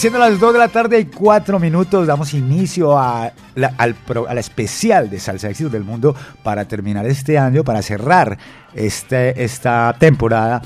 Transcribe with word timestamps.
Siendo 0.00 0.18
las 0.18 0.40
2 0.40 0.54
de 0.54 0.58
la 0.58 0.68
tarde 0.68 0.98
y 0.98 1.04
4 1.04 1.58
minutos, 1.58 2.06
damos 2.06 2.32
inicio 2.32 2.98
a 2.98 3.32
la, 3.54 3.74
al 3.76 3.94
a 4.26 4.32
la 4.32 4.40
especial 4.40 5.10
de 5.10 5.20
Salsa 5.20 5.50
Éxitos 5.50 5.70
del 5.70 5.84
Mundo 5.84 6.16
para 6.42 6.64
terminar 6.64 7.04
este 7.04 7.36
año, 7.36 7.64
para 7.64 7.82
cerrar 7.82 8.38
este, 8.72 9.44
esta 9.44 9.94
temporada. 9.98 10.62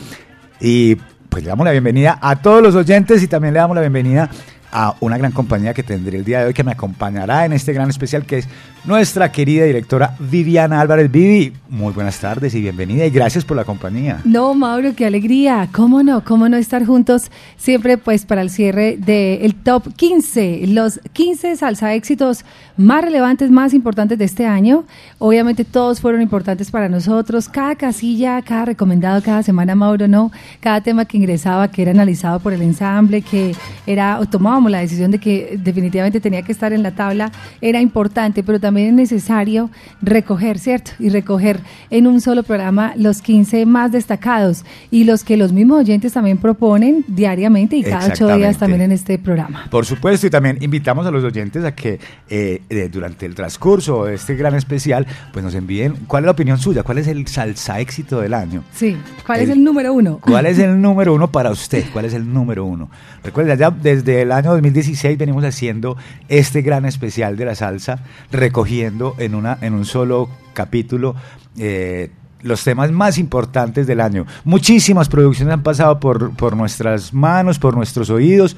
Y 0.60 0.94
pues 1.28 1.42
le 1.42 1.48
damos 1.48 1.64
la 1.64 1.72
bienvenida 1.72 2.16
a 2.22 2.36
todos 2.36 2.62
los 2.62 2.76
oyentes 2.76 3.24
y 3.24 3.26
también 3.26 3.54
le 3.54 3.58
damos 3.58 3.74
la 3.74 3.80
bienvenida 3.80 4.30
a 4.70 4.94
una 5.00 5.18
gran 5.18 5.32
compañía 5.32 5.74
que 5.74 5.82
tendré 5.82 6.18
el 6.18 6.24
día 6.24 6.38
de 6.38 6.46
hoy 6.46 6.54
que 6.54 6.62
me 6.62 6.70
acompañará 6.70 7.44
en 7.44 7.54
este 7.54 7.72
gran 7.72 7.90
especial 7.90 8.24
que 8.26 8.38
es 8.38 8.48
nuestra 8.84 9.32
querida 9.32 9.64
directora 9.64 10.14
Viviana 10.18 10.80
Álvarez. 10.80 11.10
Vivi, 11.10 11.52
muy 11.70 11.92
buenas 11.92 12.20
tardes 12.20 12.54
y 12.54 12.60
bienvenida 12.60 13.06
y 13.06 13.10
gracias 13.10 13.44
por 13.44 13.56
la 13.56 13.64
compañía. 13.64 14.20
No, 14.24 14.52
Mauro, 14.54 14.94
qué 14.94 15.06
alegría. 15.06 15.68
¿Cómo 15.72 16.02
no? 16.02 16.22
¿Cómo 16.22 16.48
no 16.48 16.56
estar 16.56 16.84
juntos 16.84 17.30
siempre 17.56 17.96
pues 17.96 18.26
para 18.26 18.42
el 18.42 18.50
cierre 18.50 18.96
del 18.98 19.54
top 19.54 19.94
15, 19.94 20.66
los 20.68 21.00
15 21.12 21.56
salsa 21.56 21.94
éxitos 21.94 22.44
más 22.76 23.02
relevantes, 23.02 23.50
más 23.50 23.72
importantes 23.72 24.18
de 24.18 24.26
este 24.26 24.46
año? 24.46 24.84
Obviamente 25.18 25.64
todos 25.64 26.00
fueron 26.00 26.20
importantes 26.20 26.70
para 26.70 26.88
nosotros. 26.88 27.48
Cada 27.48 27.76
casilla, 27.76 28.42
cada 28.42 28.66
recomendado 28.66 29.22
cada 29.22 29.42
semana, 29.42 29.74
Mauro, 29.74 30.08
¿no? 30.08 30.30
Cada 30.60 30.82
tema 30.82 31.06
que 31.06 31.16
ingresaba, 31.16 31.68
que 31.68 31.82
era 31.82 31.92
analizado 31.92 32.38
por 32.40 32.52
el 32.52 32.60
ensamble, 32.60 33.22
que 33.22 33.54
era, 33.86 34.20
o 34.20 34.26
tomábamos 34.26 34.70
la 34.70 34.80
decisión 34.80 35.10
de 35.10 35.18
que 35.18 35.58
definitivamente 35.62 36.20
tenía 36.20 36.42
que 36.42 36.52
estar 36.52 36.72
en 36.72 36.82
la 36.82 36.90
tabla, 36.90 37.32
era 37.62 37.80
importante, 37.80 38.42
pero 38.42 38.60
también 38.60 38.73
también 38.74 38.98
es 38.98 39.12
necesario 39.12 39.70
recoger, 40.02 40.58
¿cierto? 40.58 40.90
Y 40.98 41.08
recoger 41.08 41.60
en 41.90 42.08
un 42.08 42.20
solo 42.20 42.42
programa 42.42 42.92
los 42.96 43.22
15 43.22 43.66
más 43.66 43.92
destacados 43.92 44.64
y 44.90 45.04
los 45.04 45.22
que 45.22 45.36
los 45.36 45.52
mismos 45.52 45.78
oyentes 45.78 46.12
también 46.12 46.38
proponen 46.38 47.04
diariamente 47.06 47.76
y 47.76 47.84
cada 47.84 48.08
ocho 48.08 48.36
días 48.36 48.58
también 48.58 48.80
en 48.80 48.90
este 48.90 49.16
programa. 49.16 49.68
Por 49.70 49.86
supuesto, 49.86 50.26
y 50.26 50.30
también 50.30 50.58
invitamos 50.60 51.06
a 51.06 51.12
los 51.12 51.22
oyentes 51.22 51.64
a 51.64 51.72
que 51.72 52.00
eh, 52.28 52.62
eh, 52.68 52.88
durante 52.92 53.26
el 53.26 53.36
transcurso 53.36 54.06
de 54.06 54.16
este 54.16 54.34
gran 54.34 54.56
especial, 54.56 55.06
pues 55.32 55.44
nos 55.44 55.54
envíen 55.54 55.94
cuál 56.08 56.24
es 56.24 56.26
la 56.26 56.32
opinión 56.32 56.58
suya, 56.58 56.82
cuál 56.82 56.98
es 56.98 57.06
el 57.06 57.28
salsa 57.28 57.78
éxito 57.78 58.20
del 58.20 58.34
año. 58.34 58.64
Sí, 58.72 58.96
cuál 59.24 59.42
es 59.42 59.50
el 59.50 59.62
número 59.62 59.92
uno. 59.92 60.18
¿Cuál 60.20 60.46
es 60.46 60.58
el 60.58 60.80
número 60.82 61.14
uno 61.14 61.30
para 61.30 61.52
usted? 61.52 61.84
¿Cuál 61.92 62.06
es 62.06 62.14
el 62.14 62.32
número 62.32 62.64
uno? 62.64 62.90
Recuerda, 63.22 63.54
ya 63.54 63.70
desde 63.70 64.22
el 64.22 64.32
año 64.32 64.50
2016 64.50 65.16
venimos 65.16 65.44
haciendo 65.44 65.96
este 66.28 66.62
gran 66.62 66.86
especial 66.86 67.36
de 67.36 67.44
la 67.44 67.54
salsa, 67.54 68.00
recogiendo 68.32 68.63
cogiendo 68.64 69.14
en, 69.18 69.34
una, 69.34 69.58
en 69.60 69.74
un 69.74 69.84
solo 69.84 70.30
capítulo 70.54 71.14
eh, 71.58 72.10
los 72.40 72.64
temas 72.64 72.90
más 72.92 73.18
importantes 73.18 73.86
del 73.86 74.00
año. 74.00 74.24
Muchísimas 74.44 75.10
producciones 75.10 75.52
han 75.52 75.62
pasado 75.62 76.00
por, 76.00 76.34
por 76.34 76.56
nuestras 76.56 77.12
manos, 77.12 77.58
por 77.58 77.76
nuestros 77.76 78.08
oídos, 78.08 78.56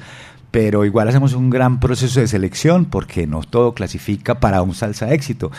pero 0.49 0.85
igual 0.85 1.09
hacemos 1.09 1.33
un 1.33 1.49
gran 1.49 1.81
proceso 1.81 2.21
de 2.21 2.27
selección 2.27 2.85
porque 2.85 3.27
no 3.27 3.41
todo 3.41 3.73
clasifica 3.73 4.39
para 4.39 4.61
un 4.61 4.73
salsa 4.73 5.11
éxito. 5.11 5.51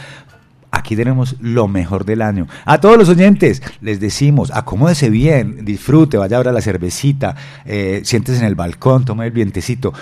Aquí 0.71 0.97
tenemos 0.97 1.37
lo 1.41 1.69
mejor 1.69 2.07
del 2.07 2.23
año. 2.23 2.47
A 2.65 2.81
todos 2.81 2.97
los 2.97 3.11
oyentes 3.11 3.63
les 3.83 4.01
decimos, 4.01 4.51
acomódese 4.51 5.11
bien, 5.11 5.67
disfrute, 5.67 6.17
vaya 6.17 6.39
ahora 6.39 6.53
la 6.53 6.63
cervecita, 6.63 7.37
eh, 7.67 8.01
siéntese 8.03 8.39
en 8.39 8.47
el 8.47 8.55
balcón, 8.55 9.05
tome 9.05 9.27
el 9.27 9.33
vientecito 9.33 9.93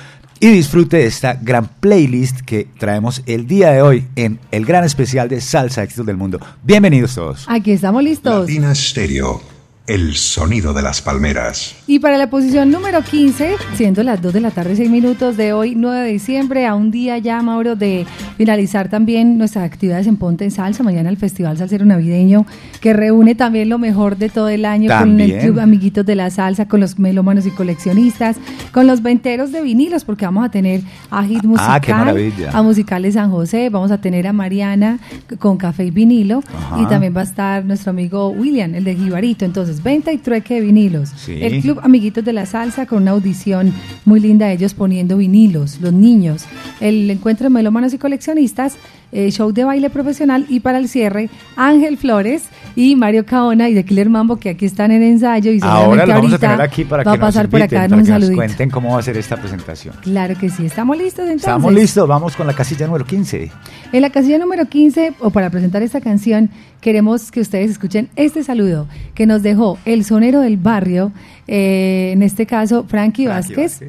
y 0.41 0.49
disfrute 0.49 0.99
de 0.99 1.07
esta 1.07 1.35
gran 1.35 1.69
playlist 1.81 2.41
que 2.41 2.69
traemos 2.79 3.23
el 3.27 3.47
día 3.47 3.71
de 3.71 3.83
hoy 3.83 4.05
en 4.17 4.39
el 4.51 4.65
gran 4.65 4.85
especial 4.85 5.29
de 5.29 5.41
Salsa 5.41 5.83
Éxitos 5.83 6.07
del 6.07 6.17
Mundo. 6.17 6.41
Bienvenidos 6.63 7.15
todos. 7.15 7.45
Aquí 7.49 7.73
estamos 7.73 8.03
listos. 8.03 8.41
Latina 8.41 8.75
Stereo 8.75 9.56
el 9.87 10.17
sonido 10.17 10.73
de 10.73 10.83
las 10.83 11.01
palmeras. 11.01 11.77
Y 11.87 12.01
para 12.01 12.19
la 12.19 12.29
posición 12.29 12.71
número 12.71 13.03
15, 13.03 13.57
siendo 13.75 14.03
las 14.03 14.21
2 14.21 14.33
de 14.33 14.41
la 14.41 14.51
tarde, 14.51 14.75
6 14.75 14.91
minutos 14.91 15.37
de 15.37 15.53
hoy, 15.53 15.75
9 15.77 16.01
de 16.01 16.13
diciembre, 16.13 16.67
a 16.67 16.75
un 16.75 16.91
día 16.91 17.19
ya, 17.19 17.41
Mauro, 17.43 17.77
de 17.77 18.05
finalizar 18.37 18.89
también 18.89 19.39
nuestras 19.39 19.65
actividades 19.65 20.07
en 20.09 20.17
Ponte 20.17 20.45
en 20.45 20.51
Salsa. 20.51 20.83
Mañana 20.83 21.09
el 21.09 21.17
Festival 21.17 21.57
Salsero 21.57 21.85
Navideño, 21.85 22.47
que 22.81 22.93
reúne 22.93 23.35
también 23.37 23.69
lo 23.69 23.79
mejor 23.79 24.17
de 24.17 24.29
todo 24.29 24.49
el 24.49 24.65
año 24.65 24.91
con 24.99 25.21
el 25.21 25.39
Club 25.39 25.61
Amiguitos 25.61 26.05
de 26.05 26.17
la 26.17 26.31
Salsa, 26.31 26.67
con 26.67 26.81
los 26.81 26.99
melómanos 26.99 27.47
y 27.47 27.51
coleccionistas, 27.51 28.37
con 28.73 28.87
los 28.89 29.03
venteros 29.03 29.53
de 29.53 29.63
vinilos, 29.63 30.05
porque 30.05 30.25
vamos 30.25 30.45
a 30.45 30.51
tener 30.51 30.81
a 31.11 31.23
Hit 31.25 31.43
ah, 31.45 31.47
Musical, 31.47 32.33
a 32.53 32.63
Musicales 32.63 33.15
San 33.15 33.31
José, 33.31 33.71
vamos 33.71 33.93
a 33.93 33.99
tener 33.99 34.27
a 34.27 34.33
Mariana 34.33 34.99
con 35.39 35.57
Café 35.57 35.85
y 35.85 35.91
Vinilo, 35.93 36.43
y 36.81 36.87
también 36.87 37.17
va 37.17 37.21
a 37.21 37.25
estar 37.25 37.65
nuestro 37.65 37.91
amigo 37.91 38.31
William, 38.31 38.75
el 38.75 38.83
de 38.83 38.97
Jibarito. 38.97 39.45
Entonces, 39.45 39.76
venta 39.83 40.13
y 40.13 40.19
trueque 40.19 40.55
de 40.55 40.61
vinilos. 40.61 41.29
El 41.29 41.63
Club 41.63 41.81
Amiguitos 41.83 42.25
de 42.25 42.33
la 42.33 42.47
Salsa 42.47 42.87
con 42.87 43.03
una 43.03 43.13
audición 43.13 43.73
muy 44.05 44.21
linda, 44.21 44.51
ellos 44.53 44.75
poniendo 44.75 45.17
vinilos, 45.17 45.81
los 45.81 45.93
niños. 45.93 46.45
El 46.81 47.11
encuentro 47.11 47.45
de 47.45 47.51
melómanos 47.51 47.95
y 47.95 47.99
coleccionistas 47.99 48.77
eh, 49.13 49.31
show 49.31 49.53
de 49.53 49.63
baile 49.63 49.89
profesional 49.89 50.47
y 50.49 50.61
para 50.61 50.79
el 50.79 50.89
cierre 50.89 51.31
Ángel 51.55 51.97
Flores 51.97 52.49
y 52.75 52.97
Mario 52.97 53.25
Caona 53.25 53.69
y 53.69 53.75
de 53.75 53.85
Killer 53.85 54.11
Mambo 54.11 54.37
que 54.37 54.51
aquí 54.51 54.67
están 54.67 54.91
en 54.91 55.03
ensayo 55.03 55.53
y 55.53 55.61
ahora 55.63 56.05
los 56.05 56.17
vamos 56.17 56.33
a 56.33 56.39
tener 56.39 56.61
aquí 56.61 56.85
para 56.85 57.05
que 57.05 57.19
pasar 57.19 57.45
nos 57.45 57.51
por 57.53 57.63
acá 57.63 57.89
para 57.89 58.03
que 58.03 58.11
nos 58.11 58.31
cuenten 58.33 58.69
cómo 58.69 58.95
va 58.95 58.99
a 58.99 59.03
ser 59.03 59.17
esta 59.17 59.37
presentación. 59.37 59.95
Claro 60.03 60.35
que 60.37 60.51
sí, 60.51 60.67
estamos 60.67 60.99
listos 60.99 61.21
entonces. 61.21 61.47
Estamos 61.47 61.73
listos, 61.73 62.09
vamos 62.09 62.35
con 62.35 62.49
la 62.49 62.53
casilla 62.53 62.87
número 62.87 63.05
15. 63.05 63.51
En 63.93 64.03
la 64.03 64.11
casilla 64.11 64.39
número 64.39 64.67
15 64.67 65.15
o 65.21 65.31
para 65.31 65.51
presentar 65.51 65.83
esta 65.83 66.01
canción 66.01 66.51
queremos 66.87 67.33
que 67.33 67.41
ustedes 67.41 67.73
escuchen 67.73 68.09
este 68.15 68.45
saludo 68.45 68.87
que 69.17 69.27
nos 69.27 69.43
dejó 69.43 69.77
el 69.87 70.05
sonero 70.05 70.41
del 70.41 70.57
barrio, 70.57 71.11
eh, 71.49 72.13
en 72.13 72.23
este 72.23 72.47
caso 72.47 72.85
Frankie, 72.87 73.27
Vázquez 73.27 73.81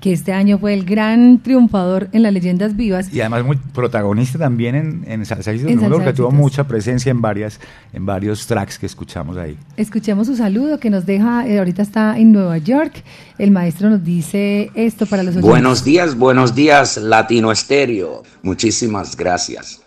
que 0.00 0.14
este 0.14 0.32
año 0.32 0.58
fue 0.58 0.72
el 0.72 0.86
gran 0.86 1.40
triunfador 1.42 2.08
en 2.12 2.22
las 2.22 2.32
leyendas 2.32 2.74
vivas. 2.74 3.12
Y 3.12 3.20
además 3.20 3.44
muy 3.44 3.56
protagonista 3.56 4.38
también 4.38 4.74
en, 4.74 5.04
en 5.06 5.26
Salsa 5.26 5.52
que 5.52 6.12
tuvo 6.14 6.30
mucha 6.30 6.66
presencia 6.66 7.10
en 7.10 7.20
varias 7.20 7.60
en 7.92 8.06
varios 8.06 8.46
tracks 8.46 8.78
que 8.78 8.86
escuchamos 8.86 9.36
ahí. 9.36 9.56
Escuchemos 9.76 10.26
su 10.26 10.34
saludo 10.34 10.80
que 10.80 10.88
nos 10.88 11.04
deja, 11.04 11.46
eh, 11.46 11.58
ahorita 11.58 11.82
está 11.82 12.18
en 12.18 12.32
Nueva 12.32 12.56
York, 12.56 13.04
el 13.38 13.50
maestro 13.50 13.90
nos 13.90 14.02
dice 14.02 14.70
esto 14.74 15.04
para 15.04 15.22
los 15.22 15.34
oyentes. 15.34 15.50
Buenos 15.50 15.84
días, 15.84 16.16
buenos 16.16 16.54
días 16.54 16.96
Latino 16.96 17.52
Estéreo, 17.52 18.22
muchísimas 18.42 19.16
gracias 19.18 19.81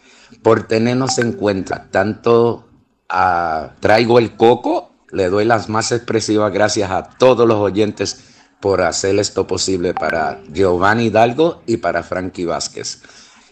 por 0.46 0.68
tenernos 0.68 1.18
en 1.18 1.32
cuenta, 1.32 1.88
tanto 1.90 2.68
a 3.10 3.72
Traigo 3.80 4.20
el 4.20 4.36
Coco, 4.36 4.92
le 5.10 5.28
doy 5.30 5.44
las 5.44 5.70
más 5.70 5.92
expresivas 5.92 6.54
gracias 6.54 6.92
a 6.92 7.02
todos 7.18 7.48
los 7.48 7.58
oyentes 7.58 8.20
por 8.60 8.84
hacer 8.84 9.18
esto 9.18 9.48
posible 9.48 9.96
para 9.96 10.44
Giovanni 10.54 11.06
Hidalgo 11.06 11.64
y 11.66 11.78
para 11.78 12.04
Frankie 12.04 12.46
Vázquez. 12.46 13.02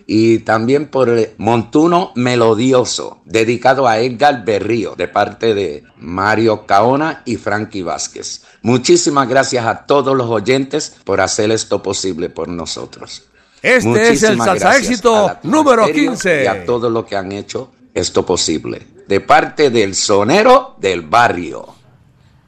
Y 0.05 0.39
también 0.39 0.87
por 0.87 1.09
Montuno 1.39 2.11
Melodioso, 2.13 3.21
dedicado 3.25 3.87
a 3.87 3.97
Edgar 3.97 4.45
Berrío, 4.45 4.93
de 4.93 5.07
parte 5.07 5.55
de 5.55 5.85
Mario 5.97 6.67
Caona 6.67 7.23
y 7.25 7.37
Frankie 7.37 7.81
Vázquez. 7.81 8.43
Muchísimas 8.61 9.27
gracias 9.27 9.65
a 9.65 9.87
todos 9.87 10.15
los 10.15 10.29
oyentes 10.29 10.95
por 11.05 11.21
hacer 11.21 11.49
esto 11.49 11.81
posible 11.81 12.29
por 12.29 12.49
nosotros. 12.49 13.23
Este 13.63 14.09
es 14.11 14.23
el 14.23 14.37
salsa 14.37 14.77
éxito 14.77 15.37
número 15.43 15.85
15. 15.85 16.43
Y 16.43 16.47
a 16.47 16.65
todos 16.65 16.91
los 16.91 17.05
que 17.05 17.15
han 17.15 17.31
hecho 17.31 17.71
esto 17.93 18.25
posible. 18.25 18.85
De 19.07 19.21
parte 19.21 19.69
del 19.69 19.95
sonero 19.95 20.75
del 20.79 21.01
barrio. 21.01 21.67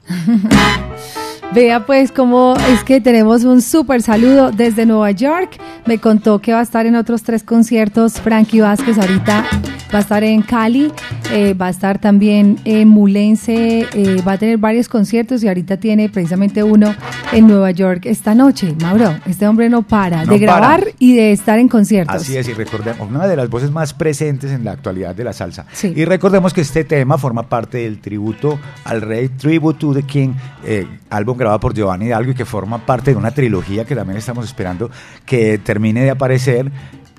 Vea 1.53 1.85
pues 1.85 2.11
cómo 2.11 2.55
es 2.69 2.83
que 2.83 2.99
tenemos 2.99 3.45
un 3.45 3.61
súper 3.61 4.01
saludo 4.01 4.51
desde 4.51 4.85
Nueva 4.85 5.11
York. 5.11 5.57
Me 5.85 5.99
contó 5.99 6.39
que 6.39 6.51
va 6.51 6.59
a 6.59 6.63
estar 6.63 6.85
en 6.85 6.95
otros 6.95 7.23
tres 7.23 7.43
conciertos. 7.43 8.19
Frankie 8.19 8.59
Vázquez 8.59 8.97
ahorita 8.97 9.45
va 9.93 9.99
a 9.99 10.01
estar 10.01 10.23
en 10.25 10.41
Cali, 10.41 10.91
eh, 11.31 11.53
va 11.53 11.67
a 11.67 11.69
estar 11.69 11.99
también 11.99 12.59
en 12.65 12.89
Mulense, 12.89 13.87
eh, 13.93 14.21
va 14.27 14.33
a 14.33 14.37
tener 14.37 14.57
varios 14.57 14.89
conciertos 14.89 15.43
y 15.43 15.47
ahorita 15.47 15.77
tiene 15.77 16.09
precisamente 16.09 16.61
uno 16.61 16.93
en 17.31 17.47
Nueva 17.47 17.71
York 17.71 18.01
esta 18.05 18.35
noche. 18.35 18.75
Mauro, 18.81 19.15
este 19.25 19.47
hombre 19.47 19.69
no 19.69 19.83
para 19.83 20.25
No 20.25 20.33
de 20.33 20.39
grabar 20.39 20.81
para. 20.81 20.91
y 20.99 21.15
de 21.15 21.31
estar 21.31 21.57
en 21.59 21.69
conciertos. 21.69 22.15
Así 22.15 22.35
es, 22.35 22.49
y 22.49 22.53
recordemos, 22.53 23.07
una 23.09 23.27
de 23.27 23.37
las 23.37 23.49
voces 23.49 23.71
más 23.71 23.93
presentes 23.93 24.51
en 24.51 24.65
la 24.65 24.71
actualidad 24.71 25.15
de 25.15 25.23
la 25.23 25.31
salsa. 25.31 25.65
Sí. 25.71 25.93
Y 25.95 26.03
recordemos 26.03 26.53
que 26.53 26.61
este 26.61 26.83
tema 26.83 27.17
forma 27.17 27.43
parte 27.47 27.77
del 27.77 27.99
tributo 27.99 28.59
al 28.83 29.01
rey, 29.01 29.29
Tribute 29.29 29.79
to 29.79 29.93
the 29.93 30.03
King, 30.03 30.33
eh, 30.65 30.85
álbum 31.09 31.34
grabado 31.37 31.59
por 31.59 31.73
Giovanni 31.73 32.05
Hidalgo 32.05 32.31
y 32.31 32.35
que 32.35 32.45
forma 32.45 32.85
parte 32.85 33.11
de 33.11 33.17
una 33.17 33.31
trilogía 33.31 33.85
que 33.85 33.95
también 33.95 34.17
estamos 34.17 34.45
esperando 34.45 34.89
que 35.25 35.57
termine 35.57 36.03
de 36.03 36.11
aparecer. 36.11 36.71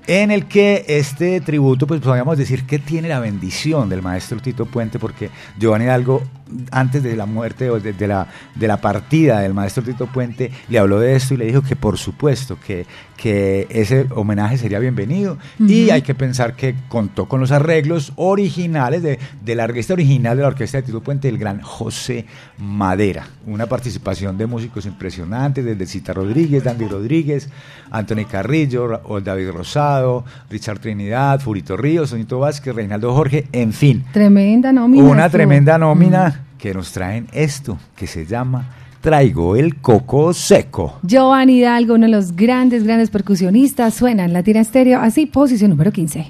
En 0.06 0.30
el 0.30 0.46
que 0.46 0.84
este 0.86 1.40
tributo, 1.40 1.86
pues 1.86 2.00
podríamos 2.00 2.38
decir 2.38 2.64
que 2.64 2.78
tiene 2.78 3.08
la 3.08 3.18
bendición 3.18 3.88
del 3.88 4.02
maestro 4.02 4.38
Tito 4.38 4.64
Puente, 4.66 5.00
porque 5.00 5.30
Giovanni 5.58 5.86
Hidalgo, 5.86 6.22
antes 6.70 7.02
de 7.02 7.16
la 7.16 7.26
muerte 7.26 7.70
o 7.70 7.80
de, 7.80 7.92
de 7.92 8.06
la, 8.06 8.28
de 8.54 8.68
la 8.68 8.80
partida 8.80 9.40
del 9.40 9.54
maestro 9.54 9.82
Tito 9.82 10.06
Puente, 10.06 10.50
le 10.68 10.78
habló 10.78 11.00
de 11.00 11.16
esto 11.16 11.34
y 11.34 11.36
le 11.36 11.46
dijo 11.46 11.62
que 11.62 11.76
por 11.76 11.98
supuesto 11.98 12.58
que, 12.64 12.86
que 13.16 13.66
ese 13.70 14.06
homenaje 14.14 14.58
sería 14.58 14.78
bienvenido. 14.78 15.38
Y 15.58 15.90
hay 15.90 16.02
que 16.02 16.14
pensar 16.14 16.54
que 16.54 16.74
contó 16.88 17.26
con 17.26 17.40
los 17.40 17.52
arreglos 17.52 18.12
originales 18.16 19.02
de, 19.02 19.18
de 19.44 19.54
la 19.54 19.64
orquesta 19.64 19.94
original 19.94 20.36
de 20.36 20.42
la 20.42 20.48
orquesta 20.48 20.78
de 20.78 20.84
Tito 20.84 21.02
Puente, 21.02 21.28
el 21.28 21.38
gran 21.38 21.60
José 21.60 22.26
Madera. 22.58 23.26
Una 23.46 23.66
participación 23.66 24.38
de 24.38 24.46
músicos 24.46 24.86
impresionantes, 24.86 25.64
desde 25.64 25.86
Cita 25.86 26.12
Rodríguez, 26.12 26.64
Dandy 26.64 26.86
Rodríguez, 26.86 27.48
Anthony 27.90 28.24
Carrillo, 28.30 29.00
David 29.22 29.50
Rosado, 29.50 30.24
Richard 30.50 30.78
Trinidad, 30.78 31.40
Furito 31.40 31.76
Ríos, 31.76 32.10
Sonito 32.10 32.38
Vázquez, 32.38 32.74
Reinaldo 32.74 33.12
Jorge, 33.14 33.46
en 33.52 33.72
fin. 33.72 34.04
Tremenda 34.12 34.72
nómina. 34.72 35.04
Una 35.04 35.28
tremenda 35.28 35.78
nómina 35.78 36.35
que 36.58 36.74
nos 36.74 36.92
traen 36.92 37.26
esto, 37.32 37.78
que 37.96 38.06
se 38.06 38.26
llama 38.26 38.74
Traigo 39.00 39.56
el 39.56 39.76
Coco 39.76 40.32
Seco. 40.34 40.98
Giovanni 41.02 41.58
Hidalgo, 41.58 41.94
uno 41.94 42.06
de 42.06 42.12
los 42.12 42.34
grandes, 42.34 42.84
grandes 42.84 43.10
percusionistas, 43.10 43.94
suena 43.94 44.24
en 44.24 44.32
Latina 44.32 44.60
Estéreo, 44.60 45.00
así, 45.00 45.26
posición 45.26 45.70
número 45.70 45.92
15. 45.92 46.28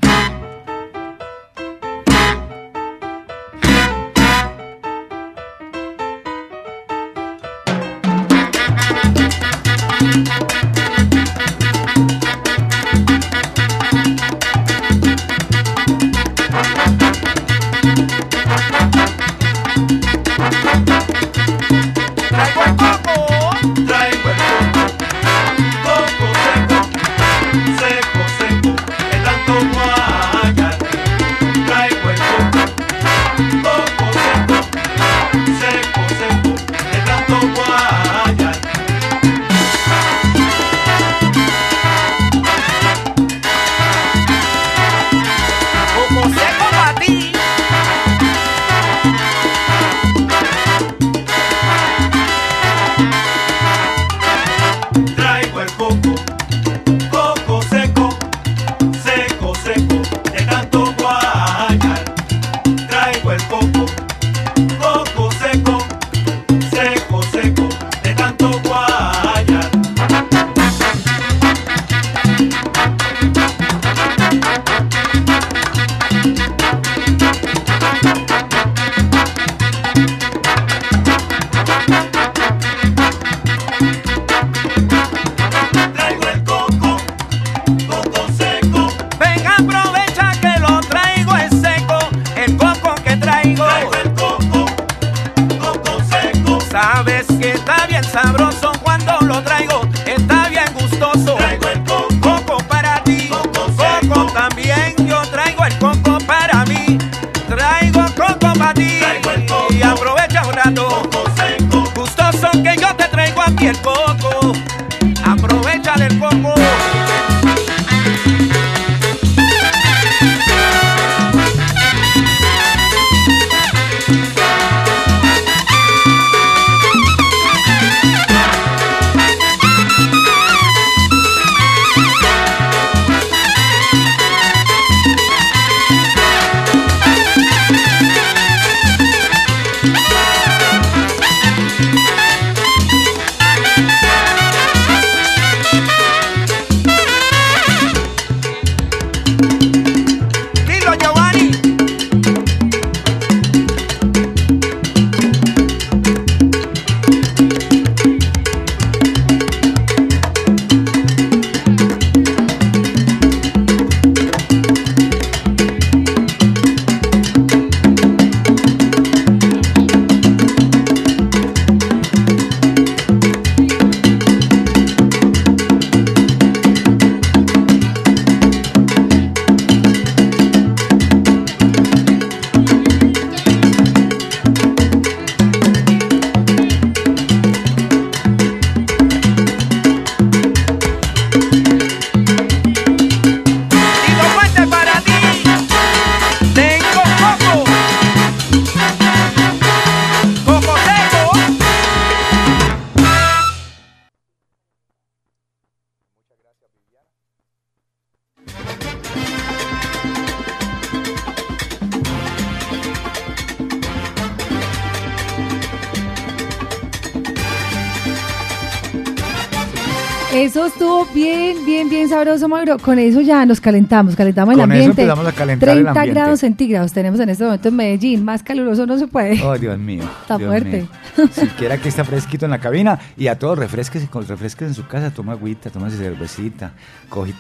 Con 222.82 222.98
eso 222.98 223.20
ya 223.20 223.46
nos 223.46 223.60
calentamos, 223.60 224.16
calentamos 224.16 224.54
el 224.54 224.60
Con 224.60 224.72
eso 224.72 224.80
ambiente. 224.82 225.02
empezamos 225.02 225.26
a 225.26 225.32
calentar 225.32 225.68
el 225.70 225.74
30 225.84 225.90
ambiente. 225.90 226.20
grados 226.20 226.40
centígrados 226.40 226.92
tenemos 226.92 227.20
en 227.20 227.28
este 227.30 227.44
momento 227.44 227.68
en 227.68 227.76
Medellín. 227.76 228.24
Más 228.24 228.42
caluroso 228.42 228.86
no 228.86 228.98
se 228.98 229.06
puede. 229.06 229.40
Oh, 229.42 229.56
Dios 229.56 229.78
mío. 229.78 230.02
Está 230.22 230.36
Dios 230.38 230.48
fuerte. 230.48 230.86
mío. 231.16 231.28
Siquiera 231.32 231.78
que 231.78 231.88
está 231.88 232.04
fresquito 232.04 232.44
en 232.44 232.50
la 232.50 232.58
cabina 232.58 232.98
y 233.16 233.28
a 233.28 233.38
todos 233.38 233.58
refresques 233.58 234.06
refresques 234.28 234.68
en 234.68 234.74
su 234.74 234.86
casa, 234.86 235.10
toma 235.10 235.32
agüita, 235.32 235.70
toma 235.70 235.90
cervecita, 235.90 236.72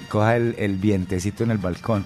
coja 0.08 0.36
el, 0.36 0.54
el 0.58 0.76
vientecito 0.76 1.44
en 1.44 1.50
el 1.50 1.58
balcón. 1.58 2.04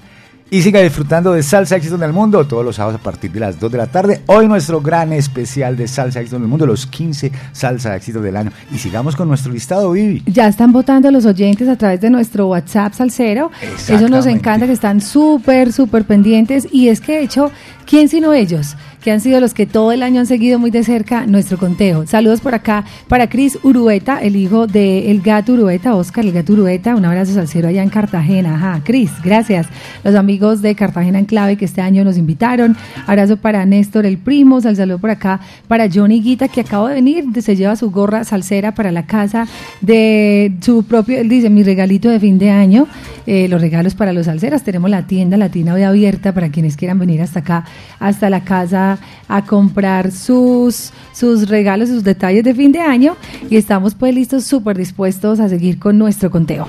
Y 0.52 0.62
siga 0.62 0.80
disfrutando 0.80 1.33
de 1.33 1.45
Salsa 1.45 1.76
Éxito 1.76 1.95
en 1.95 2.02
el 2.02 2.12
Mundo 2.12 2.45
todos 2.45 2.64
los 2.64 2.75
sábados 2.75 2.99
a 3.00 3.02
partir 3.04 3.30
de 3.30 3.38
las 3.38 3.61
2 3.61 3.71
de 3.71 3.78
la 3.78 3.87
tarde. 3.87 4.23
Hoy 4.26 4.49
nuestro 4.49 4.80
gran 4.80 5.12
especial 5.12 5.76
de 5.76 5.87
Salsa 5.87 6.19
Éxito 6.19 6.38
en 6.38 6.42
el 6.42 6.49
Mundo, 6.49 6.66
los 6.66 6.87
15 6.87 7.30
Salsa 7.52 7.95
Éxitos 7.95 8.21
del 8.21 8.37
año. 8.37 8.50
Y 8.75 8.78
sigamos 8.78 9.14
con 9.14 9.28
nuestro 9.28 9.52
listado, 9.52 9.92
Vivi. 9.92 10.25
Ya 10.26 10.49
están 10.49 10.73
votando 10.73 11.09
los 11.12 11.25
oyentes 11.25 11.69
a 11.69 11.76
través 11.76 12.00
de 12.00 12.11
nuestro 12.11 12.49
WhatsApp 12.49 12.95
Salcero. 12.95 13.52
Eso 13.62 14.09
nos 14.09 14.26
encanta, 14.26 14.66
que 14.66 14.73
están 14.73 15.00
súper, 15.00 15.73
súper 15.73 16.04
pendientes. 16.04 16.66
Y 16.73 16.88
es 16.88 17.00
que, 17.00 17.12
de 17.12 17.23
hecho, 17.23 17.52
¿quién 17.87 18.09
sino 18.09 18.35
ellos? 18.35 18.75
Que 19.02 19.11
han 19.11 19.21
sido 19.21 19.40
los 19.40 19.54
que 19.54 19.64
todo 19.64 19.92
el 19.92 20.02
año 20.02 20.21
han 20.21 20.26
seguido 20.26 20.59
muy 20.59 20.71
de 20.71 20.85
cerca 20.85 21.25
nuestro 21.25 21.57
conteo. 21.57 22.07
Saludos 22.07 22.42
por 22.42 22.54
acá 22.54 22.85
para 23.09 23.30
Cris 23.30 23.59
Urueta, 23.62 24.19
el 24.21 24.37
hijo 24.37 24.66
de 24.66 25.11
El 25.11 25.23
Gato 25.23 25.54
Urueta, 25.54 25.95
Oscar 25.95 26.26
El 26.26 26.33
Gato 26.33 26.52
Urueta. 26.52 26.95
Un 26.95 27.07
abrazo 27.07 27.33
salcero 27.33 27.69
allá 27.69 27.83
en 27.83 27.88
Cartagena. 27.88 28.57
Ajá, 28.57 28.83
Cris, 28.85 29.11
gracias. 29.25 29.66
Los 30.04 30.14
amigos 30.14 30.61
de 30.61 30.75
Cartagena 30.75 31.19
en 31.19 31.25
Clave 31.25 31.57
que 31.57 31.64
este 31.64 31.80
año 31.80 32.04
nos 32.04 32.19
invitaron. 32.19 32.76
Abrazo 33.07 33.38
para 33.38 33.64
Néstor 33.64 34.04
el 34.04 34.19
Primo. 34.19 34.61
Sal 34.61 34.76
saludo 34.76 34.99
por 34.99 35.09
acá 35.11 35.40
para 35.66 35.88
Johnny 35.90 36.21
Guita, 36.21 36.49
que 36.49 36.61
acabo 36.61 36.88
de 36.88 36.95
venir. 36.95 37.25
Se 37.40 37.57
lleva 37.57 37.76
su 37.76 37.90
gorra 37.90 38.25
salsera 38.25 38.75
para 38.75 38.92
la 38.92 39.07
casa 39.07 39.49
de 39.80 40.52
su 40.61 40.83
propio. 40.83 41.19
Él 41.19 41.30
dice: 41.30 41.49
Mi 41.49 41.62
regalito 41.62 42.11
de 42.11 42.21
fin 42.21 42.38
de 42.38 42.50
año. 42.50 42.87
eh, 43.26 43.49
los 43.49 43.61
regalos 43.61 43.95
para 43.95 44.12
los 44.12 44.26
salseras. 44.26 44.62
Tenemos 44.64 44.90
la 44.90 45.07
tienda 45.07 45.37
latina 45.37 45.75
hoy 45.75 45.85
abierta 45.85 46.33
para 46.33 46.50
quienes 46.50 46.76
quieran 46.76 46.99
venir 46.99 47.23
hasta 47.23 47.40
acá, 47.40 47.64
hasta 48.00 48.28
la 48.28 48.40
casa, 48.42 48.90
a 49.29 49.45
comprar 49.45 50.11
sus, 50.11 50.93
sus 51.13 51.49
regalos, 51.49 51.89
sus 51.89 52.05
detalles 52.05 52.45
de 52.45 52.55
fin 52.55 52.73
de 52.73 52.81
año. 52.81 53.17
Y 53.49 53.57
estamos 53.57 53.95
pues 53.95 54.15
listos, 54.15 54.45
súper 54.45 54.77
dispuestos 54.77 55.41
a 55.41 55.49
seguir 55.49 55.79
con 55.79 55.99
nuestro 55.99 56.31
conteo. 56.31 56.67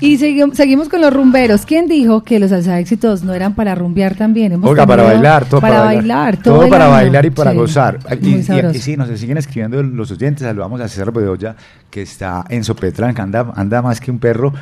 Y 0.00 0.16
segui- 0.18 0.52
seguimos 0.54 0.88
con 0.88 1.00
los 1.00 1.12
rumberos. 1.12 1.66
¿Quién 1.66 1.88
dijo 1.88 2.22
que 2.22 2.38
los 2.38 2.50
salsa 2.50 2.78
éxitos 2.78 3.24
no 3.24 3.34
eran 3.34 3.54
para 3.54 3.74
rumbear 3.74 4.14
también? 4.14 4.52
Hemos 4.52 4.70
Oiga, 4.70 4.86
para 4.86 5.02
bailar, 5.02 5.44
todo 5.46 5.60
para, 5.60 5.80
bailar. 5.82 6.36
todo, 6.36 6.62
el 6.64 6.70
para 6.70 6.86
bailar 6.88 7.26
y 7.26 7.30
para 7.30 7.50
Sí, 7.50 7.56
gozar. 7.56 7.98
Y, 8.20 8.28
y- 8.28 8.36
y 8.74 8.78
sí, 8.78 8.96
nos 8.96 9.08
siguen 9.18 9.38
escribiendo 9.38 9.82
los 9.82 10.10
oyentes. 10.12 10.46
Saludamos 10.46 10.80
a 10.80 10.88
César 10.88 11.12
Bedoya, 11.12 11.56
que 11.90 12.02
está 12.02 12.44
en 12.48 12.62
Sopetrán, 12.62 13.14
que 13.14 13.22
anda, 13.22 13.52
anda 13.56 13.82
más 13.82 14.00
que 14.00 14.10
un 14.10 14.18
perro. 14.20 14.52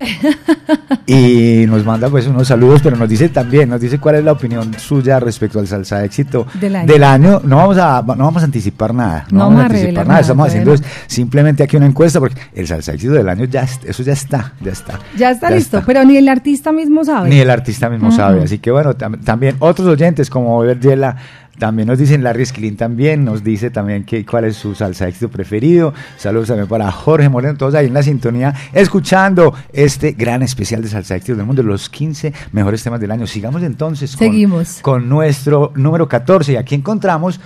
y 1.06 1.64
nos 1.66 1.84
manda 1.84 2.08
pues 2.08 2.26
unos 2.26 2.48
saludos, 2.48 2.80
pero 2.82 2.96
nos 2.96 3.08
dice 3.08 3.28
también, 3.28 3.68
nos 3.68 3.80
dice 3.80 3.98
cuál 3.98 4.16
es 4.16 4.24
la 4.24 4.32
opinión 4.32 4.72
suya 4.78 5.18
respecto 5.20 5.58
al 5.58 5.66
salsa 5.66 6.04
éxito 6.04 6.46
Del 6.54 7.04
año. 7.04 7.40
No 7.44 7.56
vamos 7.56 7.78
a, 7.78 8.02
no 8.02 8.24
vamos 8.24 8.42
a 8.42 8.44
anticipar 8.46 8.94
nada, 8.94 9.26
no, 9.30 9.38
No 9.38 9.44
vamos 9.46 9.62
a 9.62 9.66
anticipar 9.66 10.06
nada, 10.06 10.20
estamos 10.20 10.46
haciendo 10.48 10.74
es 10.74 10.82
simplemente 11.06 11.62
aquí 11.62 11.76
una 11.76 11.86
encuesta 11.86 12.20
porque 12.20 12.40
el 12.54 12.66
salsa 12.66 12.92
éxito 12.92 13.12
del 13.14 13.28
año 13.28 13.44
ya, 13.44 13.62
eso 13.62 14.02
ya 14.02 14.12
está, 14.12 14.52
ya 14.60 14.72
está. 14.72 14.98
Ya 15.16 15.30
está 15.30 15.50
listo, 15.50 15.78
está. 15.78 15.86
pero 15.86 16.04
ni 16.04 16.16
el 16.16 16.28
artista 16.28 16.72
mismo 16.72 17.04
sabe. 17.04 17.30
Ni 17.30 17.38
el 17.40 17.50
artista 17.50 17.88
mismo 17.88 18.12
sabe. 18.12 18.42
Así 18.42 18.58
que 18.58 18.70
bueno, 18.70 18.94
tam- 18.94 19.22
también 19.24 19.56
otros 19.58 19.86
oyentes 19.88 20.30
como 20.30 20.58
Vergela 20.60 21.16
también 21.58 21.88
nos 21.88 21.98
dicen, 21.98 22.22
Larry 22.22 22.42
Esquilín 22.42 22.76
también 22.76 23.24
nos 23.24 23.42
dice 23.42 23.70
también 23.70 24.04
que 24.04 24.24
cuál 24.24 24.44
es 24.44 24.56
su 24.56 24.74
salsa 24.74 25.08
éxito 25.08 25.28
preferido. 25.28 25.92
Saludos 26.16 26.48
también 26.48 26.68
para 26.68 26.90
Jorge 26.90 27.28
Moreno, 27.28 27.56
todos 27.56 27.74
ahí 27.74 27.86
en 27.86 27.94
la 27.94 28.02
sintonía, 28.02 28.54
escuchando 28.72 29.54
este 29.72 30.12
gran 30.12 30.42
especial 30.42 30.82
de 30.82 30.88
salsa 30.88 31.16
éxito 31.16 31.36
del 31.36 31.46
mundo, 31.46 31.62
los 31.62 31.88
15 31.88 32.32
mejores 32.52 32.82
temas 32.82 33.00
del 33.00 33.10
año. 33.10 33.26
Sigamos 33.26 33.62
entonces 33.62 34.16
con, 34.16 34.28
Seguimos. 34.28 34.78
con 34.80 35.08
nuestro 35.08 35.72
número 35.74 36.08
14 36.08 36.52
y 36.52 36.56
aquí 36.56 36.74
encontramos 36.74 37.40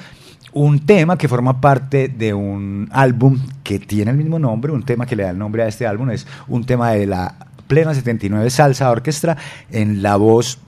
un 0.52 0.80
tema 0.80 1.16
que 1.16 1.28
forma 1.28 1.60
parte 1.60 2.08
de 2.08 2.34
un 2.34 2.88
álbum 2.92 3.38
que 3.62 3.78
tiene 3.78 4.10
el 4.10 4.16
mismo 4.16 4.38
nombre, 4.38 4.72
un 4.72 4.82
tema 4.82 5.06
que 5.06 5.16
le 5.16 5.22
da 5.22 5.30
el 5.30 5.38
nombre 5.38 5.62
a 5.62 5.68
este 5.68 5.86
álbum, 5.86 6.10
es 6.10 6.26
un 6.48 6.64
tema 6.64 6.90
de 6.90 7.06
la 7.06 7.34
plena 7.66 7.94
79 7.94 8.50
Salsa 8.50 8.90
Orquestra 8.90 9.36
en 9.70 10.02
la 10.02 10.16
voz 10.16 10.58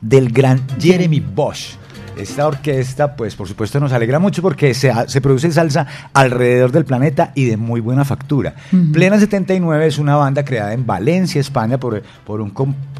del 0.00 0.30
gran 0.30 0.62
Jeremy 0.78 1.20
Bosch. 1.20 1.76
Esta 2.18 2.48
orquesta, 2.48 3.14
pues 3.14 3.36
por 3.36 3.46
supuesto 3.46 3.78
nos 3.78 3.92
alegra 3.92 4.18
mucho 4.18 4.42
porque 4.42 4.74
se, 4.74 4.92
se 5.06 5.20
produce 5.20 5.52
salsa 5.52 5.86
alrededor 6.12 6.72
del 6.72 6.84
planeta 6.84 7.30
y 7.36 7.44
de 7.44 7.56
muy 7.56 7.80
buena 7.80 8.04
factura. 8.04 8.54
Plena 8.92 9.18
79 9.20 9.86
es 9.86 9.98
una 9.98 10.16
banda 10.16 10.44
creada 10.44 10.72
en 10.72 10.84
Valencia, 10.84 11.40
España, 11.40 11.78
por, 11.78 12.02
por 12.26 12.40
un 12.40 12.52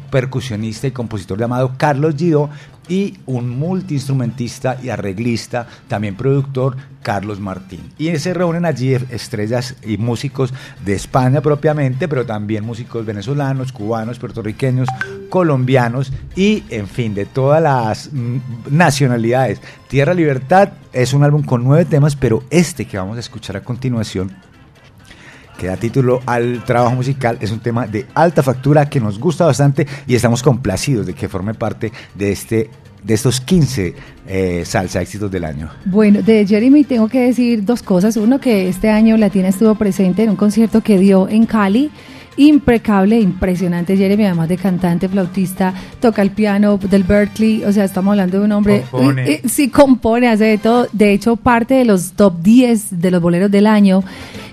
percusionista 0.09 0.87
y 0.87 0.91
compositor 0.91 1.37
llamado 1.37 1.73
Carlos 1.77 2.15
Gidó 2.17 2.49
y 2.89 3.17
un 3.25 3.49
multiinstrumentista 3.49 4.77
y 4.83 4.89
arreglista, 4.89 5.67
también 5.87 6.15
productor, 6.15 6.75
Carlos 7.01 7.39
Martín. 7.39 7.93
Y 7.97 8.17
se 8.17 8.33
reúnen 8.33 8.65
allí 8.65 8.95
e- 8.95 9.05
estrellas 9.11 9.75
y 9.85 9.97
músicos 9.97 10.53
de 10.83 10.93
España 10.93 11.41
propiamente, 11.41 12.07
pero 12.07 12.25
también 12.25 12.65
músicos 12.65 13.05
venezolanos, 13.05 13.71
cubanos, 13.71 14.19
puertorriqueños, 14.19 14.89
colombianos 15.29 16.11
y, 16.35 16.63
en 16.69 16.87
fin, 16.87 17.13
de 17.13 17.25
todas 17.25 17.61
las 17.61 18.11
mm, 18.11 18.37
nacionalidades. 18.71 19.61
Tierra 19.87 20.13
Libertad 20.13 20.73
es 20.91 21.13
un 21.13 21.23
álbum 21.23 21.43
con 21.43 21.63
nueve 21.63 21.85
temas, 21.85 22.15
pero 22.15 22.43
este 22.49 22.85
que 22.85 22.97
vamos 22.97 23.17
a 23.17 23.21
escuchar 23.21 23.55
a 23.55 23.63
continuación 23.63 24.48
que 25.59 25.67
da 25.67 25.77
título 25.77 26.21
al 26.25 26.63
trabajo 26.63 26.95
musical, 26.95 27.37
es 27.41 27.51
un 27.51 27.59
tema 27.59 27.85
de 27.85 28.07
alta 28.15 28.41
factura 28.41 28.89
que 28.89 28.99
nos 28.99 29.19
gusta 29.19 29.45
bastante 29.45 29.85
y 30.07 30.15
estamos 30.15 30.41
complacidos 30.41 31.05
de 31.05 31.13
que 31.13 31.27
forme 31.27 31.53
parte 31.53 31.91
de 32.15 32.31
este 32.31 32.69
de 33.03 33.13
estos 33.13 33.39
15 33.39 33.93
eh, 34.27 34.63
salsa 34.65 35.01
éxitos 35.01 35.31
del 35.31 35.45
año. 35.45 35.69
Bueno, 35.85 36.21
de 36.21 36.45
Jeremy 36.45 36.83
tengo 36.83 37.07
que 37.07 37.21
decir 37.21 37.63
dos 37.63 37.81
cosas. 37.81 38.17
Uno, 38.17 38.39
que 38.39 38.67
este 38.67 38.89
año 38.89 39.15
Latina 39.15 39.47
estuvo 39.47 39.75
presente 39.75 40.23
en 40.23 40.31
un 40.31 40.35
concierto 40.35 40.81
que 40.81 40.97
dio 40.97 41.29
en 41.29 41.45
Cali. 41.45 41.91
Impecable, 42.35 43.19
impresionante 43.19 43.97
Jeremy, 43.97 44.25
además 44.25 44.47
de 44.47 44.55
cantante, 44.55 45.09
flautista, 45.09 45.73
toca 45.99 46.21
el 46.21 46.31
piano 46.31 46.77
del 46.77 47.03
Berkeley, 47.03 47.65
o 47.65 47.73
sea, 47.73 47.83
estamos 47.83 48.11
hablando 48.13 48.39
de 48.39 48.45
un 48.45 48.51
hombre, 48.53 48.83
Compone. 48.89 49.23
eh, 49.23 49.41
eh, 49.43 49.49
sí, 49.49 49.67
compone, 49.67 50.29
hace 50.29 50.45
de 50.45 50.57
todo, 50.57 50.87
de 50.93 51.11
hecho 51.11 51.35
parte 51.35 51.73
de 51.73 51.83
los 51.83 52.13
top 52.13 52.41
10 52.41 53.01
de 53.01 53.11
los 53.11 53.21
boleros 53.21 53.51
del 53.51 53.67
año, 53.67 54.05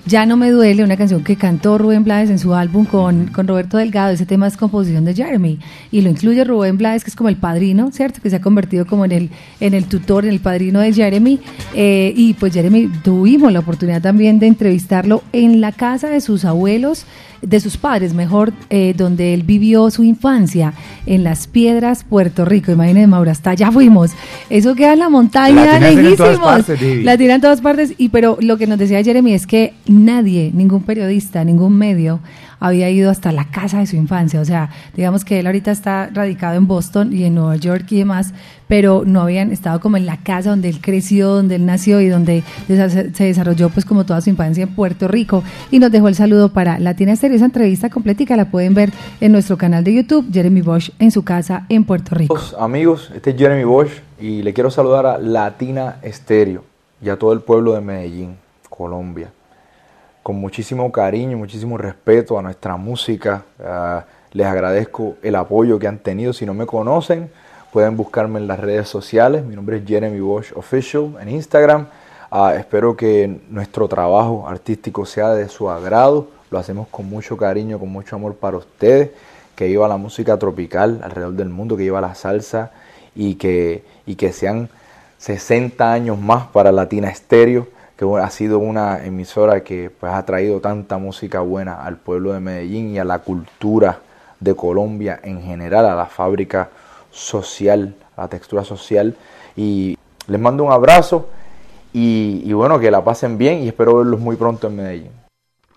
Ya 0.07 0.25
no 0.25 0.37
me 0.37 0.51
duele, 0.51 0.85
una 0.85 0.95
canción 0.95 1.21
que 1.21 1.35
cantó 1.35 1.77
Rubén 1.77 2.05
Blades 2.05 2.29
en 2.29 2.39
su 2.39 2.53
álbum 2.53 2.85
con, 2.85 3.27
con 3.27 3.45
Roberto 3.45 3.75
Delgado, 3.75 4.13
ese 4.13 4.25
tema 4.25 4.47
es 4.47 4.55
composición 4.55 5.03
de 5.03 5.13
Jeremy, 5.13 5.59
y 5.91 5.99
lo 5.99 6.09
incluye 6.09 6.45
Rubén 6.45 6.77
Blades, 6.77 7.03
que 7.03 7.09
es 7.09 7.15
como 7.17 7.27
el 7.27 7.35
padrino, 7.35 7.91
¿cierto? 7.91 8.21
Que 8.21 8.29
se 8.29 8.37
ha 8.37 8.41
convertido 8.41 8.85
como 8.85 9.03
en 9.03 9.11
el, 9.11 9.29
en 9.59 9.73
el 9.73 9.83
tutor, 9.83 10.23
en 10.23 10.31
el 10.31 10.39
padrino 10.39 10.79
de 10.79 10.93
Jeremy, 10.93 11.41
eh, 11.75 12.13
y 12.15 12.35
pues 12.35 12.53
Jeremy 12.53 12.89
tuvimos 13.03 13.51
la 13.51 13.59
oportunidad 13.59 14.01
también 14.01 14.39
de 14.39 14.47
entrevistarlo 14.47 15.23
en 15.33 15.59
la 15.59 15.73
casa 15.73 16.07
de 16.07 16.21
sus 16.21 16.45
abuelos, 16.45 17.05
de 17.41 17.59
sus 17.59 17.77
padres, 17.77 18.13
mejor, 18.13 18.53
eh, 18.69 18.93
donde 18.97 19.33
él 19.33 19.43
vivió 19.43 19.89
su 19.91 20.03
infancia, 20.03 20.73
en 21.05 21.23
Las 21.23 21.47
Piedras, 21.47 22.03
Puerto 22.03 22.45
Rico. 22.45 22.71
Imagínense, 22.71 23.07
Maura, 23.07 23.31
hasta 23.31 23.51
allá 23.51 23.71
fuimos. 23.71 24.11
Eso 24.49 24.75
queda 24.75 24.93
en 24.93 24.99
la 24.99 25.09
montaña, 25.09 25.79
La 25.79 25.79
lejísimos. 25.79 26.65
La 27.03 27.17
tiran 27.17 27.35
en 27.35 27.41
todas 27.41 27.61
partes. 27.61 27.93
Y 27.97 28.09
pero 28.09 28.37
lo 28.41 28.57
que 28.57 28.67
nos 28.67 28.79
decía 28.79 29.03
Jeremy 29.03 29.33
es 29.33 29.47
que 29.47 29.73
nadie, 30.05 30.51
ningún 30.53 30.83
periodista, 30.83 31.43
ningún 31.43 31.77
medio 31.77 32.19
había 32.59 32.89
ido 32.89 33.09
hasta 33.09 33.31
la 33.31 33.45
casa 33.45 33.79
de 33.79 33.87
su 33.87 33.95
infancia. 33.95 34.41
O 34.41 34.45
sea, 34.45 34.69
digamos 34.95 35.23
que 35.23 35.39
él 35.39 35.45
ahorita 35.45 35.71
está 35.71 36.09
radicado 36.11 36.55
en 36.55 36.67
Boston 36.67 37.13
y 37.13 37.23
en 37.23 37.35
Nueva 37.35 37.55
York 37.55 37.85
y 37.91 37.99
demás, 37.99 38.33
pero 38.67 39.03
no 39.05 39.21
habían 39.21 39.51
estado 39.51 39.79
como 39.79 39.97
en 39.97 40.05
la 40.05 40.17
casa 40.17 40.49
donde 40.49 40.69
él 40.69 40.81
creció, 40.81 41.29
donde 41.29 41.55
él 41.55 41.65
nació 41.65 42.01
y 42.01 42.09
donde 42.09 42.43
se 42.67 43.23
desarrolló 43.23 43.69
pues 43.69 43.85
como 43.85 44.05
toda 44.05 44.21
su 44.21 44.29
infancia 44.29 44.63
en 44.63 44.75
Puerto 44.75 45.07
Rico. 45.07 45.43
Y 45.71 45.79
nos 45.79 45.91
dejó 45.91 46.07
el 46.07 46.15
saludo 46.15 46.49
para 46.49 46.79
Latina 46.79 47.13
Estéreo. 47.13 47.35
Esa 47.37 47.45
entrevista 47.45 47.89
completica 47.89 48.35
la 48.35 48.49
pueden 48.49 48.73
ver 48.73 48.91
en 49.21 49.31
nuestro 49.31 49.57
canal 49.57 49.83
de 49.83 49.93
YouTube, 49.93 50.27
Jeremy 50.31 50.61
Bosch 50.61 50.91
en 50.99 51.11
su 51.11 51.23
casa 51.23 51.65
en 51.69 51.83
Puerto 51.83 52.15
Rico. 52.15 52.37
Amigos, 52.59 53.11
este 53.15 53.31
es 53.31 53.37
Jeremy 53.37 53.63
Bosch 53.63 53.91
y 54.19 54.41
le 54.41 54.53
quiero 54.53 54.71
saludar 54.71 55.05
a 55.05 55.17
Latina 55.19 55.97
Estéreo 56.01 56.63
y 57.01 57.09
a 57.09 57.17
todo 57.17 57.33
el 57.33 57.41
pueblo 57.41 57.73
de 57.73 57.81
Medellín, 57.81 58.35
Colombia. 58.69 59.31
Con 60.27 60.41
muchísimo 60.41 60.91
cariño, 60.91 61.37
muchísimo 61.37 61.77
respeto 61.77 62.37
a 62.37 62.41
nuestra 62.41 62.75
música. 62.75 63.45
ah, 63.63 64.03
les 64.33 64.45
agradezco 64.45 65.15
el 65.23 65.37
apoyo 65.37 65.79
que 65.79 65.87
han 65.87 65.99
tenido. 65.99 66.33
Si 66.33 66.45
no 66.45 66.53
me 66.53 66.65
conocen, 66.65 67.31
pueden 67.71 67.95
buscarme 67.95 68.37
en 68.37 68.45
las 68.45 68.59
redes 68.59 68.89
sociales. 68.89 69.45
Mi 69.45 69.55
nombre 69.55 69.77
es 69.77 69.85
Jeremy 69.87 70.19
Bosch 70.19 70.51
Official 70.53 71.15
en 71.21 71.29
Instagram. 71.29 71.87
Ah, 72.29 72.55
espero 72.57 72.97
que 72.97 73.39
nuestro 73.49 73.87
trabajo 73.87 74.45
artístico 74.49 75.05
sea 75.05 75.29
de 75.29 75.47
su 75.47 75.69
agrado. 75.69 76.27
lo 76.51 76.59
hacemos 76.59 76.89
con 76.89 77.07
mucho 77.07 77.37
cariño, 77.37 77.79
con 77.79 77.87
mucho 77.87 78.17
amor 78.17 78.35
para 78.35 78.57
ustedes, 78.57 79.11
que 79.55 79.67
viva 79.67 79.87
la 79.87 79.95
música 79.95 80.37
tropical 80.37 80.99
alrededor 81.03 81.35
del 81.35 81.47
mundo, 81.47 81.77
que 81.77 81.83
viva 81.83 82.01
la 82.01 82.15
salsa 82.15 82.71
y 83.15 83.35
que, 83.35 83.85
y 84.05 84.15
que 84.15 84.33
sean 84.33 84.67
60 85.19 85.89
años 85.89 86.19
más 86.19 86.47
para 86.47 86.73
Latina 86.73 87.07
Estéreo, 87.07 87.76
que 87.97 88.05
ha 88.21 88.29
sido 88.29 88.59
una 88.59 89.03
emisora 89.03 89.63
que 89.63 89.89
pues, 89.89 90.13
ha 90.13 90.23
traído 90.23 90.59
tanta 90.61 90.97
música 90.99 91.39
buena 91.39 91.83
al 91.83 91.97
pueblo 91.97 92.31
de 92.31 92.39
Medellín 92.39 92.93
y 92.93 92.99
a 92.99 93.03
la 93.03 93.19
cultura 93.19 93.99
de 94.39 94.55
Colombia 94.55 95.19
en 95.23 95.41
general, 95.41 95.85
a 95.87 95.95
la 95.95 96.05
fábrica 96.05 96.69
social, 97.09 97.95
a 98.15 98.21
la 98.21 98.27
textura 98.27 98.63
social. 98.63 99.15
Y 99.55 99.97
les 100.27 100.39
mando 100.39 100.63
un 100.63 100.71
abrazo 100.71 101.27
y, 101.91 102.43
y 102.45 102.53
bueno, 102.53 102.79
que 102.79 102.91
la 102.91 103.03
pasen 103.03 103.35
bien 103.37 103.63
y 103.63 103.69
espero 103.69 103.97
verlos 103.97 104.19
muy 104.19 104.35
pronto 104.35 104.67
en 104.67 104.75
Medellín. 104.75 105.11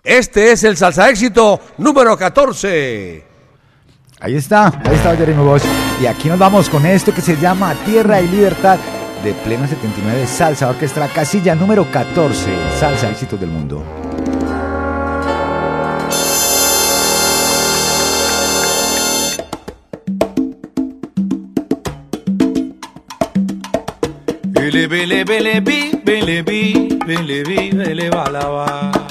Este 0.03 0.51
es 0.51 0.63
el 0.63 0.77
salsa 0.77 1.09
éxito 1.09 1.59
número 1.79 2.15
14. 2.15 3.25
Ahí 4.19 4.35
está, 4.35 4.67
ahí 4.67 4.95
está 4.95 5.15
Jeremy 5.15 5.43
Bosch. 5.43 5.63
Y 5.99 6.05
aquí 6.05 6.29
nos 6.29 6.37
vamos 6.37 6.69
con 6.69 6.85
esto 6.85 7.11
que 7.11 7.21
se 7.21 7.35
llama 7.37 7.73
Tierra 7.83 8.21
y 8.21 8.27
Libertad 8.27 8.77
de 9.23 9.33
Pleno 9.33 9.67
79 9.67 10.25
Salsa 10.25 10.69
Orquestra, 10.69 11.07
casilla 11.07 11.53
número 11.55 11.85
14, 11.91 12.49
Salsa 12.79 13.09
Éxitos 13.09 13.39
del 13.39 13.49
Mundo. 13.49 13.83
Bele 24.43 24.87
bele 24.87 25.23
bele 25.23 25.61
bi 25.61 26.01
bele 26.03 26.41
bi 26.43 26.97
bele 27.05 27.43
bi 27.43 27.69
bele 27.71 28.09
balaba. 28.09 29.10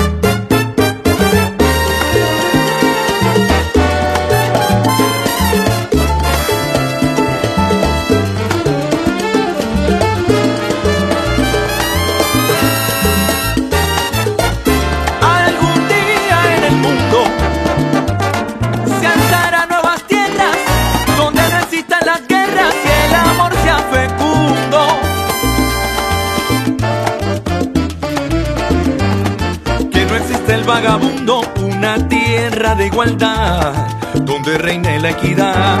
vagabundo, 30.81 31.41
una 31.61 32.07
tierra 32.07 32.73
de 32.73 32.87
igualdad 32.87 33.73
donde 34.15 34.57
reine 34.57 34.99
la 34.99 35.11
equidad, 35.11 35.77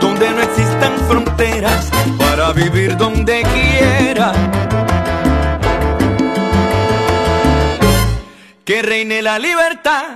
donde 0.00 0.30
no 0.30 0.42
existan 0.42 0.92
fronteras 1.08 1.90
para 2.18 2.52
vivir 2.52 2.96
donde 2.96 3.42
quiera. 3.42 4.32
que 8.64 8.82
reine 8.82 9.22
la 9.22 9.38
libertad. 9.38 10.15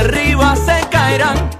Arriba 0.00 0.56
se 0.56 0.80
caerán. 0.90 1.59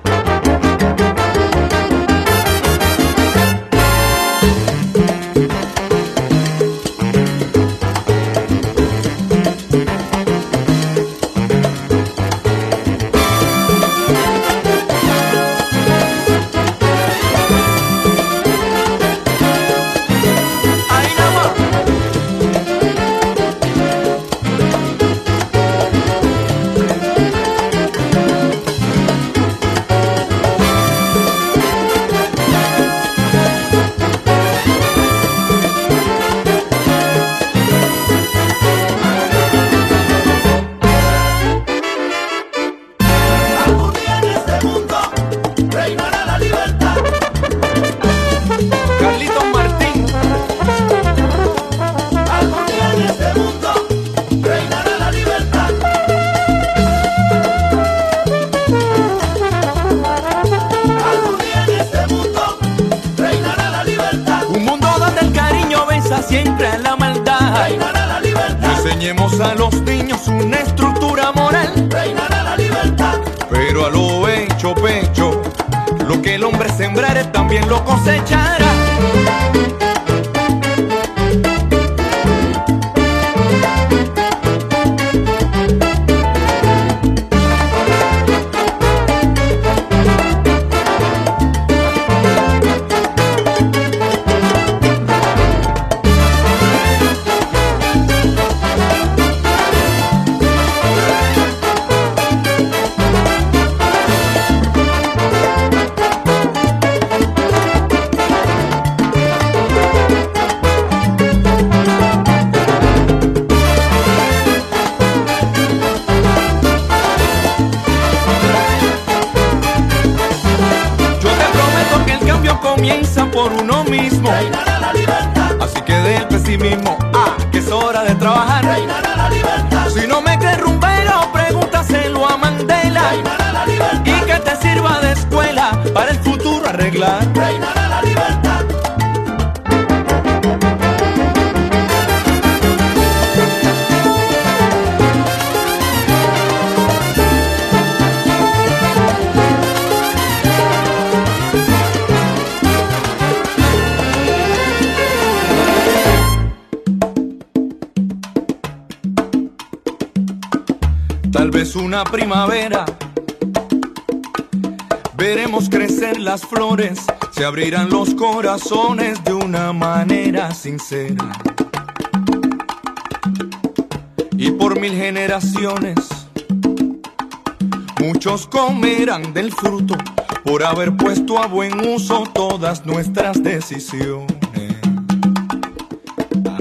Comerán 178.51 179.33
del 179.33 179.53
fruto 179.53 179.97
por 180.45 180.65
haber 180.65 180.97
puesto 180.97 181.39
a 181.39 181.47
buen 181.47 181.81
uso 181.89 182.25
todas 182.35 182.85
nuestras 182.85 183.43
decisiones. 183.43 184.29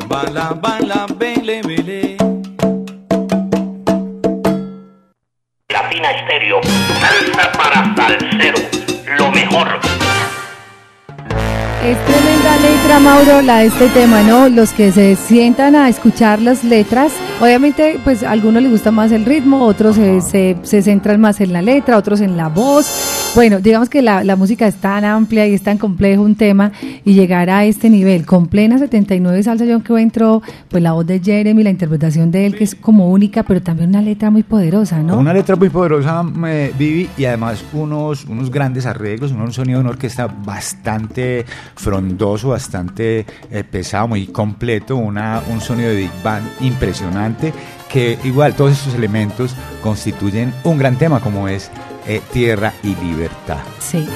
Bala, 0.07 0.57
bala. 0.61 0.99
Este 13.49 13.87
tema, 13.89 14.21
¿no? 14.21 14.47
Los 14.47 14.73
que 14.73 14.91
se 14.91 15.15
sientan 15.15 15.75
a 15.75 15.89
escuchar 15.89 16.39
las 16.39 16.63
letras, 16.63 17.11
obviamente, 17.41 17.99
pues 18.03 18.21
a 18.21 18.29
algunos 18.29 18.61
les 18.61 18.71
gusta 18.71 18.91
más 18.91 19.11
el 19.11 19.25
ritmo, 19.25 19.65
otros 19.65 19.95
se, 19.95 20.21
se, 20.21 20.55
se 20.61 20.83
centran 20.83 21.19
más 21.19 21.41
en 21.41 21.51
la 21.51 21.63
letra, 21.63 21.97
otros 21.97 22.21
en 22.21 22.37
la 22.37 22.47
voz. 22.47 22.85
Bueno, 23.33 23.59
digamos 23.59 23.89
que 23.89 24.03
la, 24.03 24.23
la 24.23 24.35
música 24.35 24.67
es 24.67 24.75
tan 24.75 25.03
amplia 25.03 25.47
y 25.47 25.55
es 25.55 25.63
tan 25.63 25.79
complejo 25.79 26.21
un 26.21 26.35
tema 26.35 26.71
y 27.09 27.15
llegar 27.15 27.49
a 27.49 27.65
este 27.65 27.89
nivel, 27.89 28.23
con 28.23 28.45
plena 28.45 28.77
79 28.77 29.41
salsa, 29.41 29.65
yo 29.65 29.81
que 29.81 29.99
entró, 29.99 30.43
pues 30.67 30.83
la 30.83 30.91
voz 30.91 31.07
de 31.07 31.19
Jeremy, 31.19 31.63
la 31.63 31.71
interpretación 31.71 32.29
de 32.29 32.45
él, 32.45 32.55
que 32.55 32.63
es 32.63 32.75
como 32.75 33.09
única, 33.09 33.41
pero 33.41 33.63
también 33.63 33.89
una 33.89 34.03
letra 34.03 34.29
muy 34.29 34.43
poderosa, 34.43 35.01
¿no? 35.01 35.17
Una 35.17 35.33
letra 35.33 35.55
muy 35.55 35.69
poderosa, 35.69 36.23
eh, 36.45 36.71
Vivi, 36.77 37.09
y 37.17 37.25
además 37.25 37.65
unos, 37.73 38.25
unos 38.25 38.51
grandes 38.51 38.85
arreglos, 38.85 39.31
un 39.31 39.51
sonido 39.51 39.79
de 39.79 39.85
una 39.85 39.89
orquesta 39.89 40.27
bastante 40.27 41.47
frondoso, 41.73 42.49
bastante 42.49 43.25
eh, 43.49 43.63
pesado, 43.63 44.09
muy 44.09 44.27
completo, 44.27 44.95
una, 44.95 45.41
un 45.51 45.61
sonido 45.61 45.89
de 45.89 45.95
Big 45.95 46.11
Band 46.23 46.45
impresionante, 46.59 47.51
que 47.91 48.19
igual 48.23 48.53
todos 48.53 48.73
estos 48.73 48.93
elementos 48.93 49.55
constituyen 49.81 50.53
un 50.63 50.77
gran 50.77 50.95
tema 50.95 51.19
como 51.21 51.47
es 51.47 51.71
eh, 52.05 52.21
Tierra 52.31 52.71
y 52.83 52.93
Libertad. 53.03 53.63
Sí. 53.79 54.07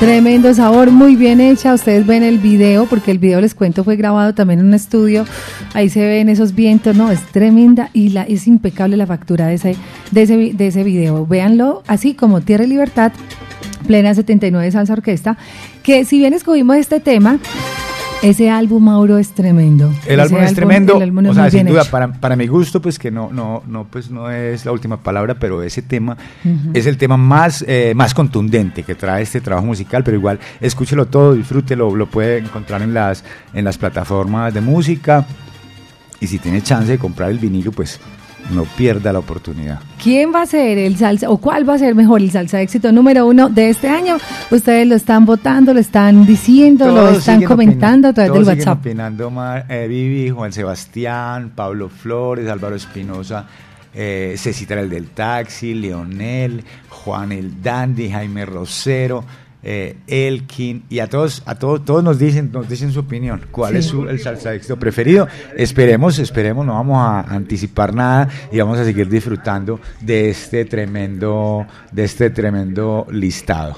Tremendo 0.00 0.54
sabor, 0.54 0.92
muy 0.92 1.16
bien 1.16 1.40
hecha. 1.40 1.74
Ustedes 1.74 2.06
ven 2.06 2.22
el 2.22 2.38
video, 2.38 2.86
porque 2.86 3.10
el 3.10 3.18
video 3.18 3.40
les 3.40 3.52
cuento 3.56 3.82
fue 3.82 3.96
grabado 3.96 4.32
también 4.32 4.60
en 4.60 4.66
un 4.66 4.74
estudio. 4.74 5.24
Ahí 5.74 5.88
se 5.88 6.06
ven 6.06 6.28
esos 6.28 6.54
vientos, 6.54 6.94
no, 6.94 7.10
es 7.10 7.20
tremenda 7.32 7.90
y 7.92 8.10
la, 8.10 8.22
es 8.22 8.46
impecable 8.46 8.96
la 8.96 9.08
factura 9.08 9.48
de 9.48 9.54
ese, 9.54 9.74
de 10.12 10.22
ese, 10.22 10.36
de 10.54 10.66
ese 10.68 10.84
video. 10.84 11.26
Véanlo 11.26 11.82
así 11.88 12.14
como 12.14 12.40
Tierra 12.40 12.62
y 12.62 12.68
Libertad, 12.68 13.10
plena 13.88 14.14
79 14.14 14.70
Salsa 14.70 14.92
Orquesta, 14.92 15.36
que 15.82 16.04
si 16.04 16.18
bien 16.18 16.32
escogimos 16.32 16.76
este 16.76 17.00
tema, 17.00 17.40
ese 18.22 18.50
álbum, 18.50 18.84
Mauro, 18.84 19.18
es 19.18 19.30
tremendo. 19.30 19.92
El 20.06 20.20
álbum 20.20 20.38
es 20.40 20.54
tremendo, 20.54 20.96
el 20.96 21.02
álbum 21.02 21.26
es 21.26 21.30
o 21.32 21.34
sea, 21.34 21.50
sin 21.50 21.66
duda, 21.66 21.84
para, 21.84 22.12
para 22.12 22.36
mi 22.36 22.46
gusto, 22.46 22.82
pues 22.82 22.98
que 22.98 23.10
no, 23.10 23.30
no, 23.32 23.62
no, 23.66 23.84
pues 23.84 24.10
no 24.10 24.30
es 24.30 24.64
la 24.64 24.72
última 24.72 24.98
palabra, 24.98 25.38
pero 25.38 25.62
ese 25.62 25.82
tema 25.82 26.16
es 26.74 26.86
el 26.86 26.96
tema 26.96 27.16
más, 27.16 27.64
eh, 27.66 27.92
más 27.94 28.14
contundente 28.14 28.82
que 28.82 28.94
trae 28.94 29.22
este 29.22 29.40
trabajo 29.40 29.66
musical, 29.66 30.02
pero 30.04 30.16
igual 30.16 30.38
escúchelo 30.60 31.06
todo, 31.06 31.34
disfrútelo, 31.34 31.94
lo 31.94 32.06
puede 32.06 32.38
encontrar 32.38 32.82
en 32.82 32.94
las, 32.94 33.24
en 33.54 33.64
las 33.64 33.78
plataformas 33.78 34.52
de 34.52 34.60
música. 34.60 35.26
Y 36.20 36.26
si 36.26 36.38
tiene 36.38 36.62
chance 36.62 36.90
de 36.90 36.98
comprar 36.98 37.30
el 37.30 37.38
vinilo, 37.38 37.70
pues 37.70 38.00
no 38.50 38.64
pierda 38.64 39.12
la 39.12 39.18
oportunidad. 39.18 39.80
¿Quién 40.02 40.32
va 40.34 40.42
a 40.42 40.46
ser 40.46 40.78
el 40.78 40.96
salsa 40.96 41.28
o 41.28 41.38
cuál 41.38 41.68
va 41.68 41.74
a 41.74 41.78
ser 41.78 41.94
mejor 41.94 42.20
el 42.22 42.30
salsa 42.30 42.60
éxito 42.62 42.92
número 42.92 43.26
uno 43.26 43.48
de 43.50 43.68
este 43.68 43.88
año? 43.88 44.16
Ustedes 44.50 44.86
lo 44.86 44.94
están 44.94 45.26
votando, 45.26 45.74
lo 45.74 45.80
están 45.80 46.24
diciendo, 46.24 46.86
lo 46.86 46.94
Todos 46.94 47.18
están 47.18 47.34
siguen 47.36 47.48
comentando 47.48 48.08
a 48.08 48.10
opinando, 48.10 48.14
través 48.14 48.32
del 48.32 48.42
todos 48.44 48.56
WhatsApp. 48.58 48.78
opinando, 48.80 49.30
Mar- 49.30 49.66
eh, 49.68 49.86
Vivi, 49.88 50.30
Juan 50.30 50.52
Sebastián, 50.52 51.52
Pablo 51.54 51.88
Flores, 51.88 52.48
Álvaro 52.48 52.76
Espinosa, 52.76 53.44
eh, 53.94 54.34
Cecita 54.38 54.74
el 54.80 54.88
del 54.88 55.08
Taxi, 55.08 55.74
Leonel, 55.74 56.62
Juan 56.88 57.32
el 57.32 57.62
Dandy, 57.62 58.10
Jaime 58.10 58.46
Rosero, 58.46 59.24
eh, 59.70 59.96
Elkin, 60.06 60.84
y 60.88 61.00
a 61.00 61.08
todos, 61.08 61.42
a 61.44 61.56
todos, 61.56 61.84
todos 61.84 62.02
nos 62.02 62.18
dicen, 62.18 62.50
nos 62.50 62.66
dicen 62.70 62.90
su 62.90 63.00
opinión, 63.00 63.42
cuál 63.50 63.72
Sí. 63.74 63.78
es 63.80 63.84
su, 63.86 64.08
el 64.08 64.18
salsa 64.18 64.54
éxito 64.54 64.78
preferido. 64.78 65.28
Esperemos, 65.56 66.18
esperemos, 66.18 66.64
no 66.64 66.72
vamos 66.72 66.96
a 66.98 67.20
anticipar 67.20 67.94
nada 67.94 68.28
y 68.50 68.58
vamos 68.58 68.78
a 68.78 68.84
seguir 68.86 69.10
disfrutando 69.10 69.78
de 70.00 70.30
este 70.30 70.64
tremendo, 70.64 71.66
de 71.92 72.04
este 72.04 72.30
tremendo 72.30 73.06
listado. 73.10 73.76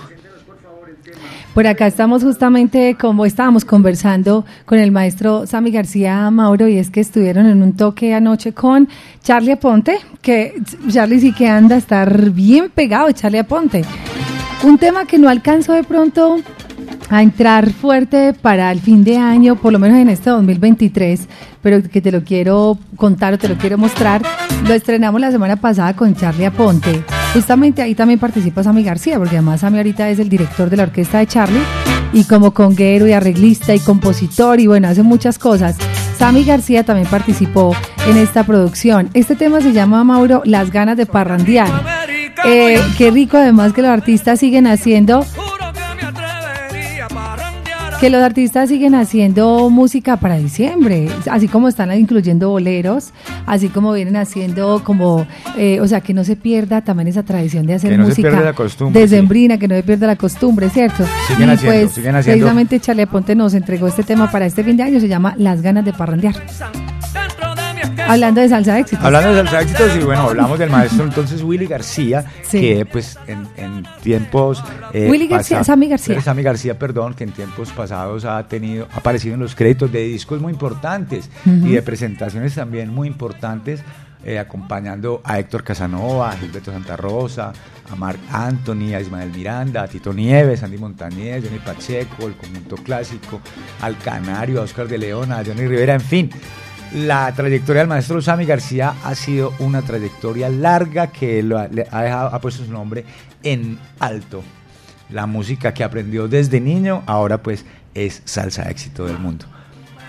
Por 1.54 1.66
acá 1.66 1.88
estamos 1.88 2.22
justamente 2.22 2.96
como 2.98 3.26
estábamos 3.26 3.64
conversando 3.64 4.44
con 4.66 4.78
el 4.78 4.92
maestro 4.92 5.44
Sammy 5.48 5.72
García 5.72 6.30
Mauro 6.30 6.68
y 6.68 6.78
es 6.78 6.90
que 6.90 7.00
estuvieron 7.00 7.46
en 7.46 7.64
un 7.64 7.72
toque 7.76 8.14
anoche 8.14 8.52
con 8.52 8.88
Charlie 9.24 9.52
Aponte, 9.52 9.98
que 10.22 10.54
Charlie 10.88 11.18
sí 11.18 11.32
que 11.32 11.48
anda 11.48 11.74
a 11.74 11.78
estar 11.78 12.30
bien 12.30 12.70
pegado, 12.72 13.10
Charlie 13.10 13.38
Aponte. 13.40 13.82
Un 14.62 14.76
tema 14.78 15.06
que 15.06 15.18
no 15.18 15.28
alcanzó 15.28 15.72
de 15.72 15.84
pronto 15.84 16.38
a 17.08 17.22
entrar 17.22 17.70
fuerte 17.70 18.34
para 18.34 18.70
el 18.70 18.80
fin 18.80 19.02
de 19.04 19.16
año, 19.16 19.56
por 19.56 19.72
lo 19.72 19.78
menos 19.78 19.98
en 19.98 20.08
este 20.08 20.30
2023, 20.30 21.28
pero 21.62 21.82
que 21.82 22.00
te 22.00 22.12
lo 22.12 22.22
quiero 22.22 22.78
contar 22.96 23.34
o 23.34 23.38
te 23.38 23.48
lo 23.48 23.56
quiero 23.56 23.78
mostrar. 23.78 24.22
Lo 24.66 24.74
estrenamos 24.74 25.20
la 25.20 25.30
semana 25.30 25.56
pasada 25.56 25.96
con 25.96 26.14
Charlie 26.14 26.44
Aponte. 26.44 27.02
Justamente 27.32 27.80
ahí 27.80 27.94
también 27.94 28.20
participa 28.20 28.62
Sammy 28.62 28.82
García, 28.82 29.18
porque 29.18 29.36
además 29.36 29.60
Sammy 29.60 29.78
ahorita 29.78 30.08
es 30.10 30.18
el 30.18 30.28
director 30.28 30.68
de 30.68 30.76
la 30.76 30.82
orquesta 30.84 31.18
de 31.18 31.26
Charlie 31.26 31.62
y 32.12 32.24
como 32.24 32.52
conguero 32.52 33.08
y 33.08 33.12
arreglista 33.12 33.74
y 33.74 33.80
compositor 33.80 34.60
y 34.60 34.66
bueno, 34.66 34.88
hace 34.88 35.02
muchas 35.02 35.38
cosas. 35.38 35.76
Sammy 36.18 36.44
García 36.44 36.84
también 36.84 37.08
participó 37.08 37.74
en 38.06 38.18
esta 38.18 38.44
producción. 38.44 39.08
Este 39.14 39.36
tema 39.36 39.60
se 39.62 39.72
llama, 39.72 40.04
Mauro, 40.04 40.42
Las 40.44 40.70
ganas 40.70 40.96
de 40.96 41.06
parrandear. 41.06 41.99
Eh, 42.44 42.80
qué 42.96 43.10
rico 43.10 43.36
además 43.36 43.72
que 43.72 43.82
los 43.82 43.90
artistas 43.90 44.40
siguen 44.40 44.66
haciendo 44.66 45.24
que 48.00 48.08
los 48.08 48.22
artistas 48.22 48.70
siguen 48.70 48.94
haciendo 48.94 49.68
música 49.68 50.16
para 50.16 50.36
diciembre, 50.36 51.10
así 51.30 51.48
como 51.48 51.68
están 51.68 51.92
incluyendo 51.92 52.48
boleros, 52.48 53.12
así 53.44 53.68
como 53.68 53.92
vienen 53.92 54.16
haciendo 54.16 54.82
como, 54.82 55.26
eh, 55.58 55.80
o 55.82 55.86
sea, 55.86 56.00
que 56.00 56.14
no 56.14 56.24
se 56.24 56.34
pierda 56.34 56.80
también 56.80 57.08
esa 57.08 57.24
tradición 57.24 57.66
de 57.66 57.74
hacer 57.74 57.90
Que 57.90 57.98
no 57.98 58.04
se 58.04 58.10
música 58.12 58.30
pierda 58.30 58.44
la 58.46 58.52
costumbre, 58.54 59.02
decembrina, 59.02 59.58
que 59.58 59.68
no 59.68 59.74
se 59.74 59.82
pierda 59.82 60.06
la 60.06 60.16
costumbre, 60.16 60.70
¿cierto? 60.70 61.04
Siguen 61.28 61.50
y 61.50 61.52
haciendo, 61.52 61.78
pues 61.78 61.92
siguen 61.92 62.16
haciendo. 62.16 62.38
precisamente 62.38 62.80
Charlie 62.80 63.04
Ponte 63.04 63.34
nos 63.34 63.52
entregó 63.52 63.86
este 63.86 64.02
tema 64.02 64.30
para 64.30 64.46
este 64.46 64.64
fin 64.64 64.78
de 64.78 64.82
año, 64.82 64.98
se 64.98 65.08
llama 65.08 65.34
Las 65.36 65.60
ganas 65.60 65.84
de 65.84 65.92
parrandear. 65.92 66.36
Hablando 68.06 68.40
de 68.40 68.48
salsa 68.48 68.74
de 68.74 68.80
éxitos. 68.80 69.04
Hablando 69.04 69.30
de 69.30 69.36
salsa 69.36 69.60
éxitos, 69.62 69.96
y 69.96 70.04
bueno, 70.04 70.22
hablamos 70.22 70.58
del 70.58 70.70
maestro 70.70 71.04
entonces 71.04 71.42
Willy 71.42 71.66
García, 71.66 72.24
Sí. 72.42 72.60
que 72.60 72.86
pues 72.86 73.18
en, 73.26 73.46
en 73.56 73.84
tiempos... 74.02 74.62
eh, 74.92 75.08
Willy 75.10 75.28
García, 75.28 75.62
Sammy 75.64 75.88
García. 75.88 76.16
eh, 76.16 76.20
Sammy 76.20 76.42
García, 76.42 76.78
perdón, 76.78 77.14
que 77.14 77.24
en 77.24 77.32
tiempos 77.32 77.70
pasados 77.70 78.24
ha 78.24 78.42
tenido, 78.48 78.88
ha 78.92 78.98
aparecido 78.98 79.34
en 79.34 79.40
los 79.40 79.54
créditos 79.54 79.90
de 79.92 80.02
discos 80.04 80.40
muy 80.40 80.52
importantes 80.52 81.30
y 81.46 81.70
de 81.72 81.82
presentaciones 81.82 82.54
también 82.54 82.92
muy 82.92 83.06
importantes, 83.08 83.82
eh, 84.24 84.38
acompañando 84.38 85.22
a 85.24 85.38
Héctor 85.38 85.64
Casanova, 85.64 86.30
a 86.30 86.36
Gilberto 86.36 86.70
Santa 86.72 86.94
Rosa, 86.96 87.52
a 87.90 87.96
Marc 87.96 88.18
Anthony, 88.30 88.92
a 88.94 89.00
Ismael 89.00 89.30
Miranda, 89.34 89.82
a 89.82 89.88
Tito 89.88 90.12
Nieves, 90.12 90.62
Andy 90.62 90.76
Montañez, 90.76 91.42
Johnny 91.42 91.58
Pacheco, 91.58 92.26
el 92.26 92.34
conjunto 92.34 92.76
clásico, 92.76 93.40
al 93.80 93.96
Canario, 93.96 94.60
a 94.60 94.64
Oscar 94.64 94.88
de 94.88 94.98
León, 94.98 95.32
a 95.32 95.42
Johnny 95.44 95.66
Rivera, 95.66 95.94
en 95.94 96.00
fin. 96.02 96.30
La 96.94 97.32
trayectoria 97.32 97.82
del 97.82 97.88
maestro 97.88 98.20
Sammy 98.20 98.44
García 98.46 98.94
ha 99.04 99.14
sido 99.14 99.52
una 99.60 99.82
trayectoria 99.82 100.48
larga 100.48 101.06
que 101.06 101.40
lo 101.42 101.56
ha, 101.58 101.68
dejado- 101.68 102.34
ha 102.34 102.40
puesto 102.40 102.64
su 102.64 102.72
nombre 102.72 103.04
en 103.44 103.78
alto. 104.00 104.42
La 105.10 105.26
música 105.26 105.72
que 105.72 105.84
aprendió 105.84 106.26
desde 106.26 106.60
niño, 106.60 107.02
ahora 107.06 107.38
pues 107.42 107.64
es 107.94 108.22
salsa 108.24 108.68
éxito 108.70 109.04
del 109.06 109.18
mundo. 109.18 109.44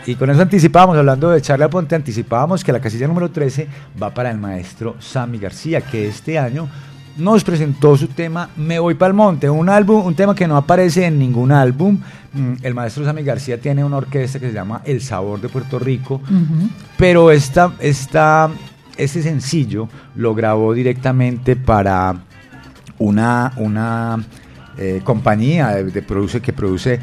Y 0.08 0.16
con 0.16 0.32
eso 0.32 0.42
anticipábamos, 0.42 0.98
hablando 0.98 1.30
de 1.30 1.42
Charla 1.42 1.70
Ponte, 1.70 1.94
anticipábamos 1.94 2.64
que 2.64 2.72
la 2.72 2.80
casilla 2.80 3.08
número 3.08 3.30
13 3.30 3.68
va 4.02 4.12
para 4.12 4.32
el 4.32 4.38
maestro 4.40 4.96
Sammy 5.00 5.38
García, 5.38 5.82
que 5.82 6.08
este 6.08 6.40
año 6.40 6.68
nos 7.18 7.44
presentó 7.44 7.96
su 7.98 8.08
tema 8.08 8.50
Me 8.56 8.80
voy 8.80 8.96
pa'l 8.96 9.14
monte, 9.14 9.50
un 9.50 9.70
álbum, 9.70 10.06
un 10.06 10.16
tema 10.16 10.36
que 10.36 10.48
no 10.48 10.58
aparece 10.58 11.06
en 11.06 11.20
ningún 11.20 11.52
álbum. 11.52 12.00
Mm, 12.34 12.54
El 12.62 12.74
maestro 12.74 13.06
Sammy 13.06 13.24
García 13.24 13.60
tiene 13.60 13.84
una 13.84 13.98
orquesta 13.98 14.40
que 14.40 14.48
se 14.48 14.54
llama 14.54 14.82
El 14.86 15.02
Sabor 15.02 15.42
de 15.42 15.50
Puerto 15.50 15.80
Rico, 15.80 16.22
pero 16.98 17.32
esta, 17.32 17.74
esta, 17.80 18.50
este 18.98 19.22
sencillo 19.22 19.90
lo 20.16 20.34
grabó 20.34 20.74
directamente 20.74 21.56
para 21.56 22.24
una, 22.98 23.52
una 23.58 24.24
eh, 24.78 25.02
compañía 25.04 25.70
de, 25.70 25.84
de 25.86 26.02
produce, 26.02 26.42
que 26.42 26.54
produce 26.54 27.00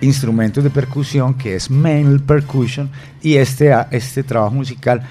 instrumentos 0.00 0.62
de 0.62 0.70
percusión 0.70 1.34
que 1.34 1.56
es 1.56 1.70
Manual 1.70 2.20
Percussion 2.20 2.90
y 3.22 3.36
este, 3.36 3.74
este 3.90 4.22
trabajo 4.22 4.54
musical 4.54 5.02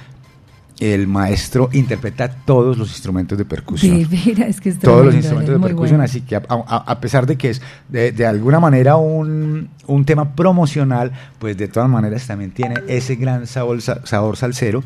el 0.79 1.07
maestro 1.07 1.69
interpreta 1.73 2.29
todos 2.29 2.77
los 2.77 2.89
instrumentos 2.89 3.37
de 3.37 3.45
percusión. 3.45 3.97
De 3.97 4.05
veras, 4.05 4.49
es 4.49 4.61
que 4.61 4.69
es 4.69 4.79
todos 4.79 5.05
los 5.05 5.15
instrumentos 5.15 5.55
de 5.55 5.59
percusión, 5.59 5.97
bueno. 5.97 6.03
así 6.03 6.21
que 6.21 6.35
a, 6.35 6.43
a- 6.49 6.83
a 6.91 6.99
pesar 6.99 7.25
de 7.25 7.35
que 7.35 7.49
es 7.49 7.61
de, 7.89 8.11
de 8.11 8.25
alguna 8.27 8.59
manera 8.59 8.95
un, 8.97 9.69
un 9.87 10.05
tema 10.05 10.35
promocional, 10.35 11.11
pues 11.39 11.57
de 11.57 11.67
todas 11.67 11.89
maneras 11.89 12.27
también 12.27 12.51
tiene 12.51 12.75
ese 12.87 13.15
gran 13.15 13.47
sabor, 13.47 13.81
sa- 13.81 14.05
sabor 14.05 14.37
salsero 14.37 14.83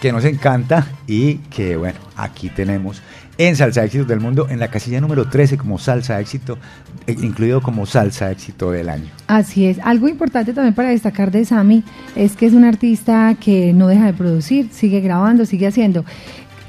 que 0.00 0.12
nos 0.12 0.24
encanta 0.24 0.86
y 1.06 1.36
que 1.50 1.76
bueno, 1.76 1.98
aquí 2.16 2.48
tenemos 2.50 3.02
en 3.38 3.56
Salsa 3.56 3.84
Éxitos 3.84 4.08
del 4.08 4.20
Mundo, 4.20 4.46
en 4.48 4.58
la 4.58 4.68
casilla 4.68 5.00
número 5.00 5.28
13 5.28 5.58
como 5.58 5.78
Salsa 5.78 6.20
Éxito, 6.20 6.58
eh, 7.06 7.16
incluido 7.20 7.60
como 7.60 7.86
Salsa 7.86 8.30
Éxito 8.30 8.70
del 8.70 8.88
año. 8.88 9.10
Así 9.26 9.66
es. 9.66 9.78
Algo 9.80 10.08
importante 10.08 10.52
también 10.52 10.74
para 10.74 10.90
destacar 10.90 11.30
de 11.30 11.44
Sammy 11.44 11.84
es 12.14 12.36
que 12.36 12.46
es 12.46 12.52
un 12.52 12.64
artista 12.64 13.36
que 13.38 13.72
no 13.72 13.88
deja 13.88 14.06
de 14.06 14.14
producir, 14.14 14.68
sigue 14.72 15.00
grabando, 15.00 15.44
sigue 15.44 15.66
haciendo. 15.66 16.04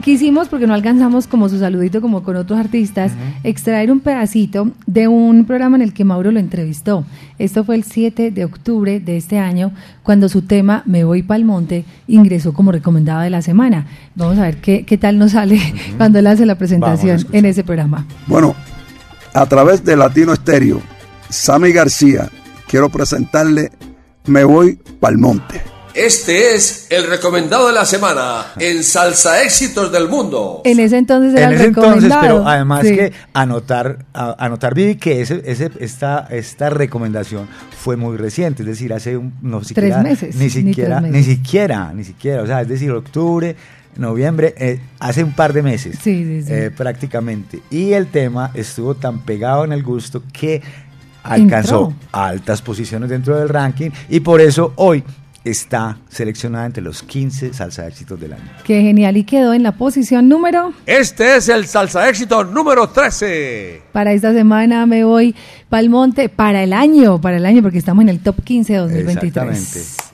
Quisimos, 0.08 0.48
porque 0.48 0.68
no 0.68 0.74
alcanzamos 0.74 1.28
como 1.28 1.50
su 1.50 1.60
saludito 1.60 2.00
como 2.00 2.24
con 2.24 2.38
otros 2.38 2.58
artistas, 2.58 3.12
extraer 3.44 3.92
un 3.92 4.00
pedacito 4.00 4.72
de 4.86 5.10
un 5.10 5.44
programa 5.44 5.76
en 5.76 5.82
el 5.82 5.94
que 5.94 6.06
Mauro 6.06 6.32
lo 6.32 6.40
entrevistó. 6.40 7.04
Esto 7.40 7.66
fue 7.66 7.76
el 7.76 7.84
7 7.84 8.32
de 8.32 8.46
octubre 8.46 9.02
de 9.02 9.18
este 9.18 9.38
año, 9.38 9.74
cuando 10.04 10.30
su 10.30 10.44
tema 10.44 10.82
Me 10.86 11.04
voy 11.04 11.24
pa'l 11.24 11.44
monte 11.44 11.84
ingresó 12.08 12.54
como 12.54 12.72
recomendado 12.72 13.20
de 13.20 13.30
la 13.30 13.42
semana. 13.42 13.86
Vamos 14.16 14.38
a 14.38 14.44
ver 14.44 14.62
qué, 14.62 14.86
qué 14.86 14.98
tal 14.98 15.18
nos 15.18 15.34
sale 15.34 15.60
cuando 15.98 16.20
él 16.20 16.28
hace 16.28 16.46
la 16.46 16.56
presentación 16.56 17.28
en 17.34 17.44
ese 17.44 17.66
programa. 17.66 18.06
Bueno, 18.28 18.56
a 19.34 19.46
través 19.46 19.84
de 19.84 19.98
Latino 19.98 20.32
Estéreo, 20.32 20.80
Sammy 21.28 21.74
García, 21.74 22.30
quiero 22.70 22.88
presentarle 22.88 23.72
Me 24.26 24.46
voy 24.46 24.80
pa'l 25.02 25.18
monte. 25.18 25.77
Este 25.98 26.54
es 26.54 26.86
el 26.92 27.08
recomendado 27.08 27.66
de 27.68 27.74
la 27.74 27.84
semana 27.84 28.54
en 28.60 28.84
Salsa 28.84 29.42
Éxitos 29.42 29.92
del 29.92 30.08
Mundo. 30.08 30.62
En 30.64 30.80
ese 30.80 30.96
entonces 31.00 31.34
era 31.34 31.46
En 31.48 31.50
el 31.50 31.56
ese 31.56 31.66
entonces, 31.70 32.04
recomendado. 32.04 32.22
pero 32.22 32.48
además 32.48 32.86
Sí. 32.88 32.96
que 32.96 33.14
anotar, 33.34 34.06
a- 34.14 34.36
anotar 34.38 34.76
Vivi, 34.76 34.96
que 34.96 35.22
ese, 35.22 35.42
ese, 35.46 35.72
esta, 35.80 36.28
esta 36.30 36.70
recomendación 36.70 37.48
fue 37.76 37.98
muy 37.98 38.16
reciente, 38.18 38.62
es 38.62 38.68
decir, 38.68 38.94
hace 38.94 39.18
un, 39.18 39.34
no 39.42 39.64
siquiera, 39.64 40.04
meses, 40.04 40.36
ni 40.36 40.44
ni 40.46 40.50
siquiera, 40.52 41.00
tres 41.00 41.12
ni, 41.12 41.18
meses. 41.18 41.34
siquiera, 41.36 41.92
ni 41.96 42.04
siquiera, 42.04 42.44
o 42.44 42.46
sea, 42.46 42.62
es 42.62 42.68
decir, 42.68 42.92
octubre, 42.92 43.56
noviembre, 43.96 44.54
eh, 44.58 44.80
hace 45.00 45.24
un 45.24 45.34
par 45.34 45.52
de 45.52 45.64
meses, 45.64 45.98
Sí, 46.04 46.24
sí, 46.24 46.44
sí. 46.44 46.54
eh, 46.54 46.72
prácticamente, 46.78 47.62
y 47.72 47.94
el 47.94 48.06
tema 48.08 48.52
estuvo 48.54 48.94
tan 48.94 49.22
pegado 49.26 49.66
en 49.66 49.72
el 49.72 49.82
gusto 49.82 50.22
que 50.32 50.62
alcanzó 51.24 51.88
Entró. 51.90 52.08
altas 52.12 52.62
posiciones 52.62 53.10
dentro 53.10 53.36
del 53.38 53.50
ranking 53.50 53.90
y 54.10 54.20
por 54.20 54.40
eso 54.42 54.74
hoy 54.76 55.04
está 55.50 55.98
seleccionada 56.10 56.66
entre 56.66 56.84
los 56.84 57.04
15 57.04 57.54
salsa 57.54 57.88
éxitos 57.88 58.20
del 58.20 58.34
año. 58.34 58.44
Qué 58.64 58.82
genial. 58.82 59.18
Y 59.18 59.24
quedó 59.24 59.54
en 59.54 59.64
la 59.64 59.74
posición 59.74 60.28
número. 60.30 60.74
Este 60.86 61.38
es 61.38 61.50
el 61.50 61.68
Salsa 61.68 62.08
Éxito 62.10 62.44
número 62.44 62.90
13. 62.90 63.82
Para 63.92 64.14
esta 64.14 64.34
semana 64.34 64.86
me 64.86 65.04
voy 65.04 65.36
pa'l 65.70 65.90
monte 65.90 66.30
para 66.30 66.64
el 66.64 66.74
año, 66.74 67.20
para 67.20 67.38
el 67.38 67.46
año, 67.46 67.62
porque 67.62 67.78
estamos 67.78 68.04
en 68.04 68.10
el 68.10 68.20
top 68.20 68.44
15 68.44 68.74
de 68.74 68.80
2023. 68.80 69.24
Exactamente. 69.24 70.07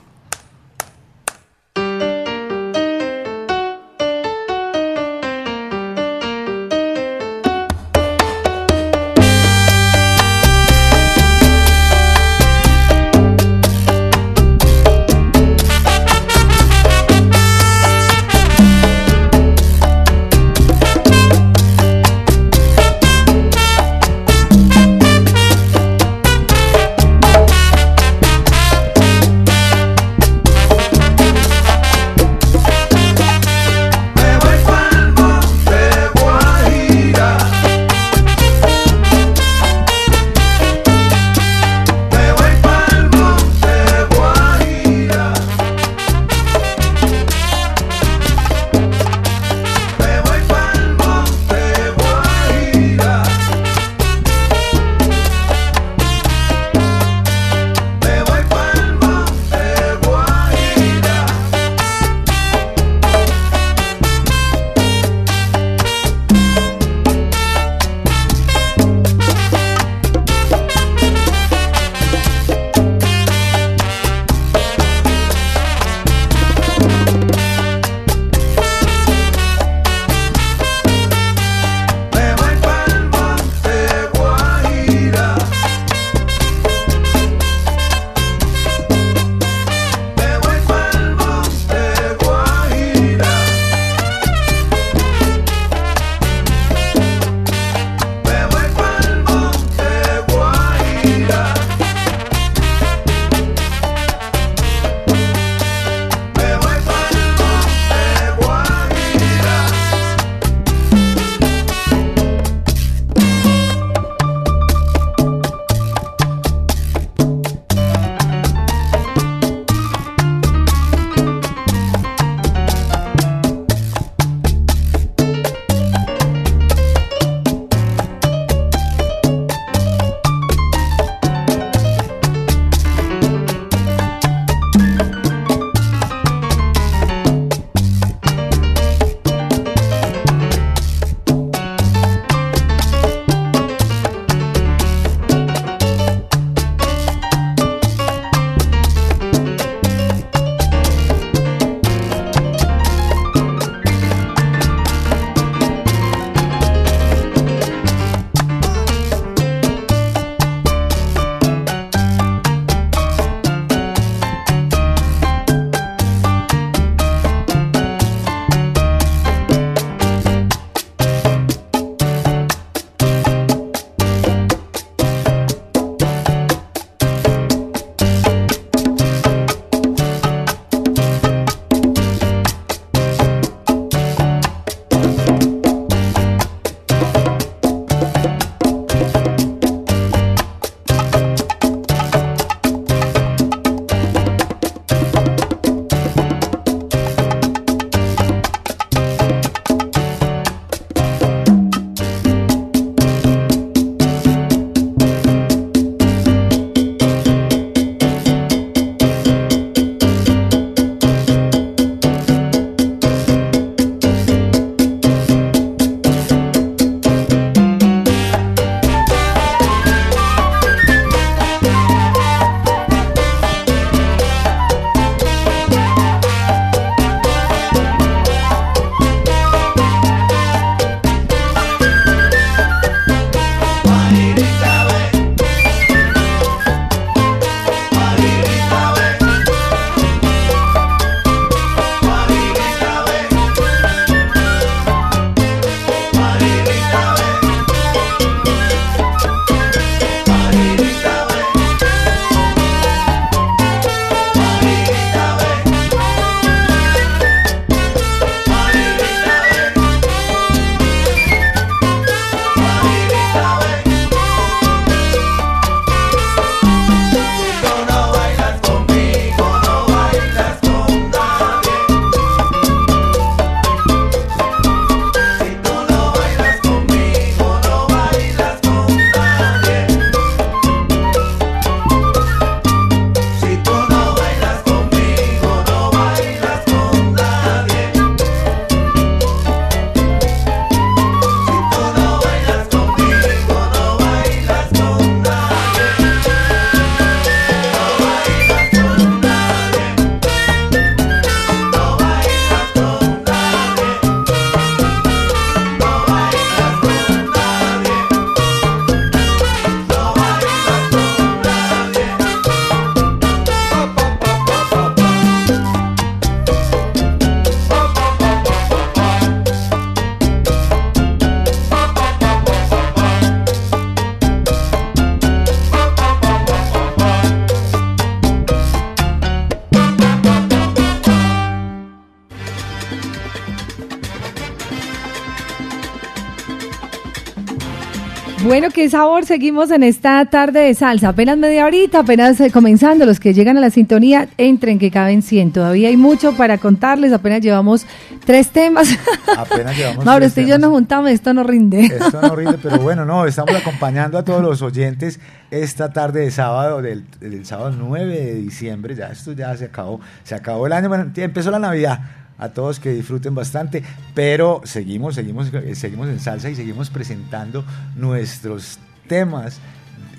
Bueno, 338.53 338.67
qué 338.69 338.87
sabor. 338.87 339.25
Seguimos 339.25 339.71
en 339.71 339.81
esta 339.81 340.23
tarde 340.25 340.59
de 340.59 340.75
salsa. 340.75 341.09
Apenas 341.09 341.39
media 341.39 341.65
horita, 341.65 342.01
apenas 342.01 342.39
eh, 342.39 342.51
comenzando. 342.51 343.03
Los 343.03 343.19
que 343.19 343.33
llegan 343.33 343.57
a 343.57 343.59
la 343.59 343.71
sintonía, 343.71 344.27
entren 344.37 344.77
que 344.77 344.91
caben 344.91 345.23
100. 345.23 345.53
Todavía 345.53 345.89
hay 345.89 345.97
mucho 345.97 346.37
para 346.37 346.59
contarles. 346.59 347.13
Apenas 347.13 347.41
llevamos 347.41 347.87
tres 348.27 348.51
temas. 348.51 348.89
Apenas 349.35 349.75
llevamos 349.77 350.05
Mauro, 350.05 350.27
usted 350.27 350.43
y 350.43 350.49
yo 350.49 350.59
nos 350.59 350.69
juntamos. 350.69 351.09
Esto 351.09 351.33
no 351.33 351.43
rinde. 351.43 351.85
Esto 351.85 352.21
no 352.21 352.35
rinde, 352.35 352.59
pero 352.61 352.77
bueno, 352.83 353.05
no, 353.05 353.25
estamos 353.25 353.55
acompañando 353.55 354.19
a 354.19 354.23
todos 354.23 354.43
los 354.43 354.61
oyentes 354.61 355.19
esta 355.49 355.91
tarde 355.91 356.21
de 356.21 356.29
sábado, 356.29 356.83
del, 356.83 357.05
del 357.19 357.47
sábado 357.47 357.75
9 357.75 358.05
de 358.05 358.35
diciembre, 358.35 358.95
ya 358.95 359.07
esto 359.07 359.33
ya 359.33 359.55
se 359.55 359.65
acabó, 359.65 359.99
se 360.23 360.33
acabó 360.33 360.65
el 360.65 360.73
año, 360.73 360.89
bueno, 360.89 361.11
ya 361.13 361.23
empezó 361.23 361.51
la 361.51 361.59
Navidad, 361.59 361.99
a 362.43 362.49
todos 362.49 362.79
que 362.79 362.89
disfruten 362.89 363.33
bastante, 363.33 363.83
pero 364.13 364.61
seguimos, 364.65 365.15
seguimos, 365.15 365.49
seguimos 365.73 366.09
en 366.09 366.19
salsa 366.19 366.49
y 366.49 366.55
seguimos 366.55 366.89
presentando 366.89 367.63
nuestros 367.95 368.79
temas 369.07 369.59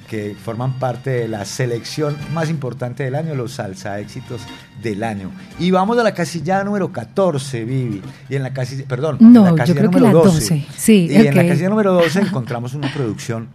que 0.09 0.35
forman 0.35 0.79
parte 0.79 1.11
de 1.11 1.29
la 1.29 1.45
selección 1.45 2.17
más 2.33 2.49
importante 2.49 3.05
del 3.05 3.15
año, 3.15 3.35
los 3.35 3.53
salsa 3.53 4.01
éxitos 4.01 4.41
del 4.83 5.03
año. 5.03 5.31
Y 5.59 5.71
vamos 5.71 5.99
a 5.99 6.03
la 6.03 6.15
casilla 6.15 6.63
número 6.65 6.93
14, 6.93 7.65
Vivi. 7.65 8.03
Y 8.29 8.37
en 8.37 8.43
la 8.43 8.53
casilla, 8.53 8.85
perdón, 8.87 9.19
No, 9.21 9.27
en 9.27 9.45
la 9.45 9.51
yo 9.51 9.57
casilla 9.57 9.81
que 9.81 9.87
número 9.87 10.07
la 10.07 10.13
12. 10.13 10.31
12. 10.31 10.67
Sí, 10.77 11.09
y 11.11 11.15
en 11.17 11.35
la 11.35 11.47
casilla 11.47 11.69
número 11.69 11.93
12 11.93 12.21
encontramos 12.23 12.75
una 12.75 12.93
producción 12.93 13.49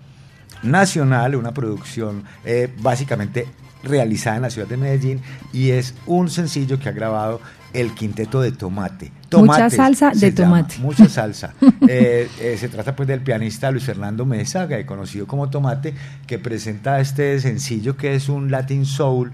nacional, 0.62 1.36
una 1.36 1.53
producción 1.53 2.23
eh, 2.43 2.71
básicamente 2.82 3.47
realizada 3.84 4.36
en 4.36 4.41
la 4.41 4.49
ciudad 4.49 4.67
de 4.67 4.77
Medellín 4.77 5.21
y 5.53 5.71
es 5.71 5.93
un 6.05 6.29
sencillo 6.29 6.79
que 6.79 6.89
ha 6.89 6.91
grabado 6.91 7.39
el 7.73 7.93
quinteto 7.93 8.41
de 8.41 8.51
Tomate. 8.51 9.05
Mucha 9.05 9.29
Tomates 9.29 9.75
salsa 9.75 10.13
se 10.13 10.32
de 10.32 10.38
llama, 10.43 10.58
tomate. 10.67 10.79
mucha 10.79 11.08
salsa. 11.10 11.53
Eh, 11.91 12.29
eh, 12.39 12.55
se 12.60 12.69
trata 12.69 12.95
pues 12.95 13.08
del 13.08 13.21
pianista 13.21 13.71
Luis 13.71 13.84
Fernando 13.84 14.23
Mesa, 14.23 14.67
que 14.67 14.86
conocido 14.86 15.25
como 15.25 15.49
Tomate, 15.49 15.95
que 16.27 16.38
presenta 16.38 16.99
este 16.99 17.39
sencillo 17.39 17.97
que 17.97 18.13
es 18.13 18.29
un 18.29 18.51
Latin 18.51 18.86
Soul 18.86 19.32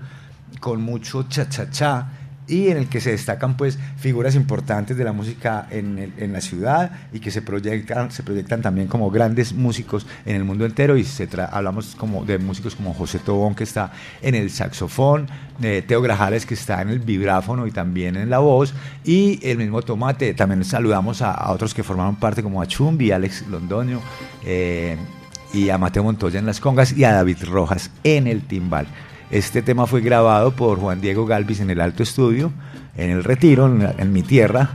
con 0.62 0.82
mucho 0.82 1.24
cha-cha-cha 1.24 2.08
y 2.48 2.70
en 2.70 2.78
el 2.78 2.88
que 2.88 3.02
se 3.02 3.12
destacan 3.12 3.58
pues 3.58 3.80
figuras 3.98 4.36
importantes 4.36 4.98
de 4.98 5.04
la 5.04 5.14
música 5.14 5.68
en, 5.72 6.14
en 6.18 6.34
la 6.34 6.42
ciudad 6.42 6.92
y 7.12 7.20
que 7.20 7.32
se 7.32 7.42
proyectan, 7.42 8.12
se 8.12 8.24
proyectan 8.24 8.62
también 8.62 8.88
como 8.88 9.10
grandes 9.10 9.54
músicos 9.54 10.06
en 10.26 10.36
el 10.36 10.44
mundo 10.44 10.66
entero 10.66 10.98
y 10.98 11.04
se 11.04 11.28
hablamos 11.52 11.96
como 11.96 12.24
de 12.26 12.38
músicos 12.38 12.76
como 12.76 12.94
José 12.94 13.20
Tobón 13.20 13.56
que 13.56 13.64
está 13.64 13.92
en 14.22 14.36
el 14.36 14.50
saxofón, 14.50 15.28
eh, 15.62 15.84
Teo 15.86 16.02
Grajales 16.02 16.46
que 16.46 16.54
está 16.54 16.82
en 16.82 16.90
el 16.90 17.00
vibráfono 17.00 17.68
y 17.68 17.72
también 17.72 18.16
en 18.16 18.30
la 18.30 18.40
voz 18.40 18.74
y 19.04 19.40
el 19.48 19.58
mismo 19.58 19.82
Tomate, 19.82 20.34
también 20.34 20.64
saludamos 20.64 21.22
a, 21.22 21.32
a 21.32 21.52
otros 21.52 21.74
que 21.74 21.84
formaron 21.84 22.16
parte 22.16 22.44
como 22.44 22.62
a 22.62 22.68
Chumbi, 22.68 23.12
Alex 23.12 23.48
Londoño 23.48 24.02
eh, 24.44 24.98
y 25.54 25.70
a 25.70 25.78
Mateo 25.78 26.04
Montoya 26.04 26.40
en 26.40 26.46
las 26.46 26.60
congas 26.60 26.96
y 26.96 27.04
a 27.04 27.14
David 27.14 27.38
Rojas 27.46 27.90
en 28.04 28.28
el 28.28 28.42
timbal. 28.42 28.88
Este 29.32 29.62
tema 29.62 29.88
fue 29.88 30.02
grabado 30.02 30.52
por 30.52 30.80
Juan 30.80 31.02
Diego 31.02 31.26
Galvis 31.26 31.60
en 31.60 31.70
el 31.70 31.82
Alto 31.82 32.04
Estudio, 32.04 32.52
en 32.96 33.10
el 33.10 33.24
Retiro, 33.24 33.66
en, 33.98 34.14
mi 34.14 34.22
tierra, 34.22 34.72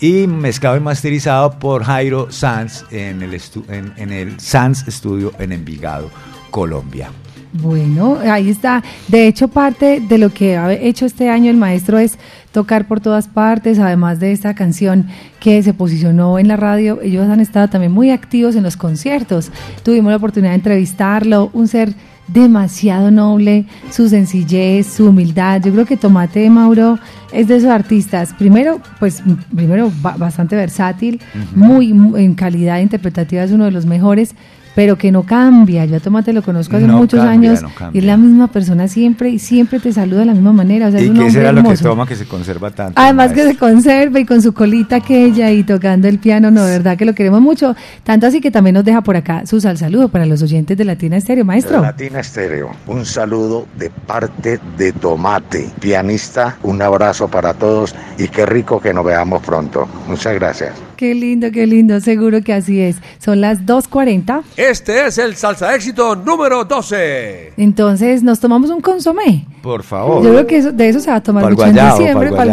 y 0.00 0.26
mezclado 0.26 0.76
y 0.76 0.80
masterizado 0.80 1.58
por 1.58 1.84
Jairo 1.84 2.30
Sanz 2.30 2.84
en 2.90 3.22
el, 3.22 3.40
en, 3.68 3.92
en 3.96 4.12
el 4.12 4.40
Sanz 4.40 4.84
Studio 4.88 5.32
en 5.38 5.52
Envigado, 5.52 6.10
Colombia. 6.50 7.10
Bueno, 7.52 8.18
ahí 8.20 8.50
está. 8.50 8.82
De 9.08 9.26
hecho, 9.26 9.48
parte 9.48 10.00
de 10.00 10.18
lo 10.18 10.30
que 10.30 10.56
ha 10.56 10.72
hecho 10.72 11.06
este 11.06 11.30
año 11.30 11.50
el 11.50 11.56
maestro 11.56 11.98
es 11.98 12.18
tocar 12.52 12.86
por 12.86 13.00
todas 13.00 13.28
partes, 13.28 13.78
además 13.78 14.20
de 14.20 14.32
esta 14.32 14.54
canción 14.54 15.06
que 15.40 15.62
se 15.62 15.72
posicionó 15.72 16.38
en 16.38 16.48
la 16.48 16.56
radio, 16.56 17.00
ellos 17.02 17.28
han 17.28 17.40
estado 17.40 17.68
también 17.68 17.92
muy 17.92 18.10
activos 18.10 18.56
en 18.56 18.62
los 18.62 18.76
conciertos. 18.76 19.50
Tuvimos 19.82 20.10
la 20.10 20.16
oportunidad 20.16 20.50
de 20.50 20.56
entrevistarlo, 20.56 21.50
un 21.52 21.68
ser 21.68 21.94
demasiado 22.28 23.10
noble, 23.10 23.64
su 23.90 24.08
sencillez, 24.08 24.86
su 24.86 25.08
humildad. 25.08 25.62
Yo 25.64 25.72
creo 25.72 25.84
que 25.86 25.96
Tomate 25.96 26.48
Mauro 26.50 26.98
es 27.32 27.48
de 27.48 27.56
esos 27.56 27.70
artistas, 27.70 28.32
primero, 28.38 28.80
pues 28.98 29.22
primero 29.54 29.90
ba- 30.02 30.16
bastante 30.16 30.56
versátil, 30.56 31.20
muy, 31.54 31.92
muy- 31.92 32.24
en 32.24 32.34
calidad 32.34 32.80
interpretativa 32.80 33.42
es 33.42 33.50
uno 33.52 33.64
de 33.64 33.70
los 33.70 33.86
mejores, 33.86 34.34
pero 34.76 34.96
que 34.98 35.10
no 35.10 35.22
cambia. 35.22 35.86
Yo 35.86 35.96
a 35.96 36.00
Tomate 36.00 36.34
lo 36.34 36.42
conozco 36.42 36.76
hace 36.76 36.86
No 36.86 36.98
muchos 36.98 37.18
cambia, 37.18 37.50
años 37.52 37.62
no 37.62 37.70
y 37.94 37.98
es 37.98 38.04
la 38.04 38.18
misma 38.18 38.48
persona 38.48 38.88
siempre 38.88 39.30
y 39.30 39.38
siempre 39.38 39.80
te 39.80 39.90
saluda 39.90 40.20
de 40.20 40.26
la 40.26 40.34
misma 40.34 40.52
manera. 40.52 40.88
O 40.88 40.90
sea, 40.90 41.00
es 41.00 41.06
¿Y 41.06 41.08
un 41.10 41.16
qué 41.18 41.30
será 41.30 41.50
lo 41.50 41.62
que 41.62 41.68
hermoso. 41.68 41.84
toma 41.88 42.06
que 42.06 42.14
se 42.14 42.26
conserva 42.26 42.70
tanto? 42.70 42.92
Además 43.00 43.32
que 43.32 43.42
se 43.42 43.56
conserva 43.56 44.20
y 44.20 44.26
con 44.26 44.42
su 44.42 44.52
colita 44.52 44.96
aquella 44.96 45.50
y 45.50 45.62
tocando 45.64 46.08
el 46.08 46.18
piano, 46.18 46.50
no, 46.50 46.62
de 46.66 46.72
verdad 46.72 46.98
que 46.98 47.06
lo 47.06 47.14
queremos 47.14 47.40
mucho. 47.40 47.74
Tanto 48.04 48.26
así 48.26 48.42
que 48.42 48.50
también 48.50 48.74
nos 48.74 48.84
deja 48.84 49.00
por 49.00 49.16
acá 49.16 49.46
su 49.46 49.62
sal 49.62 49.78
saludo 49.78 50.10
para 50.10 50.26
los 50.26 50.42
oyentes 50.42 50.76
de 50.76 50.84
Latina 50.84 51.16
Estéreo, 51.16 51.46
maestro. 51.46 51.80
Latina 51.80 52.20
Estéreo, 52.20 52.70
un 52.86 53.06
saludo 53.06 53.66
de 53.78 53.88
parte 53.88 54.60
de 54.76 54.92
Tomate, 54.92 55.70
pianista, 55.80 56.58
un 56.62 56.82
abrazo 56.82 57.28
para 57.28 57.54
todos 57.54 57.94
y 58.18 58.28
qué 58.28 58.44
rico 58.44 58.78
que 58.78 58.92
nos 58.92 59.06
veamos 59.06 59.40
pronto. 59.42 59.88
Muchas 60.06 60.34
gracias. 60.34 60.74
Qué 60.96 61.14
lindo, 61.14 61.50
qué 61.50 61.66
lindo, 61.66 62.00
seguro 62.00 62.40
que 62.42 62.54
así 62.54 62.80
es. 62.80 62.96
Son 63.18 63.40
las 63.42 63.66
2.40, 63.66 64.42
Este 64.70 65.06
es 65.06 65.18
el 65.18 65.36
salsa 65.36 65.74
éxito 65.74 66.16
número 66.16 66.64
12. 66.64 67.52
entonces 67.56 68.22
nos 68.22 68.40
tomamos 68.40 68.70
un 68.70 68.80
consomé. 68.80 69.46
Por 69.62 69.82
favor. 69.82 70.22
Yo 70.24 70.30
creo 70.30 70.46
que 70.46 70.56
eso- 70.58 70.72
de 70.72 70.88
eso 70.88 71.00
se 71.00 71.10
va 71.10 71.16
a 71.16 71.22
tomar 71.22 71.44
Pa'l 71.44 71.54
mucho 71.54 71.66
en 71.66 71.74
diciembre, 71.74 72.30
pa'l 72.32 72.48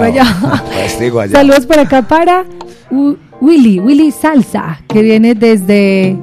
este 0.86 1.10
guayabo. 1.10 1.32
Saludos 1.38 1.66
por 1.66 1.80
acá 1.80 2.02
para 2.04 2.46
U- 2.92 3.16
Willy, 3.42 3.80
Willy 3.80 4.12
Salsa, 4.12 4.80
que 4.88 5.02
viene 5.02 5.34
desde, 5.36 6.16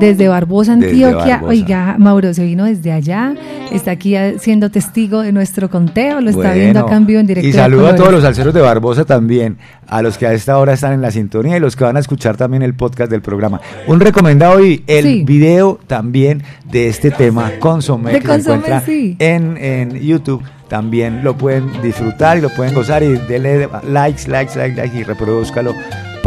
desde 0.00 0.28
Barbosa, 0.28 0.76
Desde 0.76 1.04
Antioquia. 1.04 1.34
Barbosa. 1.36 1.50
Oiga, 1.50 1.96
Mauro 1.98 2.32
se 2.34 2.44
vino 2.44 2.64
desde 2.64 2.92
allá, 2.92 3.34
está 3.72 3.92
aquí 3.92 4.14
siendo 4.38 4.70
testigo 4.70 5.22
de 5.22 5.32
nuestro 5.32 5.68
conteo, 5.70 6.20
lo 6.20 6.30
está 6.30 6.52
viendo 6.52 6.80
acá 6.80 6.96
en 6.96 7.06
vivo 7.06 7.20
en 7.20 7.26
directo. 7.26 7.48
Y 7.48 7.52
saludo 7.52 7.88
a 7.88 7.94
todos 7.96 8.12
los 8.12 8.22
salseros 8.22 8.54
de 8.54 8.60
Barbosa 8.60 9.04
también, 9.04 9.58
a 9.86 10.02
los 10.02 10.18
que 10.18 10.26
a 10.26 10.32
esta 10.32 10.58
hora 10.58 10.72
están 10.74 10.92
en 10.92 11.02
la 11.02 11.10
sintonía 11.10 11.56
y 11.56 11.60
los 11.60 11.76
que 11.76 11.84
van 11.84 11.96
a 11.96 12.00
escuchar 12.00 12.36
también 12.36 12.62
el 12.62 12.74
podcast 12.74 13.10
del 13.10 13.22
programa. 13.22 13.60
Un 13.86 14.00
recomendado 14.00 14.64
y 14.64 14.82
el 14.86 15.04
Sí. 15.04 15.22
video 15.24 15.78
también 15.86 16.42
de 16.70 16.88
este 16.88 17.10
tema, 17.10 17.52
Consomé, 17.58 18.12
De 18.12 18.20
que 18.20 18.26
se 18.26 18.34
encuentra 18.34 18.80
sí. 18.82 19.16
en, 19.18 19.56
en 19.56 19.98
YouTube. 20.00 20.42
También 20.68 21.24
lo 21.24 21.34
pueden 21.38 21.64
disfrutar 21.82 22.36
y 22.36 22.42
lo 22.42 22.50
pueden 22.50 22.74
gozar 22.74 23.02
y 23.02 23.06
denle 23.26 23.68
likes, 23.90 24.28
likes, 24.28 24.54
likes, 24.54 24.76
likes 24.76 24.98
y 24.98 25.02
reproduzcalo 25.02 25.72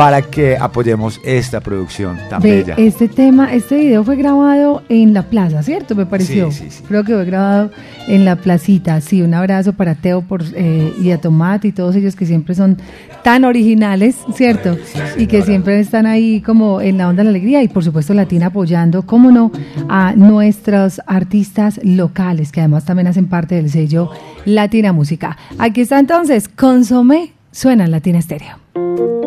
para 0.02 0.24
que 0.24 0.58
apoyemos 0.58 1.22
esta 1.24 1.60
producción 1.60 2.18
tan 2.28 2.42
Ve, 2.42 2.64
bella. 2.64 2.74
este 2.76 3.08
tema, 3.08 3.54
este 3.54 3.76
video 3.76 4.04
fue 4.04 4.16
grabado 4.16 4.82
en 4.90 5.14
la 5.14 5.22
plaza, 5.22 5.62
¿cierto? 5.62 5.94
Me 5.94 6.08
pareció. 6.08 6.50
Sí, 6.50 6.64
sí, 6.64 6.72
sí. 6.72 6.84
Creo 6.88 7.04
que 7.04 7.14
fue 7.14 7.24
grabado 7.24 7.70
en 8.08 8.26
la 8.26 8.36
placita. 8.36 9.00
Sí, 9.00 9.22
un 9.22 9.36
abrazo 9.36 9.74
para 9.74 9.94
Teo 9.94 10.24
por, 10.24 10.42
eh, 10.56 10.92
y 11.00 11.12
a 11.12 11.22
Tomate 11.22 11.68
y 11.68 11.72
todos 11.72 11.96
ellos 11.96 12.16
que 12.16 12.26
siempre 12.26 12.56
son 12.56 12.78
tan 13.24 13.46
originales, 13.46 14.16
¿cierto? 14.34 14.76
y 15.18 15.28
que 15.28 15.44
siempre 15.44 15.80
están 15.80 16.08
ahí 16.08 16.42
como 16.42 16.82
en 16.82 16.98
la 16.98 17.08
onda 17.08 17.20
de 17.20 17.26
la 17.26 17.30
alegría 17.30 17.62
y 17.62 17.68
por 17.68 17.84
supuesto 17.84 18.16
Latina 18.16 18.48
apoyando, 18.48 19.04
cómo 19.06 19.30
no, 19.30 19.52
a 19.88 20.14
nuestros 20.16 21.00
artistas 21.06 21.80
locales 21.84 22.52
que 22.52 22.62
además 22.62 22.86
también 22.86 23.06
hacen 23.06 23.28
parte 23.28 23.54
del 23.54 23.70
sello 23.70 24.10
Latina 24.46 24.94
Música. 24.94 25.38
Aquí 25.60 25.82
está 25.82 26.00
entonces, 26.00 26.48
Consomé, 26.48 27.34
suena 27.52 27.86
en 27.86 27.92
Latina 27.92 28.18
Estéreo. 28.18 29.21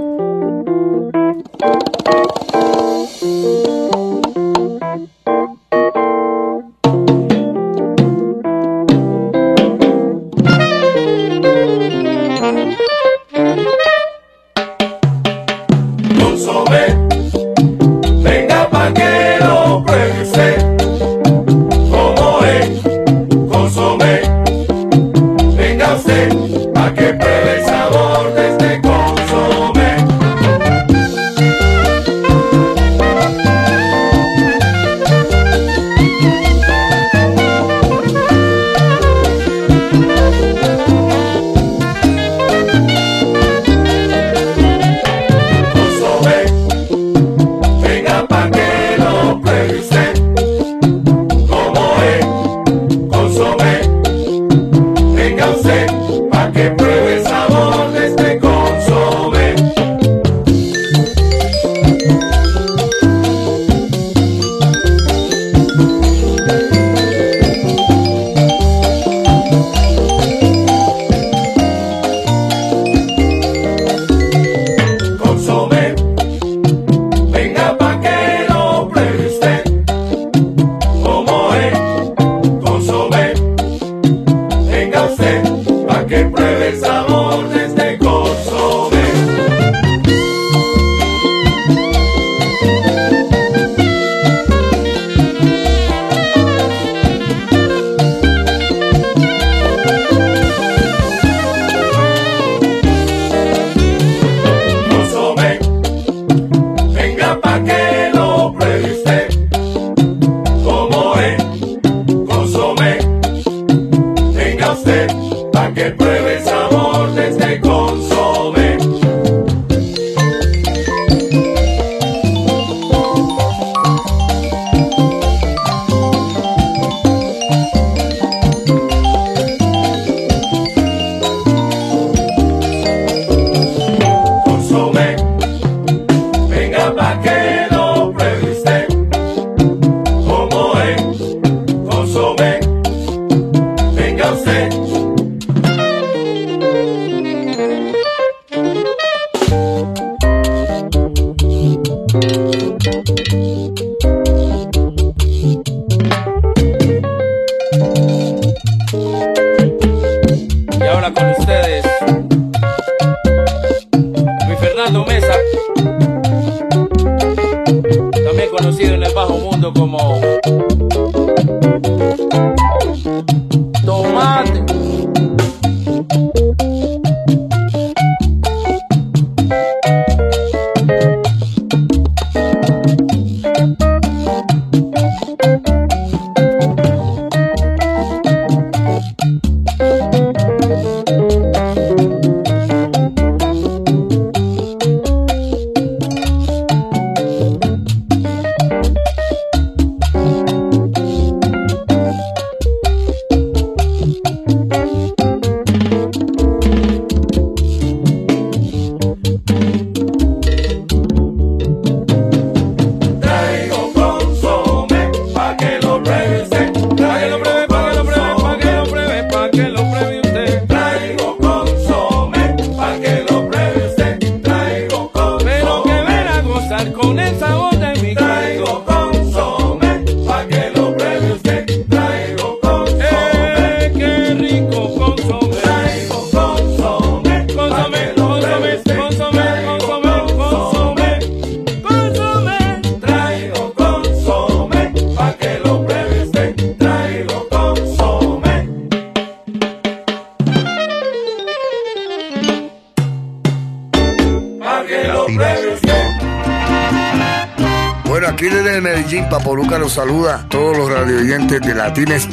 Consomé, 1.53 1.94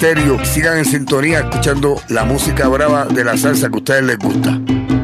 Estéreo. 0.01 0.43
Sigan 0.43 0.79
en 0.79 0.85
sintonía 0.85 1.41
escuchando 1.41 2.01
la 2.09 2.23
música 2.23 2.67
brava 2.67 3.05
de 3.05 3.23
la 3.23 3.37
salsa 3.37 3.69
que 3.69 3.75
a 3.75 3.77
ustedes 3.77 4.03
les 4.03 4.17
gusta. 4.17 4.59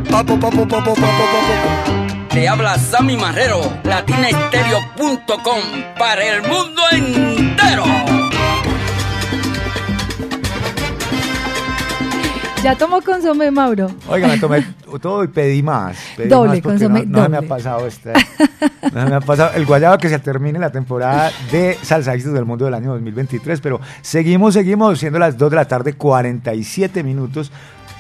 Papo, 0.10 0.40
papo, 0.40 0.68
papo, 0.68 0.96
papo, 0.96 0.96
papo. 0.96 2.28
Te 2.30 2.48
habla 2.48 2.80
Sammy 2.80 3.16
Marrero, 3.16 3.62
latinaestereo.com 3.84 5.62
para 6.00 6.26
el 6.26 6.42
mundo 6.42 6.82
entero. 6.92 7.84
Ya 12.64 12.76
tomó 12.76 13.00
consomé, 13.02 13.52
Mauro. 13.52 13.92
Oiga, 14.10 14.28
me 14.30 14.38
tomé 14.40 14.66
todo 15.00 15.24
y 15.24 15.28
pedí 15.28 15.62
más. 15.62 15.96
Pedí 16.16 16.28
Doble, 16.28 16.50
más 16.54 16.62
porque 16.62 16.80
consomé 16.80 17.06
no, 17.06 17.20
no 17.20 17.24
se 17.24 17.30
me 17.30 17.38
ha 17.38 17.42
doble. 17.42 17.50
pasado 17.50 17.86
este. 17.86 18.14
se 18.90 19.06
me 19.06 19.16
ha 19.16 19.22
pasado 19.22 19.52
el 19.56 19.66
guayabo 19.66 19.98
que 19.98 20.10
se 20.10 20.20
termine 20.20 20.60
la 20.60 20.72
temporada 20.72 21.32
de 21.52 21.78
Salsa 21.82 22.14
Éxitos 22.14 22.34
del 22.34 22.46
Mundo 22.46 22.66
del 22.66 22.74
año 22.74 22.92
2023. 22.92 23.62
Pero 23.62 23.80
seguimos, 24.02 24.54
seguimos, 24.54 25.00
siendo 25.00 25.20
las 25.20 25.38
2 25.38 25.50
de 25.50 25.56
la 25.56 25.66
tarde, 25.66 25.94
47 25.94 27.04
minutos. 27.04 27.52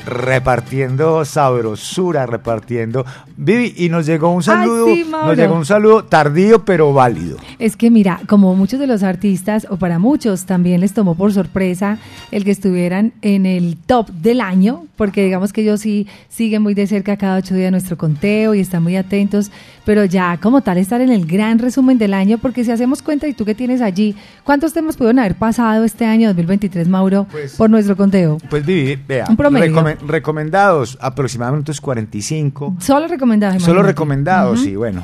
Repartiendo 0.05 1.25
sabrosura, 1.25 2.25
repartiendo. 2.25 3.05
Vivi, 3.37 3.73
y 3.77 3.89
nos 3.89 4.05
llegó 4.07 4.31
un 4.31 4.41
saludo. 4.43 4.87
sí, 4.87 5.05
nos 5.09 5.37
llegó 5.37 5.55
un 5.55 5.65
saludo 5.65 6.03
tardío, 6.03 6.65
pero 6.65 6.91
válido. 6.91 7.37
Es 7.59 7.75
que 7.77 7.91
mira, 7.91 8.19
como 8.27 8.55
muchos 8.55 8.79
de 8.79 8.87
los 8.87 9.03
artistas, 9.03 9.67
o 9.69 9.77
para 9.77 9.99
muchos 9.99 10.45
también 10.45 10.81
les 10.81 10.93
tomó 10.93 11.13
por 11.15 11.31
sorpresa 11.31 11.99
el 12.31 12.43
que 12.43 12.51
estuvieran 12.51 13.13
en 13.21 13.45
el 13.45 13.77
top 13.77 14.09
del 14.09 14.41
año, 14.41 14.85
porque 14.95 15.23
digamos 15.23 15.53
que 15.53 15.61
ellos 15.61 15.81
sí 15.81 16.07
siguen 16.29 16.63
muy 16.63 16.73
de 16.73 16.87
cerca 16.87 17.15
cada 17.17 17.37
ocho 17.37 17.53
días 17.53 17.69
nuestro 17.71 17.95
conteo 17.97 18.55
y 18.55 18.59
están 18.59 18.81
muy 18.81 18.95
atentos, 18.95 19.51
pero 19.85 20.03
ya 20.05 20.37
como 20.41 20.61
tal 20.61 20.79
estar 20.79 20.99
en 21.01 21.11
el 21.11 21.27
gran 21.27 21.59
resumen 21.59 21.97
del 21.99 22.15
año, 22.15 22.39
porque 22.39 22.63
si 22.63 22.71
hacemos 22.71 23.03
cuenta 23.03 23.27
y 23.27 23.33
tú 23.33 23.45
que 23.45 23.53
tienes 23.53 23.81
allí, 23.81 24.15
¿cuántos 24.43 24.73
temas 24.73 24.97
pudieron 24.97 25.19
haber 25.19 25.35
pasado 25.35 25.83
este 25.83 26.05
año 26.05 26.29
2023, 26.29 26.87
Mauro, 26.87 27.27
por 27.57 27.69
nuestro 27.69 27.95
conteo? 27.95 28.39
Pues 28.49 28.65
Vivi, 28.65 28.95
vea, 29.07 29.25
Un 29.29 29.37
promedio. 29.37 29.67
recomen- 29.71 29.99
recomendados 30.07 30.97
aproximadamente 30.99 31.69
unos 31.71 31.81
45. 31.81 32.75
Solo 32.79 33.01
recomendados. 33.07 33.26
Solo 33.59 33.79
imagínate. 33.81 33.83
recomendados, 33.87 34.59
Ujú. 34.61 34.69
y 34.69 34.75
bueno. 34.75 35.03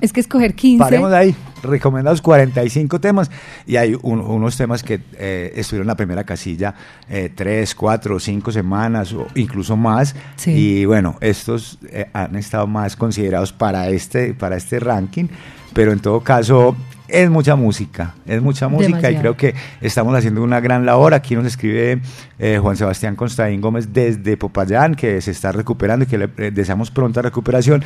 Es 0.00 0.12
que 0.12 0.20
escoger 0.20 0.54
15. 0.54 0.82
Paremos 0.82 1.10
de 1.10 1.16
ahí, 1.16 1.36
recomendados 1.62 2.20
45 2.20 3.00
temas 3.00 3.30
y 3.66 3.76
hay 3.76 3.96
un- 4.02 4.20
unos 4.20 4.56
temas 4.56 4.82
que 4.82 5.00
eh, 5.18 5.52
estuvieron 5.54 5.84
en 5.84 5.88
la 5.88 5.96
primera 5.96 6.24
casilla 6.24 6.74
eh, 7.08 7.30
tres, 7.34 7.74
cuatro, 7.74 8.18
cinco 8.18 8.50
semanas 8.50 9.12
o 9.12 9.26
incluso 9.36 9.76
más 9.76 10.16
Sí. 10.36 10.50
y 10.50 10.84
bueno, 10.86 11.16
estos 11.20 11.78
eh, 11.90 12.06
han 12.12 12.34
estado 12.36 12.66
más 12.66 12.96
considerados 12.96 13.52
para 13.52 13.88
este, 13.90 14.34
para 14.34 14.56
este 14.56 14.80
ranking, 14.80 15.26
pero 15.72 15.92
en 15.92 16.00
todo 16.00 16.20
caso 16.20 16.74
es 17.08 17.30
mucha 17.30 17.56
música, 17.56 18.14
es 18.26 18.42
mucha 18.42 18.68
música 18.68 19.10
y 19.10 19.16
creo 19.16 19.36
que 19.36 19.54
estamos 19.80 20.14
haciendo 20.16 20.42
una 20.42 20.60
gran 20.60 20.86
labor. 20.86 21.14
Aquí 21.14 21.34
nos 21.34 21.46
escribe 21.46 22.00
eh, 22.38 22.58
Juan 22.60 22.76
Sebastián 22.76 23.16
Constaín 23.16 23.60
Gómez 23.60 23.92
desde 23.92 24.36
Popayán, 24.36 24.94
que 24.94 25.20
se 25.20 25.30
está 25.30 25.52
recuperando 25.52 26.04
y 26.04 26.08
que 26.08 26.18
le 26.18 26.28
eh, 26.38 26.50
deseamos 26.52 26.90
pronta 26.90 27.22
recuperación. 27.22 27.84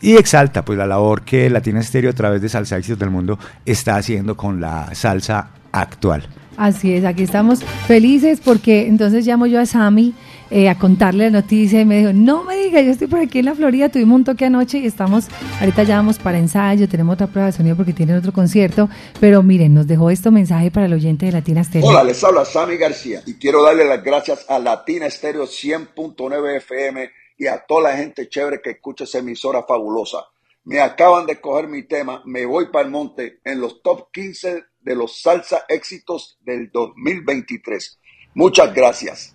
Y 0.00 0.16
exalta 0.16 0.64
pues 0.64 0.78
la 0.78 0.86
labor 0.86 1.22
que 1.22 1.48
Latina 1.48 1.80
Estéreo 1.80 2.10
a 2.10 2.14
través 2.14 2.42
de 2.42 2.48
Salsa 2.48 2.76
Éxitos 2.76 2.98
del 2.98 3.10
Mundo 3.10 3.38
está 3.64 3.96
haciendo 3.96 4.36
con 4.36 4.60
la 4.60 4.94
salsa 4.94 5.48
actual. 5.72 6.26
Así 6.56 6.94
es, 6.94 7.04
aquí 7.04 7.22
estamos 7.24 7.64
felices 7.86 8.40
porque 8.44 8.86
entonces 8.86 9.26
llamo 9.26 9.46
yo 9.46 9.60
a 9.60 9.66
Sammy 9.66 10.14
eh, 10.54 10.68
a 10.68 10.78
contarle 10.78 11.24
la 11.24 11.40
noticia 11.40 11.80
y 11.80 11.84
me 11.84 11.98
dijo, 11.98 12.12
no 12.12 12.44
me 12.44 12.56
diga, 12.56 12.80
yo 12.80 12.92
estoy 12.92 13.08
por 13.08 13.18
aquí 13.18 13.40
en 13.40 13.46
la 13.46 13.56
Florida, 13.56 13.88
tuvimos 13.88 14.18
un 14.18 14.24
toque 14.24 14.44
anoche 14.44 14.78
y 14.78 14.86
estamos, 14.86 15.26
ahorita 15.58 15.82
ya 15.82 15.96
vamos 15.96 16.20
para 16.20 16.38
ensayo, 16.38 16.88
tenemos 16.88 17.14
otra 17.14 17.26
prueba 17.26 17.46
de 17.46 17.52
sonido 17.52 17.74
porque 17.74 17.92
tienen 17.92 18.16
otro 18.16 18.32
concierto, 18.32 18.88
pero 19.18 19.42
miren, 19.42 19.74
nos 19.74 19.88
dejó 19.88 20.10
esto 20.10 20.30
mensaje 20.30 20.70
para 20.70 20.86
el 20.86 20.92
oyente 20.92 21.26
de 21.26 21.32
Latina 21.32 21.64
Stereo. 21.64 21.88
Hola, 21.88 22.04
les 22.04 22.22
habla 22.22 22.44
Sammy 22.44 22.76
García 22.76 23.20
y 23.26 23.34
quiero 23.34 23.64
darle 23.64 23.84
las 23.84 24.04
gracias 24.04 24.48
a 24.48 24.60
Latina 24.60 25.06
Estéreo 25.06 25.42
100.9 25.42 26.56
FM 26.58 27.10
y 27.36 27.48
a 27.48 27.64
toda 27.66 27.90
la 27.90 27.96
gente 27.96 28.28
chévere 28.28 28.60
que 28.62 28.70
escucha 28.70 29.02
esa 29.02 29.18
emisora 29.18 29.64
fabulosa. 29.64 30.18
Me 30.62 30.78
acaban 30.78 31.26
de 31.26 31.40
coger 31.40 31.66
mi 31.66 31.82
tema, 31.82 32.22
Me 32.26 32.46
Voy 32.46 32.66
para 32.66 32.84
el 32.84 32.92
Monte, 32.92 33.40
en 33.42 33.60
los 33.60 33.82
top 33.82 34.12
15 34.12 34.62
de 34.82 34.94
los 34.94 35.20
salsa 35.20 35.64
éxitos 35.68 36.38
del 36.42 36.70
2023. 36.70 37.98
Muchas 38.34 38.72
gracias. 38.72 39.34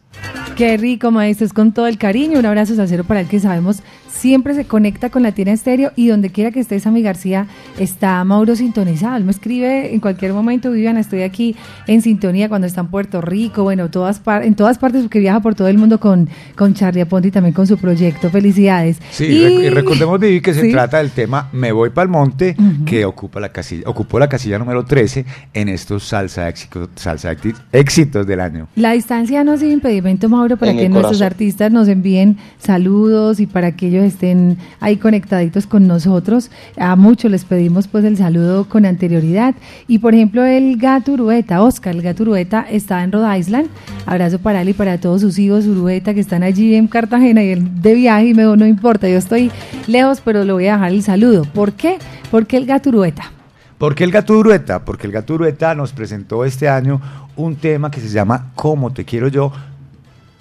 Qué 0.60 0.76
rico, 0.76 1.10
maestro, 1.10 1.46
es 1.46 1.54
con 1.54 1.72
todo 1.72 1.88
el 1.88 1.98
cariño. 1.98 2.38
Un 2.38 2.46
abrazo 2.46 2.76
salsero 2.76 3.06
para 3.06 3.22
el 3.22 3.28
que 3.28 3.40
sabemos 3.40 3.82
siempre 4.10 4.54
se 4.54 4.66
conecta 4.66 5.10
con 5.10 5.24
Latina 5.24 5.54
Estéreo 5.54 5.94
y 5.96 6.10
donde 6.10 6.32
quiera 6.32 6.52
que 6.52 6.60
esté 6.60 6.78
Sammy 6.82 7.02
García 7.02 7.48
está 7.80 8.22
Mauro 8.26 8.54
sintonizado. 8.58 9.16
Él 9.16 9.24
me 9.24 9.32
escribe 9.32 9.94
en 9.94 10.02
cualquier 10.02 10.34
momento, 10.34 10.70
Viviana, 10.72 11.00
estoy 11.00 11.22
aquí 11.22 11.56
en 11.88 12.02
sintonía 12.02 12.50
cuando 12.50 12.68
está 12.68 12.82
en 12.82 12.88
Puerto 12.88 13.22
Rico, 13.22 13.64
bueno, 13.64 13.90
todas 13.90 14.22
en 14.44 14.56
todas 14.56 14.78
partes 14.78 15.04
porque 15.04 15.20
viaja 15.20 15.40
por 15.40 15.56
todo 15.56 15.70
el 15.70 15.78
mundo 15.78 16.02
con, 16.02 16.28
con 16.58 16.74
Charlie 16.74 17.00
Aponte 17.00 17.30
y 17.30 17.32
también 17.32 17.54
con 17.54 17.66
su 17.66 17.78
proyecto. 17.78 18.30
Felicidades. 18.30 18.98
Sí, 19.12 19.24
Y- 19.28 19.42
rec- 19.46 19.64
y 19.64 19.70
recordemos, 19.70 20.20
Vivi, 20.20 20.42
que 20.42 20.54
se 20.54 20.64
Sí. 20.64 20.72
trata 20.72 20.98
del 20.98 21.12
tema 21.12 21.48
Me 21.54 21.72
voy 21.72 21.92
para 21.92 22.04
el 22.04 22.10
monte, 22.10 22.58
que 22.86 23.06
ocupa 23.06 23.40
la 23.40 23.54
casilla, 23.54 23.84
ocupó 23.88 24.20
la 24.20 24.28
casilla 24.28 24.60
número 24.60 24.84
13 24.84 25.26
en 25.54 25.70
estos 25.70 26.04
salsa 26.04 26.50
éxitos, 26.50 26.90
salsa 26.96 27.32
éxi- 27.32 27.56
éxitos 27.72 28.28
del 28.28 28.42
año. 28.42 28.68
La 28.76 28.92
distancia 28.92 29.46
no 29.46 29.54
ha 29.54 29.58
sido 29.58 29.72
impedimento, 29.72 30.28
Mauro, 30.28 30.49
para 30.58 30.74
que 30.74 30.90
nuestros 30.90 31.22
artistas 31.22 31.72
nos 31.72 31.88
envíen 31.88 32.38
saludos 32.58 33.40
y 33.40 33.48
para 33.48 33.76
que 33.76 33.88
ellos 33.88 34.04
estén 34.04 34.58
ahí 34.80 34.98
conectaditos 34.98 35.68
con 35.68 35.88
nosotros. 35.88 36.52
A 36.78 36.96
muchos 36.96 37.32
les 37.32 37.46
pedimos 37.46 37.88
pues 37.88 38.06
el 38.06 38.18
saludo 38.18 38.66
con 38.68 38.86
anterioridad. 38.86 39.56
Y 39.88 40.00
por 40.00 40.14
ejemplo, 40.14 40.44
el 40.46 40.78
gato 40.78 41.14
Urueta, 41.14 41.62
Oscar, 41.62 41.96
el 41.96 42.02
gato 42.02 42.24
Urueta 42.24 42.66
está 42.70 43.04
en 43.04 43.12
Rhode 43.12 43.38
Island. 43.38 43.68
Abrazo 44.06 44.40
para 44.40 44.62
él 44.62 44.70
y 44.70 44.74
para 44.74 45.00
todos 45.00 45.22
sus 45.22 45.38
hijos 45.40 45.66
Urueta 45.68 46.14
que 46.14 46.20
están 46.20 46.44
allí 46.44 46.76
en 46.76 46.88
Cartagena 46.88 47.44
y 47.44 47.50
él 47.50 47.82
de 47.82 47.94
viaje 47.94 48.28
y 48.28 48.34
me 48.34 48.44
dijo, 48.44 48.56
no 48.56 48.66
importa, 48.66 49.10
yo 49.10 49.18
estoy 49.18 49.52
lejos, 49.88 50.22
pero 50.24 50.44
le 50.44 50.54
voy 50.54 50.68
a 50.68 50.74
dejar 50.74 50.92
el 50.92 51.04
saludo. 51.04 51.44
¿Por 51.44 51.74
qué? 51.74 51.98
Porque 52.32 52.58
el 52.58 52.66
gato 52.66 52.90
Urueta. 52.90 53.32
¿Por 53.80 53.96
qué 53.96 54.04
el 54.04 54.12
Gato 54.12 54.34
Urueta? 54.34 54.84
Porque 54.84 55.08
el 55.08 55.14
Gato 55.14 55.36
Urueta 55.36 55.74
nos 55.74 55.94
presentó 55.94 56.44
este 56.44 56.68
año 56.68 57.00
un 57.38 57.56
tema 57.56 57.90
que 57.90 58.02
se 58.02 58.10
llama 58.10 58.52
Como 58.54 58.92
te 58.92 59.06
quiero 59.06 59.30
yo, 59.30 59.54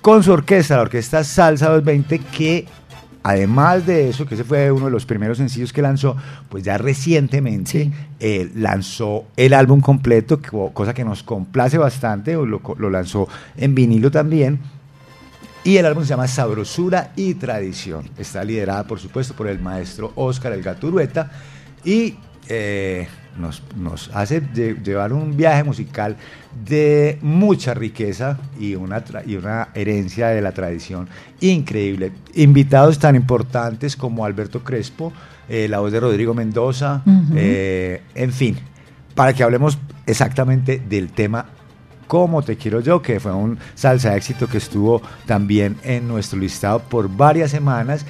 con 0.01 0.23
su 0.23 0.33
orquesta, 0.33 0.77
la 0.77 0.83
orquesta 0.83 1.25
Salsa 1.25 1.67
220, 1.71 2.19
que 2.37 2.67
además 3.23 3.85
de 3.87 4.09
eso, 4.09 4.25
que 4.27 4.35
ese 4.35 4.45
fue 4.45 4.71
uno 4.73 4.87
de 4.87 4.91
los 4.91 5.05
primeros 5.05 5.39
sencillos 5.39 5.73
que 5.73 5.83
lanzó, 5.83 6.17
pues 6.49 6.65
ya 6.65 6.79
recientemente 6.79 7.91
eh, 8.21 8.51
lanzó 8.55 9.25
el 9.37 9.53
álbum 9.55 9.81
completo, 9.81 10.41
co- 10.41 10.73
cosa 10.73 10.95
que 10.95 11.05
nos 11.05 11.23
complace 11.23 11.77
bastante, 11.79 12.35
lo, 12.35 12.91
lanzó 12.91 13.29
en 13.57 13.75
vinilo 13.75 14.11
también. 14.11 14.61
Y 15.65 15.77
el 15.77 15.85
álbum 15.85 16.05
se 16.05 16.11
llama 16.11 16.29
Sabrosura 16.29 17.13
y 17.17 17.35
Tradición. 17.35 18.09
Está 18.17 18.45
liderada, 18.45 18.85
por 18.85 19.01
supuesto, 19.01 19.35
por 19.35 19.49
el 19.49 19.59
maestro 19.59 20.13
Oscar 20.15 20.53
El 20.53 20.63
Gaturueta. 20.63 21.31
Y 21.85 22.15
eh, 22.49 23.07
nos, 23.39 23.63
nos 23.77 24.11
hace 24.15 24.43
lle- 24.43 24.83
llevar 24.83 25.13
un 25.13 25.37
viaje 25.37 25.65
musical 25.65 26.17
de 26.65 27.19
mucha 27.23 27.75
riqueza 27.75 28.39
y 28.59 28.75
una, 28.75 29.03
y 29.27 29.37
una 29.37 29.69
herencia 29.75 30.29
de 30.29 30.41
la 30.43 30.53
tradición 30.53 31.09
increíble. 31.41 32.13
Invitados 32.35 32.99
tan 32.99 33.15
importantes 33.17 33.97
como 33.97 34.25
Alberto 34.25 34.65
Crespo, 34.65 35.13
eh, 35.49 35.67
la 35.69 35.79
voz 35.79 35.93
de 35.93 36.01
Rodrigo 36.01 36.35
Mendoza, 36.35 37.03
eh, 37.35 38.03
en 38.15 38.33
fin, 38.33 38.57
para 39.15 39.33
que 39.33 39.43
hablemos 39.43 39.79
exactamente 40.07 40.83
del 40.89 41.11
tema 41.11 41.47
como 42.07 42.41
te 42.43 42.57
quiero 42.57 42.81
yo, 42.81 43.03
que 43.03 43.21
fue 43.21 43.35
un 43.35 43.59
salsa 43.75 44.17
éxito 44.17 44.47
que 44.49 44.57
estuvo 44.57 45.03
también 45.27 45.77
en 45.83 46.09
nuestro 46.09 46.39
listado 46.39 46.79
por 46.81 47.09
varias 47.15 47.51
semanas. 47.51 48.07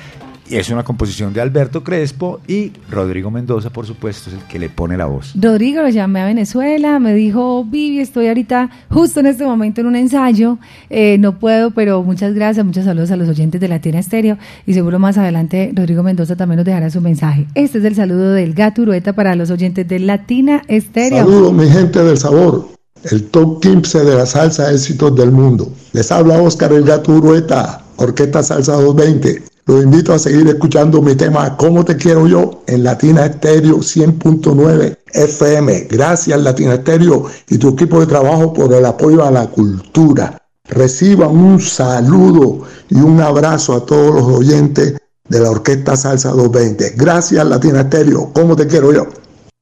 Y 0.50 0.56
es 0.56 0.70
una 0.70 0.82
composición 0.82 1.34
de 1.34 1.42
Alberto 1.42 1.84
Crespo 1.84 2.40
y 2.46 2.72
Rodrigo 2.90 3.30
Mendoza, 3.30 3.68
por 3.68 3.86
supuesto, 3.86 4.30
es 4.30 4.36
el 4.36 4.42
que 4.44 4.58
le 4.58 4.70
pone 4.70 4.96
la 4.96 5.04
voz. 5.04 5.32
Rodrigo 5.38 5.82
lo 5.82 5.90
llamé 5.90 6.22
a 6.22 6.24
Venezuela, 6.24 6.98
me 6.98 7.12
dijo, 7.12 7.64
Vivi, 7.64 8.00
estoy 8.00 8.28
ahorita 8.28 8.70
justo 8.88 9.20
en 9.20 9.26
este 9.26 9.44
momento 9.44 9.82
en 9.82 9.88
un 9.88 9.96
ensayo, 9.96 10.58
eh, 10.88 11.18
no 11.18 11.38
puedo, 11.38 11.72
pero 11.72 12.02
muchas 12.02 12.32
gracias, 12.32 12.64
muchos 12.64 12.86
saludos 12.86 13.10
a 13.10 13.16
los 13.16 13.28
oyentes 13.28 13.60
de 13.60 13.68
Latina 13.68 13.98
Estéreo 13.98 14.38
y 14.66 14.72
seguro 14.72 14.98
más 14.98 15.18
adelante 15.18 15.70
Rodrigo 15.74 16.02
Mendoza 16.02 16.34
también 16.34 16.56
nos 16.56 16.66
dejará 16.66 16.88
su 16.88 17.02
mensaje. 17.02 17.46
Este 17.54 17.78
es 17.78 17.84
el 17.84 17.94
saludo 17.94 18.32
del 18.32 18.54
gato 18.54 18.82
Urueta 18.82 19.12
para 19.12 19.34
los 19.34 19.50
oyentes 19.50 19.86
de 19.86 19.98
Latina 19.98 20.62
Estéreo. 20.66 21.26
Saludos 21.26 21.52
mi 21.52 21.68
gente 21.68 22.02
del 22.02 22.16
sabor, 22.16 22.68
el 23.10 23.24
top 23.24 23.60
15 23.60 24.02
de 24.02 24.14
la 24.14 24.24
salsa 24.24 24.72
éxitos 24.72 25.14
del 25.14 25.30
mundo. 25.30 25.70
Les 25.92 26.10
habla 26.10 26.40
Oscar 26.40 26.72
el 26.72 26.84
Gato 26.84 27.12
Urueta, 27.12 27.82
Orquesta 27.96 28.42
Salsa 28.42 28.72
220. 28.72 29.57
Los 29.68 29.84
invito 29.84 30.14
a 30.14 30.18
seguir 30.18 30.48
escuchando 30.48 31.02
mi 31.02 31.14
tema 31.14 31.54
¿Cómo 31.58 31.84
te 31.84 31.94
quiero 31.94 32.26
yo? 32.26 32.62
en 32.66 32.84
Latina 32.84 33.26
Estéreo 33.26 33.80
100.9 33.80 34.96
FM. 35.12 35.88
Gracias 35.90 36.40
Latina 36.40 36.72
Estéreo 36.72 37.26
y 37.50 37.58
tu 37.58 37.68
equipo 37.68 38.00
de 38.00 38.06
trabajo 38.06 38.54
por 38.54 38.72
el 38.72 38.86
apoyo 38.86 39.22
a 39.22 39.30
la 39.30 39.46
cultura. 39.48 40.40
Reciban 40.64 41.36
un 41.36 41.60
saludo 41.60 42.62
y 42.88 42.96
un 42.96 43.20
abrazo 43.20 43.74
a 43.74 43.84
todos 43.84 44.14
los 44.14 44.38
oyentes 44.38 44.94
de 45.28 45.38
la 45.38 45.50
Orquesta 45.50 45.98
Salsa 45.98 46.30
220. 46.30 46.94
Gracias 46.96 47.46
Latina 47.46 47.82
Estéreo. 47.82 48.32
¿Cómo 48.32 48.56
te 48.56 48.66
quiero 48.66 48.90
yo? 48.90 49.06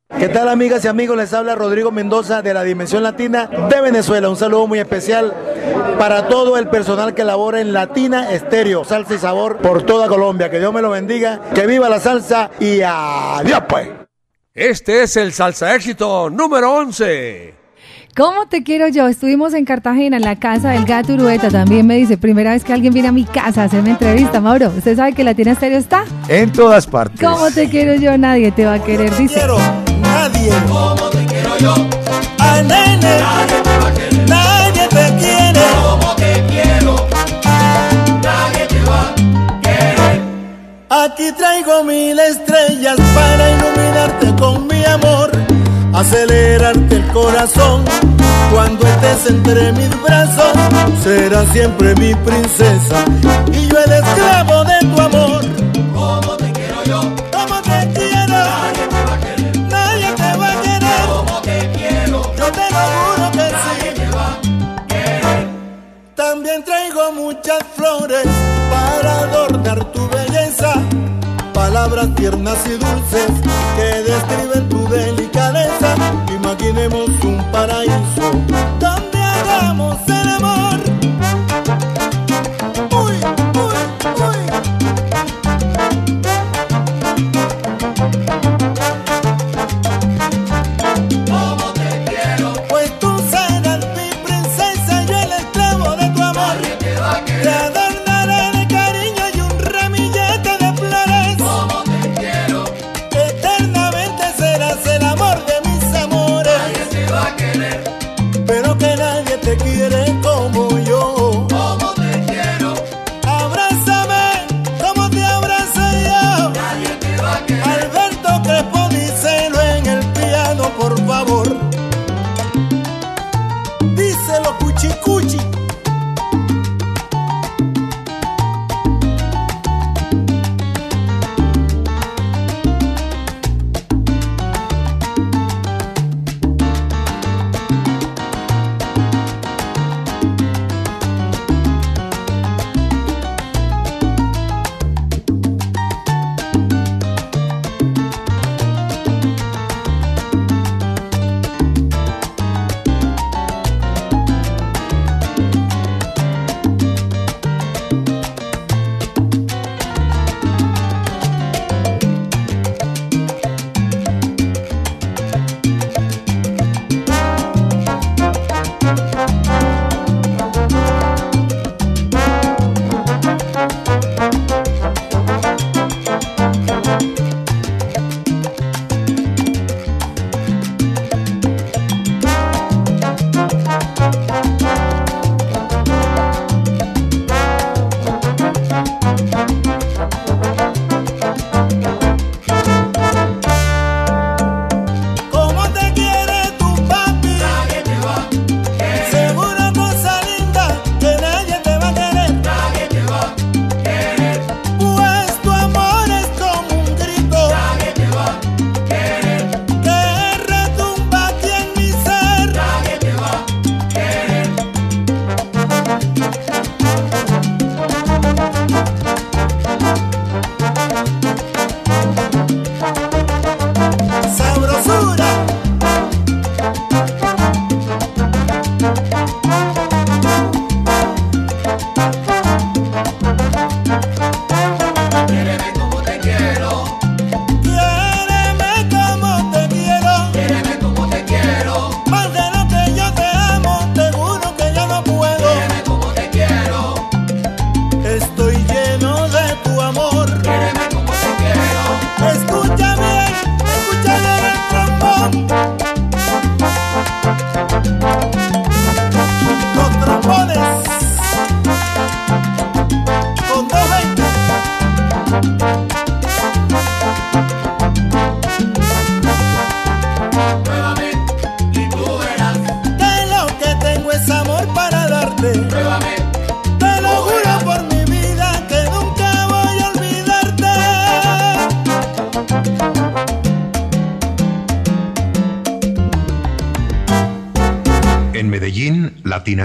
¿Qué 0.08 0.28
tal 0.28 0.48
amigas 0.48 0.82
y 0.84 0.88
amigos? 0.88 1.16
Les 1.16 1.34
habla 1.34 1.56
Rodrigo 1.56 1.90
Mendoza 1.90 2.40
de 2.40 2.54
la 2.54 2.62
Dimensión 2.62 3.02
Latina 3.02 3.50
de 3.68 3.80
Venezuela. 3.82 4.30
Un 4.30 4.36
saludo 4.36 4.66
muy 4.66 4.78
especial 4.78 5.34
para 5.98 6.28
todo 6.28 6.56
el 6.56 6.68
personal 6.68 7.12
que 7.12 7.24
labora 7.24 7.60
en 7.60 7.72
Latina 7.72 8.30
Estéreo, 8.30 8.84
salsa 8.84 9.14
y 9.14 9.18
sabor 9.18 9.58
por 9.58 9.82
toda 9.82 10.08
Colombia. 10.08 10.48
Que 10.48 10.58
Dios 10.60 10.72
me 10.72 10.80
lo 10.80 10.90
bendiga, 10.90 11.40
que 11.54 11.66
viva 11.66 11.90
la 11.90 12.00
salsa 12.00 12.50
y 12.60 12.80
adiós 12.82 13.64
pues. 13.68 13.88
Este 14.54 15.02
es 15.02 15.16
el 15.16 15.32
salsa 15.34 15.74
éxito 15.74 16.30
número 16.30 16.72
11. 16.72 17.65
¿Cómo 18.16 18.46
te 18.46 18.62
quiero 18.62 18.88
yo? 18.88 19.08
Estuvimos 19.08 19.52
en 19.52 19.66
Cartagena, 19.66 20.16
en 20.16 20.22
la 20.22 20.36
casa 20.36 20.70
del 20.70 20.86
gato 20.86 21.12
Urueta. 21.12 21.50
También 21.50 21.86
me 21.86 21.96
dice, 21.96 22.16
primera 22.16 22.52
vez 22.52 22.64
que 22.64 22.72
alguien 22.72 22.94
viene 22.94 23.08
a 23.08 23.12
mi 23.12 23.24
casa 23.24 23.60
a 23.60 23.64
hacerme 23.66 23.90
entrevista. 23.90 24.40
Mauro, 24.40 24.72
¿usted 24.74 24.96
sabe 24.96 25.12
que 25.12 25.22
Latina 25.22 25.52
Estéreo 25.52 25.78
está? 25.78 26.04
En 26.28 26.50
todas 26.50 26.86
partes. 26.86 27.20
¿Cómo 27.20 27.50
te 27.50 27.68
quiero 27.68 27.94
yo? 27.96 28.16
Nadie 28.16 28.52
te 28.52 28.64
va 28.64 28.72
a 28.74 28.82
querer, 28.82 29.14
dice. 29.18 29.42
Nadie. 30.00 30.50
Como 30.66 31.10
te 31.10 31.26
quiero 31.26 31.58
yo. 31.58 31.74
Ay, 32.38 32.62
nene. 32.62 33.20
Nadie 33.20 33.60
te 33.62 33.78
va 33.78 33.88
a 33.88 33.92
querer. 33.92 34.30
Nadie 34.30 34.88
te 34.88 35.16
quiere. 35.18 35.60
Como 35.82 36.16
te 36.16 36.44
quiero. 36.48 36.96
Nadie 38.22 38.66
te 38.66 38.82
va 38.84 39.10
a 39.10 39.60
querer. 39.60 40.20
Aquí 40.88 41.32
traigo 41.36 41.84
mil 41.84 42.18
estrellas 42.18 42.96
para 43.14 43.50
iluminarte 43.50 44.34
con 44.40 44.66
mi 44.66 44.82
amor, 44.86 45.30
acelerarte 45.96 46.96
el 46.96 47.06
corazón. 47.08 47.84
Cuando 48.52 48.86
estés 48.86 49.26
entre 49.30 49.72
mis 49.72 49.90
brazos, 50.02 50.52
serás 51.02 51.48
siempre 51.52 51.94
mi 51.96 52.14
princesa 52.14 53.04
y 53.52 53.66
yo 53.68 53.76
el 53.84 53.92
esclavo 53.92 54.64
de 54.64 54.78
tu 54.80 55.00
amor. 55.02 55.44
Como 55.94 56.36
te 56.36 56.52
quiero 56.52 56.84
yo. 56.84 57.00
Como 57.32 57.60
te 57.62 57.90
quiero, 57.94 58.26
Nadie 58.28 58.86
te 58.88 59.04
va 59.04 59.14
a 59.14 59.20
querer. 59.20 59.58
nadie 59.68 60.12
te 60.14 60.36
va 60.38 60.52
a 60.52 60.62
querer. 60.62 61.06
Como 61.08 61.40
te 61.42 61.70
quiero. 61.76 62.22
Yo 62.36 62.52
te 62.52 62.70
lo 62.70 62.82
juro 62.94 63.30
que 63.32 63.38
Nadie 63.38 63.90
sí. 63.90 64.00
te 64.00 64.10
va 64.16 64.26
a 64.28 64.86
querer. 64.86 65.48
También 66.14 66.64
traigo 66.64 67.12
muchas 67.12 67.58
flores 67.74 68.26
para 68.70 69.18
adornar 69.20 69.84
tu. 69.92 70.05
Palabras 71.66 72.14
tiernas 72.14 72.64
y 72.64 72.78
dulces 72.78 73.28
que 73.74 74.02
describen 74.04 74.68
tu 74.68 74.88
delicadeza. 74.88 75.96
Imaginemos 76.32 77.10
un 77.24 77.44
paraíso 77.50 78.30
donde 78.78 79.18
hagamos 79.18 79.98
el. 80.06 80.26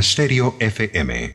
Stereo 0.01 0.55
FM. 0.59 1.33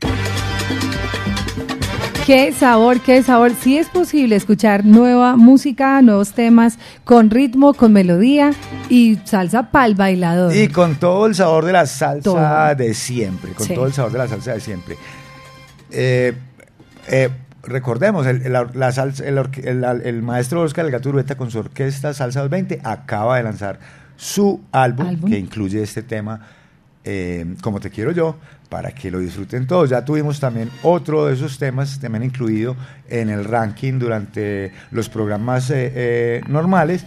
Qué 2.25 2.51
sabor, 2.51 2.99
qué 2.99 3.23
sabor. 3.23 3.51
Sí 3.61 3.77
es 3.77 3.87
posible 3.87 4.35
escuchar 4.35 4.83
nueva 4.85 5.37
música, 5.37 6.01
nuevos 6.01 6.33
temas 6.33 6.77
con 7.05 7.29
ritmo, 7.29 7.73
con 7.73 7.93
melodía 7.93 8.51
y 8.89 9.17
salsa 9.23 9.71
pa'l 9.71 9.95
bailador. 9.95 10.53
Y 10.53 10.67
con 10.67 10.95
todo 10.95 11.25
el 11.27 11.35
sabor 11.35 11.63
de 11.65 11.71
la 11.71 11.85
salsa 11.85 12.21
Todo. 12.23 12.75
de 12.75 12.93
siempre, 12.93 13.51
con 13.53 13.65
Sí. 13.65 13.73
todo 13.73 13.85
el 13.87 13.93
sabor 13.93 14.11
de 14.11 14.17
la 14.17 14.27
salsa 14.27 14.53
de 14.53 14.59
siempre. 14.59 14.97
Eh, 15.89 16.33
eh, 17.07 17.29
recordemos, 17.63 18.27
el, 18.27 18.51
la- 18.51 18.69
la 18.73 18.91
salsa- 18.91 19.23
el, 19.25 19.37
orque- 19.37 19.63
el- 19.65 19.85
el 20.05 20.21
maestro 20.21 20.61
Oscar 20.63 20.83
El 20.85 20.91
Gato 20.91 21.07
Urueta 21.07 21.35
con 21.37 21.49
su 21.49 21.59
orquesta 21.59 22.13
Salsa 22.13 22.41
220 22.41 22.81
acaba 22.83 23.37
de 23.37 23.43
lanzar 23.43 23.79
su 24.17 24.59
álbum, 24.73 25.07
Álbum. 25.07 25.29
que 25.29 25.39
incluye 25.39 25.81
este 25.81 26.01
tema, 26.03 26.41
eh, 27.09 27.55
Como 27.61 27.79
te 27.79 27.89
quiero 27.89 28.11
yo, 28.11 28.35
para 28.69 28.91
que 28.91 29.09
lo 29.09 29.19
disfruten 29.19 29.65
todos. 29.65 29.89
Ya 29.89 30.03
tuvimos 30.03 30.39
también 30.39 30.69
otro 30.83 31.25
de 31.25 31.33
esos 31.33 31.57
temas, 31.57 31.99
también 31.99 32.23
incluido 32.23 32.75
en 33.09 33.29
el 33.29 33.45
ranking 33.45 33.97
durante 33.97 34.73
los 34.91 35.07
programas 35.07 35.69
eh, 35.69 35.91
eh, 35.95 36.41
normales, 36.49 37.05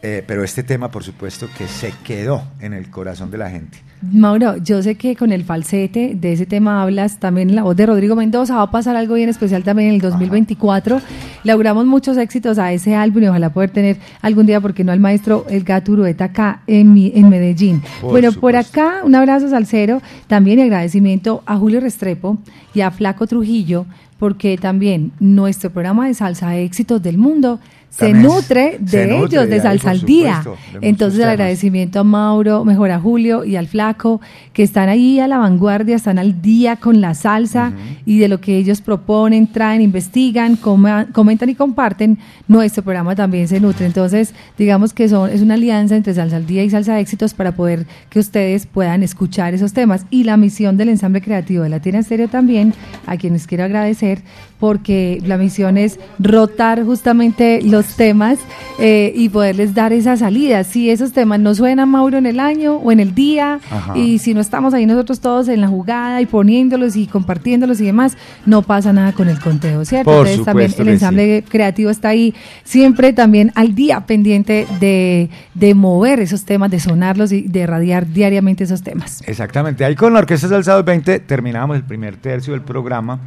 eh, 0.00 0.22
pero 0.26 0.44
este 0.44 0.62
tema, 0.62 0.90
por 0.90 1.02
supuesto, 1.02 1.48
que 1.56 1.66
se 1.66 1.92
quedó 2.04 2.42
en 2.60 2.72
el 2.72 2.88
corazón 2.90 3.30
de 3.30 3.38
la 3.38 3.50
gente. 3.50 3.78
Mauro, 4.00 4.56
yo 4.58 4.80
sé 4.80 4.94
que 4.94 5.16
con 5.16 5.32
el 5.32 5.42
falsete 5.42 6.12
de 6.14 6.32
ese 6.32 6.46
tema 6.46 6.82
hablas, 6.82 7.18
también 7.18 7.48
en 7.50 7.56
la 7.56 7.64
voz 7.64 7.74
de 7.74 7.84
Rodrigo 7.84 8.14
Mendoza, 8.14 8.54
va 8.54 8.62
a 8.62 8.70
pasar 8.70 8.94
algo 8.94 9.14
bien 9.14 9.28
especial 9.28 9.64
también 9.64 9.88
en 9.88 9.94
el 9.96 10.00
2024. 10.00 11.00
Logramos 11.42 11.84
muchos 11.84 12.16
éxitos 12.16 12.58
a 12.58 12.72
ese 12.72 12.94
álbum 12.94 13.24
y 13.24 13.26
ojalá 13.26 13.52
poder 13.52 13.70
tener 13.70 13.96
algún 14.22 14.46
día, 14.46 14.60
porque 14.60 14.84
no 14.84 14.92
al 14.92 15.00
maestro 15.00 15.46
El 15.50 15.64
Gato 15.64 15.92
Urueta 15.92 16.26
acá 16.26 16.62
en, 16.68 16.92
mi, 16.92 17.10
en 17.12 17.28
Medellín. 17.28 17.82
Por 18.00 18.12
bueno, 18.12 18.32
por 18.32 18.54
acá 18.54 19.00
un 19.02 19.16
abrazo 19.16 19.50
salsero, 19.50 20.00
también 20.28 20.60
y 20.60 20.62
agradecimiento 20.62 21.42
a 21.44 21.56
Julio 21.56 21.80
Restrepo 21.80 22.38
y 22.74 22.82
a 22.82 22.92
Flaco 22.92 23.26
Trujillo, 23.26 23.86
porque 24.20 24.56
también 24.58 25.10
nuestro 25.18 25.70
programa 25.70 26.06
de 26.06 26.14
salsa 26.14 26.50
de 26.50 26.62
éxitos 26.62 27.02
del 27.02 27.18
mundo 27.18 27.58
se 27.90 28.12
nutre 28.12 28.76
de 28.78 28.88
se 28.90 29.16
ellos, 29.16 29.48
de 29.48 29.60
Salsa 29.60 29.90
al 29.90 30.02
Día. 30.02 30.42
Entonces 30.82 31.18
el 31.20 31.28
agradecimiento 31.28 32.00
a 32.00 32.04
Mauro, 32.04 32.64
mejor 32.64 32.90
a 32.92 33.00
Julio 33.00 33.44
y 33.44 33.56
al 33.56 33.66
Flaco, 33.66 34.20
que 34.52 34.62
están 34.62 34.88
ahí 34.88 35.18
a 35.18 35.26
la 35.26 35.38
vanguardia, 35.38 35.96
están 35.96 36.18
al 36.18 36.40
día 36.40 36.76
con 36.76 37.00
la 37.00 37.14
salsa 37.14 37.72
y 38.06 38.18
de 38.18 38.28
lo 38.28 38.40
que 38.40 38.56
ellos 38.56 38.80
proponen, 38.82 39.48
traen, 39.48 39.82
investigan, 39.82 40.54
coma- 40.56 41.08
comentan 41.12 41.48
y 41.48 41.54
comparten, 41.56 42.18
nuestro 42.46 42.84
programa 42.84 43.16
también 43.16 43.48
se 43.48 43.58
nutre. 43.58 43.86
Entonces, 43.86 44.32
digamos 44.56 44.92
que 44.92 45.08
son, 45.08 45.30
es 45.30 45.42
una 45.42 45.54
alianza 45.54 45.96
entre 45.96 46.14
Salsa 46.14 46.36
al 46.36 46.46
Día 46.46 46.62
y 46.62 46.70
Salsa 46.70 46.94
de 46.94 47.00
Éxitos 47.00 47.34
para 47.34 47.52
poder 47.52 47.86
que 48.10 48.20
ustedes 48.20 48.66
puedan 48.66 49.02
escuchar 49.02 49.54
esos 49.54 49.72
temas. 49.72 50.06
Y 50.10 50.22
la 50.24 50.36
misión 50.36 50.76
del 50.76 50.88
ensamble 50.90 51.20
creativo 51.20 51.64
de 51.64 51.68
Latina 51.70 51.98
Estéreo 51.98 52.28
también, 52.28 52.74
a 53.06 53.16
quienes 53.16 53.46
quiero 53.46 53.64
agradecer, 53.64 54.22
porque 54.58 55.22
la 55.24 55.36
misión 55.36 55.78
es 55.78 55.98
rotar 56.18 56.84
justamente 56.84 57.60
los 57.62 57.96
temas 57.96 58.38
eh, 58.78 59.12
y 59.14 59.28
poderles 59.28 59.74
dar 59.74 59.92
esa 59.92 60.16
salida. 60.16 60.64
Si 60.64 60.90
esos 60.90 61.12
temas 61.12 61.40
no 61.40 61.54
suenan, 61.54 61.88
Mauro, 61.88 62.18
en 62.18 62.26
el 62.26 62.40
año 62.40 62.76
o 62.76 62.90
en 62.90 63.00
el 63.00 63.14
día, 63.14 63.60
Ajá. 63.70 63.96
y 63.96 64.18
si 64.18 64.34
no 64.34 64.40
estamos 64.40 64.74
ahí 64.74 64.86
nosotros 64.86 65.20
todos 65.20 65.48
en 65.48 65.60
la 65.60 65.68
jugada 65.68 66.20
y 66.20 66.26
poniéndolos 66.26 66.96
y 66.96 67.06
compartiéndolos 67.06 67.80
y 67.80 67.84
demás, 67.84 68.16
no 68.46 68.62
pasa 68.62 68.92
nada 68.92 69.12
con 69.12 69.28
el 69.28 69.38
conteo, 69.40 69.84
¿cierto? 69.84 70.10
Por 70.10 70.26
Entonces 70.26 70.44
también 70.44 70.74
el 70.78 70.88
ensamble 70.88 71.44
creativo 71.48 71.90
está 71.90 72.08
ahí 72.08 72.34
siempre 72.64 73.12
también 73.12 73.52
al 73.54 73.74
día 73.74 74.06
pendiente 74.06 74.66
de, 74.80 75.30
de 75.54 75.74
mover 75.74 76.20
esos 76.20 76.44
temas, 76.44 76.70
de 76.70 76.80
sonarlos 76.80 77.32
y 77.32 77.42
de 77.42 77.66
radiar 77.66 78.06
diariamente 78.06 78.64
esos 78.64 78.82
temas. 78.82 79.22
Exactamente. 79.26 79.84
Ahí 79.84 79.94
con 79.94 80.12
la 80.12 80.20
Orquesta 80.20 80.48
Salsa 80.48 80.72
220 80.72 81.20
terminamos 81.20 81.76
el 81.76 81.84
primer 81.84 82.16
tercio 82.16 82.52
del 82.52 82.62
programa 82.62 83.20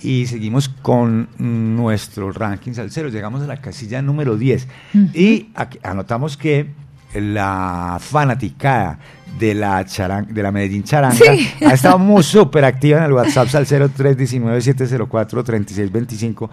y 0.00 0.26
seguimos 0.26 0.68
con 0.68 1.28
nuestro 1.38 2.30
ranking 2.32 2.72
salsero. 2.72 3.08
Llegamos 3.08 3.42
a 3.42 3.46
la 3.46 3.60
casilla 3.60 4.02
número 4.02 4.36
10 4.36 4.66
y 5.14 5.48
aquí 5.54 5.78
anotamos 5.82 6.36
que 6.36 6.70
la 7.14 7.96
fanaticada 8.00 8.98
de 9.38 9.54
la 9.54 9.82
charan- 9.86 10.26
de 10.26 10.42
la 10.42 10.52
Medellín 10.52 10.82
Charanga 10.84 11.16
Sí. 11.16 11.48
ha 11.64 11.72
estado 11.72 11.98
muy 11.98 12.22
súper 12.34 12.64
activa 12.66 12.98
en 12.98 13.04
el 13.04 13.12
WhatsApp 13.12 13.48
salsero 13.48 13.88
319-704-3625 13.88 16.48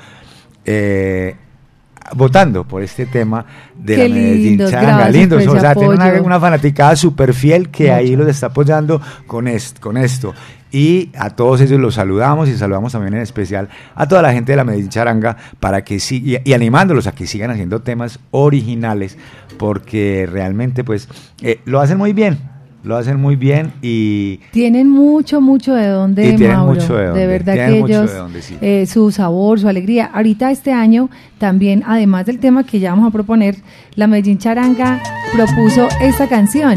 eh, 0.65 1.35
votando 2.15 2.63
por 2.67 2.83
este 2.83 3.05
tema 3.07 3.45
de 3.75 3.95
Qué 3.95 4.09
la 4.09 4.15
Medellín 4.15 4.59
Charanga. 4.59 5.09
gracias 5.09 5.43
por 5.45 5.57
o 5.57 5.59
sea, 5.59 5.73
tiene 5.75 6.21
una, 6.21 6.39
fanaticada 6.39 6.95
súper 6.95 7.33
fiel 7.33 7.69
que 7.69 7.91
ahí 7.91 8.15
los 8.15 8.27
está 8.27 8.47
apoyando 8.47 9.01
con, 9.27 9.47
est- 9.47 9.79
con 9.79 9.97
esto. 9.97 10.33
Y 10.71 11.11
a 11.17 11.29
todos 11.29 11.61
ellos 11.61 11.79
los 11.79 11.95
saludamos 11.95 12.49
y 12.49 12.57
saludamos 12.57 12.91
también 12.91 13.13
en 13.13 13.21
especial 13.21 13.69
a 13.95 14.07
toda 14.07 14.21
la 14.21 14.33
gente 14.33 14.51
de 14.51 14.57
la 14.57 14.63
Medellín 14.63 14.89
Charanga 14.89 15.37
para 15.59 15.83
que 15.83 15.99
sí, 15.99 16.39
y, 16.43 16.53
animándolos 16.53 17.07
a 17.07 17.13
que 17.13 17.27
sigan 17.27 17.51
haciendo 17.51 17.81
temas 17.81 18.19
originales 18.31 19.17
porque 19.57 20.27
realmente 20.29 20.83
pues 20.83 21.07
eh, 21.41 21.59
lo 21.65 21.79
hacen 21.79 21.97
muy 21.97 22.13
bien, 22.13 22.39
lo 22.85 22.95
hacen 22.95 23.19
muy 23.19 23.35
bien 23.35 23.73
y 23.81 24.37
Tienen 24.51 24.89
mucho, 24.89 25.41
mucho 25.41 25.73
de 25.73 25.87
dónde, 25.87 26.37
Mauro. 26.37 26.73
mucho 26.73 26.95
de 26.95 27.05
dónde, 27.07 27.27
verdad 27.27 27.53
tienen 27.53 27.85
que 27.85 27.91
ellos, 27.93 28.11
de 28.11 28.17
dónde, 28.17 28.41
sí. 28.41 28.57
eh, 28.61 28.85
su 28.85 29.11
sabor, 29.11 29.59
su 29.59 29.67
alegría. 29.67 30.11
Ahorita 30.13 30.51
este 30.51 30.71
año 30.71 31.09
también, 31.45 31.83
además 31.85 32.25
del 32.25 32.39
tema 32.39 32.63
que 32.63 32.79
ya 32.79 32.89
vamos 32.89 33.07
a 33.07 33.11
proponer, 33.11 33.57
la 33.93 34.07
Medellín 34.07 34.39
Charanga 34.39 34.99
propuso 35.31 35.87
esta 36.01 36.27
canción 36.27 36.73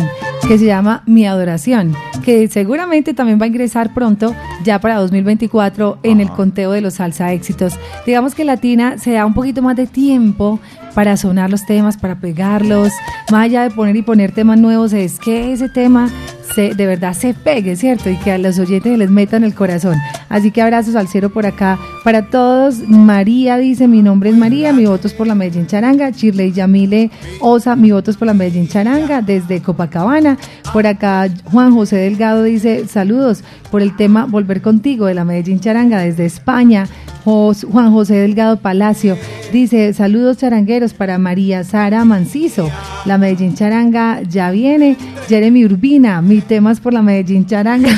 que 0.46 0.58
se 0.58 0.66
llama 0.66 1.02
Mi 1.06 1.26
Adoración, 1.26 1.94
que 2.22 2.48
seguramente 2.48 3.14
también 3.14 3.40
va 3.40 3.44
a 3.44 3.48
ingresar 3.48 3.94
pronto, 3.94 4.34
ya 4.64 4.78
para 4.78 4.96
2024, 4.96 6.00
en 6.02 6.20
el 6.20 6.28
conteo 6.28 6.72
de 6.72 6.82
los 6.82 6.96
salsa 6.96 7.32
éxitos. 7.32 7.78
Digamos 8.04 8.34
que 8.34 8.44
Latina 8.44 8.98
se 8.98 9.12
da 9.12 9.24
un 9.24 9.32
poquito 9.32 9.62
más 9.62 9.74
de 9.74 9.86
tiempo 9.86 10.60
para 10.94 11.16
sonar 11.16 11.48
los 11.48 11.64
temas, 11.64 11.96
para 11.96 12.20
pegarlos, 12.20 12.92
más 13.30 13.44
allá 13.44 13.62
de 13.62 13.70
poner 13.70 13.96
y 13.96 14.02
poner 14.02 14.32
temas 14.32 14.58
nuevos, 14.58 14.92
es 14.92 15.18
que 15.18 15.50
ese 15.54 15.70
tema 15.70 16.10
se, 16.54 16.74
de 16.74 16.86
verdad 16.86 17.14
se 17.14 17.34
pegue, 17.34 17.76
¿cierto? 17.76 18.10
Y 18.10 18.16
que 18.16 18.32
a 18.32 18.38
los 18.38 18.58
oyentes 18.58 18.98
les 18.98 19.10
metan 19.10 19.44
el 19.44 19.54
corazón. 19.54 19.96
Así 20.28 20.50
que 20.50 20.62
abrazos 20.62 20.94
al 20.94 21.08
cero 21.08 21.30
por 21.30 21.46
acá 21.46 21.78
para 22.04 22.26
todos. 22.26 22.88
María 22.88 23.58
dice, 23.58 23.88
mi 23.88 24.02
nombre 24.02 24.30
es 24.30 24.36
María, 24.36 24.72
mi 24.72 24.86
voto 24.86 25.08
es 25.08 25.14
por 25.14 25.26
la 25.26 25.34
Medellín 25.34 25.66
Charanga. 25.66 26.12
Chirley 26.12 26.52
Yamile 26.52 27.10
Osa, 27.40 27.76
mi 27.76 27.92
voto 27.92 28.10
es 28.10 28.16
por 28.16 28.26
la 28.26 28.34
Medellín 28.34 28.68
Charanga, 28.68 29.22
desde 29.22 29.62
Copacabana. 29.62 30.38
Por 30.72 30.86
acá 30.86 31.28
Juan 31.44 31.72
José 31.74 31.96
Delgado 31.96 32.42
dice, 32.42 32.86
saludos 32.86 33.42
por 33.70 33.82
el 33.82 33.96
tema 33.96 34.26
Volver 34.26 34.62
contigo 34.62 35.06
de 35.06 35.14
la 35.14 35.24
Medellín 35.24 35.60
Charanga 35.60 36.00
desde 36.00 36.26
España. 36.26 36.86
Juan 37.24 37.92
José 37.92 38.14
Delgado 38.14 38.58
Palacio 38.58 39.16
dice, 39.52 39.92
saludos 39.92 40.38
charangueros 40.38 40.94
para 40.94 41.18
María 41.18 41.64
Sara 41.64 42.04
Manciso. 42.04 42.70
La 43.04 43.18
Medellín 43.18 43.54
Charanga 43.54 44.20
ya 44.22 44.50
viene. 44.50 44.96
Jeremy 45.28 45.64
Urbina, 45.64 46.22
mi 46.22 46.40
tema 46.40 46.72
es 46.72 46.80
por 46.80 46.92
la 46.92 47.02
Medellín 47.02 47.46
Charanga. 47.46 47.90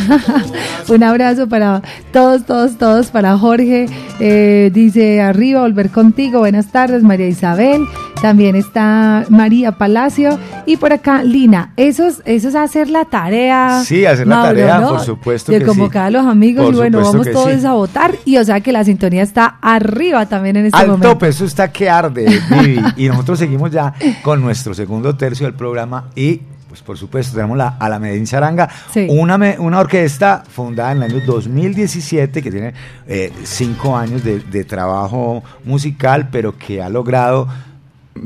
Un 0.88 1.02
abrazo 1.02 1.48
para 1.48 1.82
todos, 2.12 2.44
todos, 2.44 2.76
todos. 2.76 3.08
Para 3.08 3.38
Jorge, 3.38 3.86
eh, 4.18 4.70
dice 4.72 5.20
arriba, 5.20 5.62
volver 5.62 5.90
contigo. 5.90 6.40
Buenas 6.40 6.68
tardes, 6.68 7.02
María 7.02 7.28
Isabel. 7.28 7.86
También 8.20 8.54
está 8.54 9.24
María 9.28 9.72
Palacio. 9.72 10.38
Y 10.66 10.76
por 10.76 10.92
acá, 10.92 11.22
Lina. 11.22 11.72
Eso 11.76 12.06
es, 12.06 12.22
eso 12.24 12.48
es 12.48 12.54
hacer 12.54 12.90
la 12.90 13.04
tarea. 13.04 13.82
Sí, 13.84 14.04
hacer 14.04 14.26
la 14.26 14.42
tarea, 14.42 14.80
¿no? 14.80 14.90
por 14.90 15.00
supuesto 15.00 15.52
De 15.52 15.58
que 15.58 15.64
sí. 15.64 15.68
convocar 15.68 16.06
a 16.06 16.10
los 16.10 16.26
amigos 16.26 16.66
Por 16.66 16.74
y 16.74 16.76
bueno, 16.76 17.00
vamos 17.00 17.30
todos 17.30 17.60
sí. 17.60 17.66
a 17.66 17.72
votar. 17.72 18.14
Y 18.24 18.36
o 18.36 18.44
sea 18.44 18.60
que 18.60 18.72
la 18.72 18.84
sintonía 18.84 19.09
está 19.18 19.56
arriba 19.61 20.26
también 20.26 20.56
en 20.56 20.66
este 20.66 20.78
al 20.78 20.88
momento. 20.88 21.08
tope, 21.12 21.28
eso 21.28 21.44
está 21.44 21.72
que 21.72 21.88
arde, 21.90 22.26
Vivi. 22.50 22.80
y 22.96 23.08
nosotros 23.08 23.38
seguimos 23.38 23.70
ya 23.70 23.92
con 24.22 24.40
nuestro 24.40 24.74
segundo 24.74 25.16
tercio 25.16 25.46
del 25.46 25.54
programa 25.54 26.06
y 26.14 26.40
pues 26.68 26.82
por 26.82 26.96
supuesto 26.96 27.34
tenemos 27.34 27.58
la, 27.58 27.68
a 27.80 27.88
la 27.88 27.98
Medellín 27.98 28.26
Charanga, 28.26 28.68
Sí. 28.94 29.08
una, 29.11 29.36
una 29.58 29.80
orquesta 29.80 30.44
fundada 30.48 30.92
en 30.92 30.98
el 30.98 31.02
año 31.11 31.20
2017 31.26 32.42
que 32.42 32.50
tiene 32.50 32.74
eh, 33.08 33.32
cinco 33.42 33.96
años 33.96 34.22
de, 34.22 34.38
de 34.38 34.62
trabajo 34.64 35.42
musical, 35.64 36.28
pero 36.30 36.56
que 36.56 36.80
ha 36.80 36.88
logrado 36.88 37.48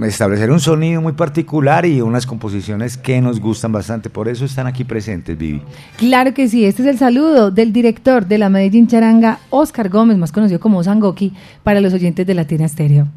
establecer 0.03 0.51
un 0.51 0.61
sonido 0.61 1.01
muy 1.01 1.13
particular 1.13 1.87
y 1.87 2.01
unas 2.01 2.27
composiciones 2.27 2.97
que 2.97 3.21
nos 3.21 3.41
gustan 3.41 3.73
bastante. 3.73 4.11
Por 4.11 4.29
eso 4.29 4.45
están 4.45 4.67
aquí 4.67 4.85
presentes, 4.85 5.37
Vivi. 5.37 5.63
Claro 5.97 6.35
que 6.35 6.49
sí, 6.49 6.65
este 6.65 6.83
es 6.83 6.89
el 6.89 6.99
saludo 6.99 7.51
del 7.51 7.73
director 7.73 8.27
de 8.27 8.39
la 8.39 8.49
Medellín 8.49 8.89
Charanga, 8.89 9.39
Oscar 9.51 9.89
Gómez, 9.89 10.19
más 10.19 10.33
conocido 10.33 10.61
como 10.61 10.83
Sangoki, 10.83 11.33
para 11.63 11.81
los 11.81 11.93
oyentes 11.93 12.27
de 12.27 12.35
Latina 12.35 12.67
Stereo. 12.67 13.09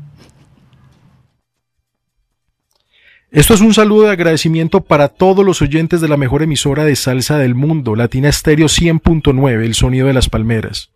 Esto 3.30 3.54
es 3.54 3.62
un 3.62 3.74
saludo 3.74 4.04
de 4.04 4.12
agradecimiento 4.12 4.82
para 4.82 5.10
todos 5.10 5.46
los 5.46 5.62
oyentes 5.62 6.00
de 6.00 6.08
la 6.08 6.16
mejor 6.16 6.44
emisora 6.44 6.86
de 6.86 6.96
salsa 6.96 7.38
del 7.38 7.56
mundo, 7.56 7.96
Latina 7.96 8.32
Stereo 8.32 8.68
100.9, 8.68 9.66
el 9.66 9.74
sonido 9.74 10.08
de 10.08 10.14
las 10.14 10.30
palmeras. 10.30 10.92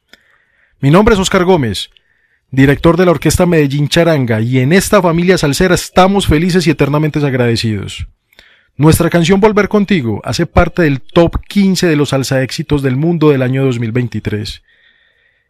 Mi 0.80 0.91
nombre 0.91 1.13
es 1.13 1.19
Oscar 1.19 1.43
Gómez, 1.43 1.89
director 2.52 2.97
de 2.97 3.06
la 3.06 3.12
Orquesta 3.12 3.45
Medellín 3.45 3.88
Charanga, 3.88 4.41
y 4.41 4.60
en 4.60 4.74
esta 4.74 5.02
familia 5.02 5.38
salsera 5.38 5.74
estamos 5.74 6.28
felices 6.28 6.68
y 6.68 6.70
eternamente 6.70 7.26
agradecidos. 7.26 8.08
Nuestra 8.76 9.10
canción 9.10 9.39
Volver 9.39 9.70
contigo 9.70 10.22
hace 10.24 10.45
parte 10.45 10.82
del 10.82 11.02
top 11.02 11.38
15 11.47 11.88
de 11.88 11.95
los 11.95 12.10
salsa 12.10 12.41
éxitos 12.41 12.82
del 12.82 12.97
mundo 12.97 13.30
del 13.30 13.41
año 13.41 13.64
2023. 13.64 14.64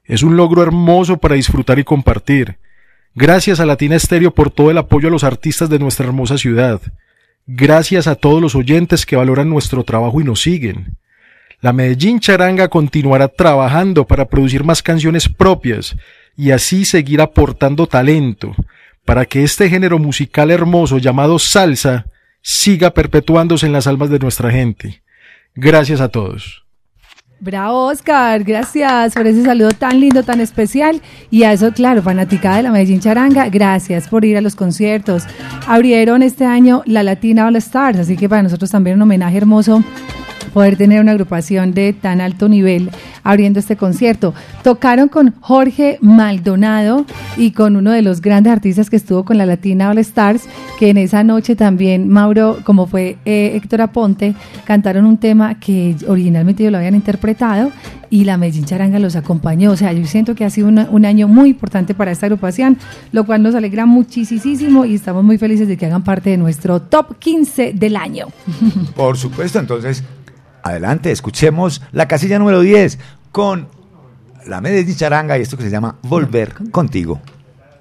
Es 0.06 0.24
un 0.24 0.38
logro 0.38 0.62
hermoso 0.64 1.18
para 1.18 1.36
disfrutar 1.36 1.80
y 1.80 1.84
compartir. 1.84 2.58
Gracias 3.16 3.60
a 3.60 3.66
Latina 3.66 3.96
Estéreo 3.96 4.34
por 4.34 4.52
todo 4.52 4.70
el 4.72 4.78
apoyo 4.78 5.08
a 5.08 5.12
los 5.12 5.24
artistas 5.24 5.70
de 5.70 5.80
nuestra 5.80 6.06
hermosa 6.06 6.38
ciudad. 6.38 6.82
Gracias 7.48 8.08
a 8.08 8.16
todos 8.16 8.42
los 8.42 8.56
oyentes 8.56 9.06
que 9.06 9.16
valoran 9.16 9.50
nuestro 9.50 9.84
trabajo 9.84 10.22
y 10.22 10.24
nos 10.24 10.42
siguen. 10.42 10.98
La 11.62 11.74
Medellín 11.74 12.20
Charanga 12.20 12.68
continuará 12.70 13.28
trabajando 13.28 14.06
para 14.06 14.26
producir 14.26 14.64
más 14.64 14.82
canciones 14.82 15.30
propias 15.30 15.96
y 16.36 16.52
así 16.52 16.86
seguir 16.86 17.22
aportando 17.22 17.88
talento 17.88 18.56
para 19.06 19.26
que 19.26 19.44
este 19.44 19.70
género 19.70 20.00
musical 20.00 20.52
hermoso 20.52 20.98
llamado 20.98 21.40
salsa 21.40 22.06
siga 22.42 22.92
perpetuándose 22.92 23.66
en 23.66 23.74
las 23.74 23.88
almas 23.88 24.10
de 24.10 24.20
nuestra 24.20 24.52
gente. 24.52 25.04
Gracias 25.56 26.02
a 26.02 26.10
todos. 26.10 26.62
Bravo, 27.42 27.88
Oscar. 27.88 28.44
Gracias 28.44 29.16
por 29.16 29.26
ese 29.26 29.44
saludo 29.44 29.72
tan 29.72 30.00
lindo, 30.00 30.22
tan 30.22 30.40
especial. 30.40 31.02
Y 31.32 31.42
a 31.42 31.54
eso, 31.54 31.72
claro, 31.72 32.04
fanaticada 32.04 32.58
de 32.58 32.64
la 32.64 32.72
Medellín 32.72 33.00
Charanga, 33.00 33.50
gracias 33.50 34.08
por 34.08 34.24
ir 34.26 34.38
a 34.38 34.42
los 34.42 34.56
conciertos. 34.56 35.24
Abrieron 35.66 36.22
este 36.22 36.46
año 36.46 36.84
la 36.86 37.02
Latina 37.02 37.48
All 37.48 37.56
Stars, 37.56 37.98
así 37.98 38.16
que 38.16 38.30
para 38.30 38.44
nosotros 38.44 38.70
también 38.70 38.98
un 38.98 39.02
homenaje 39.02 39.38
hermoso 39.38 39.84
poder 40.54 40.78
tener 40.78 41.02
una 41.02 41.12
agrupación 41.12 41.74
de 41.74 41.94
tan 41.94 42.22
alto 42.22 42.50
nivel 42.50 42.90
abriendo 43.24 43.60
este 43.60 43.76
concierto. 43.76 44.34
Tocaron 44.64 45.08
con 45.10 45.34
Jorge 45.40 45.98
Maldonado 46.02 47.06
y 47.38 47.52
con 47.52 47.76
uno 47.76 47.92
de 47.92 48.02
los 48.02 48.22
grandes 48.22 48.54
artistas 48.54 48.90
que 48.90 48.96
estuvo 48.96 49.24
con 49.24 49.38
la 49.38 49.46
Latina 49.46 49.90
All 49.90 49.98
Stars, 50.00 50.44
que 50.80 50.90
en 50.90 50.98
esa 50.98 51.24
noche 51.24 51.56
también 51.56 52.10
Mauro, 52.10 52.60
como 52.64 52.88
fue 52.88 53.18
eh, 53.26 53.52
Héctor 53.56 53.82
Aponte, 53.82 54.36
cantaron 54.66 55.06
un 55.06 55.18
tema 55.18 55.60
que 55.60 55.96
originalmente 56.08 56.64
ellos 56.64 56.72
lo 56.72 56.78
habían 56.78 56.96
interpretado 56.96 57.72
y 58.10 58.26
la 58.26 58.38
Medellín 58.38 58.66
Charanga 58.66 59.00
los 59.00 59.16
acompañó. 59.16 59.72
O 59.72 59.78
sea, 59.78 59.94
yo 59.94 60.06
siento 60.06 60.36
que 60.36 60.46
ha 60.46 60.50
sido 60.50 60.68
un 60.68 61.06
año 61.06 61.28
muy 61.28 61.50
importante 61.52 61.96
para 61.96 62.12
esta 62.12 62.28
agrupación, 62.28 62.78
lo 63.12 63.26
cual 63.26 63.42
nos 63.42 63.56
alegra 63.56 63.86
muchísimo 63.86 64.86
y 64.86 64.96
estamos 64.96 65.24
muy 65.24 65.38
felices 65.38 65.68
de 65.68 65.78
que 65.78 65.86
hagan 65.86 66.04
parte 66.04 66.30
de 66.30 66.38
nuestro 66.38 66.82
top 66.82 67.18
15 67.18 67.74
del 67.74 67.96
año. 67.96 68.28
Por 68.96 69.18
supuesto, 69.18 69.60
entonces, 69.60 70.04
adelante, 70.64 71.12
escuchemos 71.12 71.82
la 71.92 72.08
casilla 72.08 72.40
número 72.40 72.62
10 72.62 73.00
con 73.32 73.68
la 74.46 74.62
Medellín 74.62 74.96
Charanga 74.96 75.38
y 75.38 75.42
esto 75.42 75.58
que 75.58 75.64
se 75.64 75.70
llama 75.70 75.98
Volver 76.04 76.54
contigo. 76.72 77.22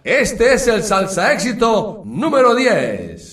Este 0.04 0.54
es 0.54 0.66
el 0.66 0.82
salsa 0.82 1.32
éxito 1.32 2.02
número 2.06 2.54
10. 2.54 3.32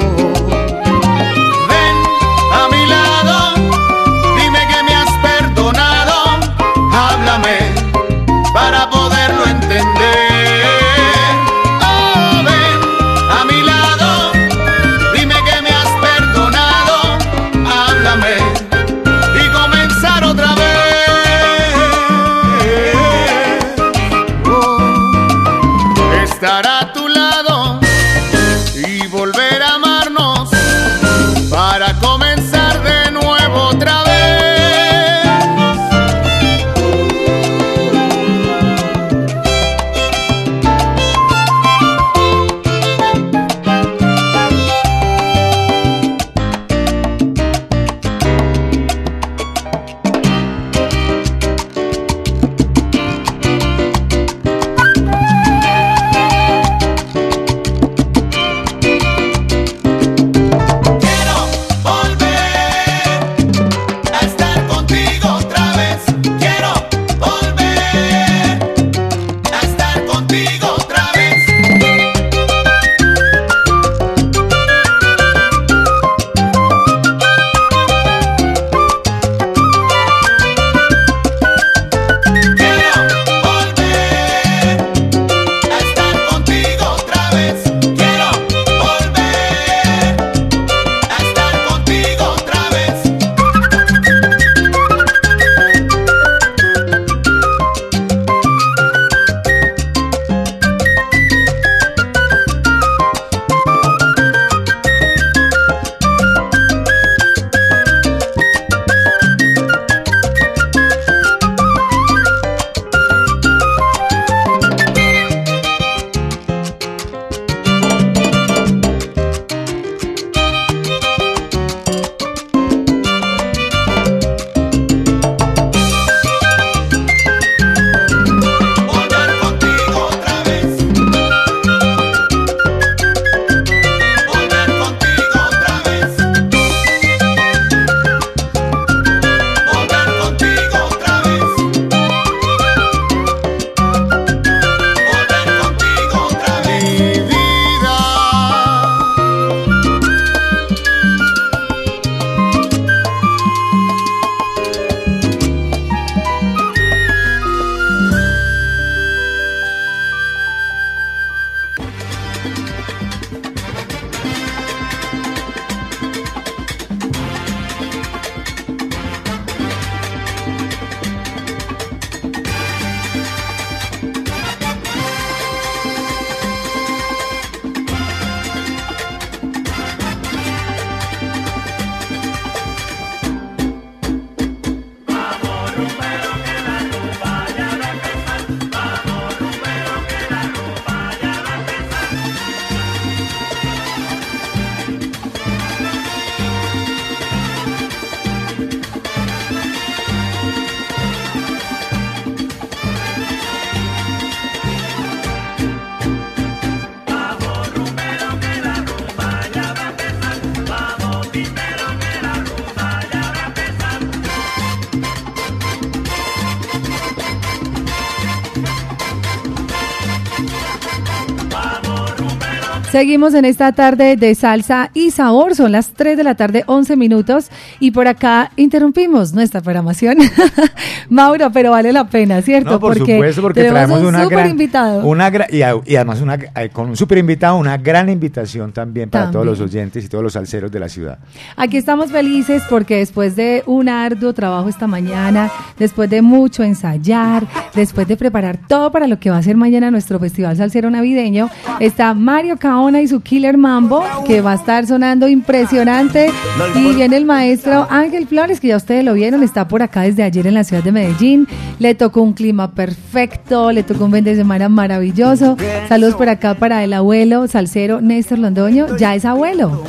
Seguimos 223.01 223.33
en 223.33 223.45
esta 223.45 223.71
tarde 223.71 224.15
de 224.15 224.35
salsa 224.35 224.91
y 224.93 225.09
sabor. 225.09 225.55
Son 225.55 225.71
las 225.71 225.93
3 225.93 226.15
de 226.15 226.23
la 226.23 226.35
tarde, 226.35 226.63
11 226.67 226.95
minutos. 226.97 227.49
Y 227.79 227.89
por 227.89 228.07
acá 228.07 228.51
interrumpimos 228.57 229.33
nuestra 229.33 229.59
programación. 229.59 230.19
Mauro, 231.09 231.51
pero 231.51 231.71
vale 231.71 231.91
la 231.93 232.07
pena, 232.07 232.43
¿cierto? 232.43 232.73
No, 232.73 232.79
por 232.79 232.95
porque 232.95 233.13
supuesto, 233.13 233.41
porque 233.41 233.63
traemos 233.63 234.01
un 234.01 234.05
una 234.05 234.21
súper 234.21 234.37
gran, 234.37 234.51
invitado. 234.51 235.03
una 235.03 235.31
y, 235.49 235.63
además 235.63 236.21
una, 236.21 236.35
eh, 236.35 236.69
con 236.71 236.89
un 236.89 236.95
super 236.95 237.17
invitado, 237.17 237.57
una 237.57 237.75
gran 237.79 238.07
invitación 238.07 238.71
también 238.71 239.09
para 239.09 239.31
todos 239.31 239.47
los 239.47 239.59
oyentes 239.61 240.05
y 240.05 240.07
todos 240.07 240.23
los 240.23 240.33
salseros 240.33 240.71
de 240.71 240.79
la 240.79 240.87
ciudad. 240.87 241.17
Aquí 241.57 241.77
estamos 241.77 242.11
felices 242.11 242.61
porque 242.69 242.97
después 242.97 243.35
de 243.35 243.63
un 243.65 243.89
arduo 243.89 244.31
trabajo 244.33 244.69
esta 244.69 244.85
mañana, 244.85 245.49
después 245.79 246.07
de 246.07 246.21
mucho 246.21 246.61
ensayar, 246.61 247.47
después 247.75 248.07
de 248.07 248.17
preparar 248.17 248.57
todo 248.67 248.91
para 248.91 249.07
lo 249.07 249.19
que 249.19 249.29
va 249.29 249.37
a 249.37 249.43
ser 249.43 249.55
mañana 249.57 249.91
nuestro 249.91 250.19
Festival 250.19 250.57
Salsero 250.57 250.89
Navideño, 250.89 251.49
está 251.79 252.13
Mario 252.13 252.57
Caona 252.57 253.01
y 253.01 253.07
su 253.07 253.21
Killer 253.21 253.57
Mambo, 253.57 254.03
que 254.25 254.41
va 254.41 254.51
a 254.53 254.55
estar 254.55 254.85
sonando 254.87 255.27
impresionante. 255.27 256.29
Y 256.75 256.93
viene 256.95 257.17
el 257.17 257.25
maestro 257.25 257.87
Ángel 257.89 258.27
Flores, 258.27 258.59
que 258.59 258.67
ya 258.69 258.77
ustedes 258.77 259.03
lo 259.05 259.13
vieron, 259.13 259.43
está 259.43 259.67
por 259.67 259.81
acá 259.81 260.01
desde 260.01 260.23
ayer 260.23 260.47
en 260.47 260.53
la 260.53 260.63
ciudad 260.63 260.83
de 260.83 260.91
Medellín. 260.91 261.47
Le 261.79 261.95
tocó 261.95 262.21
un 262.21 262.33
clima 262.33 262.71
perfecto, 262.71 263.71
le 263.71 263.83
tocó 263.83 264.05
un 264.05 264.11
fin 264.13 264.23
de 264.23 264.35
semana 264.35 264.69
maravilloso. 264.69 265.57
Saludos 265.89 266.15
por 266.15 266.29
acá 266.29 266.53
para 266.55 266.83
el 266.83 266.93
abuelo 266.93 267.47
salsero 267.47 268.01
Néstor 268.01 268.39
Londoño, 268.39 268.97
ya 268.97 269.15
es 269.15 269.25
abuelo. 269.25 269.83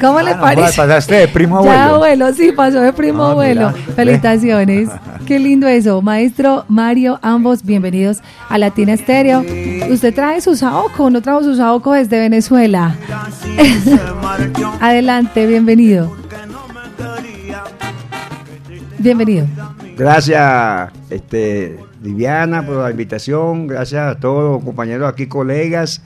¿Cómo 0.00 0.20
le 0.20 0.32
Ah, 0.32 0.40
parece? 0.40 0.76
Pasaste 0.76 1.14
de 1.14 1.28
primo 1.28 1.56
abuelo. 1.58 1.74
Ya 1.74 1.86
abuelo, 1.86 2.32
sí, 2.34 2.52
pasó 2.54 2.80
de 2.80 2.92
primo 2.92 3.24
Ah, 3.24 3.30
abuelo. 3.30 3.72
mira. 3.74 3.94
Felicitaciones. 3.94 4.88
Qué 5.26 5.40
lindo 5.40 5.66
eso. 5.66 6.02
Maestro 6.02 6.64
Mario, 6.68 7.18
ambos 7.20 7.64
bienvenidos 7.64 8.18
a 8.48 8.58
Latina 8.58 8.92
Estéreo. 8.92 9.44
Usted 9.90 10.14
trae 10.14 10.40
su 10.40 10.54
saoco, 10.54 11.10
no 11.10 11.20
trajo 11.20 11.42
su 11.42 11.56
saoco 11.56 11.94
desde 11.94 12.20
Venezuela. 12.20 12.94
Adelante, 14.80 15.48
bienvenido. 15.48 16.16
Bienvenido. 18.98 19.46
Gracias, 19.96 20.92
este, 21.10 21.76
Viviana, 22.00 22.64
por 22.64 22.76
la 22.76 22.90
invitación. 22.92 23.66
Gracias 23.66 24.16
a 24.16 24.20
todos 24.20 24.58
los 24.58 24.64
compañeros 24.64 25.12
aquí, 25.12 25.26
colegas. 25.26 26.02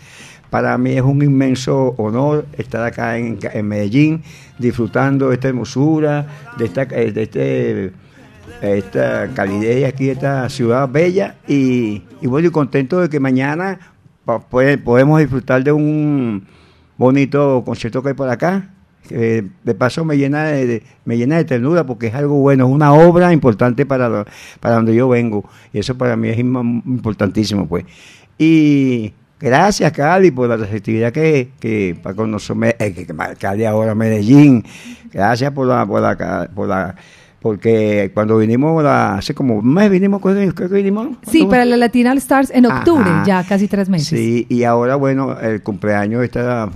Para 0.48 0.78
mí 0.78 0.92
es 0.92 1.02
un 1.02 1.22
inmenso 1.22 1.94
honor 1.98 2.46
estar 2.56 2.82
acá 2.86 3.18
en, 3.18 3.38
Medellín, 3.68 4.22
disfrutando 4.58 5.28
de 5.28 5.34
esta 5.34 5.48
hermosura, 5.48 6.26
de 6.56 6.64
esta, 6.64 6.86
de 6.86 7.22
este, 7.22 7.92
esta 8.60 9.28
calidez 9.34 9.86
aquí, 9.92 10.06
de 10.06 10.12
esta 10.12 10.48
ciudad 10.48 10.88
bella. 10.88 11.36
Y, 11.48 12.02
y 12.20 12.26
bueno, 12.26 12.48
y 12.48 12.50
contento 12.50 13.00
de 13.00 13.08
que 13.08 13.20
mañana 13.20 13.78
podemos 14.50 15.18
disfrutar 15.18 15.62
de 15.64 15.72
un 15.72 16.46
bonito 16.96 17.62
concierto 17.64 18.02
que 18.02 18.10
hay 18.10 18.14
por 18.14 18.28
acá. 18.28 18.70
que 19.08 19.44
de 19.64 19.74
paso 19.74 20.04
me 20.04 20.16
llena 20.16 20.44
de, 20.44 20.82
me 21.04 21.16
llena 21.16 21.36
de 21.36 21.44
ternura 21.44 21.84
porque 21.84 22.08
es 22.08 22.14
algo 22.14 22.36
bueno, 22.36 22.66
es 22.66 22.70
una 22.72 22.92
obra 22.92 23.32
importante 23.32 23.84
para, 23.86 24.08
lo- 24.08 24.24
para 24.60 24.76
donde 24.76 24.94
yo 24.94 25.08
vengo. 25.08 25.48
Y 25.72 25.78
eso 25.80 25.96
para 25.96 26.16
mí 26.16 26.28
es 26.28 26.38
im- 26.38 26.82
importantísimo, 26.86 27.66
pues. 27.66 27.84
Y 28.38 29.12
gracias, 29.40 29.90
Cali, 29.92 30.30
por 30.30 30.48
la 30.48 30.56
receptividad 30.56 31.12
que, 31.12 31.50
que 31.58 31.98
para 32.02 32.14
con 32.14 32.30
nosotros, 32.30 32.72
eh, 32.78 32.92
que, 32.94 33.06
que 33.06 33.14
Cali 33.38 33.64
ahora 33.64 33.94
Medellín. 33.94 34.64
Gracias 35.12 35.50
por 35.52 35.66
la, 35.66 35.84
por 35.86 36.00
la, 36.00 36.48
por 36.54 36.68
la 36.68 36.94
porque 37.40 38.10
cuando 38.14 38.36
vinimos 38.38 38.82
la- 38.84 39.14
hace 39.14 39.34
como 39.34 39.56
un 39.56 39.72
mes 39.74 39.90
vinimos, 39.90 40.20
creo 40.20 40.52
que 40.54 40.66
vinimos. 40.74 41.08
Sí, 41.22 41.46
para 41.46 41.64
la 41.64 41.76
Latina 41.76 42.12
All 42.12 42.18
Stars 42.18 42.50
en 42.54 42.66
octubre, 42.66 43.08
Ajá. 43.08 43.24
ya 43.26 43.44
casi 43.44 43.66
tres 43.68 43.88
meses. 43.88 44.08
Sí, 44.08 44.46
y 44.48 44.64
ahora, 44.64 44.96
bueno, 44.96 45.38
el 45.40 45.62
cumpleaños 45.62 46.20
de 46.20 46.26
esta 46.26 46.68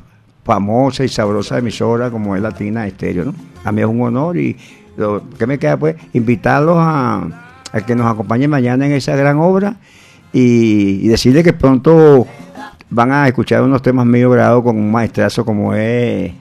famosa 0.44 1.04
y 1.04 1.08
sabrosa 1.08 1.58
emisora 1.58 2.10
como 2.10 2.34
es 2.36 2.42
Latina 2.42 2.86
Estéreo, 2.86 3.26
¿no? 3.26 3.34
A 3.64 3.72
mí 3.72 3.80
es 3.80 3.86
un 3.86 4.00
honor 4.02 4.36
y 4.36 4.56
lo 4.96 5.22
que 5.38 5.46
me 5.46 5.58
queda, 5.58 5.76
pues, 5.76 5.96
invitarlos 6.12 6.76
a, 6.78 7.26
a 7.72 7.80
que 7.80 7.94
nos 7.94 8.06
acompañen 8.12 8.50
mañana 8.50 8.86
en 8.86 8.92
esa 8.92 9.16
gran 9.16 9.38
obra 9.38 9.76
y, 10.32 11.00
y 11.02 11.08
decirles 11.08 11.44
que 11.44 11.52
pronto 11.52 12.26
van 12.90 13.10
a 13.10 13.26
escuchar 13.26 13.62
unos 13.62 13.82
temas 13.82 14.06
míos 14.06 14.32
grabados 14.32 14.62
con 14.62 14.76
un 14.76 14.90
maestrazo 14.92 15.44
como 15.44 15.74
es 15.74 16.32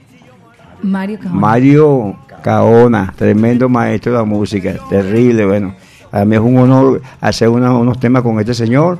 Mario 0.82 1.18
Caona. 1.18 1.34
Mario 1.40 2.16
Caona, 2.44 3.14
tremendo 3.16 3.70
maestro 3.70 4.12
de 4.12 4.18
la 4.18 4.24
música, 4.26 4.74
terrible, 4.90 5.46
bueno. 5.46 5.74
Para 6.10 6.26
mí 6.26 6.34
es 6.36 6.42
un 6.42 6.58
honor 6.58 7.00
hacer 7.18 7.48
una- 7.48 7.72
unos 7.72 7.98
temas 7.98 8.22
con 8.22 8.38
este 8.38 8.52
señor 8.52 8.98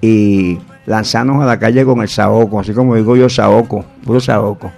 y 0.00 0.58
lanzarnos 0.86 1.42
a 1.42 1.44
la 1.46 1.58
calle 1.58 1.84
con 1.84 2.00
el 2.00 2.08
saoco, 2.08 2.58
así 2.58 2.72
como 2.72 2.96
digo 2.96 3.14
yo, 3.14 3.28
saoco, 3.28 3.84
puro 4.04 4.20
saoco. 4.20 4.72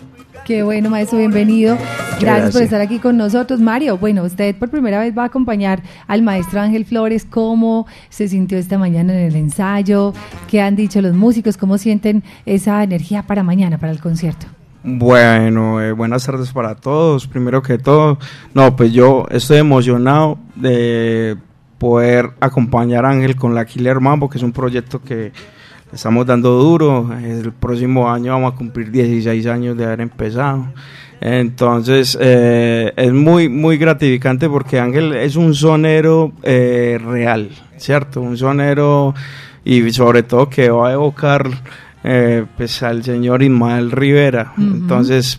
Qué 0.45 0.65
bueno, 0.65 0.91
maestro, 0.91 1.19
bienvenido. 1.19 1.77
Gracias, 1.77 2.19
por 2.19 2.27
gracias. 2.41 2.63
estar 2.63 2.81
aquí 2.81 2.99
con 2.99 3.17
nosotros. 3.17 3.61
Mario, 3.61 3.97
bueno, 3.97 4.25
usted 4.25 4.57
por 4.57 4.71
primera 4.71 4.99
vez 4.99 5.17
va 5.17 5.23
a 5.23 5.27
acompañar 5.27 5.81
al 6.09 6.23
maestro 6.23 6.61
Ángel 6.61 6.85
Flores. 6.85 7.25
¿Cómo 7.25 7.87
se 8.09 8.27
sintió 8.27 8.59
esta 8.59 8.77
mañana 8.77 9.13
en 9.13 9.21
el 9.21 9.37
ensayo? 9.37 10.13
¿Qué 10.51 10.61
han 10.61 10.75
dicho 10.75 11.01
los 11.01 11.15
músicos? 11.15 11.57
¿Cómo 11.57 11.79
sienten 11.79 12.25
esa 12.45 12.83
energía 12.83 13.23
para 13.23 13.45
mañana, 13.45 13.79
para 13.79 13.93
el 13.93 14.01
concierto? 14.01 14.47
Bueno, 14.83 15.83
eh, 15.83 15.93
buenas 15.93 16.25
tardes 16.25 16.53
para 16.53 16.75
todos. 16.75 17.27
Primero 17.27 17.61
que 17.61 17.77
todo, 17.77 18.19
no, 18.55 18.77
pues 18.77 18.93
yo 18.93 19.27
estoy 19.31 19.59
emocionado 19.59 20.39
de 20.55 21.37
poder 21.77 22.31
acompañar 22.41 23.05
a 23.05 23.11
Ángel 23.11 23.37
con 23.37 23.55
la 23.55 23.67
Killer 23.67 24.01
Mambo, 24.01 24.31
que 24.31 24.39
es 24.39 24.45
un 24.45 24.53
proyecto 24.53 25.03
que 25.03 25.33
estamos 25.93 26.25
dando 26.25 26.53
duro. 26.53 27.11
El 27.23 27.53
próximo 27.53 28.11
año 28.11 28.33
vamos 28.33 28.55
a 28.55 28.57
cumplir 28.57 28.91
16 28.91 29.47
años 29.49 29.77
de 29.77 29.85
haber 29.85 30.01
empezado. 30.01 30.73
Entonces, 31.21 32.17
eh, 32.19 32.91
es 32.97 33.13
muy, 33.13 33.51
muy 33.51 33.77
gratificante 33.77 34.49
porque 34.49 34.81
Ángel 34.81 35.13
es 35.13 35.37
un 35.37 35.55
sonero 35.55 36.33
eh, 36.43 36.99
real, 37.05 37.51
¿cierto? 37.77 38.23
Un 38.23 38.39
sonero 38.39 39.15
y 39.63 39.91
sobre 39.93 40.23
todo 40.23 40.49
que 40.49 40.71
va 40.71 40.89
a 40.89 40.93
evocar 40.95 41.51
eh, 42.05 42.45
pues 42.57 42.83
al 42.83 43.03
señor 43.05 43.43
Ismael 43.43 43.91
Rivera. 43.91 44.53
Entonces, 44.59 45.39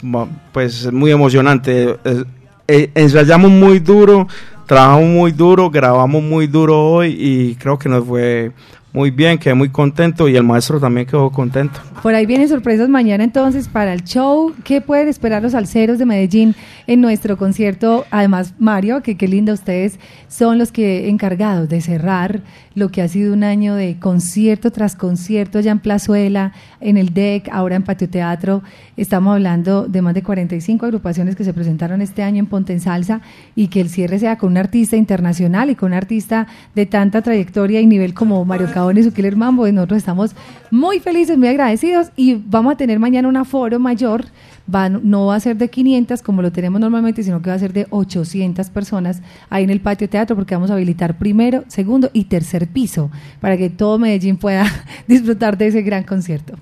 pues 0.52 0.86
es 0.86 0.92
muy 0.94 1.12
emocionante. 1.12 1.98
Es- 2.04 2.26
eh, 2.68 2.90
ensayamos 2.96 3.52
muy 3.52 3.80
duro, 3.80 4.28
trabajamos 4.66 5.10
muy 5.10 5.32
duro, 5.34 5.70
grabamos 5.70 6.24
muy 6.24 6.48
duro 6.48 6.80
hoy 6.92 7.16
y 7.20 7.56
creo 7.56 7.78
que 7.78 7.90
nos 7.90 8.06
fue 8.06 8.52
muy 8.94 9.10
bien, 9.10 9.38
quedé 9.38 9.54
muy 9.54 9.70
contento 9.70 10.28
y 10.30 10.36
el 10.36 10.44
maestro 10.44 10.80
también 10.80 11.06
quedó 11.08 11.30
contento. 11.32 11.80
Por 12.04 12.14
ahí 12.14 12.26
vienen 12.26 12.48
sorpresas 12.50 12.88
mañana 12.90 13.24
entonces 13.24 13.68
para 13.70 13.94
el 13.94 14.04
show. 14.04 14.54
¿Qué 14.64 14.80
pueden 14.82 15.08
esperar 15.08 15.42
los 15.42 15.54
salseros 15.54 15.98
de 15.98 16.06
Medellín 16.06 16.56
en 16.88 17.00
nuestro 17.02 17.38
concierto? 17.38 18.06
Además, 18.12 18.54
Mario, 18.60 19.02
que 19.02 19.16
qué 19.18 19.28
lindo 19.28 19.54
ustedes 19.54 19.98
son 20.30 20.58
los 20.58 20.72
que 20.74 21.10
encargados 21.10 21.68
de 21.70 21.80
cerrar 21.82 22.42
lo 22.74 22.90
que 22.90 23.02
ha 23.02 23.08
sido 23.08 23.34
un 23.34 23.44
año 23.44 23.76
de 23.76 23.98
concierto 24.00 24.72
tras 24.72 24.96
concierto 24.96 25.60
ya 25.60 25.72
en 25.72 25.80
Plazuela, 25.80 26.54
en 26.80 26.98
el 26.98 27.14
DEC, 27.14 27.50
ahora 27.52 27.76
en 27.76 27.84
Patio 27.84 28.10
Teatro. 28.10 28.64
Estamos 28.98 29.34
hablando 29.34 29.88
de 29.88 30.02
más 30.02 30.14
de 30.14 30.24
45 30.24 30.86
agrupaciones 30.86 31.36
que 31.36 31.44
se 31.44 31.54
presentaron 31.54 32.02
este 32.02 32.24
año 32.24 32.40
en 32.40 32.46
Ponte 32.46 32.74
en 32.74 32.80
Salsa 32.80 33.22
y 33.56 33.68
que 33.68 33.82
el 33.82 33.90
cierre 33.90 34.20
sea 34.20 34.38
con 34.38 34.52
un 34.52 34.58
artista 34.58 34.96
internacional 34.96 35.70
y 35.70 35.76
con 35.76 35.92
un 35.92 35.98
artista 35.98 36.48
de 36.76 36.86
tanta 36.86 37.22
trayectoria 37.22 37.82
y 37.82 37.88
nivel 37.88 38.14
como 38.14 38.44
Mario 38.46 38.70
Cabón 38.74 38.98
y 38.98 39.04
su 39.04 39.12
Killer 39.14 39.36
Mambo. 39.36 39.68
Nosotros 39.72 39.98
estamos 39.98 40.36
muy 40.70 41.00
felices, 41.00 41.38
muy 41.38 41.50
agradecidos 41.50 42.12
y 42.16 42.36
vamos 42.36 42.74
a 42.74 42.78
tener 42.78 43.00
mañana 43.00 43.28
un 43.28 43.38
aforo 43.38 43.80
mayor. 43.80 44.26
Va, 44.74 44.90
no 44.90 45.28
va 45.28 45.36
a 45.36 45.40
ser 45.40 45.58
de 45.58 45.70
500 45.70 46.22
como 46.22 46.42
lo 46.42 46.52
tenemos 46.52 46.80
normalmente, 46.80 47.24
sino 47.24 47.42
que 47.42 47.50
va 47.50 47.56
a 47.56 47.60
ser 47.60 47.74
de 47.74 47.88
800 47.90 48.70
personas 48.70 49.22
ahí 49.50 49.64
en 49.64 49.70
el 49.70 49.82
patio 49.82 50.08
teatro 50.10 50.36
porque 50.36 50.56
vamos 50.56 50.70
a 50.72 50.74
habilitar 50.74 51.18
primero, 51.18 51.64
segundo 51.68 52.10
y 52.14 52.26
tercer 52.26 52.68
piso 52.68 53.12
para 53.40 53.58
que 53.58 53.70
todo 53.70 54.00
Medellín 54.00 54.38
pueda 54.38 54.66
disfrutar 55.08 55.58
de 55.58 55.68
ese 55.68 55.82
gran 55.82 56.04
concierto. 56.04 56.54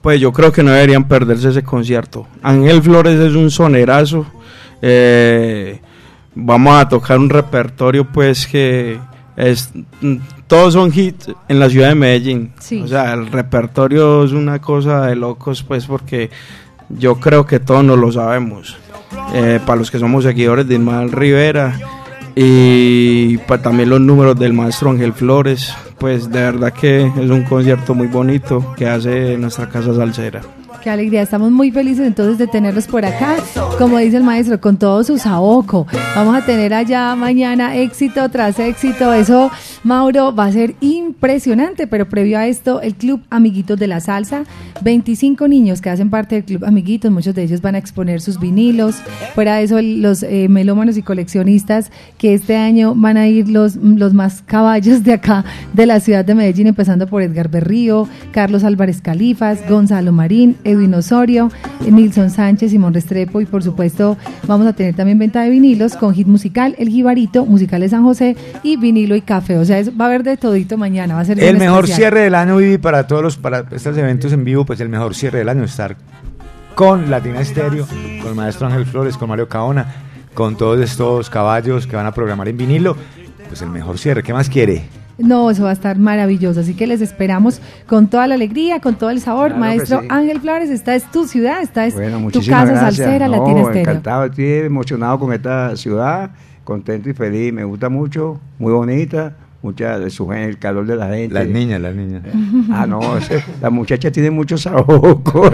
Pues 0.00 0.20
yo 0.20 0.32
creo 0.32 0.50
que 0.50 0.62
no 0.62 0.70
deberían 0.70 1.06
perderse 1.06 1.50
ese 1.50 1.62
concierto. 1.62 2.26
Ángel 2.42 2.82
Flores 2.82 3.18
es 3.20 3.34
un 3.34 3.50
sonerazo. 3.50 4.26
eh, 4.80 5.80
vamos 6.34 6.80
a 6.80 6.88
tocar 6.88 7.18
un 7.18 7.28
repertorio 7.28 8.04
pues 8.10 8.46
que 8.46 8.98
es 9.36 9.70
mm, 10.00 10.16
todos 10.46 10.74
son 10.74 10.90
hits 10.94 11.30
en 11.48 11.60
la 11.60 11.70
ciudad 11.70 11.90
de 11.90 11.94
Medellín. 11.94 12.52
Sí. 12.58 12.82
O 12.82 12.88
sea, 12.88 13.12
el 13.12 13.30
repertorio 13.30 14.24
es 14.24 14.32
una 14.32 14.60
cosa 14.60 15.06
de 15.06 15.16
locos 15.16 15.62
pues 15.62 15.86
porque 15.86 16.30
yo 16.98 17.16
creo 17.16 17.46
que 17.46 17.60
todos 17.60 17.84
nos 17.84 17.98
lo 17.98 18.12
sabemos. 18.12 18.76
Eh, 19.34 19.60
para 19.64 19.78
los 19.78 19.90
que 19.90 19.98
somos 19.98 20.24
seguidores 20.24 20.66
de 20.66 20.74
Ismael 20.74 21.12
Rivera 21.12 21.78
y 22.34 23.38
para 23.38 23.62
también 23.62 23.90
los 23.90 24.00
números 24.00 24.38
del 24.38 24.52
maestro 24.52 24.90
Ángel 24.90 25.12
Flores, 25.12 25.74
pues 25.98 26.30
de 26.30 26.40
verdad 26.40 26.72
que 26.72 27.06
es 27.06 27.30
un 27.30 27.44
concierto 27.44 27.94
muy 27.94 28.06
bonito 28.06 28.74
que 28.76 28.88
hace 28.88 29.36
nuestra 29.36 29.68
casa 29.68 29.94
salsera. 29.94 30.40
Qué 30.82 30.88
alegría, 30.88 31.20
estamos 31.20 31.50
muy 31.50 31.70
felices 31.70 32.06
entonces 32.06 32.38
de 32.38 32.46
tenerlos 32.46 32.86
por 32.86 33.04
acá. 33.04 33.36
Como 33.76 33.98
dice 33.98 34.16
el 34.16 34.24
maestro, 34.24 34.58
con 34.62 34.78
todo 34.78 35.04
su 35.04 35.18
saoco. 35.18 35.86
Vamos 36.16 36.34
a 36.34 36.46
tener 36.46 36.72
allá 36.72 37.14
mañana 37.16 37.76
éxito 37.76 38.26
tras 38.30 38.58
éxito. 38.58 39.12
Eso, 39.12 39.50
Mauro, 39.84 40.34
va 40.34 40.46
a 40.46 40.52
ser 40.52 40.76
impresionante. 40.80 41.86
Pero 41.86 42.08
previo 42.08 42.38
a 42.38 42.46
esto, 42.46 42.80
el 42.80 42.94
Club 42.94 43.20
Amiguitos 43.28 43.78
de 43.78 43.88
la 43.88 44.00
Salsa, 44.00 44.44
25 44.80 45.48
niños 45.48 45.82
que 45.82 45.90
hacen 45.90 46.08
parte 46.08 46.36
del 46.36 46.44
Club 46.44 46.64
Amiguitos, 46.64 47.10
muchos 47.10 47.34
de 47.34 47.42
ellos 47.42 47.60
van 47.60 47.74
a 47.74 47.78
exponer 47.78 48.22
sus 48.22 48.40
vinilos. 48.40 48.96
Fuera 49.34 49.56
de 49.56 49.64
eso, 49.64 49.82
los 49.82 50.22
eh, 50.22 50.48
melómanos 50.48 50.96
y 50.96 51.02
coleccionistas 51.02 51.90
que 52.16 52.32
este 52.32 52.56
año 52.56 52.94
van 52.94 53.18
a 53.18 53.28
ir 53.28 53.50
los, 53.50 53.76
los 53.76 54.14
más 54.14 54.40
caballos 54.40 55.04
de 55.04 55.12
acá, 55.12 55.44
de 55.74 55.84
la 55.84 56.00
ciudad 56.00 56.24
de 56.24 56.34
Medellín, 56.34 56.68
empezando 56.68 57.06
por 57.06 57.20
Edgar 57.20 57.50
Berrío, 57.50 58.08
Carlos 58.32 58.64
Álvarez 58.64 59.02
Califas, 59.02 59.58
Gonzalo 59.68 60.12
Marín, 60.12 60.56
Edwin 60.70 60.94
Osorio, 60.94 61.50
Nilson 61.88 62.30
Sánchez, 62.30 62.70
Simón 62.70 62.94
Restrepo 62.94 63.40
y 63.40 63.46
por 63.46 63.62
supuesto 63.62 64.16
vamos 64.46 64.66
a 64.66 64.72
tener 64.72 64.94
también 64.94 65.18
venta 65.18 65.42
de 65.42 65.50
vinilos 65.50 65.96
con 65.96 66.14
hit 66.14 66.26
musical, 66.26 66.74
El 66.78 66.88
Jibarito, 66.88 67.44
musical 67.46 67.80
de 67.80 67.88
San 67.88 68.02
José 68.04 68.36
y 68.62 68.76
vinilo 68.76 69.14
y 69.16 69.20
café. 69.20 69.58
O 69.58 69.64
sea, 69.64 69.78
es- 69.78 69.90
va 69.90 70.04
a 70.04 70.08
haber 70.08 70.22
de 70.22 70.36
todito 70.36 70.76
mañana, 70.78 71.14
va 71.14 71.20
a 71.20 71.24
ser 71.24 71.38
El 71.42 71.58
mejor 71.58 71.84
especial. 71.84 71.96
cierre 71.98 72.20
del 72.20 72.34
año, 72.34 72.56
Vivi, 72.56 72.78
para 72.78 73.06
todos 73.06 73.22
los, 73.22 73.36
para 73.36 73.64
estos 73.70 73.96
eventos 73.96 74.32
en 74.32 74.44
vivo, 74.44 74.64
pues 74.64 74.80
el 74.80 74.88
mejor 74.88 75.14
cierre 75.14 75.38
del 75.40 75.48
año, 75.48 75.64
estar 75.64 75.96
con 76.74 77.10
Latina 77.10 77.40
Estéreo, 77.40 77.86
con 78.20 78.28
el 78.30 78.34
maestro 78.34 78.66
Ángel 78.66 78.86
Flores, 78.86 79.16
con 79.16 79.28
Mario 79.28 79.48
Caona, 79.48 79.86
con 80.34 80.56
todos 80.56 80.80
estos 80.80 81.28
caballos 81.28 81.86
que 81.86 81.96
van 81.96 82.06
a 82.06 82.12
programar 82.14 82.48
en 82.48 82.56
vinilo, 82.56 82.96
pues 83.48 83.60
el 83.62 83.68
mejor 83.70 83.98
cierre. 83.98 84.22
¿Qué 84.22 84.32
más 84.32 84.48
quiere? 84.48 84.84
No, 85.22 85.50
eso 85.50 85.64
va 85.64 85.70
a 85.70 85.72
estar 85.74 85.98
maravilloso. 85.98 86.60
Así 86.60 86.74
que 86.74 86.86
les 86.86 87.00
esperamos 87.00 87.60
con 87.86 88.08
toda 88.08 88.26
la 88.26 88.34
alegría, 88.34 88.80
con 88.80 88.94
todo 88.96 89.10
el 89.10 89.20
sabor. 89.20 89.48
Claro 89.48 89.60
Maestro 89.60 90.00
sí. 90.00 90.06
Ángel 90.10 90.40
Flores, 90.40 90.70
esta 90.70 90.94
es 90.94 91.04
tu 91.10 91.26
ciudad, 91.26 91.62
esta 91.62 91.86
es 91.86 91.94
Bueno, 91.94 92.30
tu 92.30 92.40
casa 92.40 92.64
gracias. 92.66 92.96
salsera, 92.96 93.26
No, 93.28 93.36
Latina 93.38 93.60
Estéreo. 93.60 93.80
Encantado, 93.82 94.24
estoy 94.24 94.44
emocionado 94.52 95.18
con 95.18 95.32
esta 95.32 95.76
ciudad, 95.76 96.30
contento 96.64 97.08
y 97.10 97.12
feliz. 97.14 97.52
Me 97.52 97.64
gusta 97.64 97.88
mucho, 97.88 98.40
muy 98.58 98.72
bonita, 98.72 99.34
mucha 99.62 99.98
de 99.98 100.08
su 100.10 100.26
gente, 100.28 100.48
el 100.48 100.58
calor 100.58 100.86
de 100.86 100.96
la 100.96 101.08
gente. 101.08 101.34
Las 101.34 101.46
niñas, 101.46 101.80
las 101.80 101.94
niñas. 101.94 102.22
Ah, 102.72 102.86
no, 102.86 103.16
ese- 103.18 103.42
la 103.60 103.70
muchacha 103.70 104.10
tiene 104.10 104.30
mucho 104.30 104.56
saoco. 104.56 105.50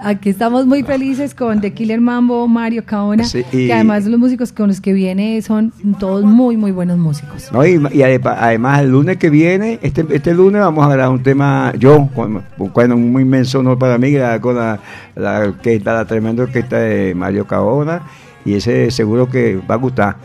Aquí 0.00 0.28
estamos 0.30 0.64
muy 0.66 0.84
felices 0.84 1.34
con 1.34 1.60
The 1.60 1.72
Killer 1.72 2.00
Mambo, 2.00 2.46
Mario 2.46 2.84
Caona, 2.84 3.24
Sí, 3.24 3.44
y- 3.52 3.66
que 3.66 3.72
además 3.72 4.06
los 4.06 4.20
músicos 4.20 4.52
con 4.52 4.68
los 4.68 4.80
que 4.80 4.92
viene 4.92 5.42
son 5.42 5.72
todos 5.98 6.24
muy, 6.24 6.56
muy 6.56 6.70
buenos 6.70 6.98
músicos. 6.98 7.50
No, 7.52 7.66
y, 7.66 7.80
además 8.02 8.80
el 8.82 8.90
lunes 8.90 9.16
que 9.16 9.28
viene, 9.28 9.80
este, 9.82 10.06
este 10.10 10.34
lunes 10.34 10.60
vamos 10.60 10.86
a 10.86 10.88
grabar 10.90 11.10
un 11.12 11.22
tema, 11.24 11.72
yo, 11.76 12.08
con, 12.14 12.42
con 12.72 12.92
un 12.92 13.10
muy 13.10 13.22
inmenso 13.22 13.58
honor 13.58 13.76
para 13.78 13.98
mí, 13.98 14.12
grabar 14.12 14.40
con 14.40 14.54
la, 14.54 14.78
la 15.16 15.40
orquesta, 15.40 15.92
la 15.94 16.04
tremenda 16.04 16.44
orquesta 16.44 16.78
de 16.78 17.12
Mario 17.16 17.44
Caona, 17.48 18.02
y 18.44 18.54
ese 18.54 18.92
seguro 18.92 19.28
que 19.28 19.58
va 19.68 19.74
a 19.74 19.78
gustar. 19.78 20.16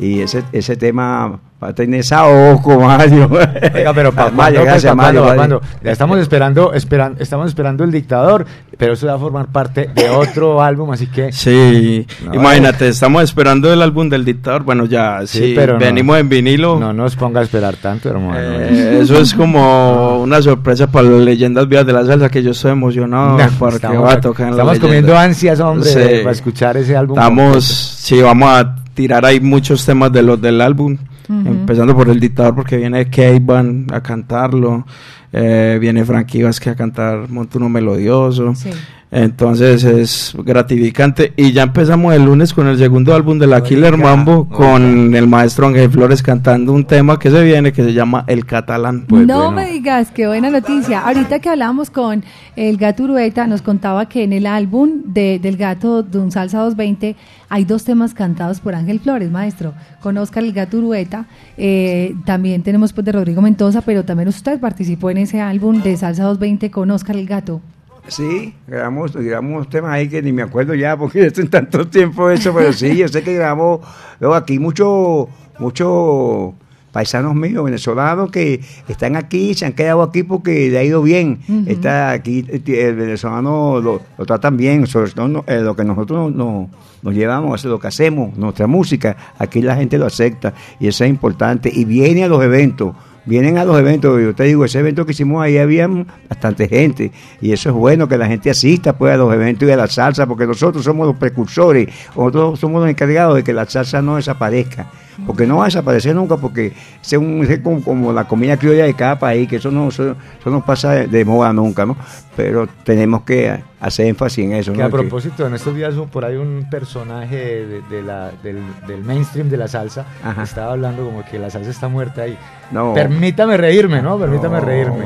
Y 0.00 0.20
ese, 0.22 0.42
ese 0.52 0.76
tema 0.76 1.38
va 1.62 1.68
a 1.68 1.74
tener 1.74 2.02
saoco, 2.02 2.80
Mario. 2.80 3.28
Oiga, 3.30 3.92
pero 3.94 4.12
para 4.14 4.30
Mario, 4.30 4.62
gracias, 4.64 4.96
Mario. 4.96 5.26
Mario. 5.36 5.60
Ya 5.84 5.92
estamos 5.92 6.18
esperando, 6.18 6.72
esperan, 6.72 7.16
estamos 7.18 7.48
esperando 7.48 7.84
el 7.84 7.90
dictador, 7.92 8.46
pero 8.78 8.94
eso 8.94 9.08
va 9.08 9.12
a 9.16 9.18
formar 9.18 9.48
parte 9.48 9.90
de 9.94 10.08
otro 10.08 10.62
álbum, 10.62 10.90
así 10.92 11.06
que 11.08 11.32
Sí, 11.32 12.06
No, 12.24 12.34
imagínate, 12.34 12.88
estamos 12.88 13.22
esperando 13.24 13.70
el 13.70 13.82
álbum 13.82 14.08
del 14.08 14.24
dictador. 14.24 14.62
Bueno, 14.62 14.86
ya, 14.86 15.20
Sí, 15.26 15.52
pero 15.54 15.74
no. 15.74 15.80
venimos 15.80 16.18
en 16.18 16.30
vinilo. 16.30 16.80
No 16.80 16.94
nos 16.94 17.14
ponga 17.14 17.40
a 17.40 17.42
esperar 17.42 17.76
tanto, 17.76 18.08
hermano. 18.08 18.38
Eh, 18.40 19.00
eso 19.02 19.18
es 19.20 19.34
como 19.34 20.18
una 20.22 20.40
sorpresa 20.40 20.86
para 20.86 21.08
las 21.10 21.20
leyendas 21.20 21.68
vivas 21.68 21.84
de 21.84 21.92
la 21.92 22.06
salsa 22.06 22.30
que 22.30 22.42
yo 22.42 22.52
estoy 22.52 22.70
emocionado 22.72 23.36
No, 23.36 23.48
porque 23.58 23.76
estamos- 23.76 24.02
va 24.08 24.12
a 24.14 24.20
tocar 24.22 24.48
estamos 24.48 24.78
comiendo 24.78 25.14
ansias, 25.18 25.60
hombre, 25.60 25.90
Sí. 25.90 26.20
para 26.22 26.32
escuchar 26.32 26.78
ese 26.78 26.96
álbum 26.96 27.18
Estamos, 27.18 27.44
completo. 27.44 27.62
sí, 27.98 28.22
vamos 28.22 28.48
a 28.50 28.76
tirar 28.94 29.24
ahí 29.24 29.40
muchos 29.40 29.84
temas 29.84 30.12
de 30.12 30.22
los 30.22 30.40
del 30.40 30.60
álbum, 30.60 30.96
empezando 31.28 31.94
por 31.94 32.08
el 32.08 32.18
dictador 32.18 32.54
porque 32.54 32.76
viene 32.76 33.08
Van 33.40 33.86
a 33.92 34.00
cantarlo, 34.02 34.84
eh, 35.32 35.78
viene 35.80 36.04
Frankie 36.04 36.42
Vázquez 36.42 36.72
a 36.72 36.76
cantar 36.76 37.28
Montuno 37.28 37.68
Melodioso. 37.68 38.54
Sí. 38.54 38.70
Entonces 39.12 39.82
es 39.82 40.34
gratificante. 40.44 41.32
Y 41.36 41.52
ya 41.52 41.64
empezamos 41.64 42.14
el 42.14 42.24
lunes 42.24 42.54
con 42.54 42.68
el 42.68 42.78
segundo 42.78 43.12
álbum 43.12 43.38
de 43.38 43.48
la 43.48 43.62
Killer 43.62 43.96
Mambo, 43.96 44.48
con 44.48 45.14
el 45.14 45.26
maestro 45.26 45.66
Ángel 45.66 45.90
Flores 45.90 46.22
cantando 46.22 46.72
un 46.72 46.84
tema 46.84 47.18
que 47.18 47.30
se 47.30 47.42
viene 47.42 47.72
que 47.72 47.82
se 47.82 47.92
llama 47.92 48.24
El 48.28 48.46
Catalán. 48.46 49.06
no 49.08 49.50
me 49.50 49.72
digas, 49.72 50.12
qué 50.12 50.28
buena 50.28 50.50
noticia. 50.50 51.00
Ahorita 51.00 51.40
que 51.40 51.48
hablamos 51.48 51.90
con 51.90 52.22
el 52.54 52.76
gato 52.76 53.02
Urueta, 53.02 53.48
nos 53.48 53.62
contaba 53.62 54.08
que 54.08 54.22
en 54.22 54.32
el 54.32 54.46
álbum 54.46 55.02
de, 55.06 55.40
del 55.40 55.56
gato 55.56 56.04
de 56.04 56.18
un 56.18 56.30
Salsa 56.30 56.58
220 56.58 57.16
hay 57.48 57.64
dos 57.64 57.82
temas 57.82 58.14
cantados 58.14 58.60
por 58.60 58.76
Ángel 58.76 59.00
Flores, 59.00 59.28
maestro. 59.28 59.74
Con 60.00 60.18
Oscar 60.18 60.44
el 60.44 60.52
gato 60.52 60.78
Urueta. 60.78 61.26
Eh, 61.56 62.14
también 62.24 62.62
tenemos 62.62 62.92
pues 62.92 63.04
de 63.04 63.10
Rodrigo 63.10 63.42
Mendoza, 63.42 63.80
pero 63.80 64.04
también 64.04 64.28
usted 64.28 64.60
participó 64.60 65.10
en 65.10 65.16
ese 65.16 65.40
álbum 65.40 65.82
de 65.82 65.96
Salsa 65.96 66.22
220 66.22 66.70
con 66.70 66.92
Oscar 66.92 67.16
el 67.16 67.26
gato. 67.26 67.60
Sí, 68.08 68.54
grabamos, 68.66 69.12
grabamos 69.14 69.52
unos 69.52 69.68
temas 69.70 69.92
ahí 69.92 70.08
que 70.08 70.22
ni 70.22 70.32
me 70.32 70.42
acuerdo 70.42 70.74
ya 70.74 70.96
porque 70.96 71.26
esto 71.26 71.40
en 71.40 71.48
tanto 71.50 71.86
tiempo 71.86 72.28
eso, 72.30 72.52
pero 72.54 72.72
sí, 72.72 72.96
yo 72.96 73.08
sé 73.08 73.22
que 73.22 73.34
grabamos, 73.34 73.80
luego 74.18 74.34
aquí 74.34 74.58
muchos 74.58 75.28
muchos 75.58 76.54
paisanos 76.92 77.34
míos, 77.36 77.64
venezolanos 77.64 78.30
que 78.32 78.60
están 78.88 79.14
aquí, 79.14 79.54
se 79.54 79.64
han 79.66 79.74
quedado 79.74 80.02
aquí 80.02 80.24
porque 80.24 80.68
le 80.70 80.78
ha 80.78 80.82
ido 80.82 81.02
bien. 81.02 81.38
Está 81.68 82.10
aquí, 82.10 82.44
el 82.66 82.94
venezolano 82.96 83.80
lo, 83.80 84.00
lo 84.18 84.26
tratan 84.26 84.56
bien, 84.56 84.86
sobre 84.88 85.12
todo 85.12 85.28
no- 85.28 85.44
eh, 85.46 85.60
lo 85.60 85.76
que 85.76 85.84
nosotros 85.84 86.34
no- 86.34 86.68
nos 87.02 87.14
llevamos, 87.14 87.64
lo 87.64 87.78
que 87.78 87.86
hacemos, 87.86 88.36
nuestra 88.36 88.66
música, 88.66 89.16
aquí 89.38 89.62
la 89.62 89.76
gente 89.76 89.98
lo 89.98 90.06
acepta 90.06 90.52
y 90.80 90.88
eso 90.88 91.04
es 91.04 91.10
importante. 91.10 91.70
Y 91.72 91.84
viene 91.84 92.24
a 92.24 92.28
los 92.28 92.42
eventos, 92.42 92.94
vienen 93.24 93.58
a 93.58 93.64
los 93.64 93.78
eventos, 93.78 94.20
yo 94.20 94.34
te 94.34 94.44
digo, 94.44 94.64
ese 94.64 94.78
evento 94.78 95.04
que 95.04 95.12
hicimos 95.12 95.42
ahí 95.42 95.58
había 95.58 95.88
bastante 96.28 96.68
gente 96.68 97.12
y 97.40 97.52
eso 97.52 97.68
es 97.70 97.74
bueno 97.74 98.08
que 98.08 98.16
la 98.16 98.26
gente 98.26 98.50
asista 98.50 98.96
pues 98.96 99.14
a 99.14 99.16
los 99.16 99.32
eventos 99.32 99.68
y 99.68 99.72
a 99.72 99.76
la 99.76 99.86
salsa 99.86 100.26
porque 100.26 100.46
nosotros 100.46 100.84
somos 100.84 101.06
los 101.06 101.16
precursores, 101.16 101.88
nosotros 102.16 102.58
somos 102.58 102.82
los 102.82 102.90
encargados 102.90 103.36
de 103.36 103.44
que 103.44 103.52
la 103.52 103.66
salsa 103.66 104.02
no 104.02 104.16
desaparezca, 104.16 104.90
porque 105.26 105.46
no 105.46 105.58
va 105.58 105.64
a 105.64 105.66
desaparecer 105.66 106.14
nunca 106.14 106.36
porque 106.36 106.72
es, 107.02 107.12
un- 107.14 107.44
es 107.48 107.58
como, 107.60 107.82
como 107.82 108.12
la 108.12 108.24
comida 108.28 108.56
criolla 108.56 108.84
de 108.84 108.94
cada 108.94 109.18
país, 109.18 109.48
que 109.48 109.56
eso 109.56 109.70
no, 109.70 109.88
eso, 109.88 110.16
eso 110.40 110.50
no 110.50 110.64
pasa 110.64 110.92
de, 110.92 111.06
de 111.06 111.24
moda 111.24 111.52
nunca, 111.52 111.84
¿no? 111.86 111.96
Pero 112.36 112.66
tenemos 112.84 113.22
que 113.22 113.60
hacer 113.80 114.06
énfasis 114.06 114.44
en 114.44 114.52
eso, 114.52 114.72
Que 114.72 114.78
¿no? 114.78 114.84
a 114.84 114.88
propósito, 114.88 115.46
en 115.46 115.54
estos 115.54 115.74
días 115.74 115.94
por 116.12 116.24
ahí 116.24 116.36
un 116.36 116.66
personaje 116.70 117.36
de, 117.36 117.82
de 117.90 118.02
la, 118.02 118.30
del, 118.42 118.58
del 118.86 119.02
mainstream 119.04 119.48
de 119.50 119.56
la 119.56 119.68
salsa 119.68 120.06
estaba 120.42 120.72
hablando 120.72 121.04
como 121.04 121.24
que 121.24 121.38
la 121.38 121.50
salsa 121.50 121.70
está 121.70 121.88
muerta 121.88 122.22
ahí. 122.22 122.36
No. 122.70 122.94
Permítame 122.94 123.56
reírme, 123.56 124.00
¿no? 124.00 124.16
Permítame 124.18 124.60
No, 124.60 124.64
reírme. 124.64 125.04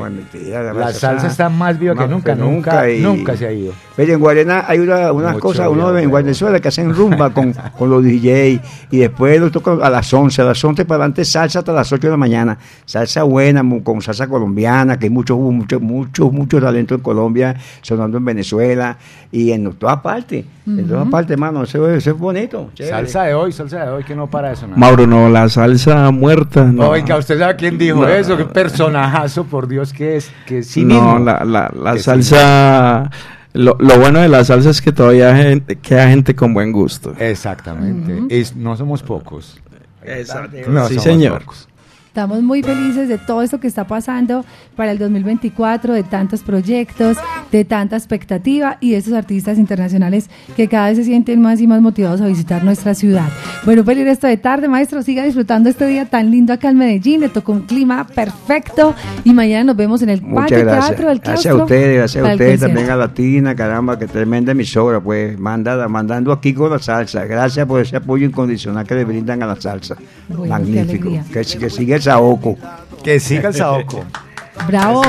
la 0.73 0.93
salsa 0.93 1.27
está 1.27 1.49
más 1.49 1.79
viva 1.79 1.95
que 1.95 2.07
nunca, 2.07 2.35
que 2.35 2.41
nunca, 2.41 2.71
nunca 2.83 2.89
y- 2.89 3.01
nunca 3.01 3.35
se 3.35 3.47
ha 3.47 3.51
ido. 3.51 3.73
Oye, 3.97 4.13
en 4.13 4.19
Guarena 4.19 4.65
hay 4.67 4.79
una- 4.79 5.11
unas 5.11 5.33
Mucho 5.33 5.41
cosas, 5.41 5.67
uno 5.69 5.97
en 5.97 6.11
Venezuela 6.11 6.59
que 6.59 6.67
hacen 6.67 6.93
rumba 6.93 7.31
con, 7.31 7.53
con 7.77 7.89
los 7.89 8.03
DJ 8.03 8.61
y 8.91 8.97
después 8.97 9.39
lo 9.39 9.51
tocan 9.51 9.79
a 9.81 9.89
las 9.89 10.04
11, 10.13 10.41
a 10.41 10.45
las 10.45 10.63
11 10.63 10.85
para 10.85 10.97
adelante 11.03 11.23
salsa 11.25 11.59
hasta 11.59 11.71
las 11.73 11.91
8 11.91 12.07
de 12.07 12.11
la 12.11 12.17
mañana. 12.17 12.57
Salsa 12.85 13.23
buena, 13.23 13.63
con 13.83 14.01
salsa 14.01 14.27
colombiana, 14.27 14.97
que 14.97 15.05
hay 15.05 15.09
mucho, 15.09 15.37
mucho, 15.37 15.79
mucho, 15.79 16.31
mucho 16.31 16.59
talento 16.61 16.95
en 16.95 17.01
Colombia, 17.01 17.55
sonando 17.81 18.17
en 18.17 18.25
Venezuela 18.25 18.97
y 19.31 19.51
en 19.51 19.71
todas 19.73 19.97
partes. 20.01 20.45
En 20.67 20.87
todas 20.87 21.07
partes, 21.09 21.31
hermano, 21.33 21.63
eso, 21.63 21.87
es- 21.89 21.97
eso 21.99 22.11
es 22.11 22.17
bonito. 22.17 22.71
chévere. 22.73 22.95
Salsa 22.95 23.23
de 23.23 23.33
hoy, 23.35 23.51
salsa 23.51 23.85
de 23.85 23.91
hoy, 23.91 24.03
que 24.03 24.15
no 24.15 24.27
para 24.27 24.51
eso. 24.51 24.65
nada. 24.65 24.77
Mauro, 24.77 25.05
no, 25.05 25.29
la 25.29 25.47
salsa 25.49 26.09
muerta. 26.11 26.63
No, 26.65 26.89
Oiga, 26.89 27.17
¿usted 27.17 27.37
sabe 27.37 27.55
quién 27.55 27.77
dijo 27.77 28.01
No. 28.01 28.07
eso? 28.07 28.35
Qué 28.35 28.45
personajazo, 28.45 29.43
por 29.45 29.67
Dios, 29.67 29.93
que 29.93 30.15
es, 30.17 30.31
que 30.47 30.63
sí 30.63 30.83
no 30.83 30.95
mismo. 30.95 31.19
la, 31.19 31.43
la, 31.45 31.71
la 31.75 31.91
Que 31.93 31.99
sí 31.99 32.03
salsa. 32.05 33.09
Lo, 33.53 33.77
lo 33.79 33.97
bueno 33.99 34.19
de 34.19 34.27
la 34.27 34.43
salsa 34.43 34.69
es 34.71 34.81
que 34.81 34.91
todavía 34.91 35.33
hay 35.33 35.43
gente, 35.43 35.75
queda 35.77 36.09
gente 36.09 36.35
con 36.35 36.53
buen 36.53 36.71
gusto. 36.73 37.13
Exactamente. 37.17 38.23
Es- 38.29 38.55
no 38.55 38.75
somos 38.75 39.01
pocos. 39.03 39.61
Exacto. 40.05 40.57
No 40.67 40.87
sí, 40.87 40.99
señor. 40.99 41.43
Estamos 42.15 42.41
muy 42.43 42.63
felices 42.63 43.09
de 43.09 43.17
todo 43.17 43.41
esto 43.41 43.59
que 43.59 43.67
está 43.67 43.87
pasando 43.87 44.45
para 44.77 44.93
el 44.93 44.97
2024, 44.97 45.93
de 45.93 46.03
tantos 46.03 46.43
proyectos, 46.43 47.17
de 47.51 47.65
tanta 47.65 47.97
expectativa 47.97 48.77
y 48.79 48.91
de 48.91 48.97
estos 48.99 49.11
artistas 49.11 49.57
internacionales 49.57 50.29
que 50.55 50.69
cada 50.69 50.87
vez 50.87 50.97
se 50.97 51.03
sienten 51.03 51.41
más 51.41 51.59
y 51.59 51.67
más 51.67 51.81
motivados 51.81 52.21
a 52.21 52.27
visitar 52.27 52.63
nuestra 52.63 52.95
ciudad. 52.95 53.27
Bueno, 53.65 53.83
feliz 53.83 54.05
resto 54.05 54.27
de 54.27 54.37
tarde, 54.37 54.69
maestro. 54.69 55.01
Siga 55.03 55.25
disfrutando 55.25 55.69
este 55.69 55.87
día 55.87 56.05
tan 56.05 56.31
lindo 56.31 56.53
acá 56.53 56.69
en 56.69 56.77
Medellín. 56.77 57.19
Le 57.19 57.27
tocó 57.27 57.51
un 57.51 57.63
clima 57.63 58.07
perfecto 58.07 58.95
y 59.25 59.33
mañana 59.33 59.65
nos 59.65 59.75
vemos 59.75 60.01
en 60.01 60.07
el 60.07 60.21
patio 60.21 60.63
teatro 60.63 61.09
del 61.09 61.19
Gracias 61.19 61.53
a 61.53 61.55
ustedes, 61.57 61.97
gracias 61.97 62.25
a 62.25 62.31
ustedes 62.31 62.59
también 62.61 62.91
a 62.91 62.95
Latina, 62.95 63.55
caramba, 63.55 63.99
que 63.99 64.07
tremenda 64.07 64.53
emisora, 64.53 65.01
pues, 65.01 65.37
manda, 65.37 65.85
mandando 65.89 66.31
aquí 66.31 66.53
con 66.53 66.69
la 66.69 66.79
salsa. 66.79 67.25
Gracias 67.25 67.67
por 67.67 67.81
ese 67.81 67.97
apoyo 67.97 68.25
incondicional 68.25 68.87
que 68.87 68.95
le 68.95 69.03
brindan 69.03 69.43
a 69.43 69.47
la 69.47 69.59
salsa. 69.59 69.97
Bueno, 70.29 70.45
Magnífico. 70.45 71.09
Que, 71.33 71.41
que 71.41 71.69
siga 71.69 71.97
el 71.97 72.04
saoco. 72.05 72.55
Que 73.03 73.19
siga 73.19 73.49
el 73.49 73.55
saoco. 73.55 74.05
Bravo. 74.67 75.03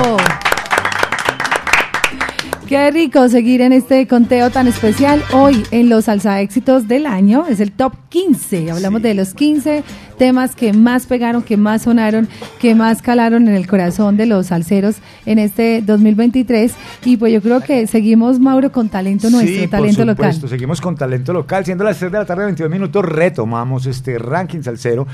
Qué 2.67 2.91
rico 2.91 3.29
seguir 3.29 3.61
en 3.61 3.73
este 3.73 4.09
conteo 4.09 4.51
tan 4.51 4.67
especial 4.67 5.23
hoy 5.33 5.63
en 5.71 5.89
los 5.89 6.07
salsa 6.07 6.41
éxitos 6.41 6.89
del 6.89 7.07
año. 7.07 7.47
Es 7.47 7.61
el 7.61 7.71
top 7.71 7.93
15. 8.09 8.73
Hablamos 8.73 9.03
de 9.03 9.15
los 9.15 9.35
15 9.35 9.85
temas 10.19 10.57
que 10.57 10.73
más 10.73 11.07
pegaron, 11.07 11.43
que 11.43 11.57
más 11.57 11.83
sonaron, 11.83 12.29
que 12.59 12.75
más 12.75 13.03
calaron 13.03 13.47
en 13.47 13.55
el 13.55 13.69
corazón 13.69 14.17
de 14.17 14.27
los 14.27 14.47
salseros 14.47 14.97
en 15.27 15.39
este 15.39 15.81
2023. 15.83 16.75
Y 17.05 17.19
pues 17.19 17.33
yo 17.33 17.41
creo 17.41 17.61
que 17.61 17.87
seguimos, 17.87 18.41
Mauro, 18.41 18.73
con 18.73 18.89
talento 18.89 19.31
nuestro, 19.31 19.55
Sí, 19.55 19.61
por 19.69 19.71
talento 19.71 20.05
local. 20.05 20.33
supuesto, 20.33 20.49
Seguimos 20.49 20.81
con 20.81 20.97
talento 20.97 21.33
local. 21.33 21.65
Siendo 21.65 21.85
las 21.85 21.99
3 21.99 22.11
de 22.11 22.19
la 22.19 22.25
tarde, 22.25 22.47
22 22.47 22.73
minutos, 22.73 23.05
retomamos 23.05 23.87
este 23.87 24.19
ranking 24.19 24.63
salsero 24.63 25.07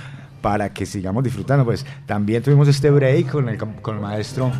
para 0.42 0.74
que 0.74 0.84
sigamos 0.84 1.24
disfrutando. 1.24 1.64
Pues 1.64 1.86
también 2.04 2.42
tuvimos 2.42 2.68
este 2.68 2.90
break 2.90 3.30
con 3.30 3.48
el, 3.48 3.56
con 3.56 3.94
el 3.94 4.00
maestro 4.02 4.52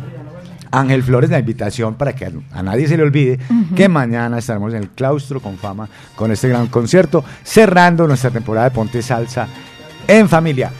Ángel 0.73 1.03
Flores, 1.03 1.29
la 1.29 1.39
invitación 1.39 1.93
para 1.93 2.15
que 2.15 2.25
a, 2.25 2.63
nadie 2.63 2.87
se 2.87 2.97
le 2.97 3.03
olvide 3.03 3.37
que 3.75 3.87
mañana 3.87 4.39
estaremos 4.39 4.73
en 4.73 4.81
el 4.81 4.89
claustro 4.89 5.39
con 5.39 5.57
fama 5.57 5.87
con 6.15 6.31
este 6.31 6.49
gran 6.49 6.67
concierto, 6.67 7.23
cerrando 7.43 8.07
nuestra 8.07 8.31
temporada 8.31 8.69
de 8.69 8.75
Ponte 8.75 9.03
Salsa 9.03 9.47
en 10.07 10.27
familia. 10.27 10.71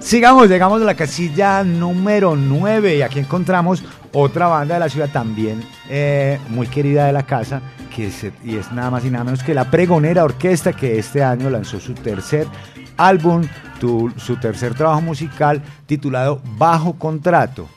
Sigamos, 0.00 0.48
llegamos 0.48 0.82
a 0.82 0.84
la 0.84 0.94
casilla 0.94 1.62
número 1.62 2.34
9 2.34 2.96
y 2.96 3.02
aquí 3.02 3.20
encontramos 3.20 3.84
otra 4.12 4.48
banda 4.48 4.74
de 4.74 4.80
la 4.80 4.88
ciudad 4.88 5.10
también 5.10 5.62
eh, 5.88 6.38
muy 6.48 6.66
querida 6.66 7.06
de 7.06 7.12
la 7.12 7.24
casa, 7.24 7.60
que 7.94 8.08
es, 8.08 8.26
y 8.44 8.56
es 8.56 8.72
nada 8.72 8.90
más 8.90 9.04
y 9.04 9.10
nada 9.10 9.24
menos 9.24 9.42
que 9.44 9.54
la 9.54 9.70
Pregonera 9.70 10.24
Orquesta, 10.24 10.72
que 10.72 10.98
este 10.98 11.22
año 11.22 11.50
lanzó 11.50 11.78
su 11.78 11.94
tercer 11.94 12.46
álbum, 12.96 13.42
tu- 13.80 14.10
su 14.16 14.36
tercer 14.36 14.74
trabajo 14.74 15.00
musical 15.02 15.62
titulado 15.86 16.40
Bajo 16.56 16.94
Contrato. 16.94 17.68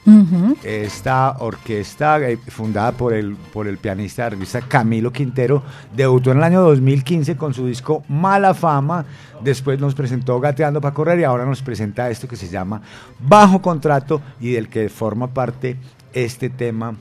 Esta 0.64 1.36
orquesta, 1.40 2.20
eh, 2.22 2.38
fundada 2.38 2.92
por 2.94 3.14
el, 3.14 3.36
por 3.54 3.68
el 3.68 3.78
pianista 3.78 4.30
revista 4.30 4.62
Camilo 4.62 5.12
Quintero, 5.12 5.62
debutó 5.96 6.32
en 6.32 6.38
el 6.38 6.44
año 6.44 6.62
2015 6.62 7.36
con 7.38 7.54
su 7.54 7.66
disco 7.68 8.04
Mala 8.10 8.54
Fama. 8.54 9.06
Después 9.44 9.80
nos 9.80 9.96
presentó 9.96 10.40
Gateando 10.40 10.82
para 10.82 10.94
Correr 10.94 11.20
y 11.20 11.24
ahora 11.24 11.46
nos 11.46 11.62
presenta 11.62 12.10
esto 12.10 12.28
que 12.28 12.36
se 12.36 12.50
llama 12.50 12.82
Bajo 13.20 13.62
Contrato 13.62 14.22
y 14.40 14.52
del 14.52 14.68
que 14.70 14.90
forma 14.90 15.28
parte 15.34 15.78
este 16.14 16.50
tema 16.50 16.96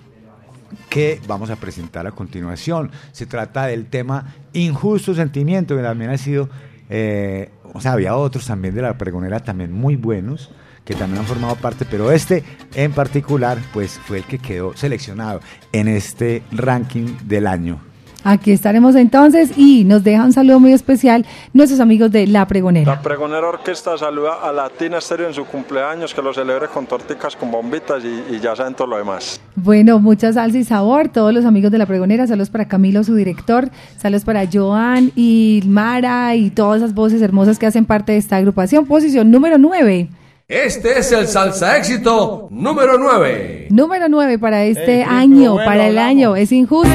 que 0.90 1.20
vamos 1.26 1.50
a 1.50 1.56
presentar 1.56 2.06
a 2.06 2.12
continuación. 2.12 2.90
Se 3.12 3.26
trata 3.26 3.66
del 3.66 3.86
tema 3.86 4.34
Injusto 4.52 5.14
Sentimiento, 5.14 5.74
que 5.76 5.82
también 5.82 6.10
ha 6.10 6.18
sido, 6.18 6.48
eh, 6.88 7.50
o 7.72 7.80
sea, 7.80 7.92
había 7.92 8.16
otros 8.16 8.46
también 8.46 8.74
de 8.74 8.82
la 8.82 8.96
pregonera 8.98 9.40
también 9.40 9.72
muy 9.72 9.96
buenos 9.96 10.50
que 10.84 10.94
también 10.94 11.20
han 11.20 11.26
formado 11.26 11.54
parte, 11.56 11.84
pero 11.84 12.10
este 12.10 12.44
en 12.74 12.92
particular, 12.92 13.58
pues 13.74 14.00
fue 14.06 14.18
el 14.18 14.24
que 14.24 14.38
quedó 14.38 14.74
seleccionado 14.74 15.40
en 15.72 15.86
este 15.86 16.42
ranking 16.50 17.18
del 17.24 17.46
año. 17.46 17.87
Aquí 18.30 18.52
estaremos 18.52 18.94
entonces 18.94 19.56
y 19.56 19.84
nos 19.84 20.04
deja 20.04 20.22
un 20.22 20.34
saludo 20.34 20.60
muy 20.60 20.74
especial 20.74 21.24
nuestros 21.54 21.80
amigos 21.80 22.12
de 22.12 22.26
La 22.26 22.46
Pregonera. 22.46 22.96
La 22.96 23.00
pregonera 23.00 23.48
orquesta 23.48 23.96
saluda 23.96 24.46
a 24.46 24.52
Latina 24.52 25.00
Stereo 25.00 25.28
en 25.28 25.32
su 25.32 25.46
cumpleaños, 25.46 26.12
que 26.12 26.20
lo 26.20 26.34
celebre 26.34 26.68
con 26.68 26.86
torticas, 26.86 27.34
con 27.34 27.50
bombitas 27.50 28.04
y, 28.04 28.34
y 28.34 28.38
ya 28.38 28.54
saben 28.54 28.74
todo 28.74 28.88
lo 28.88 28.98
demás. 28.98 29.40
Bueno, 29.56 29.98
mucha 29.98 30.30
salsa 30.30 30.58
y 30.58 30.64
sabor. 30.64 31.08
Todos 31.08 31.32
los 31.32 31.46
amigos 31.46 31.72
de 31.72 31.78
La 31.78 31.86
Pregonera, 31.86 32.26
saludos 32.26 32.50
para 32.50 32.68
Camilo, 32.68 33.02
su 33.02 33.14
director, 33.14 33.70
saludos 33.96 34.26
para 34.26 34.44
Joan 34.46 35.10
y 35.16 35.62
Mara 35.66 36.36
y 36.36 36.50
todas 36.50 36.82
esas 36.82 36.92
voces 36.92 37.22
hermosas 37.22 37.58
que 37.58 37.64
hacen 37.64 37.86
parte 37.86 38.12
de 38.12 38.18
esta 38.18 38.36
agrupación. 38.36 38.84
Posición 38.84 39.30
número 39.30 39.56
9. 39.56 40.06
Este 40.58 40.98
es 40.98 41.12
el 41.12 41.26
salsa 41.28 41.76
éxito 41.76 42.48
número 42.50 42.96
9. 42.98 43.66
Número 43.68 44.08
9 44.08 44.38
para 44.38 44.64
este 44.64 45.00
Eh, 45.00 45.04
año, 45.04 45.52
bueno, 45.52 45.66
para 45.70 45.88
el 45.88 45.98
año. 45.98 46.36
Es 46.36 46.52
injusto. 46.52 46.88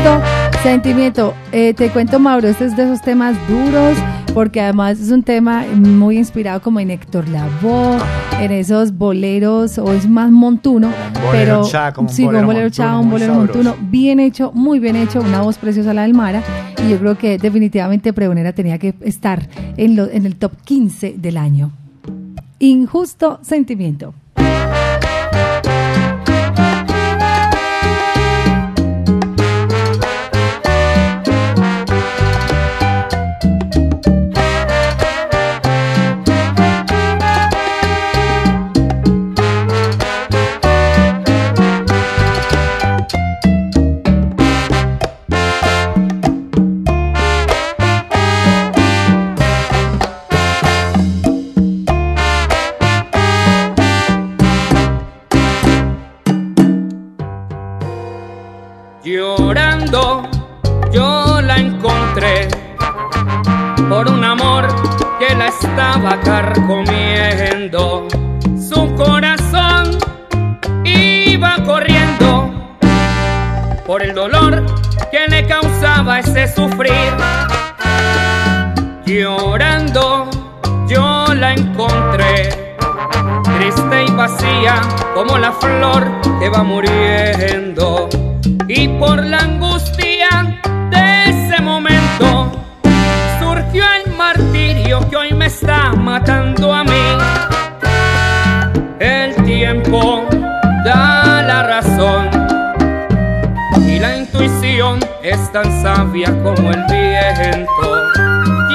Sentimiento. 0.63 1.35
Eh, 1.51 1.75
te 1.75 1.89
cuento, 1.91 2.17
Mauro, 2.17 2.47
este 2.47 2.65
es 2.65 2.75
de 2.75 2.85
esos 2.85 3.01
temas 3.03 3.35
duros, 3.47 3.95
porque 4.34 4.59
además 4.59 4.99
es 4.99 5.11
un 5.11 5.21
tema 5.21 5.65
muy 5.75 6.17
inspirado 6.17 6.63
como 6.63 6.80
en 6.80 6.89
Héctor 6.89 7.30
Lavoe, 7.30 7.99
en 8.41 8.51
esos 8.53 8.97
boleros, 8.97 9.77
o 9.77 9.93
es 9.93 10.09
más 10.09 10.31
montuno. 10.31 10.88
bolero 11.23 11.31
pero 11.31 11.63
cha, 11.69 11.93
como 11.93 12.07
un 12.09 12.13
sí, 12.15 12.23
bolero 12.25 12.39
un 12.41 12.47
bolero 12.47 12.65
montuno, 12.69 12.88
cha, 12.88 12.97
un 12.97 13.11
bolero 13.11 13.34
sabroso. 13.35 13.63
montuno. 13.63 13.88
Bien 13.91 14.19
hecho, 14.19 14.51
muy 14.55 14.80
bien 14.80 14.95
hecho, 14.95 15.21
una 15.21 15.41
voz 15.41 15.59
preciosa 15.59 15.93
la 15.93 16.01
del 16.01 16.15
Mara. 16.15 16.41
Y 16.84 16.89
yo 16.89 16.97
creo 16.97 17.19
que 17.19 17.38
definitivamente 17.38 18.13
Pregonera 18.13 18.53
tenía 18.53 18.80
que 18.80 18.95
estar 19.01 19.47
en, 19.77 19.95
lo- 19.95 20.09
en 20.09 20.25
el 20.25 20.38
top 20.38 20.53
15 20.65 21.13
del 21.19 21.38
año. 21.38 21.71
Injusto 22.64 23.40
sentimiento. 23.41 24.14
Por 63.94 64.10
un 64.10 64.24
amor 64.24 64.65
que 65.20 65.36
la 65.36 65.49
estaba 65.49 66.20
carcomiendo. 66.22 68.07
Su 68.57 68.91
corazón 68.95 69.99
iba 70.84 71.57
corriendo 71.64 72.52
por 73.86 74.02
el 74.02 74.15
dolor 74.15 74.65
que 75.11 75.28
le 75.28 75.45
causaba 75.45 76.20
ese 76.22 76.48
sufrir. 76.48 77.14
Llorando 79.06 80.28
yo 80.88 81.28
la 81.36 81.53
encontré 81.53 82.76
triste 83.57 84.06
y 84.07 84.11
vacía 84.11 84.82
como 85.14 85.38
la 85.38 85.52
flor 85.52 86.03
que 86.40 86.49
va 86.49 86.64
muriendo. 86.64 88.10
Y 88.68 88.88
por 88.88 89.24
la 89.24 89.38
angustia 89.38 90.60
surgió 93.74 93.86
el 94.06 94.16
martirio 94.16 95.00
que 95.10 95.16
hoy 95.16 95.34
me 95.34 95.48
está 95.48 95.94
matando 95.94 96.72
a 96.72 96.84
mí. 96.84 97.18
El 99.00 99.34
tiempo 99.44 100.26
da 100.86 101.41
la 101.41 101.64
razón 101.64 102.30
y 103.88 104.00
la 104.00 104.18
intuición 104.18 105.00
es 105.24 105.52
tan 105.52 105.66
sabia 105.82 106.30
como 106.44 106.72
el 106.72 106.84
viento. 106.86 107.68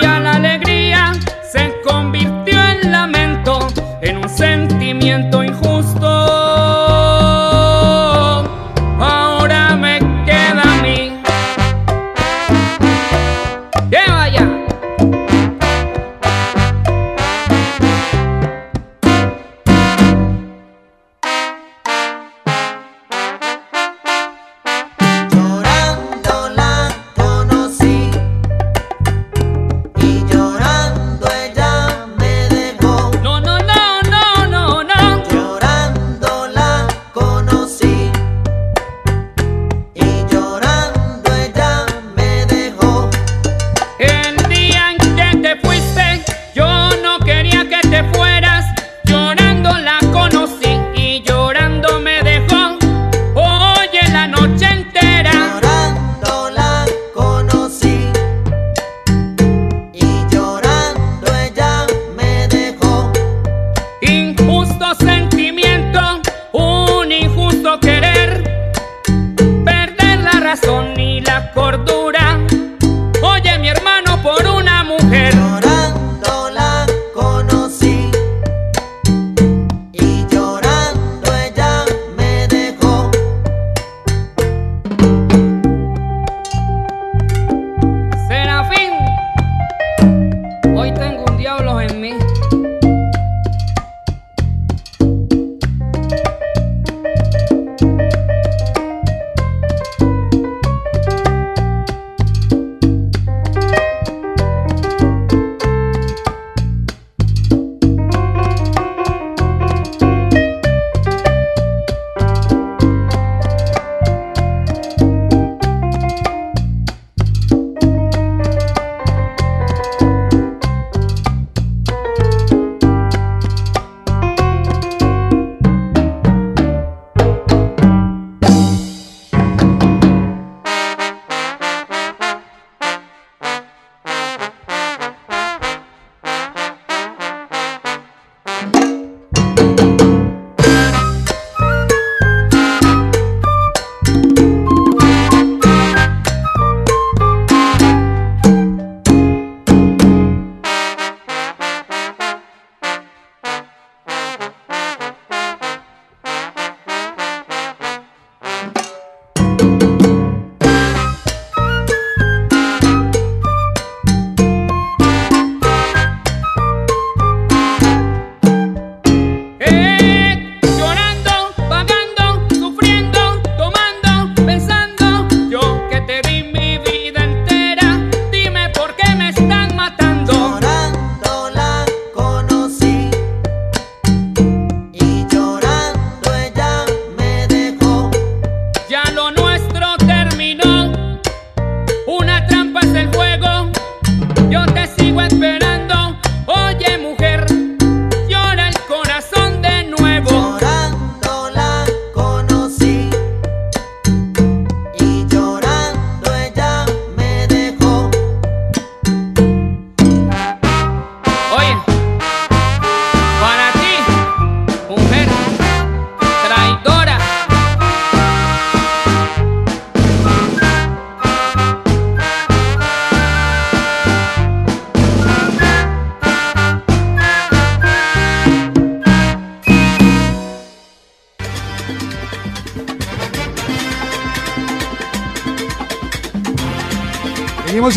Ya 0.03 0.19
la 0.19 0.33
alegría 0.33 1.13
se 1.49 1.73
convirtió 1.85 2.61
en 2.61 2.91
lamento, 2.91 3.69
en 4.03 4.17
un 4.17 4.29
sentimiento 4.29 5.38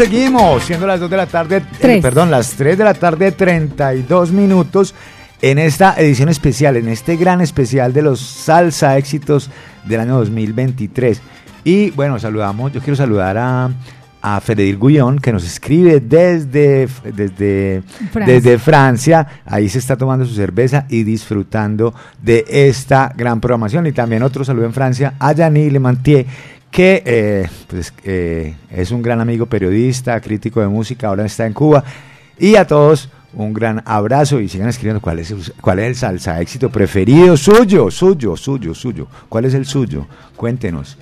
seguimos. 0.02 0.64
Siendo 0.64 0.88
las 0.88 1.00
2 1.00 1.10
de 1.10 1.18
la 1.18 1.28
tarde, 1.28 1.62
eh, 1.80 2.00
perdón, 2.02 2.32
las 2.32 2.52
3 2.54 2.78
de 2.78 2.84
la 2.84 2.94
tarde, 2.94 3.32
32 3.32 4.32
minutos. 4.32 4.96
En 5.44 5.58
esta 5.60 5.96
edición 5.98 6.30
especial, 6.30 6.78
en 6.78 6.88
este 6.88 7.18
gran 7.18 7.42
especial 7.42 7.94
de 7.94 8.02
los 8.04 8.20
salsa 8.20 8.98
éxitos 8.98 9.50
del 9.86 10.00
año 10.00 10.18
2023. 10.18 11.22
Y 11.64 11.92
bueno, 11.92 12.20
saludamos, 12.20 12.72
yo 12.74 12.80
quiero 12.80 12.96
saludar 12.96 13.38
a, 13.38 13.70
a 14.22 14.40
Frederic 14.42 14.80
Guillón, 14.80 15.20
que 15.20 15.32
nos 15.32 15.44
escribe 15.44 16.00
desde, 16.00 16.88
desde, 17.04 17.82
Francia. 18.12 18.34
desde 18.34 18.60
Francia. 18.60 19.28
Ahí 19.46 19.70
se 19.70 19.80
está 19.80 19.96
tomando 19.98 20.26
su 20.26 20.34
cerveza 20.34 20.86
y 20.90 21.04
disfrutando 21.04 21.94
de 22.22 22.46
esta 22.48 23.12
gran 23.16 23.40
programación. 23.40 23.88
Y 23.88 23.92
también 23.92 24.22
otro 24.24 24.44
saludo 24.44 24.66
en 24.66 24.74
Francia 24.74 25.14
a 25.20 25.32
Yanni 25.34 25.70
Lemantier, 25.70 26.26
que 26.72 27.04
eh, 27.06 27.48
pues, 27.68 27.94
eh, 28.04 28.56
es 28.72 28.92
un 28.92 29.02
gran 29.02 29.20
amigo 29.22 29.46
periodista, 29.46 30.20
crítico 30.22 30.62
de 30.62 30.68
música, 30.68 31.08
ahora 31.10 31.26
está 31.26 31.46
en 31.46 31.54
Cuba. 31.54 31.84
Y 32.40 32.56
a 32.56 32.66
todos 32.66 33.10
un 33.34 33.54
gran 33.54 33.82
abrazo 33.86 34.40
y 34.42 34.50
sigan 34.50 34.68
escribiendo 34.70 35.00
cuál 35.02 35.20
es, 35.20 35.32
el- 35.32 35.54
cuál 35.62 35.80
es 35.80 35.86
el 35.88 35.96
salsa 35.96 36.42
éxito 36.42 36.70
preferido 36.70 37.38
suyo, 37.38 37.90
suyo, 37.92 38.36
suyo, 38.36 38.74
suyo. 38.74 39.08
¿Cuál 39.30 39.46
es 39.46 39.54
el 39.54 39.66
suyo? 39.66 40.08
Cuéntenos. 40.36 40.98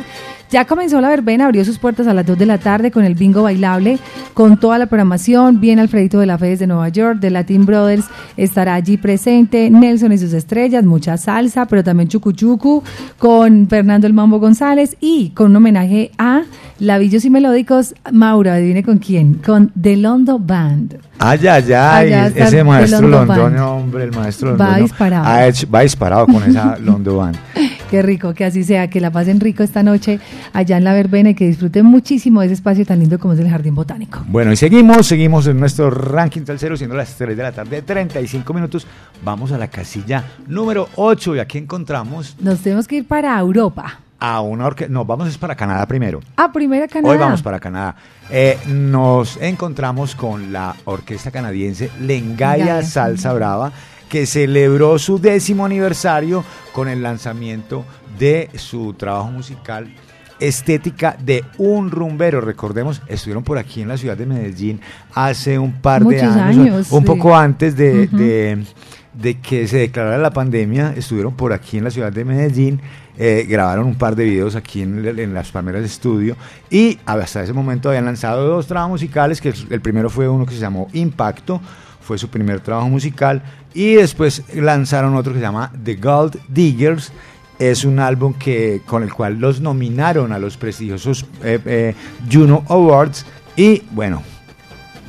Ya 0.52 0.66
comenzó 0.66 1.00
la 1.00 1.08
verbena, 1.08 1.46
abrió 1.46 1.64
sus 1.64 1.78
puertas 1.78 2.06
a 2.06 2.12
las 2.12 2.26
2 2.26 2.36
de 2.36 2.44
la 2.44 2.58
tarde 2.58 2.90
con 2.90 3.04
el 3.04 3.14
bingo 3.14 3.42
bailable, 3.42 3.98
con 4.34 4.58
toda 4.58 4.76
la 4.76 4.84
programación. 4.84 5.60
Viene 5.62 5.80
Alfredito 5.80 6.20
de 6.20 6.26
la 6.26 6.36
Fe 6.36 6.48
desde 6.48 6.66
Nueva 6.66 6.90
York, 6.90 7.20
de 7.20 7.30
Latin 7.30 7.64
Brothers, 7.64 8.04
estará 8.36 8.74
allí 8.74 8.98
presente. 8.98 9.70
Nelson 9.70 10.12
y 10.12 10.18
sus 10.18 10.34
estrellas, 10.34 10.84
mucha 10.84 11.16
salsa, 11.16 11.64
pero 11.64 11.82
también 11.82 12.10
chucuchucu, 12.10 12.82
con 13.18 13.66
Fernando 13.66 14.06
el 14.06 14.12
Mambo 14.12 14.40
González 14.40 14.94
y 15.00 15.30
con 15.30 15.52
un 15.52 15.56
homenaje 15.56 16.10
a 16.18 16.42
Lavillos 16.78 17.24
y 17.24 17.30
Melódicos. 17.30 17.94
Maura, 18.12 18.52
adivine 18.54 18.82
con 18.82 18.98
quién, 18.98 19.34
con 19.34 19.72
The 19.80 19.96
Londo 19.96 20.38
Band. 20.38 20.98
Ay, 21.18 21.46
ay, 21.46 21.72
ay, 21.72 22.32
ese 22.34 22.62
maestro. 22.62 23.08
Londoño, 23.08 23.76
hombre, 23.76 24.04
el 24.04 24.10
maestro 24.12 24.54
Va 24.58 24.66
Londoño. 24.66 24.82
disparado. 24.82 25.24
ha 25.26 25.46
hecho- 25.46 25.66
va 25.70 25.80
disparado 25.80 26.26
con 26.26 26.42
esa 26.42 26.76
Londo 26.78 27.16
Band. 27.16 27.36
Qué 27.92 28.00
rico, 28.00 28.32
que 28.32 28.46
así 28.46 28.64
sea, 28.64 28.88
que 28.88 29.02
la 29.02 29.10
pasen 29.10 29.38
rico 29.38 29.62
esta 29.62 29.82
noche 29.82 30.18
allá 30.54 30.78
en 30.78 30.84
la 30.84 30.94
verbena 30.94 31.28
y 31.28 31.34
que 31.34 31.46
disfruten 31.46 31.84
muchísimo 31.84 32.40
de 32.40 32.46
ese 32.46 32.54
espacio 32.54 32.86
tan 32.86 32.98
lindo 33.00 33.18
como 33.18 33.34
es 33.34 33.38
el 33.40 33.50
Jardín 33.50 33.74
Botánico. 33.74 34.24
Bueno, 34.28 34.50
y 34.50 34.56
seguimos, 34.56 35.06
seguimos 35.06 35.46
en 35.46 35.60
nuestro 35.60 35.90
ranking 35.90 36.46
salsero, 36.46 36.74
siendo 36.74 36.96
las 36.96 37.14
3 37.18 37.36
de 37.36 37.42
la 37.42 37.52
tarde, 37.52 37.82
35 37.82 38.54
minutos. 38.54 38.86
Vamos 39.22 39.52
a 39.52 39.58
la 39.58 39.68
casilla 39.68 40.24
número 40.46 40.88
8 40.96 41.36
y 41.36 41.38
aquí 41.40 41.58
encontramos 41.58 42.34
Nos 42.40 42.60
tenemos 42.60 42.88
que 42.88 42.96
ir 42.96 43.06
para 43.06 43.38
Europa. 43.38 44.00
a 44.18 44.40
una 44.40 44.64
orquesta. 44.68 44.90
No, 44.90 45.04
vamos 45.04 45.28
es 45.28 45.36
para 45.36 45.54
Canadá 45.54 45.84
primero. 45.84 46.20
Ah, 46.36 46.50
primera 46.50 46.88
Canadá. 46.88 47.12
Hoy 47.12 47.18
vamos 47.18 47.42
para 47.42 47.60
Canadá. 47.60 47.94
Eh, 48.30 48.56
nos 48.68 49.36
encontramos 49.36 50.14
con 50.14 50.50
la 50.50 50.74
orquesta 50.86 51.30
canadiense 51.30 51.90
Lengaya. 52.00 52.82
Salsa 52.82 53.34
Brava, 53.34 53.70
que 54.12 54.26
celebró 54.26 54.98
su 54.98 55.18
décimo 55.18 55.64
aniversario 55.64 56.44
con 56.74 56.86
el 56.86 57.02
lanzamiento 57.02 57.82
de 58.18 58.50
su 58.56 58.92
trabajo 58.92 59.30
musical 59.30 59.90
estética 60.38 61.16
de 61.18 61.42
un 61.56 61.90
rumbero. 61.90 62.42
Recordemos, 62.42 63.00
estuvieron 63.06 63.42
por 63.42 63.56
aquí 63.56 63.80
en 63.80 63.88
la 63.88 63.96
ciudad 63.96 64.14
de 64.14 64.26
Medellín 64.26 64.80
hace 65.14 65.58
un 65.58 65.80
par 65.80 66.04
de 66.04 66.20
años, 66.20 66.36
años, 66.36 66.92
un 66.92 67.00
sí. 67.00 67.06
poco 67.06 67.34
antes 67.34 67.74
de, 67.74 68.06
de- 68.08 68.66
de 69.14 69.40
que 69.40 69.66
se 69.66 69.78
declarara 69.78 70.18
la 70.18 70.30
pandemia, 70.30 70.92
estuvieron 70.94 71.34
por 71.34 71.54
aquí 71.54 71.78
en 71.78 71.84
la 71.84 71.90
ciudad 71.90 72.12
de 72.12 72.24
Medellín, 72.26 72.80
eh, 73.16 73.46
grabaron 73.48 73.86
un 73.86 73.94
par 73.94 74.14
de 74.14 74.24
videos 74.24 74.56
aquí 74.56 74.82
en 74.82 75.32
las 75.32 75.50
Palmeras 75.52 75.80
de 75.80 75.86
Estudio 75.86 76.36
y 76.70 76.98
hasta 77.06 77.42
ese 77.42 77.52
momento 77.54 77.88
habían 77.88 78.04
lanzado 78.04 78.46
dos 78.46 78.66
trabajos 78.66 78.90
musicales, 78.90 79.40
que 79.40 79.54
el 79.70 79.80
primero 79.80 80.10
fue 80.10 80.28
uno 80.28 80.44
que 80.44 80.52
se 80.52 80.60
llamó 80.60 80.88
Impacto, 80.92 81.62
fue 82.02 82.18
su 82.18 82.28
primer 82.28 82.60
trabajo 82.60 82.88
musical 82.88 83.42
y 83.74 83.94
después 83.94 84.42
lanzaron 84.54 85.14
otro 85.14 85.32
que 85.32 85.38
se 85.38 85.44
llama 85.44 85.72
The 85.82 85.94
Gold 85.96 86.38
Diggers, 86.48 87.12
es 87.58 87.84
un 87.84 88.00
álbum 88.00 88.34
que, 88.34 88.82
con 88.86 89.02
el 89.02 89.12
cual 89.12 89.38
los 89.38 89.60
nominaron 89.60 90.32
a 90.32 90.38
los 90.38 90.56
prestigiosos 90.56 91.26
eh, 91.44 91.60
eh, 91.64 91.94
Juno 92.30 92.64
Awards. 92.68 93.24
Y 93.56 93.82
bueno, 93.92 94.22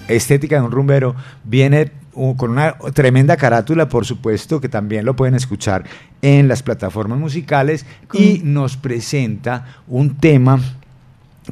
estética 0.08 0.58
de 0.58 0.62
un 0.62 0.72
rumbero 0.72 1.16
viene 1.44 1.92
uh, 2.14 2.36
con 2.36 2.52
una 2.52 2.74
tremenda 2.94 3.38
carátula, 3.38 3.90
por 3.90 4.06
supuesto, 4.06 4.62
que 4.62 4.70
también 4.70 5.04
lo 5.04 5.16
pueden 5.16 5.34
escuchar 5.34 5.84
en 6.22 6.48
las 6.48 6.62
plataformas 6.62 7.18
musicales 7.18 7.86
y 8.14 8.42
nos 8.44 8.78
presenta 8.78 9.78
un 9.88 10.16
tema 10.18 10.60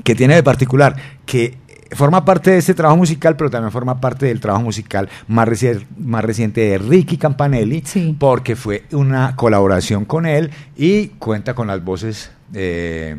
que 0.04 0.16
tiene 0.16 0.36
de 0.36 0.44
particular 0.44 0.96
que 1.26 1.58
forma 1.94 2.24
parte 2.26 2.52
de 2.52 2.58
este 2.58 2.74
trabajo 2.74 2.98
musical, 2.98 3.36
pero 3.36 3.50
también 3.50 3.72
forma 3.72 4.00
parte 4.00 4.26
del 4.28 4.40
trabajo 4.40 4.64
musical 4.64 5.10
más, 5.28 5.48
reci- 5.48 5.86
más 5.98 6.24
reciente 6.24 6.62
de 6.62 6.78
Ricky 6.78 7.18
Campanelli, 7.18 7.84
porque 8.18 8.56
fue 8.56 8.86
una 8.92 9.36
colaboración 9.36 10.06
con 10.06 10.26
él 10.26 10.52
y 10.76 11.08
cuenta 11.20 11.54
con 11.54 11.68
las 11.68 11.84
voces 11.84 12.32
eh, 12.54 13.18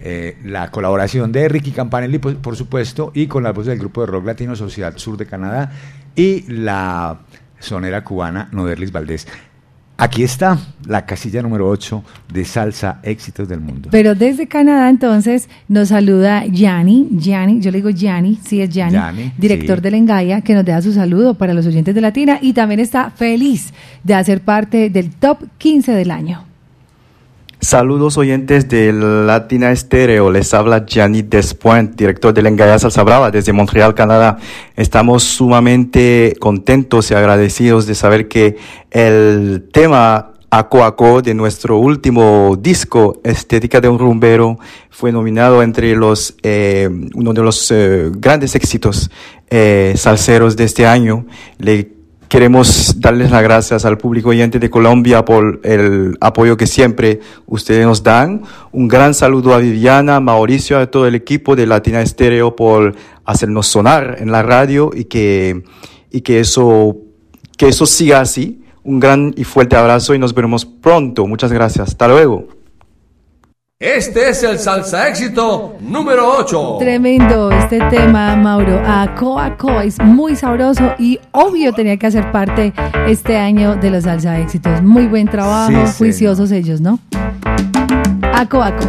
eh, 0.00 0.36
la 0.44 0.70
colaboración 0.70 1.32
de 1.32 1.48
Ricky 1.48 1.70
Campanelli, 1.70 2.18
por, 2.18 2.36
por 2.36 2.56
supuesto, 2.56 3.10
y 3.14 3.26
con 3.26 3.42
las 3.42 3.54
voces 3.54 3.68
del 3.68 3.78
grupo 3.78 4.00
de 4.02 4.08
rock 4.08 4.26
latino 4.26 4.54
Sociedad 4.56 4.96
Sur 4.96 5.16
de 5.16 5.26
Canadá 5.26 5.72
y 6.14 6.42
la 6.52 7.20
sonera 7.58 8.04
cubana 8.04 8.48
Noderlis 8.52 8.92
Valdés. 8.92 9.26
Aquí 9.96 10.24
está 10.24 10.58
la 10.86 11.06
casilla 11.06 11.40
número 11.40 11.68
8 11.68 12.02
de 12.32 12.44
Salsa 12.44 12.98
Éxitos 13.04 13.48
del 13.48 13.60
Mundo. 13.60 13.90
Pero 13.92 14.16
desde 14.16 14.48
Canadá 14.48 14.90
entonces 14.90 15.48
nos 15.68 15.88
saluda 15.88 16.44
Gianni, 16.46 17.08
Gianni, 17.12 17.60
yo 17.60 17.70
le 17.70 17.78
digo 17.78 17.90
Gianni, 17.90 18.40
sí 18.44 18.60
es 18.60 18.70
Gianni, 18.70 19.32
director 19.38 19.78
sí. 19.78 19.82
de 19.82 19.90
Lengaya, 19.92 20.40
que 20.40 20.54
nos 20.54 20.64
da 20.64 20.82
su 20.82 20.92
saludo 20.92 21.34
para 21.34 21.54
los 21.54 21.64
oyentes 21.66 21.94
de 21.94 22.00
Latina 22.00 22.38
y 22.42 22.54
también 22.54 22.80
está 22.80 23.10
feliz 23.10 23.72
de 24.02 24.14
hacer 24.14 24.40
parte 24.40 24.90
del 24.90 25.10
top 25.10 25.38
15 25.58 25.92
del 25.92 26.10
año. 26.10 26.53
Saludos 27.64 28.18
oyentes 28.18 28.68
de 28.68 28.92
Latina 28.92 29.72
Estéreo, 29.72 30.30
les 30.30 30.52
habla 30.52 30.84
Gianni 30.84 31.22
Despoint, 31.22 31.96
director 31.96 32.34
de 32.34 32.42
Lengaya 32.42 32.78
Salsa 32.78 33.02
Brava 33.02 33.30
desde 33.30 33.54
Montreal, 33.54 33.94
Canadá. 33.94 34.36
Estamos 34.76 35.22
sumamente 35.24 36.36
contentos 36.40 37.10
y 37.10 37.14
agradecidos 37.14 37.86
de 37.86 37.94
saber 37.94 38.28
que 38.28 38.58
el 38.90 39.66
tema 39.72 40.32
Aco 40.50 40.84
Aco 40.84 41.22
de 41.22 41.32
nuestro 41.32 41.78
último 41.78 42.54
disco, 42.60 43.22
Estética 43.24 43.80
de 43.80 43.88
un 43.88 43.98
Rumbero, 43.98 44.58
fue 44.90 45.10
nominado 45.10 45.62
entre 45.62 45.96
los, 45.96 46.36
eh, 46.42 46.90
uno 47.14 47.32
de 47.32 47.42
los 47.42 47.70
eh, 47.70 48.10
grandes 48.14 48.54
éxitos 48.56 49.10
eh, 49.48 49.94
salseros 49.96 50.54
de 50.56 50.64
este 50.64 50.86
año. 50.86 51.24
Queremos 52.28 53.00
darles 53.00 53.30
las 53.30 53.42
gracias 53.42 53.84
al 53.84 53.98
público 53.98 54.30
oyente 54.30 54.58
de 54.58 54.70
Colombia 54.70 55.24
por 55.24 55.60
el 55.64 56.16
apoyo 56.20 56.56
que 56.56 56.66
siempre 56.66 57.20
ustedes 57.46 57.86
nos 57.86 58.02
dan. 58.02 58.42
Un 58.72 58.88
gran 58.88 59.14
saludo 59.14 59.54
a 59.54 59.58
Viviana, 59.58 60.20
Mauricio, 60.20 60.78
a 60.78 60.90
todo 60.90 61.06
el 61.06 61.14
equipo 61.14 61.56
de 61.56 61.66
Latina 61.66 62.02
Estéreo 62.02 62.56
por 62.56 62.94
hacernos 63.24 63.66
sonar 63.66 64.16
en 64.18 64.32
la 64.32 64.42
radio 64.42 64.90
y 64.94 65.04
que, 65.04 65.64
y 66.10 66.22
que 66.22 66.40
eso, 66.40 66.96
que 67.56 67.68
eso 67.68 67.86
siga 67.86 68.20
así. 68.20 68.60
Un 68.82 69.00
gran 69.00 69.32
y 69.36 69.44
fuerte 69.44 69.76
abrazo 69.76 70.14
y 70.14 70.18
nos 70.18 70.34
veremos 70.34 70.66
pronto. 70.66 71.26
Muchas 71.26 71.52
gracias. 71.52 71.88
Hasta 71.88 72.08
luego. 72.08 72.63
Este 73.84 74.28
es 74.28 74.40
el 74.44 74.60
salsa 74.60 75.08
éxito 75.08 75.74
número 75.80 76.30
8. 76.38 76.76
Tremendo 76.78 77.50
este 77.50 77.80
tema, 77.90 78.36
Mauro. 78.36 78.80
Aco 78.86 79.36
Aco 79.40 79.80
es 79.80 79.98
muy 79.98 80.36
sabroso 80.36 80.92
y 80.96 81.18
obvio 81.32 81.72
tenía 81.72 81.96
que 81.96 82.06
hacer 82.06 82.30
parte 82.30 82.72
este 83.08 83.36
año 83.36 83.74
de 83.74 83.90
los 83.90 84.04
salsa 84.04 84.38
éxitos. 84.38 84.80
Muy 84.80 85.08
buen 85.08 85.26
trabajo, 85.26 85.72
Sí, 85.86 85.92
sí. 85.92 85.98
juiciosos 85.98 86.52
ellos, 86.52 86.80
¿no? 86.80 87.00
Aco. 88.32 88.62
Aco, 88.62 88.84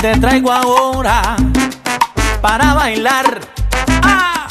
te 0.00 0.16
traigo 0.18 0.50
ahora 0.50 1.36
para 2.40 2.72
bailar. 2.72 3.40
Ah, 4.02 4.46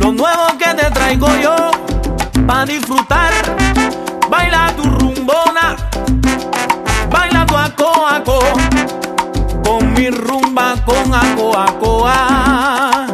lo 0.00 0.10
nuevo 0.12 0.46
que 0.58 0.74
te 0.74 0.90
traigo 0.90 1.28
yo 1.40 1.54
para 2.44 2.66
disfrutar. 2.66 3.32
Baila 4.28 4.72
tu 4.76 4.82
rumbona, 4.82 5.76
baila 7.08 7.46
tu 7.46 7.56
aco 7.56 8.06
aco, 8.06 8.38
con 9.62 9.92
mi 9.92 10.10
rumba 10.10 10.74
con 10.84 11.14
aco 11.14 11.56
aco 11.56 12.02
ah. 12.06 13.06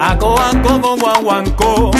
Aco 0.00 0.40
aco 0.40 0.80
con 0.80 0.98
guaguancó, 0.98 1.90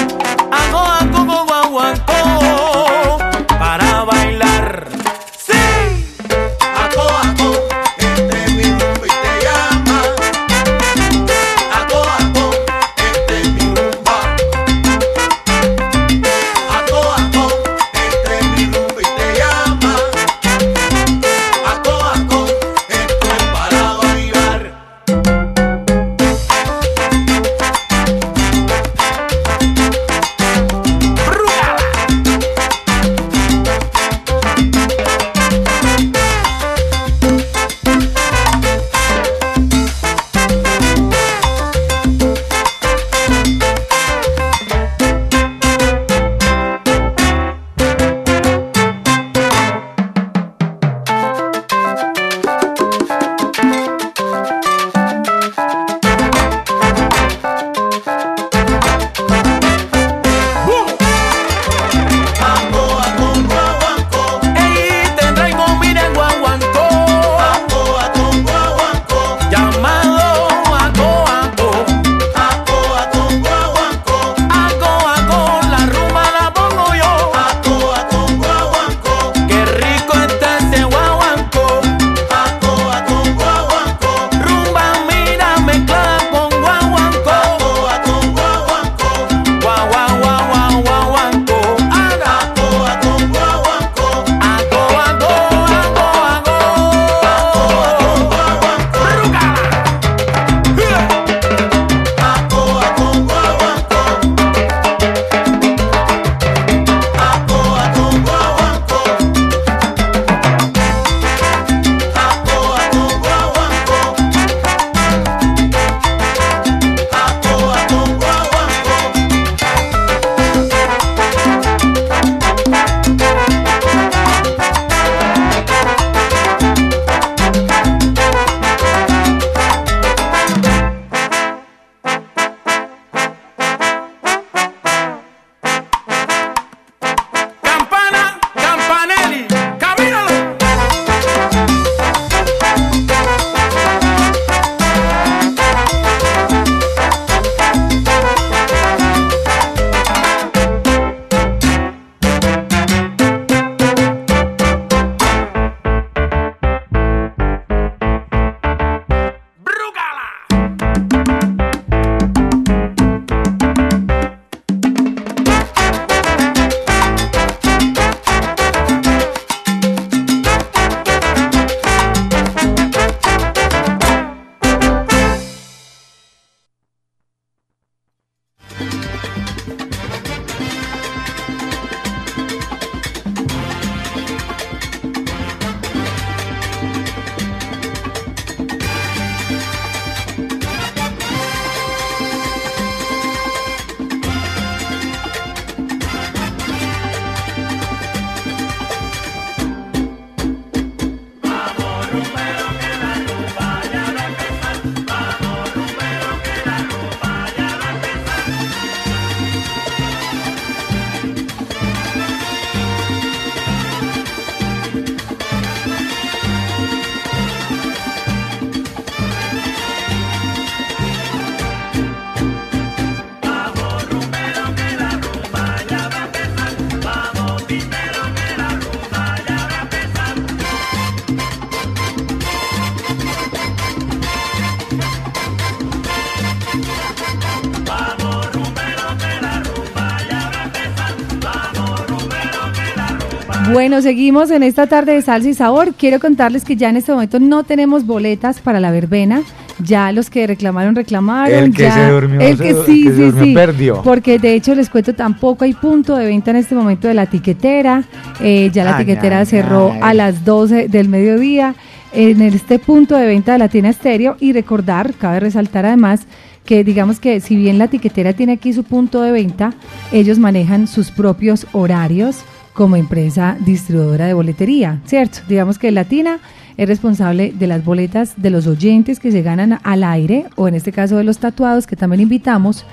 Bueno, 243.98 244.10
seguimos 244.10 244.52
en 244.52 244.62
esta 244.62 244.86
tarde 244.86 245.14
de 245.14 245.22
salsa 245.22 245.48
y 245.48 245.54
sabor. 245.54 245.92
Quiero 245.94 246.20
contarles 246.20 246.64
que 246.64 246.76
ya 246.76 246.88
en 246.88 246.96
este 246.98 247.10
momento 247.10 247.40
no 247.40 247.64
tenemos 247.64 248.06
boletas 248.06 248.60
para 248.60 248.78
la 248.78 248.92
verbena. 248.92 249.42
Ya 249.82 250.12
los 250.12 250.30
que 250.30 250.46
reclamaron, 250.46 250.94
reclamaron. 250.94 251.52
El 251.64 251.74
que 251.74 251.82
ya- 251.82 251.94
se 251.94 252.08
durmió, 252.12 252.40
el 252.40 252.56
se- 252.58 252.62
que 252.62 252.70
el 252.70 252.76
sí, 252.86 253.02
que 253.02 253.10
se 253.10 253.16
sí, 253.16 253.22
durmió 253.22 253.44
sí. 253.44 253.54
perdió. 253.54 254.02
Porque 254.04 254.38
de 254.38 254.54
hecho 254.54 254.76
les 254.76 254.88
cuento 254.88 255.16
tampoco 255.16 255.64
hay 255.64 255.72
punto 255.74 256.14
de 256.14 256.26
venta 256.26 256.52
en 256.52 256.58
este 256.58 256.76
momento 256.76 257.08
de 257.08 257.14
la 257.14 257.26
tiquetera. 257.26 258.04
Eh, 258.40 258.70
ya 258.72 258.84
la 258.84 258.98
Ay, 258.98 259.04
tiquetera 259.04 259.40
ay, 259.40 259.46
cerró 259.46 259.90
ay. 259.92 259.98
a 260.00 260.14
las 260.14 260.44
12 260.44 260.86
del 260.86 261.08
mediodía 261.08 261.74
en 262.12 262.40
este 262.40 262.78
punto 262.78 263.16
de 263.16 263.26
venta 263.26 263.54
de 263.54 263.58
Latina 263.58 263.88
Estéreo. 263.88 264.36
Y 264.38 264.52
recordar, 264.52 265.12
cabe 265.14 265.40
resaltar 265.40 265.86
además 265.86 266.20
que 266.64 266.84
digamos 266.84 267.18
que 267.18 267.40
si 267.40 267.56
bien 267.56 267.78
la 267.78 267.88
tiquetera 267.88 268.32
tiene 268.32 268.52
aquí 268.52 268.72
su 268.72 268.84
punto 268.84 269.22
de 269.22 269.32
venta, 269.32 269.72
ellos 270.12 270.38
manejan 270.38 270.86
sus 270.86 271.10
propios 271.10 271.66
horarios 271.72 272.42
como 272.78 272.94
empresa 272.94 273.56
distribuidora 273.58 274.26
de 274.26 274.34
boletería, 274.34 275.00
¿cierto? 275.04 275.40
Digamos 275.48 275.80
que 275.80 275.90
Latina 275.90 276.38
es 276.76 276.86
responsable 276.86 277.52
de 277.52 277.66
las 277.66 277.84
boletas 277.84 278.34
de 278.36 278.50
los 278.50 278.68
oyentes 278.68 279.18
que 279.18 279.32
se 279.32 279.42
ganan 279.42 279.80
al 279.82 280.04
aire, 280.04 280.44
o 280.54 280.68
en 280.68 280.76
este 280.76 280.92
caso 280.92 281.16
de 281.16 281.24
los 281.24 281.38
tatuados 281.38 281.88
que 281.88 281.96
también 281.96 282.20
invitamos, 282.20 282.86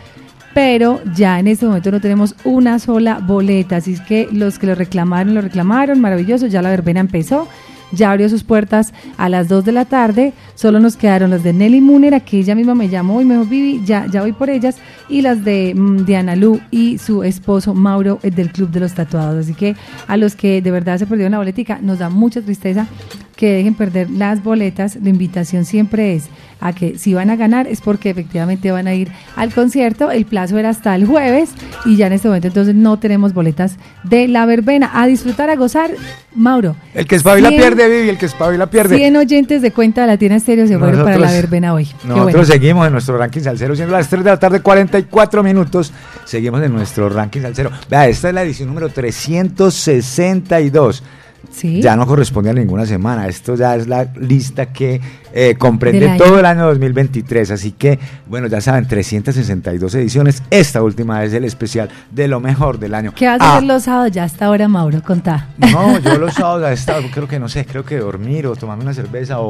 pero 0.55 1.01
ya 1.13 1.39
en 1.39 1.45
este 1.45 1.67
momento 1.67 1.91
no 1.91 2.01
tenemos 2.01 2.35
una 2.45 2.79
sola 2.79 3.19
boleta, 3.19 3.75
así 3.75 3.93
es 3.93 4.01
que 4.01 4.27
los 4.31 4.57
que 4.57 4.65
lo 4.65 4.73
reclamaron, 4.73 5.35
lo 5.35 5.41
reclamaron, 5.41 6.01
maravilloso, 6.01 6.47
ya 6.47 6.63
la 6.63 6.71
verbena 6.71 6.99
empezó, 7.01 7.47
ya 7.91 8.11
abrió 8.11 8.27
sus 8.27 8.43
puertas 8.43 8.91
a 9.17 9.29
las 9.29 9.49
2 9.49 9.65
de 9.65 9.71
la 9.71 9.85
tarde, 9.85 10.33
solo 10.55 10.79
nos 10.79 10.97
quedaron 10.97 11.29
las 11.29 11.43
de 11.43 11.53
Nelly 11.53 11.81
Muner, 11.81 12.19
que 12.23 12.39
ella 12.39 12.55
misma 12.55 12.73
me 12.73 12.89
llamó 12.89 13.21
y 13.21 13.25
me 13.25 13.35
dijo, 13.35 13.45
Vivi, 13.45 13.85
ya, 13.85 14.07
ya 14.07 14.21
voy 14.21 14.31
por 14.31 14.49
ellas, 14.49 14.77
y 15.09 15.21
las 15.21 15.45
de 15.45 15.75
mm, 15.75 16.05
Diana 16.05 16.35
Lu 16.35 16.59
su 16.97 17.23
esposo 17.23 17.73
Mauro 17.73 18.19
eh, 18.23 18.31
del 18.31 18.51
Club 18.51 18.69
de 18.69 18.79
los 18.79 18.93
Tatuados, 18.93 19.45
así 19.45 19.53
que 19.53 19.75
a 20.07 20.17
los 20.17 20.35
que 20.35 20.61
de 20.61 20.71
verdad 20.71 20.97
se 20.97 21.07
perdieron 21.07 21.31
la 21.31 21.37
boletica, 21.37 21.79
nos 21.81 21.99
da 21.99 22.09
mucha 22.09 22.41
tristeza 22.41 22.87
que 23.35 23.51
dejen 23.51 23.73
perder 23.73 24.09
las 24.09 24.43
boletas, 24.43 24.97
la 25.01 25.09
invitación 25.09 25.65
siempre 25.65 26.15
es 26.15 26.29
a 26.61 26.73
que 26.73 26.97
si 26.97 27.13
van 27.13 27.29
a 27.29 27.35
ganar 27.35 27.67
es 27.67 27.81
porque 27.81 28.09
efectivamente 28.09 28.71
van 28.71 28.87
a 28.87 28.93
ir 28.93 29.11
al 29.35 29.53
concierto. 29.53 30.11
El 30.11 30.25
plazo 30.25 30.57
era 30.57 30.69
hasta 30.69 30.95
el 30.95 31.05
jueves 31.05 31.49
y 31.85 31.97
ya 31.97 32.07
en 32.07 32.13
este 32.13 32.27
momento 32.27 32.47
entonces 32.47 32.75
no 32.75 32.97
tenemos 32.97 33.33
boletas 33.33 33.77
de 34.03 34.27
la 34.27 34.45
verbena. 34.45 34.91
A 34.93 35.07
disfrutar, 35.07 35.49
a 35.49 35.55
gozar. 35.55 35.91
Mauro. 36.33 36.75
El 36.93 37.07
que 37.07 37.15
espabila 37.15 37.49
100 37.49 37.61
pierde, 37.61 37.87
Vivi, 37.87 38.09
el 38.09 38.17
que 38.17 38.25
espabila 38.25 38.69
pierde. 38.69 38.97
100 38.97 39.15
oyentes 39.15 39.61
de 39.61 39.71
cuenta 39.71 40.01
de 40.01 40.07
Latina 40.07 40.35
Estéreo 40.35 40.67
se 40.67 40.77
fueron 40.77 41.03
para 41.03 41.17
la 41.17 41.31
verbena 41.31 41.73
hoy. 41.73 41.85
Qué 41.85 42.07
Nosotros 42.07 42.33
bueno. 42.33 42.45
seguimos 42.45 42.87
en 42.87 42.93
nuestro 42.93 43.17
ranking 43.17 43.41
salsero, 43.41 43.75
siendo 43.75 43.93
las 43.93 44.09
3 44.09 44.23
de 44.23 44.29
la 44.31 44.39
tarde, 44.39 44.61
44 44.61 45.43
minutos. 45.43 45.93
Seguimos 46.25 46.61
en 46.61 46.73
nuestro 46.73 47.09
ranking 47.09 47.41
salsero. 47.41 47.71
Vea, 47.89 48.07
esta 48.07 48.29
es 48.29 48.33
la 48.33 48.43
edición 48.43 48.67
número 48.67 48.89
362. 48.89 51.03
Sí. 51.51 51.81
Ya 51.81 51.95
no 51.95 52.05
corresponde 52.05 52.49
a 52.49 52.53
ninguna 52.53 52.85
semana. 52.85 53.27
Esto 53.27 53.55
ya 53.55 53.75
es 53.75 53.87
la 53.87 54.07
lista 54.19 54.67
que 54.67 54.99
eh, 55.33 55.55
comprende 55.57 56.15
todo 56.17 56.39
el 56.39 56.45
año 56.45 56.65
2023. 56.67 57.51
Así 57.51 57.71
que, 57.71 57.99
bueno, 58.27 58.47
ya 58.47 58.61
saben, 58.61 58.87
362 58.87 59.95
ediciones. 59.95 60.43
Esta 60.49 60.81
última 60.81 61.23
es 61.23 61.33
el 61.33 61.43
especial 61.45 61.89
de 62.11 62.27
lo 62.27 62.39
mejor 62.39 62.79
del 62.79 62.93
año. 62.95 63.13
¿Qué 63.15 63.27
vas 63.27 63.41
a 63.41 63.45
Ah, 63.45 63.57
hacer 63.57 63.67
los 63.67 63.83
sábados 63.83 64.11
ya 64.11 64.23
hasta 64.23 64.45
ahora, 64.45 64.67
Mauro? 64.67 65.01
Contá. 65.03 65.47
no, 65.57 65.99
yo 66.03 66.17
los 66.17 66.33
sábados 66.33 66.63
a 66.63 66.71
esta, 66.73 66.95
creo 67.13 67.27
que 67.27 67.39
no 67.39 67.47
sé, 67.49 67.65
creo 67.65 67.83
que 67.85 67.97
dormir 67.97 68.47
o 68.47 68.55
tomarme 68.55 68.83
una 68.83 68.93
cerveza 68.93 69.39
o 69.39 69.49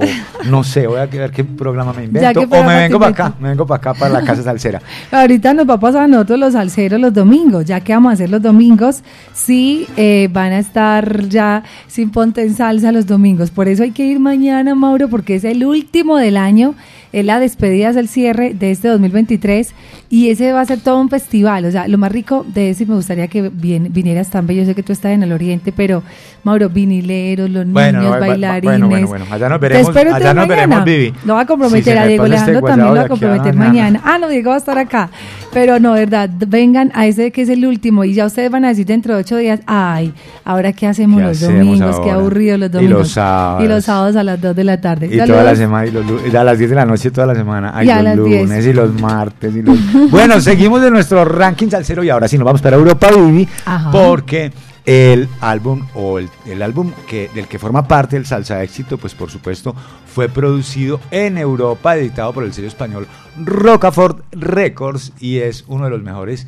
no 0.49 0.63
sé, 0.63 0.87
voy 0.87 0.99
a 0.99 1.05
ver 1.05 1.31
qué 1.31 1.43
programa 1.43 1.93
me 1.93 2.03
invento. 2.05 2.41
O 2.41 2.63
me 2.63 2.75
vengo 2.75 2.99
para 2.99 3.11
acá, 3.11 3.33
me 3.39 3.49
vengo 3.49 3.65
para 3.65 3.77
acá, 3.77 3.93
para 3.93 4.13
la 4.19 4.23
casa 4.23 4.43
salsera. 4.43 4.81
Ahorita 5.11 5.53
nos 5.53 5.69
va 5.69 5.75
a 5.75 5.79
pasar 5.79 6.03
a 6.03 6.07
nosotros 6.07 6.39
los 6.39 6.53
salseros 6.53 6.99
los 6.99 7.13
domingos, 7.13 7.65
ya 7.65 7.79
que 7.81 7.93
vamos 7.93 8.11
a 8.11 8.13
hacer 8.13 8.29
los 8.29 8.41
domingos, 8.41 9.01
sí 9.33 9.87
eh, 9.97 10.29
van 10.31 10.51
a 10.51 10.59
estar 10.59 11.27
ya 11.27 11.63
sin 11.87 12.09
ponte 12.09 12.41
en 12.41 12.55
salsa 12.55 12.91
los 12.91 13.05
domingos. 13.07 13.51
Por 13.51 13.67
eso 13.67 13.83
hay 13.83 13.91
que 13.91 14.05
ir 14.05 14.19
mañana, 14.19 14.75
Mauro, 14.75 15.09
porque 15.09 15.35
es 15.35 15.43
el 15.43 15.65
último 15.65 16.17
del 16.17 16.37
año, 16.37 16.75
es 17.19 17.25
la 17.25 17.39
despedida, 17.39 17.89
es 17.89 17.95
el 17.95 18.07
cierre 18.07 18.53
de 18.53 18.71
este 18.71 18.87
2023 18.89 19.73
y 20.09 20.29
ese 20.29 20.51
va 20.51 20.61
a 20.61 20.65
ser 20.65 20.79
todo 20.79 20.99
un 20.99 21.09
festival. 21.09 21.65
O 21.65 21.71
sea, 21.71 21.87
lo 21.87 21.97
más 21.97 22.11
rico 22.11 22.45
de 22.53 22.69
eso 22.69 22.83
y 22.83 22.85
me 22.85 22.95
gustaría 22.95 23.27
que 23.27 23.49
vien- 23.49 23.91
vinieras 23.91 24.29
también. 24.29 24.59
Yo 24.61 24.65
sé 24.65 24.75
que 24.75 24.83
tú 24.83 24.91
estás 24.93 25.11
en 25.13 25.23
el 25.23 25.31
oriente, 25.31 25.71
pero 25.75 26.03
Mauro, 26.43 26.69
vinileros, 26.69 27.49
los 27.49 27.65
niños, 27.65 28.19
bailarines. 28.19 28.61
bueno, 28.79 28.87
bueno, 28.89 29.07
bueno, 29.07 29.25
allá 29.31 29.49
nos 29.49 29.59
Te 29.59 29.67
veremos, 29.69 29.89
espero 29.89 30.13
allá 30.15 30.33
nos 30.33 30.47
veremos. 30.47 30.83
Vivi. 30.85 31.13
Lo 31.25 31.33
va 31.33 31.39
a 31.41 31.43
Si 31.43 31.47
comprometer 31.47 31.93
se 31.93 31.99
a 31.99 32.05
Diego 32.07 32.25
este 32.25 32.35
Alejandro, 32.35 32.61
también 32.67 32.87
lo 32.89 32.95
va 32.95 33.01
a 33.01 33.05
a 33.05 33.07
comprometer 33.07 33.55
mañana. 33.55 34.01
Ah, 34.03 34.17
no, 34.19 34.27
Diego 34.29 34.49
va 34.49 34.55
a 34.55 34.59
estar 34.59 34.77
acá. 34.77 35.09
Pero 35.53 35.79
no, 35.79 35.93
verdad, 35.93 36.29
vengan 36.47 36.91
a 36.93 37.07
ese 37.07 37.31
que 37.31 37.41
es 37.41 37.49
el 37.49 37.65
último 37.65 38.03
y 38.03 38.13
ya 38.13 38.25
ustedes 38.25 38.51
van 38.51 38.65
a 38.65 38.69
decir 38.69 38.85
dentro 38.85 39.13
de 39.15 39.21
ocho 39.21 39.37
días, 39.37 39.61
ay, 39.65 40.13
ahora 40.43 40.73
qué 40.73 40.85
hacemos 40.85 41.21
¿Qué 41.21 41.27
los 41.27 41.37
hacemos 41.41 41.65
domingos, 41.79 41.99
qué 42.03 42.11
aburrido 42.11 42.57
los 42.57 42.69
Y 42.69 42.73
domingos. 42.73 42.99
los 42.99 43.11
sábados. 43.11 43.63
Y 43.63 43.67
los 43.67 43.85
sábados 43.85 44.15
a 44.17 44.23
las 44.23 44.41
2 44.41 44.55
de 44.55 44.63
la 44.65 44.81
tarde. 44.81 45.07
Y 45.11 45.17
toda 45.25 45.43
la 45.43 45.55
semana, 45.55 45.87
y 45.87 45.91
los, 45.91 46.03
y 46.31 46.35
a 46.35 46.43
las 46.43 46.57
10 46.57 46.69
de 46.71 46.75
la 46.75 46.85
noche 46.85 47.04
toda 47.11 47.27
la 47.27 47.35
semana. 47.35 47.71
Ay, 47.73 47.87
los 47.87 48.03
las 48.03 48.23
10. 48.23 48.49
lunes 48.49 48.65
y 48.65 48.73
los 48.73 49.01
martes. 49.01 49.55
Y 49.55 49.61
los... 49.61 49.77
bueno, 50.11 50.39
seguimos 50.41 50.83
en 50.83 50.93
nuestro 50.93 51.25
ranking 51.25 51.69
salsero 51.69 52.03
y 52.03 52.09
ahora 52.09 52.27
sí 52.27 52.37
nos 52.37 52.45
vamos 52.45 52.61
para 52.61 52.77
Europa 52.77 53.09
Vivi 53.11 53.47
porque 53.91 54.51
el 54.85 55.27
álbum 55.41 55.85
o 55.95 56.19
el, 56.19 56.29
el 56.45 56.61
álbum 56.61 56.91
que, 57.07 57.29
del 57.33 57.47
que 57.47 57.57
forma 57.57 57.87
parte 57.87 58.17
el 58.17 58.25
Salsa 58.25 58.61
Éxito, 58.61 58.97
pues 58.97 59.15
por 59.15 59.31
supuesto 59.31 59.75
fue 60.05 60.29
producido 60.29 60.99
en 61.11 61.37
Europa, 61.37 61.97
editado 61.97 62.33
por 62.33 62.43
el 62.43 62.53
sello 62.53 62.67
español 62.67 63.07
Rocafort 63.43 64.23
Records 64.31 65.13
y 65.19 65.39
es 65.39 65.65
uno 65.67 65.85
de 65.85 65.89
los 65.89 66.03
mejores 66.03 66.47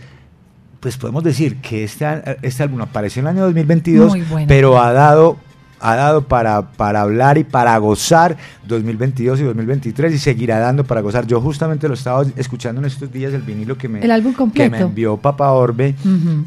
pues 0.80 0.98
podemos 0.98 1.24
decir 1.24 1.58
que 1.58 1.84
este, 1.84 2.06
este 2.44 2.64
álbum 2.64 2.82
apareció 2.82 3.22
en 3.22 3.28
el 3.28 3.36
año 3.36 3.44
2022, 3.46 4.10
Muy 4.10 4.22
bueno. 4.22 4.46
pero 4.48 4.80
ha 4.80 4.94
dado 4.94 5.38
ha 5.80 5.96
dado 5.96 6.24
para, 6.28 6.72
para 6.72 7.02
hablar 7.02 7.38
y 7.38 7.44
para 7.44 7.78
gozar 7.78 8.38
2022 8.68 9.40
y 9.40 9.44
2023 9.44 10.14
y 10.14 10.18
seguirá 10.18 10.60
dando 10.60 10.84
para 10.84 11.02
gozar. 11.02 11.28
Yo 11.28 11.40
justamente 11.42 11.88
lo 11.88 11.94
estaba 11.94 12.24
escuchando 12.36 12.82
en 12.82 12.86
estos 12.88 13.12
días 13.12 13.34
el 13.34 13.42
vinilo 13.42 13.78
que 13.78 13.88
me, 13.88 14.02
El 14.02 14.12
álbum 14.12 14.34
que 14.52 14.70
me 14.70 14.80
envió 14.80 15.18
Papa 15.18 15.52
Orbe 15.52 15.96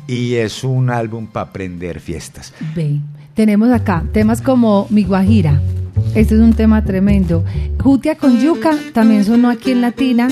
y 0.06 0.34
es 0.34 0.64
un 0.64 0.90
álbum 0.90 1.26
para 1.26 1.46
aprender 1.50 2.00
fiestas. 2.00 2.52
Ve, 2.74 3.00
tenemos 3.34 3.70
acá 3.70 4.02
temas 4.12 4.40
como 4.42 4.86
Mi 4.90 5.04
Guajira. 5.04 5.60
Este 6.14 6.34
es 6.34 6.40
un 6.40 6.54
tema 6.54 6.82
tremendo. 6.84 7.44
Jutia 7.80 8.16
con 8.16 8.40
Yuca 8.40 8.76
también 8.94 9.24
sonó 9.24 9.48
aquí 9.50 9.70
en 9.72 9.80
Latina. 9.80 10.28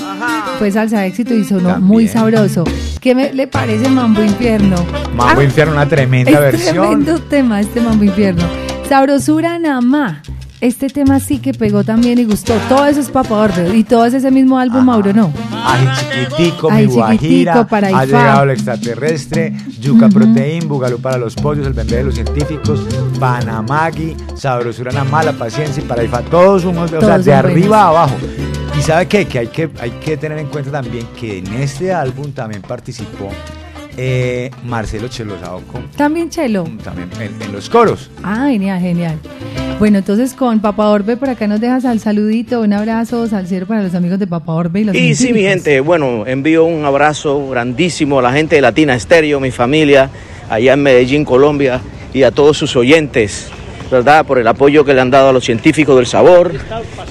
Fue 0.57 0.71
salsa 0.71 1.01
de 1.01 1.07
éxito 1.07 1.33
y 1.35 1.43
sonó 1.43 1.79
muy 1.79 2.07
sabroso. 2.07 2.63
¿Qué 2.99 3.13
me, 3.15 3.31
le 3.33 3.47
parece 3.47 3.87
Mambo 3.87 4.21
Infierno? 4.23 4.75
Mambo 5.15 5.39
Ah, 5.41 5.43
Infierno, 5.43 5.73
una 5.73 5.87
tremenda 5.87 6.31
es 6.31 6.39
versión. 6.39 6.75
tremendo 6.87 7.19
tema 7.21 7.61
este 7.61 7.81
Mambo 7.81 8.03
Infierno. 8.03 8.43
Sabrosura 8.89 9.59
Namá. 9.59 10.23
Este 10.61 10.89
tema 10.89 11.19
sí 11.19 11.37
que 11.37 11.53
pegó 11.53 11.83
también 11.83 12.17
y 12.17 12.25
gustó. 12.25 12.55
Todo 12.67 12.87
eso 12.87 12.99
es 12.99 13.09
Papa 13.09 13.35
Orbe. 13.35 13.77
Y 13.77 13.83
todo 13.83 14.03
es 14.05 14.15
ese 14.15 14.31
mismo 14.31 14.57
álbum, 14.57 14.83
Mauro, 14.83 15.13
¿no? 15.13 15.31
Ay, 15.51 15.87
chiquitico, 15.99 16.69
Ay, 16.71 16.87
mi 16.87 16.93
guajira, 16.93 17.19
chiquitico, 17.53 17.67
para 17.67 17.87
ha 17.89 18.05
llegado 18.05 18.43
el 18.45 18.49
extraterrestre, 18.49 19.55
yuca 19.79 20.09
proteín, 20.09 20.67
bugalú 20.67 20.99
para 20.99 21.19
los 21.19 21.35
pollos, 21.35 21.67
el 21.67 21.73
bebé 21.73 21.97
de 21.97 22.03
los 22.05 22.15
científicos, 22.15 22.83
panamagui, 23.19 24.17
sabrosura 24.33 24.91
nada 24.91 25.03
mala, 25.03 25.33
paciencia 25.33 25.83
y 25.83 25.85
para 25.85 26.03
Ifá, 26.03 26.23
todos 26.23 26.63
somos, 26.63 26.91
o 26.91 26.99
sea, 26.99 27.19
de 27.19 27.31
arriba 27.31 27.53
buenos. 27.59 27.75
a 27.75 27.87
abajo. 27.89 28.15
Y 28.75 28.81
sabe 28.81 29.07
qué? 29.07 29.27
que 29.27 29.37
hay 29.37 29.47
que 29.47 29.69
hay 29.79 29.91
que 30.03 30.17
tener 30.17 30.39
en 30.39 30.47
cuenta 30.47 30.71
también 30.71 31.05
que 31.15 31.37
en 31.37 31.53
este 31.53 31.93
álbum 31.93 32.31
también 32.31 32.63
participó 32.63 33.29
eh, 34.01 34.49
Marcelo 34.63 35.09
Chelosaoco, 35.09 35.81
También 35.97 36.29
Chelo. 36.29 36.63
también 36.83 37.09
en, 37.19 37.41
en 37.41 37.51
los 37.51 37.69
coros. 37.69 38.09
Ah, 38.23 38.47
genial, 38.49 38.79
genial. 38.79 39.17
Bueno, 39.77 39.97
entonces 39.97 40.33
con 40.33 40.61
Papa 40.61 40.87
Orbe 40.87 41.17
por 41.17 41.29
acá 41.29 41.47
nos 41.47 41.59
dejas 41.59 41.83
al 41.83 41.99
saludito, 41.99 42.61
un 42.61 42.71
abrazo 42.71 43.27
salsero 43.27 43.65
para 43.65 43.83
los 43.83 43.93
amigos 43.95 44.17
de 44.19 44.27
Papa 44.27 44.53
Orbe 44.53 44.81
y 44.81 44.83
los 44.85 44.95
Y 44.95 45.15
sí, 45.15 45.33
mi 45.33 45.41
gente, 45.41 45.81
bueno, 45.81 46.25
envío 46.25 46.63
un 46.63 46.85
abrazo 46.85 47.49
grandísimo 47.49 48.19
a 48.19 48.21
la 48.21 48.31
gente 48.31 48.55
de 48.55 48.61
Latina 48.61 48.95
Estéreo, 48.95 49.41
mi 49.41 49.51
familia, 49.51 50.09
allá 50.49 50.73
en 50.73 50.83
Medellín, 50.83 51.25
Colombia, 51.25 51.81
y 52.13 52.23
a 52.23 52.31
todos 52.31 52.57
sus 52.57 52.75
oyentes, 52.77 53.47
¿verdad? 53.91 54.25
Por 54.25 54.39
el 54.39 54.47
apoyo 54.47 54.85
que 54.85 54.93
le 54.93 55.01
han 55.01 55.11
dado 55.11 55.29
a 55.29 55.33
los 55.33 55.43
científicos 55.43 55.97
del 55.97 56.07
sabor, 56.07 56.53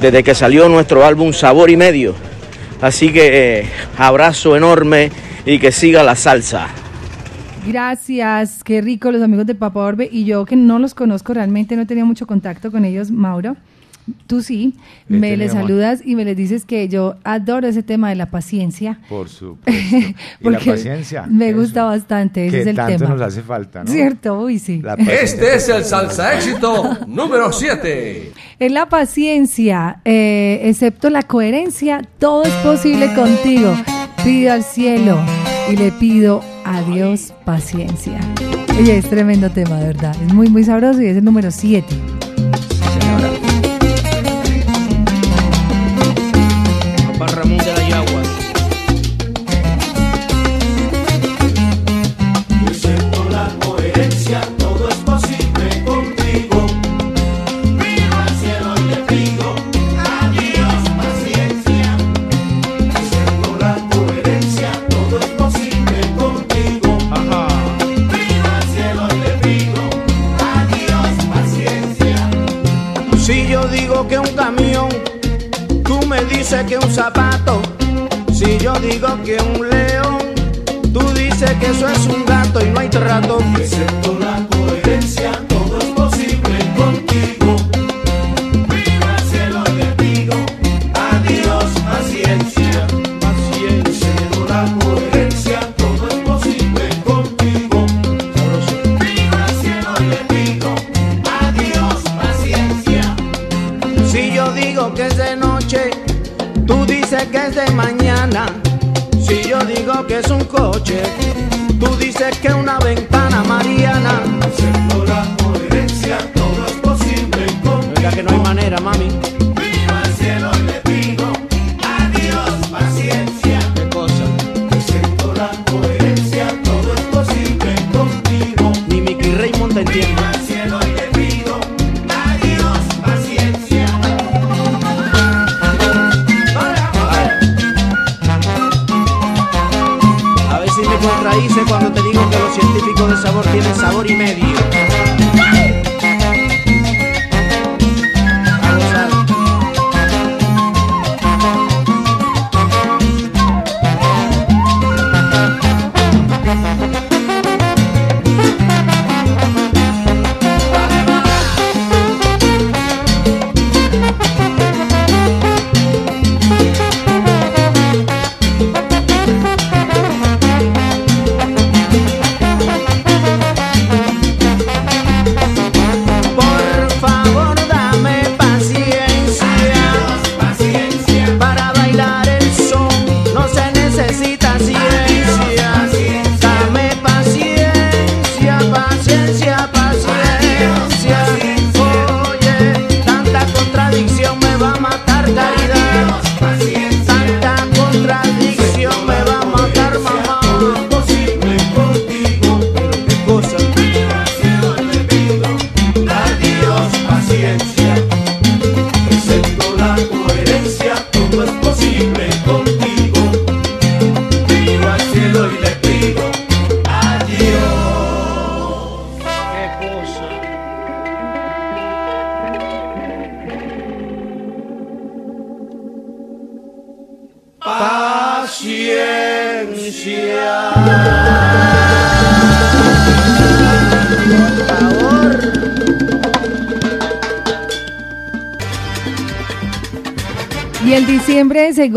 desde 0.01 0.23
que 0.23 0.35
salió 0.35 0.69
nuestro 0.71 1.05
álbum 1.05 1.35
Sabor 1.35 1.69
y 1.69 1.77
Medio. 1.77 2.15
Así 2.81 3.13
que 3.13 3.61
eh, 3.61 3.67
abrazo 3.97 4.57
enorme 4.57 5.11
y 5.49 5.59
que 5.59 5.73
siga 5.73 6.03
la 6.03 6.15
salsa. 6.15 6.69
Gracias, 7.67 8.63
qué 8.63 8.83
rico 8.83 9.11
los 9.11 9.23
amigos 9.23 9.47
de 9.47 9.55
Papa 9.55 9.81
Orbe 9.81 10.07
y 10.11 10.25
yo 10.27 10.45
que 10.45 10.57
no 10.57 10.79
los 10.79 10.93
conozco 10.95 11.33
realmente, 11.33 11.75
no 11.75 11.87
tenía 11.87 12.05
mucho 12.05 12.27
contacto 12.27 12.71
con 12.71 12.85
ellos, 12.85 13.11
Mauro. 13.11 13.57
Tú 14.27 14.43
sí, 14.43 14.75
me 15.07 15.37
les 15.37 15.53
saludas 15.53 16.01
y 16.03 16.17
me 16.17 16.25
les 16.25 16.35
dices 16.35 16.65
que 16.65 16.89
yo 16.89 17.17
adoro 17.25 17.67
ese 17.67 17.83
tema 17.83 18.09
de 18.09 18.15
la 18.15 18.27
paciencia. 18.27 19.01
Por 19.09 19.29
supuesto. 19.29 19.71
Y 19.71 20.03
la 20.03 20.15
Porque 20.43 20.71
paciencia. 20.71 21.27
Me 21.29 21.51
eso, 21.51 21.59
gusta 21.59 21.85
bastante, 21.85 22.47
ese 22.47 22.57
que 22.57 22.61
es 22.63 22.67
el 22.69 22.77
tanto 22.77 22.99
tema. 22.99 23.11
nos 23.11 23.21
hace 23.23 23.43
falta, 23.43 23.85
¿no? 23.85 23.91
Cierto, 23.91 24.41
uy, 24.41 24.59
sí. 24.59 24.83
Este 24.99 25.57
es 25.57 25.69
el 25.71 25.85
salsa 25.85 26.35
éxito 26.35 27.07
número 27.07 27.53
7. 27.53 28.33
Es 28.59 28.73
la 28.73 28.89
paciencia, 28.89 30.01
eh, 30.05 30.61
excepto 30.65 31.11
la 31.11 31.23
coherencia, 31.23 32.03
todo 32.19 32.45
es 32.45 32.53
posible 32.65 33.15
contigo. 33.15 33.75
Pido 34.25 34.53
al 34.53 34.63
cielo 34.63 35.19
y 35.71 35.77
le 35.77 35.93
pido 35.93 36.43
a 36.65 36.83
Dios 36.83 37.33
paciencia. 37.45 38.21
Oye, 38.79 38.99
es 38.99 39.09
tremendo 39.09 39.51
tema, 39.51 39.77
de 39.79 39.87
verdad. 39.89 40.17
Es 40.23 40.33
muy, 40.33 40.49
muy 40.49 40.65
sabroso 40.65 41.01
y 41.01 41.07
es 41.07 41.17
el 41.17 41.25
número 41.25 41.51
7. 41.51 41.87
Para 42.95 43.48
que 79.25 79.37
un 79.41 79.69
león, 79.69 80.19
tú 80.93 81.01
dices 81.15 81.53
que 81.61 81.67
eso 81.67 81.89
es 81.89 82.07
un 82.07 82.25
gato 82.27 82.61
y 82.61 82.71
no 82.71 82.81
hay 82.81 82.89
trato. 82.89 83.39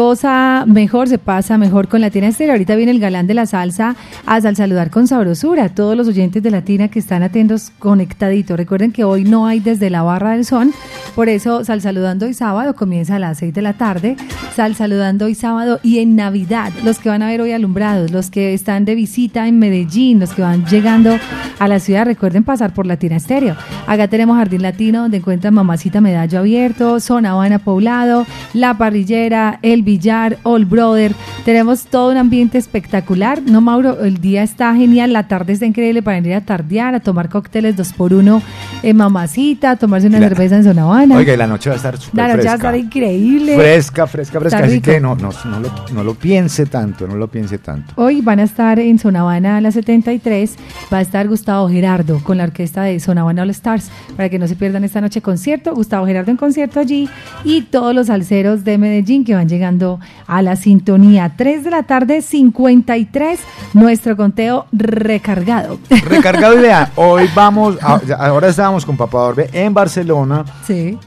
Diciembre 0.02 0.16
se 0.16 0.28
mejor, 0.66 1.08
se 1.10 1.18
pasa 1.18 1.58
mejor 1.58 1.88
con 1.88 2.02
Latina 2.02 2.28
Estéreo. 2.28 2.54
Ahorita 2.54 2.76
viene 2.76 2.92
el 2.92 3.00
galán 3.00 3.28
de 3.28 3.34
la 3.34 3.46
salsa 3.46 3.96
a 4.26 4.42
sal- 4.42 4.56
saludar 4.56 4.90
con 4.90 5.08
sabrosura 5.08 5.66
a 5.66 5.70
todos 5.70 5.96
los 5.98 6.08
oyentes 6.08 6.42
de 6.44 6.52
Latina 6.52 6.88
que 6.88 7.00
están 7.00 7.24
atentos, 7.24 7.72
conectaditos. 7.80 8.58
Recuerden 8.58 8.92
que 8.92 9.04
hoy 9.04 9.24
no 9.24 9.48
hay 9.48 9.60
desde 9.60 9.90
la 9.90 10.02
barra 10.04 10.32
del 10.32 10.46
son, 10.46 10.72
por 11.16 11.30
eso 11.30 11.64
Sal 11.66 11.82
Saludando 11.82 12.26
hoy 12.26 12.34
sábado 12.34 12.76
comienza 12.76 13.16
a 13.16 13.20
las 13.20 13.38
6 13.40 13.54
de 13.54 13.62
la 13.62 13.74
tarde. 13.74 14.16
Sal 14.56 14.76
Saludando 14.76 15.26
hoy 15.26 15.36
sábado 15.36 15.80
y 15.84 16.00
en 16.00 16.16
Navidad, 16.16 16.72
los 16.84 17.00
que 17.00 17.10
van 17.10 17.22
a 17.22 17.28
ver 17.28 17.42
hoy 17.42 17.52
alumbrados, 17.52 18.12
los 18.12 18.30
que 18.30 18.54
están 18.54 18.86
de 18.86 18.96
visita 18.96 19.48
en 19.48 19.60
Medellín, 19.60 20.20
los 20.20 20.32
que 20.34 20.42
van 20.42 20.66
llegando 20.66 21.18
a 21.60 21.68
la 21.68 21.80
ciudad, 21.80 22.06
recuerden 22.06 22.44
pasar 22.44 22.74
por 22.74 22.86
Latina 22.88 23.16
Estéreo. 23.18 23.56
Acá 23.88 24.08
tenemos 24.08 24.38
Jardín 24.38 24.62
Latino, 24.62 25.02
donde 25.04 25.18
encuentran 25.18 25.54
Mamacita 25.54 26.02
Medallo 26.02 26.40
Abierto, 26.40 27.00
Zona 27.00 27.32
Habana 27.32 27.60
Poblado, 27.60 28.26
La 28.54 28.78
Parrillera, 28.78 29.60
El 29.62 29.84
Villar, 29.84 30.38
All 30.54 30.66
Brother. 30.66 31.14
Tenemos 31.46 31.86
todo 31.86 32.12
un 32.12 32.18
ambiente 32.18 32.58
espectacular. 32.58 33.42
No, 33.42 33.62
Mauro, 33.62 34.04
el 34.04 34.20
día 34.22 34.44
está 34.44 34.74
genial, 34.76 35.14
la 35.14 35.28
tarde 35.28 35.54
está 35.54 35.66
increíble 35.66 36.02
para 36.04 36.18
venir 36.20 36.36
a 36.36 36.42
tardear, 36.42 36.96
a 36.96 37.00
tomar 37.00 37.30
cócteles 37.30 37.76
dos 37.76 37.94
por 37.94 38.14
uno 38.14 38.42
en 38.84 38.98
Mamacita, 38.98 39.72
a 39.72 39.76
tomarse 39.76 40.08
una 40.08 40.20
La- 40.20 40.28
cerveza 40.30 40.56
en 40.58 40.64
Zona 40.64 40.84
Habana. 40.84 41.16
Oiga, 41.18 41.34
y 41.34 41.38
la 41.38 41.48
noche 41.48 41.70
va 41.70 41.76
a 41.76 41.78
estar 41.78 41.98
súper 41.98 42.16
la 42.28 42.36
noche 42.36 42.46
va 42.48 42.52
a 42.54 42.56
estar 42.56 42.76
increíble. 42.76 43.56
Fresca, 43.56 44.08
fresca, 44.08 44.40
fresca. 44.40 44.58
Está 44.58 44.66
Así 44.68 44.76
rico. 44.76 44.92
que 44.92 45.00
no, 45.00 45.16
no, 45.16 45.30
no, 45.46 45.60
lo, 45.60 45.70
no 45.94 46.04
lo 46.04 46.14
piense 46.16 46.66
tanto, 46.66 47.08
no 47.08 47.16
lo 47.16 47.28
piense 47.28 47.58
tanto. 47.58 47.94
Hoy 47.96 48.22
van 48.22 48.40
a 48.40 48.44
estar 48.44 48.80
en 48.80 49.00
Zona 49.00 49.22
Habana 49.22 49.58
a 49.58 49.62
las 49.62 49.74
73, 49.76 50.56
va 50.94 50.98
a 50.98 51.02
estar 51.02 51.28
Gustavo 51.28 51.70
Gerardo 51.70 52.20
con 52.24 52.38
la 52.38 52.44
orquesta 52.46 52.84
de 52.84 53.00
Zona 53.00 53.22
Habana 53.22 53.44
All 53.44 53.50
Stars, 53.52 53.90
para 54.16 54.30
que 54.30 54.40
no 54.40 54.48
se 54.48 54.56
pierdan 54.56 54.84
esta 54.84 55.02
noche 55.02 55.22
concierto, 55.22 55.74
Gustavo 55.74 56.06
Gerardo 56.06 56.32
en 56.32 56.38
concierto 56.38 56.80
allí 56.80 57.10
y 57.44 57.62
todos 57.64 57.94
los 57.96 58.08
salseros 58.08 58.64
de 58.64 58.78
Medellín 58.78 59.24
que 59.24 59.34
van 59.36 59.48
llegando 59.50 60.00
a 60.28 60.41
la 60.42 60.56
sintonía. 60.56 61.34
3 61.38 61.64
de 61.64 61.72
la 61.72 61.84
tarde, 61.84 62.22
53, 62.22 63.40
nuestro 63.74 64.16
conteo 64.18 64.66
recargado. 64.72 65.80
Recargado 66.10 66.60
idea. 66.60 66.92
Hoy 66.96 67.30
vamos, 67.36 67.78
a- 67.82 68.00
ahora 68.28 68.48
estábamos 68.50 68.86
con 68.86 68.98
Papá 68.98 69.18
Orbe 69.20 69.50
en 69.54 69.74
Barcelona. 69.74 70.46
Sí. 70.66 70.98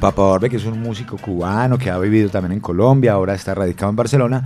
Papá 0.00 0.22
Orbe, 0.22 0.50
que 0.50 0.56
es 0.56 0.64
un 0.64 0.80
músico 0.82 1.16
cubano 1.16 1.78
que 1.78 1.90
ha 1.90 1.98
vivido 1.98 2.28
también 2.28 2.52
en 2.52 2.60
Colombia, 2.60 3.12
ahora 3.12 3.34
está 3.34 3.54
radicado 3.54 3.90
en 3.90 3.96
Barcelona. 3.96 4.44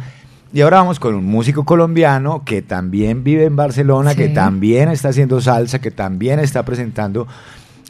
Y 0.52 0.60
ahora 0.62 0.78
vamos 0.78 0.98
con 0.98 1.14
un 1.14 1.24
músico 1.24 1.64
colombiano 1.64 2.42
que 2.44 2.60
también 2.60 3.22
vive 3.24 3.44
en 3.44 3.54
Barcelona, 3.56 4.14
que 4.16 4.28
también 4.28 4.88
está 4.90 5.08
haciendo 5.10 5.40
salsa, 5.40 5.80
que 5.80 5.90
también 5.92 6.40
está 6.40 6.64
presentando 6.64 7.26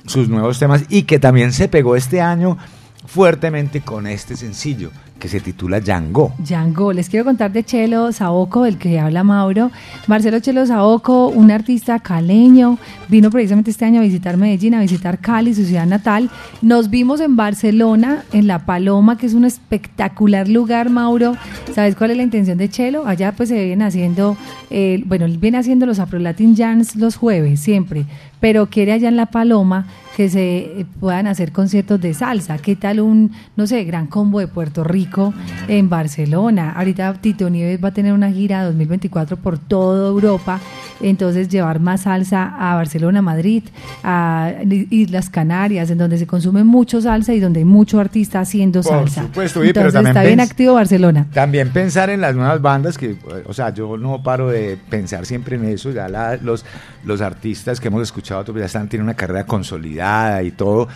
sus 0.06 0.28
nuevos 0.28 0.58
temas 0.58 0.84
y 0.88 1.02
que 1.04 1.18
también 1.18 1.52
se 1.52 1.68
pegó 1.68 1.96
este 1.96 2.20
año 2.20 2.58
fuertemente 3.06 3.80
con 3.80 4.06
este 4.06 4.36
sencillo 4.36 4.90
que 5.20 5.28
se 5.28 5.38
titula 5.38 5.80
Django. 5.80 6.32
Django, 6.38 6.92
les 6.92 7.09
quiero 7.09 7.24
contar 7.24 7.52
de 7.52 7.62
Chelo 7.62 8.10
Saoco, 8.10 8.64
del 8.64 8.78
que 8.78 8.98
habla 8.98 9.22
Mauro. 9.22 9.70
Marcelo 10.09 10.40
Chelo 10.40 10.66
Saoco, 10.66 11.28
un 11.28 11.52
artista 11.52 12.01
caleño, 12.01 12.78
vino 13.09 13.30
precisamente 13.30 13.70
este 13.70 13.84
año 13.84 14.01
a 14.01 14.02
visitar 14.02 14.36
Medellín, 14.36 14.74
a 14.74 14.80
visitar 14.80 15.18
Cali, 15.18 15.55
su 15.55 15.64
ciudad 15.64 15.86
natal. 15.86 16.30
Nos 16.62 16.90
vimos 16.90 17.20
en 17.20 17.36
Barcelona, 17.36 18.24
en 18.32 18.48
La 18.48 18.66
Paloma, 18.66 19.16
que 19.16 19.26
es 19.26 19.34
un 19.34 19.44
espectacular 19.44 20.48
lugar, 20.48 20.90
Mauro. 20.90 21.36
¿Sabes 21.74 21.94
cuál 21.94 22.10
es 22.10 22.16
la 22.16 22.22
intención 22.24 22.59
de 22.59 22.68
Chelo? 22.68 23.06
Allá 23.06 23.32
pues 23.32 23.51
se 23.51 23.56
vienen 23.56 23.82
haciendo, 23.82 24.36
eh, 24.70 25.02
bueno, 25.06 25.26
él 25.26 25.38
viene 25.38 25.59
haciendo 25.59 25.86
los 25.86 26.01
Afro 26.01 26.18
Latin 26.18 26.56
Jams 26.56 26.97
los 26.97 27.16
jueves, 27.16 27.60
siempre, 27.60 28.06
pero 28.40 28.66
quiere 28.66 28.92
allá 28.92 29.08
en 29.08 29.16
La 29.16 29.26
Paloma 29.26 29.86
que 30.16 30.28
se 30.28 30.58
eh, 30.80 30.86
puedan 30.98 31.26
hacer 31.28 31.52
conciertos 31.52 32.00
de 32.00 32.12
salsa. 32.14 32.58
¿Qué 32.58 32.74
tal 32.76 33.00
un, 33.00 33.30
no 33.56 33.66
sé, 33.66 33.84
gran 33.84 34.06
combo 34.06 34.40
de 34.40 34.48
Puerto 34.48 34.82
Rico 34.84 35.32
en 35.68 35.88
Barcelona? 35.88 36.72
Ahorita 36.72 37.14
Tito 37.14 37.48
Nieves 37.48 37.82
va 37.82 37.88
a 37.88 37.92
tener 37.92 38.12
una 38.12 38.30
gira 38.30 38.64
2024 38.64 39.36
por 39.38 39.58
toda 39.58 40.08
Europa, 40.08 40.60
entonces 41.00 41.48
llevar 41.48 41.80
más 41.80 42.02
salsa 42.02 42.54
a 42.58 42.74
Barcelona, 42.74 43.22
Madrid, 43.22 43.62
a 44.02 44.52
Islas 44.90 45.30
Canarias, 45.30 45.90
en 45.90 45.98
donde 45.98 46.18
se 46.18 46.26
consume 46.26 46.64
mucho 46.64 47.00
salsa 47.00 47.32
y 47.32 47.40
donde 47.40 47.60
hay 47.60 47.64
mucho 47.64 48.00
artista 48.00 48.40
haciendo 48.40 48.82
Por 48.82 48.92
salsa. 48.92 49.22
supuesto, 49.22 49.60
pero 49.60 49.68
entonces 49.68 49.92
también 49.94 50.16
está 50.16 50.22
bien 50.24 50.40
activo 50.40 50.74
Barcelona. 50.74 51.26
También 51.32 51.70
pensar 51.70 52.10
en 52.10 52.20
las 52.20 52.34
nuevas 52.34 52.60
bandas, 52.60 52.98
que, 52.98 53.16
o 53.46 53.52
sea, 53.54 53.72
yo 53.72 53.96
no 53.96 54.22
paro 54.22 54.48
de 54.50 54.76
pensar 54.90 55.24
siempre 55.24 55.56
en 55.56 55.64
eso, 55.64 55.90
ya 55.92 56.08
la- 56.08 56.36
los, 56.36 56.64
los 57.04 57.20
artistas 57.20 57.80
que 57.80 57.88
hemos 57.88 58.02
escuchado 58.02 58.30
pues, 58.31 58.61
ya 58.61 58.66
están, 58.66 58.89
tienen 58.89 59.05
una 59.05 59.15
carrera 59.15 59.44
consolidada 59.44 60.43
y 60.43 60.52
todo, 60.52 60.89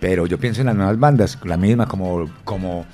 pero 0.00 0.26
yo 0.26 0.38
pienso 0.38 0.60
en 0.60 0.66
las 0.66 0.76
nuevas 0.76 0.98
bandas, 0.98 1.38
la 1.44 1.56
misma 1.56 1.86
como, 1.86 2.28
como, 2.44 2.84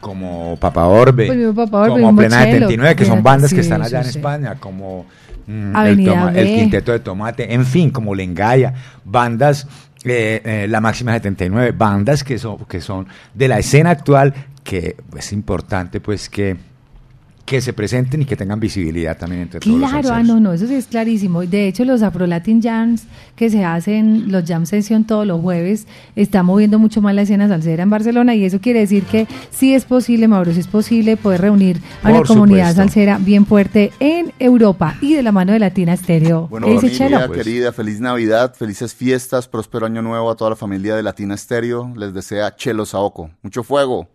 como 0.00 0.56
Papa 0.60 0.86
Orbe, 0.86 1.26
Pues 1.26 1.54
Papa 1.54 1.82
Orbe, 1.82 2.00
como 2.00 2.16
Plena 2.16 2.44
Chelo, 2.44 2.68
79, 2.68 2.96
que 2.96 3.04
son 3.04 3.22
bandas 3.22 3.52
que 3.52 3.60
están 3.60 3.82
allá 3.82 4.00
en. 4.00 4.06
España, 4.06 4.56
como 4.58 5.06
mm, 5.46 5.76
el, 5.76 6.04
Toma-. 6.04 6.32
Quinteto 6.32 6.92
de 6.92 7.00
Tomate, 7.00 7.52
en 7.52 7.64
fin, 7.64 7.90
como 7.90 8.14
Lengaya, 8.14 8.74
bandas, 9.04 9.66
eh, 10.04 10.40
eh, 10.44 10.66
La 10.68 10.80
Máxima 10.80 11.12
79, 11.12 11.72
bandas 11.72 12.24
que 12.24 12.38
son, 12.38 12.64
que 12.66 12.80
son 12.80 13.06
de 13.34 13.48
la 13.48 13.58
escena 13.58 13.90
actual, 13.90 14.34
que 14.64 14.96
es 15.16 15.32
importante 15.32 16.00
pues 16.00 16.28
que, 16.28 16.56
que 17.46 17.60
se 17.60 17.72
presenten 17.72 18.22
y 18.22 18.24
que 18.24 18.36
tengan 18.36 18.58
visibilidad 18.58 19.16
también 19.16 19.42
entre 19.42 19.60
todos 19.60 19.78
los 19.78 19.88
Claro, 19.88 20.10
ah, 20.12 20.22
no, 20.22 20.40
no, 20.40 20.52
eso 20.52 20.66
sí 20.66 20.74
es 20.74 20.86
clarísimo. 20.86 21.42
De 21.46 21.68
hecho, 21.68 21.84
los 21.84 22.02
Afro 22.02 22.26
Latin 22.26 22.60
Jams 22.60 23.04
que 23.36 23.48
se 23.50 23.64
hacen, 23.64 24.32
los 24.32 24.44
Jam 24.44 24.66
Session 24.66 25.04
todos 25.04 25.26
los 25.26 25.40
jueves, 25.40 25.86
está 26.16 26.42
moviendo 26.42 26.78
mucho 26.78 27.00
más 27.00 27.14
la 27.14 27.22
escena 27.22 27.46
salsera 27.46 27.84
en 27.84 27.90
Barcelona 27.90 28.34
y 28.34 28.44
eso 28.44 28.60
quiere 28.60 28.80
decir 28.80 29.04
que 29.04 29.28
sí 29.50 29.74
es 29.74 29.84
posible, 29.84 30.26
Mauro, 30.26 30.52
sí 30.52 30.60
es 30.60 30.66
posible 30.66 31.16
poder 31.16 31.42
reunir 31.42 31.80
a 32.02 32.08
una 32.08 32.18
Por 32.18 32.26
comunidad 32.26 32.70
supuesto. 32.70 32.82
salsera 32.82 33.18
bien 33.18 33.46
fuerte 33.46 33.92
en 34.00 34.32
Europa 34.40 34.96
y 35.00 35.14
de 35.14 35.22
la 35.22 35.30
mano 35.32 35.52
de 35.52 35.60
Latina 35.60 35.92
Estéreo. 35.92 36.48
Bueno, 36.48 36.66
¿Qué 36.66 36.72
dice 36.72 36.88
familia 36.88 37.20
Chelo? 37.20 37.32
querida, 37.32 37.72
feliz 37.72 38.00
Navidad, 38.00 38.54
felices 38.54 38.92
fiestas, 38.92 39.46
próspero 39.46 39.86
año 39.86 40.02
nuevo 40.02 40.30
a 40.30 40.34
toda 40.34 40.50
la 40.50 40.56
familia 40.56 40.96
de 40.96 41.04
Latina 41.04 41.34
Estéreo. 41.36 41.92
Les 41.96 42.12
desea 42.12 42.56
Chelo 42.56 42.84
Saoco. 42.86 43.30
Mucho 43.42 43.62
fuego. 43.62 44.08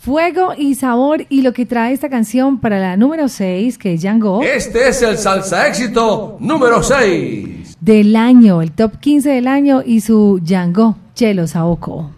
Fuego 0.00 0.52
y 0.56 0.76
sabor 0.76 1.26
y 1.28 1.42
lo 1.42 1.52
que 1.52 1.66
trae 1.66 1.92
esta 1.92 2.08
canción 2.08 2.60
para 2.60 2.78
la 2.78 2.96
número 2.96 3.28
6, 3.28 3.78
que 3.78 3.94
es 3.94 4.00
Django, 4.02 4.42
Este 4.42 4.88
es 4.88 5.02
el 5.02 5.18
salsa 5.18 5.66
éxito 5.66 6.36
número 6.38 6.82
6. 6.84 7.76
del 7.80 8.14
año, 8.14 8.62
el 8.62 8.70
top 8.70 8.98
15 9.00 9.28
del 9.30 9.48
año 9.48 9.82
y 9.84 10.00
su 10.00 10.40
Django, 10.40 10.96
Chelo 11.14 11.48
Saoco. 11.48 12.10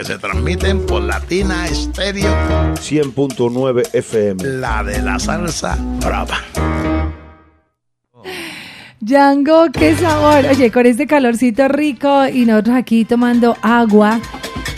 Que 0.00 0.06
se 0.06 0.18
transmiten 0.18 0.86
por 0.86 1.02
Latina 1.02 1.66
Estéreo. 1.66 2.30
100.9 2.74 3.90
FM. 3.92 4.42
La 4.58 4.82
de 4.82 5.02
la 5.02 5.18
salsa 5.18 5.76
brava. 6.00 6.38
Django, 9.00 9.70
qué 9.72 9.94
sabor. 9.94 10.46
Oye, 10.50 10.70
con 10.70 10.86
este 10.86 11.06
calorcito 11.06 11.68
rico 11.68 12.26
y 12.26 12.46
nosotros 12.46 12.76
aquí 12.76 13.04
tomando 13.04 13.56
agua. 13.60 14.20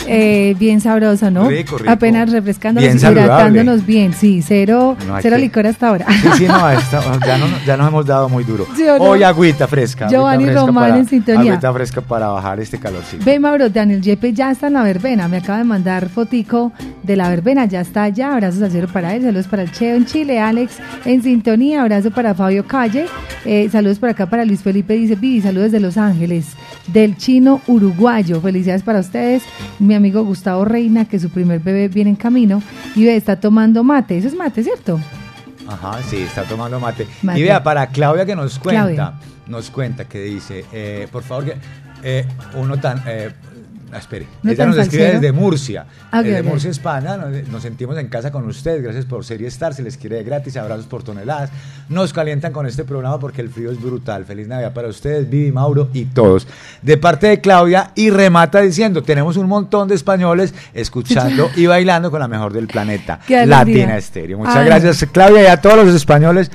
Eh, 0.07 0.55
bien 0.59 0.81
sabroso, 0.81 1.29
¿no? 1.31 1.47
Rico, 1.49 1.77
rico. 1.77 1.91
Apenas 1.91 2.31
refrescándonos 2.31 2.87
Bien 2.93 2.97
hidratándonos 3.13 3.85
bien. 3.85 4.13
Sí, 4.13 4.41
cero, 4.41 4.95
No 5.07 5.17
cero 5.21 5.35
que- 5.37 5.41
licor 5.41 5.67
hasta 5.67 5.87
ahora. 5.89 6.05
Sí, 6.09 6.27
sí, 6.39 6.45
no, 6.47 6.69
esta- 6.71 7.01
ya, 7.25 7.37
no, 7.37 7.45
ya 7.65 7.77
nos 7.77 7.87
hemos 7.87 8.05
dado 8.05 8.29
muy 8.29 8.43
duro. 8.43 8.65
¿Sí 8.75 8.83
o 8.87 8.97
no? 8.97 9.03
Hoy 9.05 9.23
agüita 9.23 9.67
fresca. 9.67 10.05
agüita 10.05 10.17
Giovanni 10.19 10.43
fresca 10.45 10.65
Román 10.65 10.83
para- 10.85 10.97
en 10.97 11.07
sintonía. 11.07 11.51
Agüita 11.53 11.73
fresca 11.73 12.01
para 12.01 12.27
bajar 12.29 12.59
este 12.59 12.79
calorcito. 12.79 13.23
Ve, 13.25 13.39
Mauro, 13.39 13.69
Daniel 13.69 14.01
Yepe 14.01 14.33
ya 14.33 14.51
está 14.51 14.67
en 14.67 14.73
la 14.73 14.83
verbena. 14.83 15.27
Me 15.27 15.37
acaba 15.37 15.57
de 15.59 15.63
mandar 15.63 16.09
fotico 16.09 16.71
de 17.03 17.15
la 17.15 17.29
verbena. 17.29 17.65
Ya 17.65 17.81
está 17.81 18.03
allá. 18.03 18.33
Abrazos 18.33 18.61
al 18.61 18.71
cielo 18.71 18.87
para 18.91 19.15
él. 19.15 19.23
Saludos 19.23 19.47
para 19.47 19.63
el 19.63 19.71
Cheo 19.71 19.95
en 19.95 20.05
Chile. 20.05 20.39
Alex 20.39 20.77
en 21.05 21.21
sintonía. 21.23 21.81
Abrazo 21.81 22.11
para 22.11 22.33
Fabio 22.33 22.65
Calle. 22.65 23.05
Eh, 23.45 23.69
saludos 23.71 23.99
por 23.99 24.09
acá 24.09 24.25
para 24.27 24.45
Luis 24.45 24.61
Felipe. 24.61 24.93
Dice, 24.93 25.15
Vivi, 25.15 25.41
saludos 25.41 25.71
de 25.71 25.79
Los 25.79 25.97
Ángeles. 25.97 26.47
Del 26.87 27.17
chino 27.17 27.61
uruguayo. 27.67 28.41
Felicidades 28.41 28.83
para 28.83 28.99
ustedes. 28.99 29.43
Mi 29.83 29.95
amigo 29.95 30.23
Gustavo 30.23 30.65
Reina, 30.65 31.05
que 31.05 31.19
su 31.19 31.29
primer 31.29 31.59
bebé 31.59 31.89
viene 31.89 32.09
en 32.09 32.15
camino. 32.15 32.63
Y 32.95 33.05
ve, 33.05 33.15
está 33.15 33.39
tomando 33.39 33.83
mate. 33.83 34.17
Eso 34.17 34.29
es 34.29 34.35
mate, 34.35 34.63
¿cierto? 34.63 34.99
Ajá, 35.67 36.01
sí, 36.09 36.17
está 36.17 36.43
tomando 36.43 36.79
mate. 36.79 37.07
Mate. 37.21 37.39
Y 37.39 37.43
vea, 37.43 37.61
para 37.63 37.87
Claudia 37.87 38.25
que 38.25 38.35
nos 38.35 38.59
cuenta, 38.59 38.83
Claudia. 38.83 39.13
nos 39.47 39.69
cuenta 39.69 40.05
que 40.05 40.21
dice, 40.21 40.65
eh, 40.71 41.07
por 41.11 41.23
favor, 41.23 41.45
que 41.45 41.57
eh, 42.03 42.25
uno 42.55 42.77
tan... 42.79 43.03
Eh, 43.05 43.31
espere, 43.99 44.27
¿No 44.41 44.51
ella 44.51 44.65
nos 44.65 44.77
escribe 44.77 45.13
desde 45.13 45.31
Murcia, 45.31 45.85
Ah, 46.11 46.21
desde 46.21 46.41
ok. 46.41 46.45
Murcia, 46.47 46.69
España, 46.69 47.17
nos, 47.17 47.47
nos 47.47 47.61
sentimos 47.61 47.97
en 47.97 48.07
casa 48.07 48.31
con 48.31 48.45
ustedes, 48.47 48.81
gracias 48.81 49.05
por 49.05 49.25
Serie 49.25 49.47
Star, 49.47 49.73
se 49.73 49.81
les 49.83 49.97
quiere 49.97 50.17
de 50.17 50.23
gratis, 50.23 50.57
abrazos 50.57 50.85
por 50.85 51.03
toneladas, 51.03 51.49
nos 51.89 52.13
calientan 52.13 52.53
con 52.53 52.65
este 52.65 52.83
programa 52.83 53.19
porque 53.19 53.41
el 53.41 53.49
frío 53.49 53.71
es 53.71 53.81
brutal, 53.81 54.25
feliz 54.25 54.47
Navidad 54.47 54.73
para 54.73 54.87
ustedes, 54.87 55.29
Vivi, 55.29 55.51
Mauro 55.51 55.89
y 55.93 56.05
todos. 56.05 56.47
De 56.81 56.97
parte 56.97 57.27
de 57.27 57.41
Claudia 57.41 57.91
y 57.95 58.09
remata 58.09 58.61
diciendo, 58.61 59.03
tenemos 59.03 59.37
un 59.37 59.47
montón 59.47 59.87
de 59.87 59.95
españoles 59.95 60.53
escuchando 60.73 61.49
y 61.55 61.65
bailando 61.65 62.11
con 62.11 62.19
la 62.19 62.27
mejor 62.27 62.53
del 62.53 62.67
planeta. 62.67 63.19
Latina 63.27 63.97
Estéreo. 63.97 64.37
Muchas 64.37 64.57
Ay. 64.57 64.65
gracias 64.65 65.05
Claudia 65.11 65.43
y 65.43 65.45
a 65.47 65.57
todos 65.57 65.85
los 65.85 65.95
españoles 65.95 66.51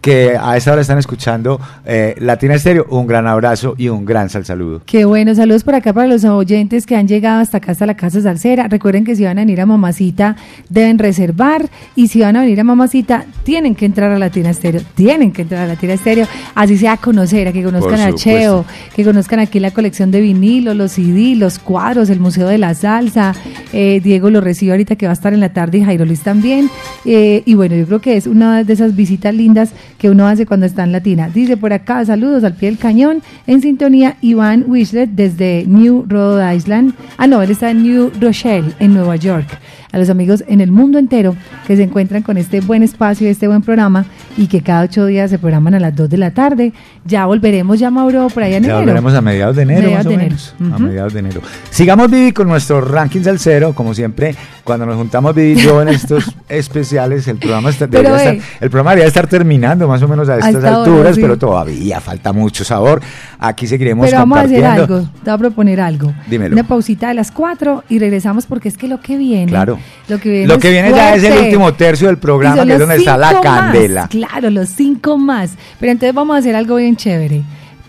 que 0.00 0.36
a 0.40 0.56
esta 0.56 0.72
hora 0.72 0.80
están 0.80 0.98
escuchando 0.98 1.60
eh, 1.84 2.14
Latina 2.18 2.54
Estéreo, 2.54 2.86
un 2.90 3.06
gran 3.06 3.26
abrazo 3.26 3.74
y 3.76 3.88
un 3.88 4.04
gran 4.04 4.28
sal 4.30 4.44
saludo. 4.44 4.82
Qué 4.86 5.04
bueno, 5.04 5.34
saludos 5.34 5.64
por 5.64 5.74
acá 5.74 5.92
para 5.92 6.06
los 6.06 6.24
oyentes 6.24 6.86
que 6.86 6.96
han 6.96 7.08
llegado 7.08 7.40
hasta 7.40 7.58
acá, 7.58 7.72
hasta 7.72 7.86
la 7.86 7.94
Casa 7.94 8.20
Salsera. 8.20 8.68
Recuerden 8.68 9.04
que 9.04 9.16
si 9.16 9.24
van 9.24 9.38
a 9.38 9.42
venir 9.42 9.60
a 9.60 9.66
Mamacita, 9.66 10.36
deben 10.68 10.98
reservar. 10.98 11.68
Y 11.96 12.08
si 12.08 12.20
van 12.20 12.36
a 12.36 12.42
venir 12.42 12.60
a 12.60 12.64
Mamacita, 12.64 13.24
tienen 13.44 13.74
que 13.74 13.86
entrar 13.86 14.10
a 14.10 14.18
Latina 14.18 14.50
Estéreo. 14.50 14.82
Tienen 14.94 15.32
que 15.32 15.42
entrar 15.42 15.62
a 15.62 15.66
Latina 15.66 15.94
Estéreo. 15.94 16.26
Así 16.54 16.76
sea 16.78 16.92
a 16.92 16.96
conocer, 16.96 17.48
a 17.48 17.52
que 17.52 17.62
conozcan 17.62 18.00
a. 18.00 18.14
Cheo, 18.18 18.64
que 18.96 19.04
conozcan 19.04 19.38
aquí 19.38 19.60
la 19.60 19.70
colección 19.70 20.10
de 20.10 20.20
vinilos, 20.20 20.74
los 20.74 20.92
CD, 20.92 21.36
los 21.36 21.58
cuadros, 21.58 22.10
el 22.10 22.20
Museo 22.20 22.48
de 22.48 22.58
la 22.58 22.74
Salsa. 22.74 23.34
Eh, 23.72 24.00
Diego 24.02 24.30
lo 24.30 24.40
recibe 24.40 24.72
ahorita 24.72 24.96
que 24.96 25.06
va 25.06 25.12
a 25.12 25.14
estar 25.14 25.32
en 25.32 25.40
la 25.40 25.52
tarde 25.52 25.78
y 25.78 25.84
Jairo 25.84 26.04
Luis 26.04 26.20
también. 26.20 26.68
Eh, 27.04 27.42
y 27.44 27.54
bueno, 27.54 27.76
yo 27.76 27.86
creo 27.86 28.00
que 28.00 28.16
es 28.16 28.26
una 28.26 28.64
de 28.64 28.72
esas 28.72 28.96
visitas 28.96 29.34
lindas 29.34 29.70
que 29.98 30.08
uno 30.08 30.26
hace 30.26 30.46
cuando 30.46 30.64
está 30.64 30.84
en 30.84 30.92
Latina. 30.92 31.28
Dice 31.28 31.56
por 31.56 31.72
acá, 31.72 32.04
saludos 32.04 32.44
al 32.44 32.54
pie 32.54 32.70
del 32.70 32.78
cañón. 32.78 33.22
En 33.46 33.60
sintonía, 33.60 34.16
Iván 34.20 34.64
Wishlet 34.66 35.10
desde 35.10 35.64
New 35.66 36.06
Rhode 36.08 36.54
Island. 36.54 36.94
Ah, 37.16 37.26
no, 37.26 37.42
él 37.42 37.50
está 37.50 37.70
en 37.70 37.82
New 37.82 38.12
Rochelle, 38.20 38.72
en 38.78 38.94
Nueva 38.94 39.16
York. 39.16 39.46
A 39.90 39.98
los 39.98 40.10
amigos 40.10 40.44
en 40.46 40.60
el 40.60 40.70
mundo 40.70 40.98
entero 40.98 41.34
que 41.66 41.76
se 41.76 41.82
encuentran 41.82 42.22
con 42.22 42.36
este 42.36 42.60
buen 42.60 42.82
espacio, 42.82 43.28
este 43.28 43.48
buen 43.48 43.62
programa 43.62 44.04
y 44.36 44.46
que 44.46 44.60
cada 44.60 44.82
ocho 44.82 45.06
días 45.06 45.30
se 45.30 45.38
programan 45.38 45.74
a 45.74 45.80
las 45.80 45.96
dos 45.96 46.10
de 46.10 46.18
la 46.18 46.30
tarde. 46.30 46.72
Ya 47.04 47.26
volveremos 47.26 47.78
ya, 47.78 47.90
Mauro, 47.90 48.28
por 48.28 48.42
allá 48.42 48.56
en 48.58 48.64
Ya 48.64 48.68
enero. 48.68 48.78
volveremos 48.80 49.14
a 49.14 49.20
mediados 49.20 49.56
de 49.56 49.62
enero, 49.62 49.82
Mediados 49.82 50.04
más 50.04 50.06
o 50.06 50.14
enero. 50.14 50.36
menos. 50.58 50.74
A 50.74 50.78
mediados 50.78 51.12
de 51.12 51.18
enero. 51.20 51.40
Sigamos, 51.70 52.10
Vivi, 52.10 52.32
con 52.32 52.48
nuestro 52.48 52.80
ranking 52.80 53.22
salsero. 53.22 53.72
Como 53.72 53.94
siempre, 53.94 54.34
cuando 54.64 54.84
nos 54.86 54.96
juntamos, 54.96 55.34
Vivi 55.34 55.58
y 55.60 55.62
yo, 55.64 55.80
en 55.82 55.88
estos 55.88 56.24
especiales, 56.48 57.26
el 57.28 57.38
programa, 57.38 57.70
está, 57.70 57.86
Pero, 57.86 58.10
debería 58.10 58.32
estar, 58.32 58.48
el 58.60 58.70
programa 58.70 58.90
debería 58.90 59.08
estar 59.08 59.26
terminando 59.26 59.88
más 59.88 60.02
o 60.02 60.08
menos 60.08 60.28
a 60.28 60.36
estas 60.38 60.54
hora, 60.56 60.76
alturas, 60.76 61.14
sí. 61.14 61.20
pero 61.22 61.38
todavía 61.38 62.00
falta 62.00 62.32
mucho 62.32 62.64
sabor. 62.64 63.00
Aquí 63.38 63.66
seguiremos 63.66 64.06
Pero 64.06 64.18
vamos 64.18 64.38
a 64.38 64.42
hacer 64.42 64.64
algo, 64.64 65.00
te 65.00 65.30
voy 65.30 65.34
a 65.34 65.38
proponer 65.38 65.80
algo. 65.80 66.12
Dímelo. 66.26 66.54
Una 66.54 66.66
pausita 66.66 67.08
de 67.08 67.14
las 67.14 67.30
cuatro 67.30 67.84
y 67.88 67.98
regresamos 67.98 68.46
porque 68.46 68.68
es 68.68 68.76
que 68.76 68.88
lo 68.88 69.00
que 69.00 69.16
viene. 69.16 69.46
Claro. 69.46 69.78
Lo 70.08 70.18
que 70.18 70.28
viene, 70.28 70.46
Lo 70.46 70.58
que 70.58 70.70
viene 70.70 70.90
ya 70.90 71.14
es 71.14 71.24
el 71.24 71.44
último 71.44 71.72
tercio 71.74 72.08
del 72.08 72.18
programa, 72.18 72.64
que 72.64 72.72
es 72.72 72.78
donde 72.78 72.96
está 72.96 73.16
la 73.16 73.32
más, 73.32 73.42
candela. 73.42 74.08
Claro, 74.08 74.50
los 74.50 74.68
cinco 74.68 75.16
más. 75.16 75.52
Pero 75.78 75.92
entonces 75.92 76.14
vamos 76.14 76.34
a 76.34 76.38
hacer 76.40 76.54
algo 76.56 76.76
bien 76.76 76.96
chévere. 76.98 77.42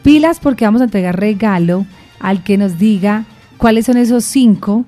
Pilas 0.04 0.40
porque 0.40 0.64
vamos 0.64 0.80
a 0.80 0.86
entregar 0.86 1.20
regalo 1.20 1.86
al 2.22 2.44
que 2.44 2.58
nos 2.58 2.80
diga 2.80 3.26
cuáles 3.58 3.86
son 3.86 3.98
esos 3.98 4.24
cinco. 4.24 4.86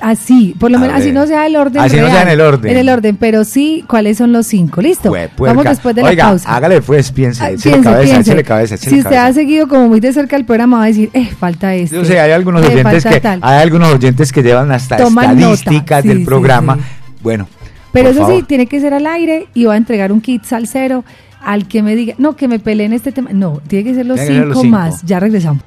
Así, 0.00 0.54
por 0.58 0.70
lo 0.70 0.78
A 0.78 0.80
menos, 0.80 0.96
así 0.96 1.12
no 1.12 1.26
sea 1.26 1.46
el 1.46 1.54
orden. 1.54 1.80
Así 1.80 1.96
no 1.96 2.06
sea 2.08 2.22
en 2.22 2.28
el 2.28 2.40
orden. 2.40 2.72
En 2.72 2.78
el 2.78 2.88
orden, 2.88 3.16
pero 3.16 3.44
sí 3.44 3.84
cuáles 3.86 4.16
son 4.18 4.32
los 4.32 4.46
cinco. 4.46 4.80
¿Listo? 4.80 5.10
Puerca. 5.10 5.30
Vamos 5.38 5.64
después 5.64 5.94
de 5.94 6.02
la 6.02 6.08
Oiga, 6.08 6.24
pausa. 6.28 6.54
hágale 6.56 6.80
pues, 6.80 7.12
piense, 7.12 7.44
Ah, 7.44 7.48
piense, 7.50 7.80
cabeza, 7.82 8.14
piense. 8.22 8.42
cabeza, 8.44 8.76
si 8.78 8.88
usted 8.88 9.02
cabeza. 9.04 9.26
ha 9.26 9.32
seguido 9.34 9.68
como 9.68 9.88
muy 9.88 10.00
de 10.00 10.12
cerca 10.12 10.36
el 10.36 10.44
programa, 10.46 10.78
va 10.78 10.84
a 10.84 10.86
decir, 10.88 11.10
eh, 11.12 11.26
falta 11.38 11.74
este. 11.74 11.94
Yo 11.96 12.04
sé, 12.04 12.18
hay 12.18 12.32
algunos 12.32 12.62
eh, 12.64 12.68
oyentes 12.68 13.04
que 13.04 13.20
tal. 13.20 13.38
hay 13.42 13.62
algunos 13.62 13.92
oyentes 13.94 14.32
que 14.32 14.42
llevan 14.42 14.72
hasta 14.72 14.96
Toman 14.96 15.38
estadísticas 15.38 16.02
sí, 16.02 16.08
del 16.08 16.24
programa. 16.24 16.76
sí. 16.76 16.80
Bueno, 17.22 17.46
Pero 17.92 18.08
eso 18.08 18.20
favor. 18.22 18.36
sí, 18.38 18.42
tiene 18.48 18.66
que 18.66 18.80
ser 18.80 18.94
al 18.94 19.06
aire 19.06 19.46
y 19.54 19.64
va 19.66 19.74
a 19.74 19.76
entregar 19.76 20.10
un 20.10 20.20
kit 20.22 20.42
salsero 20.44 21.04
al 21.44 21.68
que 21.68 21.82
me 21.82 21.94
diga, 21.96 22.14
no, 22.18 22.36
que 22.36 22.48
me 22.48 22.58
peleen 22.58 22.92
este 22.92 23.12
tema. 23.12 23.30
No, 23.32 23.60
tiene 23.66 23.84
que 23.90 23.94
ser 23.94 24.06
los, 24.06 24.16
Tiene 24.16 24.30
que 24.32 24.38
ser 24.38 24.46
los 24.48 24.60
cinco. 24.60 24.70
más. 24.76 25.02
Ya 25.02 25.20
regresamos. 25.20 25.62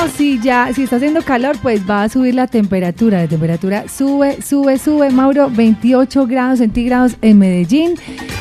No, 0.00 0.08
si 0.08 0.40
ya, 0.40 0.72
si 0.72 0.84
está 0.84 0.96
haciendo 0.96 1.20
calor, 1.20 1.58
pues 1.60 1.82
va 1.88 2.04
a 2.04 2.08
subir 2.08 2.34
la 2.34 2.46
temperatura. 2.46 3.20
La 3.20 3.28
temperatura 3.28 3.84
sube, 3.86 4.40
sube, 4.40 4.78
sube. 4.78 5.10
Mauro, 5.10 5.50
28 5.50 6.26
grados 6.26 6.60
centígrados 6.60 7.16
en 7.20 7.38
Medellín. 7.38 7.96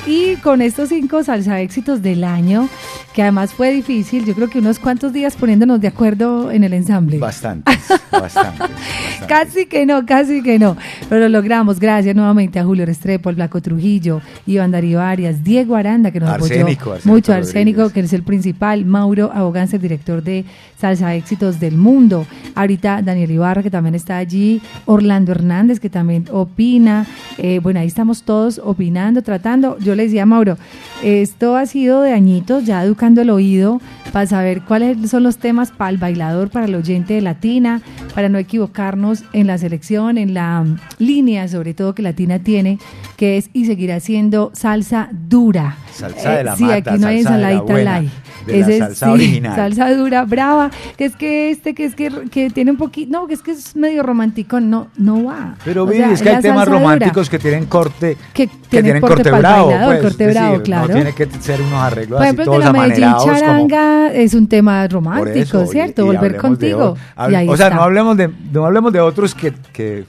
Y 0.07 0.37
con 0.37 0.61
estos 0.61 0.87
cinco 0.87 1.21
salsa 1.21 1.59
éxitos 1.59 2.01
del 2.01 2.23
año, 2.23 2.69
que 3.13 3.23
además 3.23 3.53
fue 3.53 3.71
difícil, 3.73 4.25
yo 4.25 4.33
creo 4.33 4.49
que 4.49 4.59
unos 4.59 4.79
cuantos 4.79 5.11
días 5.11 5.35
poniéndonos 5.35 5.81
de 5.81 5.89
acuerdo 5.89 6.51
en 6.51 6.63
el 6.63 6.73
ensamble. 6.73 7.17
Bastante, 7.19 7.77
bastante. 8.09 8.63
Casi 9.27 9.65
que 9.65 9.85
no, 9.85 10.05
casi 10.05 10.41
que 10.41 10.57
no. 10.57 10.77
Pero 11.09 11.21
lo 11.21 11.29
logramos. 11.29 11.79
Gracias 11.79 12.15
nuevamente 12.15 12.57
a 12.59 12.63
Julio 12.63 12.85
Restrepo, 12.85 13.29
al 13.29 13.35
Blanco 13.35 13.61
Trujillo, 13.61 14.21
Iván 14.47 14.71
Darío 14.71 15.01
Arias, 15.01 15.43
Diego 15.43 15.75
Aranda, 15.75 16.09
que 16.09 16.19
nos 16.19 16.29
apoyó 16.29 16.55
Arsénico 16.55 16.95
mucho, 17.03 17.33
Rodríguez. 17.33 17.49
Arsénico, 17.49 17.89
que 17.89 17.99
es 17.99 18.13
el 18.13 18.23
principal, 18.23 18.85
Mauro 18.85 19.31
Aboganza, 19.33 19.75
el 19.75 19.81
director 19.81 20.23
de 20.23 20.45
Salsa 20.79 21.13
Éxitos 21.13 21.48
del 21.57 21.77
Mundo. 21.77 22.27
Ahorita 22.53 23.01
Daniel 23.01 23.31
Ibarra, 23.31 23.63
que 23.63 23.71
también 23.71 23.95
está 23.95 24.17
allí, 24.17 24.61
Orlando 24.85 25.31
Hernández, 25.31 25.79
que 25.79 25.89
también 25.89 26.25
opina. 26.31 27.07
Eh, 27.37 27.59
bueno, 27.63 27.79
ahí 27.79 27.87
estamos 27.87 28.23
todos 28.23 28.61
opinando, 28.63 29.21
tratando. 29.21 29.77
Yo 29.79 29.95
le 29.95 30.03
decía 30.03 30.23
a 30.23 30.25
Mauro, 30.25 30.57
esto 31.01 31.55
ha 31.55 31.65
sido 31.65 32.01
de 32.01 32.13
añitos, 32.13 32.65
ya 32.65 32.83
educando 32.83 33.21
el 33.21 33.29
oído 33.29 33.81
para 34.11 34.25
saber 34.25 34.61
cuáles 34.61 35.09
son 35.09 35.23
los 35.23 35.37
temas 35.37 35.71
para 35.71 35.91
el 35.91 35.97
bailador, 35.97 36.49
para 36.49 36.65
el 36.65 36.75
oyente 36.75 37.13
de 37.13 37.21
Latina, 37.21 37.81
para 38.13 38.27
no 38.29 38.37
equivocarnos 38.37 39.23
en 39.33 39.47
la 39.47 39.57
selección, 39.57 40.17
en 40.17 40.33
la 40.33 40.65
línea 40.97 41.47
sobre 41.47 41.73
todo 41.73 41.95
que 41.95 42.01
Latina 42.01 42.39
tiene, 42.39 42.79
que 43.15 43.37
es 43.37 43.49
y 43.53 43.65
seguirá 43.65 43.99
siendo 43.99 44.51
salsa 44.53 45.09
dura. 45.11 45.77
Salsa 45.91 46.31
de 46.37 46.43
la 46.43 46.55
sí, 46.55 46.63
mata, 46.63 46.91
aquí 46.91 46.99
no 46.99 47.07
hay 47.07 47.23
salsa 47.23 47.35
de 47.35 47.41
la 47.41 47.51
ensaladita 47.51 47.73
buena, 47.73 48.01
de 48.45 48.53
la 48.53 48.57
Ese 48.57 48.71
es, 48.73 48.79
salsa 48.79 49.05
sí, 49.05 49.11
original. 49.11 49.55
Salsa 49.55 49.95
dura, 49.95 50.25
brava, 50.25 50.71
que 50.97 51.05
es 51.05 51.15
que 51.15 51.38
este, 51.51 51.73
que 51.73 51.85
es 51.85 51.95
que, 51.95 52.09
que 52.31 52.49
tiene 52.49 52.71
un 52.71 52.77
poquito, 52.77 53.11
no, 53.11 53.27
que 53.27 53.33
es 53.33 53.41
que 53.41 53.51
es 53.51 53.75
medio 53.75 54.03
romántico, 54.03 54.59
no, 54.59 54.87
no 54.97 55.23
va. 55.23 55.55
Pero 55.63 55.87
sea, 55.87 56.11
es 56.11 56.21
que 56.21 56.29
hay 56.29 56.41
temas 56.41 56.65
dura. 56.65 56.77
románticos 56.79 57.29
que 57.29 57.39
tienen 57.39 57.65
corte, 57.65 58.17
Que 58.33 58.47
que 58.47 58.81
tienen 58.83 59.01
corte 59.01 59.15
corte, 59.23 59.31
bravo, 59.31 59.71
pues, 59.85 60.01
corte 60.01 60.27
bravo, 60.27 60.61
claro. 60.61 60.87
No 60.89 60.93
tiene 60.95 61.13
que 61.13 61.27
ser 61.39 61.61
unos 61.61 61.73
arreglos 61.81 62.17
Por 62.17 62.23
ejemplo, 62.25 62.43
así 62.43 62.51
el 62.51 62.59
de 62.59 62.65
todos 62.65 62.73
la 62.73 62.81
Medellín 62.87 63.11
como 63.13 63.25
charanga 63.25 64.13
es 64.13 64.33
un 64.33 64.47
tema 64.47 64.87
romántico, 64.87 65.39
eso, 65.39 65.65
¿cierto? 65.67 66.01
y 66.03 66.05
Volver 66.05 66.33
de 66.33 66.37
contigo. 66.37 66.85
o- 66.85 66.97
hable- 67.21 67.31
y 67.33 67.35
ahí 67.35 67.49
o 67.49 67.55
sea, 67.57 67.67
está. 67.67 67.75
no 67.77 67.83
hablemos 67.83 68.17
de 68.17 68.29
no 68.51 68.65
hablemos 68.65 68.91
de 68.93 68.99
otros 68.99 69.33
que, 69.35 69.53
que, 69.73 70.05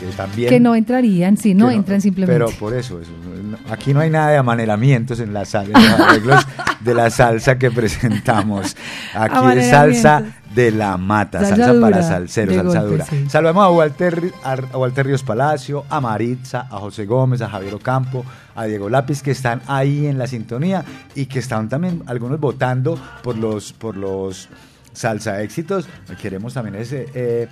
que 0.00 0.06
también 0.16 0.48
que 0.50 0.60
no 0.60 0.74
entrarían, 0.74 1.36
sí, 1.36 1.54
no 1.54 1.70
entran 1.70 2.00
simplemente. 2.00 2.44
Pero 2.44 2.58
por 2.58 2.74
eso, 2.74 3.00
eso, 3.00 3.10
no- 3.42 3.58
aquí 3.72 3.94
no 3.94 4.00
hay 4.00 4.10
nada 4.10 4.30
de 4.30 4.36
amaneramientos 4.38 5.20
en 5.20 5.32
la 5.32 5.44
sala, 5.44 5.78
en 5.78 5.90
los 5.90 6.00
arreglos 6.08 6.46
de 6.80 6.94
la 6.94 7.10
salsa 7.10 7.58
que 7.58 7.70
presentamos. 7.70 8.76
Aquí 9.14 9.58
es 9.58 9.70
salsa 9.70 10.22
de 10.54 10.70
la 10.70 10.96
mata, 10.96 11.40
Salsa 11.40 11.66
salsa, 11.66 11.80
para 11.80 12.02
salseros, 12.02 12.54
salsa 12.54 12.80
golpe, 12.80 12.92
dura. 12.92 13.04
sí. 13.06 13.24
Saludamos 13.28 13.64
a 13.64 13.70
Walter, 13.70 14.32
a 14.44 14.54
Walter 14.78 15.06
Ríos 15.06 15.22
Palacio, 15.24 15.84
a 15.90 16.00
Maritza, 16.00 16.60
a 16.70 16.78
José 16.78 17.06
Gómez, 17.06 17.40
a 17.42 17.48
Javier 17.48 17.74
Ocampo, 17.74 18.24
a 18.54 18.64
Diego 18.66 18.88
Lápiz, 18.88 19.20
que 19.22 19.32
están 19.32 19.62
ahí 19.66 20.06
en 20.06 20.16
la 20.18 20.26
sintonía 20.28 20.84
y 21.16 21.26
que 21.26 21.40
están 21.40 21.68
también 21.68 22.02
algunos 22.06 22.38
votando 22.38 22.96
por 23.24 23.36
los, 23.36 23.72
por 23.72 23.96
los 23.96 24.48
salsa 24.92 25.42
éxitos. 25.42 25.88
Queremos 26.22 26.54
también 26.54 26.76
ese, 26.76 27.08
eh, 27.14 27.48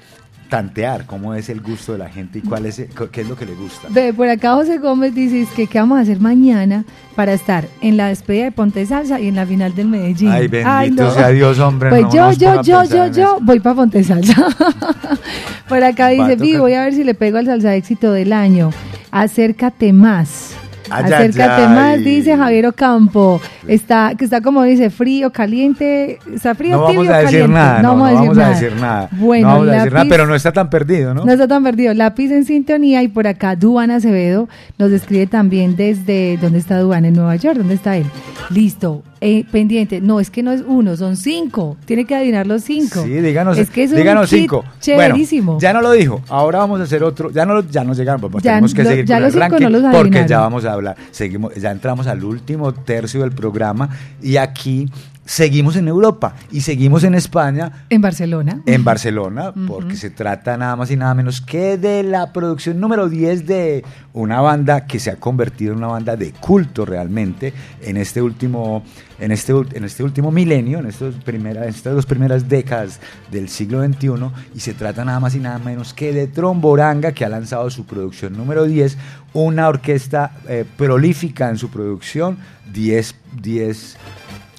tantear 0.53 1.07
cómo 1.07 1.33
es 1.33 1.49
el 1.49 1.63
gusto 1.63 1.93
de 1.93 1.99
la 1.99 2.11
gente 2.11 2.41
y 2.41 2.43
cuál 2.43 2.67
es, 2.67 2.77
qué 3.11 3.23
es 3.23 3.27
lo 3.27 3.37
que 3.37 3.47
le 3.47 3.55
gusta. 3.55 3.89
Ve, 3.89 4.13
por 4.13 4.29
acá 4.29 4.53
José 4.53 4.77
Gómez 4.77 5.15
dice 5.15 5.41
es 5.41 5.49
que 5.49 5.67
qué 5.67 5.79
vamos 5.79 5.97
a 5.97 6.03
hacer 6.03 6.21
mañana 6.21 6.85
para 7.17 7.33
estar 7.33 7.67
en 7.81 7.97
la 7.97 8.09
despedida 8.09 8.45
de 8.45 8.53
Ponte 8.53 8.85
Salsa 8.85 9.19
y 9.19 9.29
en 9.29 9.37
la 9.37 9.47
final 9.47 9.75
del 9.75 9.89
Medellín. 9.89 10.29
Ay, 10.29 10.49
bendito 10.49 11.11
sea 11.15 11.31
Dios, 11.31 11.59
hombre, 11.59 11.89
Pues 11.89 12.03
no 12.03 12.13
yo, 12.13 12.33
yo, 12.33 12.63
yo, 12.63 12.85
yo, 12.85 13.07
yo 13.07 13.39
voy 13.41 13.61
para 13.61 13.77
Ponte 13.77 14.05
Salsa. 14.05 14.35
por 15.71 15.83
acá 15.83 16.09
dice, 16.09 16.37
Vi, 16.37 16.59
voy 16.59 16.75
a 16.75 16.85
ver 16.85 16.93
si 16.93 17.03
le 17.03 17.15
pego 17.15 17.39
al 17.39 17.47
salsa 17.47 17.75
éxito 17.75 18.13
del 18.13 18.35
año. 18.35 18.73
Acércate 19.11 19.95
más. 19.95 20.55
Ay, 20.93 21.05
ay, 21.07 21.13
Acércate 21.13 21.63
ay. 21.63 21.69
más, 21.75 21.99
dice 22.05 22.37
Javier 22.37 22.67
Ocampo. 22.67 23.41
Está, 23.67 24.15
que 24.17 24.25
está 24.25 24.41
como 24.41 24.63
dice, 24.65 24.91
frío, 24.91 25.31
caliente. 25.31 26.19
Está 26.35 26.55
frío, 26.55 26.79
No 26.79 26.87
tibio, 26.87 27.01
vamos 27.01 27.15
a 27.15 27.19
decir 27.19 27.41
caliente. 27.41 27.55
nada, 27.55 27.83
no, 27.83 27.95
no, 27.97 28.03
vamos, 28.03 28.03
no 28.03 28.05
a, 28.07 28.11
decir 28.11 28.29
vamos 28.29 28.39
a 28.39 28.41
nada. 28.41 28.55
decir 28.61 28.81
nada. 28.81 29.09
Bueno, 29.13 29.49
no 29.49 29.53
vamos 29.55 29.69
a 29.69 29.73
decir 29.73 29.93
nada, 29.93 30.07
pero 30.09 30.27
no 30.27 30.35
está 30.35 30.53
tan 30.53 30.71
perdido, 30.71 31.15
¿no? 31.15 31.25
no 31.25 31.33
está 31.33 31.49
tan 31.49 31.63
perdido. 31.63 31.95
Lápiz 31.95 32.31
en 32.31 32.45
sintonía 32.45 33.03
y 33.03 33.09
por 33.09 33.27
acá 33.27 33.57
Duan 33.57 33.91
Acevedo 33.91 34.49
nos 34.79 34.93
escribe 34.93 35.27
también 35.27 35.77
desde 35.77 36.37
dónde 36.41 36.59
está 36.59 36.79
Duan 36.79 37.05
en 37.05 37.15
Nueva 37.15 37.37
York, 37.37 37.57
dónde 37.59 37.75
está 37.75 37.97
él. 37.97 38.07
Listo, 38.51 39.03
eh, 39.25 39.45
pendiente. 39.53 40.01
No 40.01 40.19
es 40.19 40.31
que 40.31 40.43
no 40.43 40.51
es 40.51 40.63
uno, 40.67 40.97
son 40.97 41.17
cinco. 41.17 41.77
Tiene 41.85 42.05
que 42.05 42.15
adivinar 42.17 42.47
los 42.47 42.63
cinco. 42.65 43.05
Sí, 43.05 43.11
díganos, 43.11 43.57
Es 43.57 43.71
que 43.71 43.85
es 43.85 43.93
un 43.93 43.99
kit 43.99 44.09
cinco. 44.27 44.65
Chéverísimo. 44.81 45.53
Bueno, 45.53 45.61
ya 45.61 45.73
no 45.73 45.81
lo 45.81 45.93
dijo. 45.93 46.21
Ahora 46.29 46.59
vamos 46.59 46.81
a 46.81 46.83
hacer 46.83 47.05
otro. 47.05 47.31
Ya 47.31 47.47
no, 47.47 47.55
lo- 47.55 47.71
ya 47.71 47.85
nos 47.85 47.97
llegaron, 47.97 48.21
pues 48.21 48.43
Ya 48.43 48.51
tenemos 48.53 48.75
que 48.75 48.83
lo- 48.83 48.91
seguir 48.91 49.05
ya 49.05 49.17
con 49.17 49.23
los 49.25 49.35
el 49.35 49.41
ranking 49.41 49.63
no 49.63 49.71
los 49.71 49.83
porque 49.95 50.25
ya 50.29 50.41
vamos 50.41 50.65
a 50.65 50.73
hablar. 50.73 50.97
Seguimos, 51.13 51.55
ya 51.55 51.71
entramos 51.71 52.07
al 52.09 52.25
último 52.25 52.73
tercio 52.75 53.21
del 53.21 53.31
programa 53.33 53.89
y 54.21 54.37
aquí 54.39 54.89
seguimos 55.25 55.77
en 55.77 55.89
Europa 55.89 56.35
y 56.51 56.61
seguimos 56.61 57.05
en 57.05 57.15
España. 57.15 57.87
En 57.91 58.01
Barcelona. 58.01 58.63
en 58.67 58.85
Barcelona, 58.85 59.53
porque 59.67 59.97
se 59.97 60.11
trata 60.11 60.57
nada 60.57 60.77
más 60.77 60.91
y 60.91 60.97
nada 60.97 61.15
menos 61.15 61.41
que 61.41 61.79
de 61.79 62.03
la 62.03 62.33
producción 62.33 62.81
número 62.81 63.09
10 63.09 63.47
de 63.47 63.85
una 64.13 64.41
banda 64.41 64.87
que 64.87 64.99
se 64.99 65.11
ha 65.11 65.17
convertido 65.17 65.73
en 65.73 65.79
una 65.79 65.89
banda 65.89 66.17
de 66.17 66.33
culto 66.33 66.85
realmente 66.85 67.53
en 67.81 67.97
este 67.97 68.21
último, 68.21 68.83
en 69.19 69.33
este, 69.33 69.53
en 69.53 69.85
este 69.85 70.03
último 70.03 70.31
milenio, 70.31 70.81
en, 70.81 70.87
estos 70.87 71.15
primera, 71.17 71.63
en 71.63 71.71
estas 71.71 71.95
dos 71.95 72.07
primeras 72.07 72.49
décadas 72.49 73.01
del 73.31 73.49
siglo 73.49 73.85
XXI, 73.85 74.11
y 74.55 74.61
se 74.61 74.75
trata 74.75 75.05
nada 75.05 75.21
más 75.21 75.35
y 75.35 75.39
nada 75.39 75.59
menos 75.59 75.95
que 75.95 76.13
de 76.13 76.27
Tromboranga, 76.27 77.13
que 77.13 77.25
ha 77.25 77.29
lanzado 77.29 77.71
su 77.71 77.87
producción 77.87 78.37
número 78.37 78.65
10, 78.65 78.99
una 79.35 79.69
orquesta 79.69 80.33
eh, 80.49 80.65
prolífica 80.77 81.49
en 81.49 81.59
su 81.59 81.71
producción, 81.71 82.39
10, 82.73 83.15
10 83.41 83.97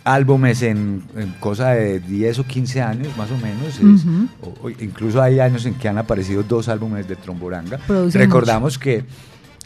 álbumes 0.04 0.62
en, 0.64 1.04
en 1.16 1.32
cosa 1.40 1.70
de 1.72 2.00
10 2.00 2.40
o 2.40 2.44
15 2.46 2.82
años 2.82 3.08
más 3.18 3.32
o 3.32 3.38
menos. 3.38 3.78
es- 3.78 3.82
Ujú. 4.06 4.28
o- 4.42 4.68
o 4.68 4.70
incluso 4.70 5.22
hay 5.22 5.40
años 5.40 5.66
en 5.66 5.76
que 5.76 5.88
han 5.88 5.98
aparecido 5.98 6.44
dos 6.44 6.68
álbumes 6.70 7.08
de 7.08 7.16
Tromboranga. 7.16 7.78
Producen 7.88 8.22
Recordamos 8.22 8.78
que 8.78 9.06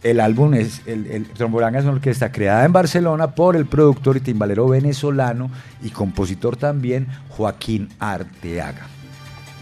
el 0.03 0.19
álbum 0.19 0.53
es, 0.53 0.81
el, 0.85 1.07
el 1.07 1.25
Tromboranga 1.25 1.79
es 1.79 1.85
una 1.85 1.93
orquesta 1.95 2.31
creada 2.31 2.63
en 2.65 2.71
Barcelona 2.71 3.33
por 3.33 3.55
el 3.55 3.65
productor 3.65 4.17
y 4.17 4.19
timbalero 4.19 4.67
venezolano 4.67 5.49
y 5.83 5.89
compositor 5.89 6.55
también 6.55 7.07
Joaquín 7.29 7.89
Arteaga. 7.99 8.85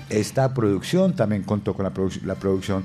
Esta 0.10 0.54
producción 0.54 1.16
también 1.16 1.44
contó 1.44 1.74
con 1.74 1.84
la, 1.84 1.94
produc- 1.94 2.22
la 2.24 2.36
producción 2.36 2.84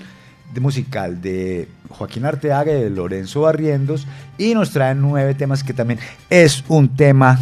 de 0.54 0.60
musical 0.60 1.20
de 1.20 1.68
Joaquín 1.90 2.24
Arteaga 2.24 2.72
y 2.72 2.82
de 2.82 2.90
Lorenzo 2.90 3.42
Barrientos 3.42 4.06
y 4.38 4.54
nos 4.54 4.70
traen 4.70 5.00
nueve 5.00 5.34
temas 5.34 5.62
que 5.62 5.72
también 5.74 5.98
es 6.30 6.64
un 6.68 6.88
tema 6.96 7.38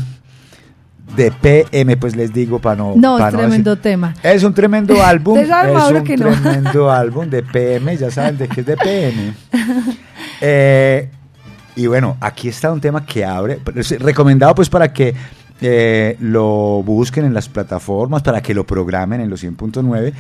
de 1.17 1.31
PM, 1.33 1.97
pues 1.97 2.15
les 2.15 2.33
digo 2.33 2.59
para 2.59 2.77
no... 2.77 2.95
No, 2.97 3.19
pa 3.19 3.29
es 3.29 3.35
tremendo 3.35 3.75
decir- 3.75 3.83
tema. 3.83 4.15
Es 4.23 4.43
un 4.45 4.55
tremendo 4.55 5.03
álbum, 5.05 5.39
es 5.39 5.49
un 5.91 6.05
que 6.05 6.17
no. 6.17 6.31
tremendo 6.31 6.91
álbum 6.93 7.29
de 7.29 7.43
PM, 7.43 7.97
ya 7.97 8.11
saben 8.11 8.39
de 8.39 8.49
qué 8.49 8.61
es 8.61 8.67
de 8.67 8.77
PM. 8.77 9.35
Eh, 10.41 11.11
y 11.75 11.87
bueno, 11.89 12.17
aquí 12.21 12.49
está 12.49 12.71
un 12.73 12.81
tema 12.81 13.05
que 13.05 13.25
abre, 13.25 13.59
pero 13.65 13.81
es 13.81 13.91
recomendado 14.01 14.55
pues 14.55 14.69
para 14.69 14.93
que 14.93 15.13
eh, 15.61 16.17
lo 16.21 16.83
busquen 16.85 17.25
en 17.25 17.35
las 17.35 17.49
plataformas, 17.49 18.23
para 18.23 18.41
que 18.41 18.55
lo 18.55 18.65
programen 18.65 19.21
en 19.21 19.31
los 19.31 19.43
100.9. 19.43 20.13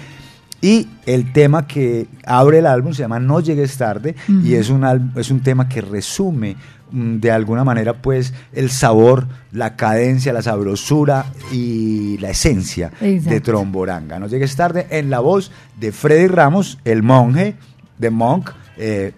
Y 0.60 0.88
el 1.06 1.32
tema 1.32 1.68
que 1.68 2.08
abre 2.26 2.58
el 2.58 2.66
álbum 2.66 2.92
se 2.92 3.02
llama 3.02 3.20
No 3.20 3.38
llegues 3.38 3.76
tarde 3.76 4.16
y 4.42 4.54
es 4.54 4.70
un, 4.70 5.12
es 5.16 5.30
un 5.30 5.40
tema 5.40 5.68
que 5.68 5.80
resume 5.80 6.56
de 6.90 7.30
alguna 7.30 7.64
manera 7.64 7.94
pues 7.94 8.34
el 8.52 8.70
sabor, 8.70 9.26
la 9.52 9.76
cadencia, 9.76 10.32
la 10.32 10.42
sabrosura 10.42 11.26
y 11.52 12.18
la 12.18 12.30
esencia 12.30 12.90
de. 13.00 13.40
Tromboranga. 13.40 14.18
No 14.18 14.26
llegues 14.26 14.56
tarde 14.56 14.86
en 14.90 15.10
la 15.10 15.20
voz 15.20 15.50
de 15.78 15.92
Freddy 15.92 16.26
Ramos, 16.26 16.78
el 16.84 17.02
monje 17.02 17.54
de 17.98 18.10
Monk, 18.10 18.50
eh, 18.76 19.12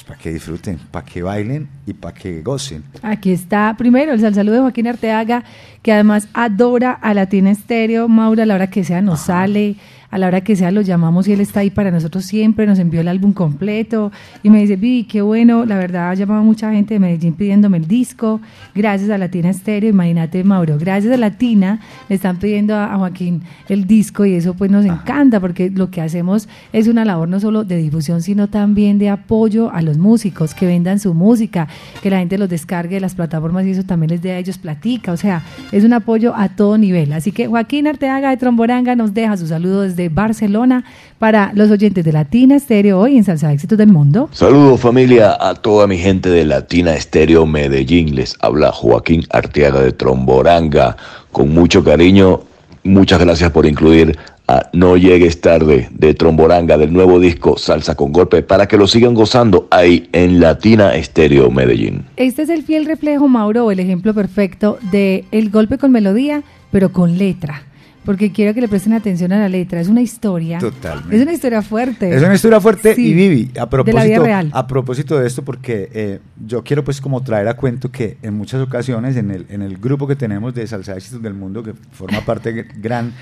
pues 0.00 0.04
para 0.04 0.18
que 0.18 0.32
disfruten, 0.32 0.78
para 0.90 1.04
que 1.04 1.22
bailen 1.22 1.68
y 1.86 1.92
para 1.92 2.14
que 2.14 2.42
gocen. 2.42 2.84
Aquí 3.02 3.32
está 3.32 3.74
primero 3.76 4.12
el 4.12 4.20
saludo 4.34 4.54
de 4.56 4.60
Joaquín 4.60 4.86
Arteaga, 4.86 5.44
que 5.82 5.92
además 5.92 6.28
adora 6.32 6.92
a 6.92 7.14
Latina 7.14 7.50
Estéreo. 7.50 8.08
Maura, 8.08 8.44
a 8.44 8.46
la 8.46 8.54
hora 8.54 8.70
que 8.70 8.84
sea 8.84 9.02
nos 9.02 9.20
sale, 9.20 9.76
a 10.10 10.18
la 10.18 10.26
hora 10.26 10.40
que 10.40 10.56
sea 10.56 10.70
lo 10.70 10.80
llamamos 10.80 11.28
y 11.28 11.32
él 11.32 11.40
está 11.40 11.60
ahí 11.60 11.70
para 11.70 11.90
nosotros 11.90 12.24
siempre. 12.24 12.66
Nos 12.66 12.78
envió 12.78 13.00
el 13.00 13.08
álbum 13.08 13.32
completo 13.32 14.10
y 14.42 14.50
me 14.50 14.60
dice, 14.60 14.76
Vi, 14.76 15.04
qué 15.04 15.22
bueno. 15.22 15.64
La 15.64 15.76
verdad, 15.76 16.10
ha 16.10 16.14
llamado 16.14 16.42
mucha 16.42 16.72
gente 16.72 16.94
de 16.94 17.00
Medellín 17.00 17.34
pidiéndome 17.34 17.78
el 17.78 17.86
disco. 17.86 18.40
Gracias 18.74 19.10
a 19.10 19.18
Latina 19.18 19.50
Estéreo. 19.50 19.90
Imagínate, 19.90 20.42
Mauro, 20.44 20.78
gracias 20.78 21.12
a 21.14 21.16
Latina 21.16 21.80
le 22.08 22.16
están 22.16 22.38
pidiendo 22.38 22.74
a, 22.74 22.92
a 22.92 22.98
Joaquín 22.98 23.42
el 23.68 23.86
disco 23.86 24.24
y 24.24 24.34
eso 24.34 24.54
pues 24.54 24.70
nos 24.70 24.84
encanta 24.84 25.40
porque 25.40 25.70
lo 25.70 25.90
que 25.90 26.00
hacemos 26.00 26.48
es 26.72 26.88
una 26.88 27.04
labor 27.04 27.28
no 27.28 27.38
solo 27.38 27.64
de 27.64 27.76
difusión, 27.76 28.22
sino 28.22 28.48
también 28.48 28.98
de 28.98 29.10
apoyo 29.10 29.70
a 29.70 29.82
los 29.82 29.89
músicos, 29.98 30.54
que 30.54 30.66
vendan 30.66 30.98
su 30.98 31.14
música, 31.14 31.68
que 32.02 32.10
la 32.10 32.18
gente 32.18 32.38
los 32.38 32.48
descargue 32.48 32.96
de 32.96 33.00
las 33.00 33.14
plataformas 33.14 33.66
y 33.66 33.70
eso 33.70 33.84
también 33.84 34.10
les 34.10 34.22
dé 34.22 34.32
a 34.32 34.38
ellos 34.38 34.58
platica, 34.58 35.12
o 35.12 35.16
sea, 35.16 35.42
es 35.72 35.84
un 35.84 35.92
apoyo 35.92 36.34
a 36.34 36.48
todo 36.48 36.78
nivel. 36.78 37.12
Así 37.12 37.32
que 37.32 37.46
Joaquín 37.46 37.86
Arteaga 37.86 38.30
de 38.30 38.36
Tromboranga 38.36 38.94
nos 38.96 39.14
deja 39.14 39.36
su 39.36 39.46
saludo 39.46 39.82
desde 39.82 40.08
Barcelona 40.08 40.84
para 41.18 41.52
los 41.54 41.70
oyentes 41.70 42.04
de 42.04 42.12
Latina 42.12 42.56
Estéreo 42.56 42.98
hoy 42.98 43.16
en 43.16 43.24
Salsa 43.24 43.52
Éxitos 43.52 43.78
del 43.78 43.88
Mundo. 43.88 44.28
Saludos 44.32 44.80
familia 44.80 45.36
a 45.38 45.54
toda 45.54 45.86
mi 45.86 45.98
gente 45.98 46.30
de 46.30 46.44
Latina 46.44 46.94
Estéreo 46.94 47.46
Medellín. 47.46 48.14
Les 48.14 48.36
habla 48.40 48.72
Joaquín 48.72 49.24
Arteaga 49.30 49.80
de 49.80 49.92
Tromboranga. 49.92 50.96
Con 51.32 51.52
mucho 51.52 51.84
cariño, 51.84 52.40
muchas 52.82 53.20
gracias 53.20 53.50
por 53.50 53.66
incluir 53.66 54.18
a 54.50 54.68
No 54.72 54.96
Llegues 54.96 55.40
Tarde 55.40 55.88
de 55.92 56.14
Tromboranga 56.14 56.76
del 56.76 56.92
nuevo 56.92 57.20
disco 57.20 57.56
Salsa 57.56 57.94
con 57.94 58.12
Golpe 58.12 58.42
para 58.42 58.66
que 58.66 58.76
lo 58.76 58.86
sigan 58.88 59.14
gozando 59.14 59.68
ahí 59.70 60.08
en 60.12 60.40
Latina 60.40 60.94
Estéreo 60.96 61.50
Medellín. 61.50 62.04
Este 62.16 62.42
es 62.42 62.48
el 62.48 62.62
fiel 62.64 62.84
reflejo, 62.86 63.28
Mauro, 63.28 63.66
o 63.66 63.70
el 63.70 63.78
ejemplo 63.80 64.12
perfecto 64.12 64.78
de 64.90 65.24
el 65.30 65.50
golpe 65.50 65.78
con 65.78 65.92
melodía, 65.92 66.42
pero 66.72 66.90
con 66.92 67.16
letra. 67.16 67.62
Porque 68.04 68.32
quiero 68.32 68.54
que 68.54 68.62
le 68.62 68.68
presten 68.68 68.94
atención 68.94 69.30
a 69.32 69.38
la 69.38 69.48
letra. 69.50 69.78
Es 69.78 69.88
una 69.88 70.00
historia. 70.00 70.58
Totalmente. 70.58 71.14
Es 71.14 71.22
una 71.22 71.32
historia 71.34 71.60
fuerte. 71.60 72.12
Es 72.16 72.22
una 72.22 72.34
historia 72.34 72.58
fuerte 72.58 72.94
Sí, 72.94 73.08
y 73.10 73.14
Vivi, 73.14 73.50
a 73.58 73.66
de 73.66 73.92
la 73.92 74.04
vida 74.04 74.16
propósito, 74.16 74.22
real. 74.24 74.50
a 74.52 74.66
propósito 74.66 75.18
de 75.20 75.26
esto, 75.26 75.42
porque 75.44 75.90
eh, 75.92 76.18
yo 76.44 76.64
quiero 76.64 76.82
pues 76.82 77.00
como 77.00 77.22
traer 77.22 77.46
a 77.48 77.54
cuento 77.54 77.92
que 77.92 78.16
en 78.22 78.34
muchas 78.34 78.62
ocasiones 78.62 79.16
en 79.16 79.30
el, 79.30 79.46
en 79.50 79.60
el 79.60 79.76
grupo 79.76 80.08
que 80.08 80.16
tenemos 80.16 80.54
de 80.54 80.66
Salsa 80.66 80.96
Éxitos 80.96 81.22
del 81.22 81.34
Mundo, 81.34 81.62
que 81.62 81.74
forma 81.92 82.22
parte 82.22 82.54
gr- 82.54 82.72
gran, 82.80 83.12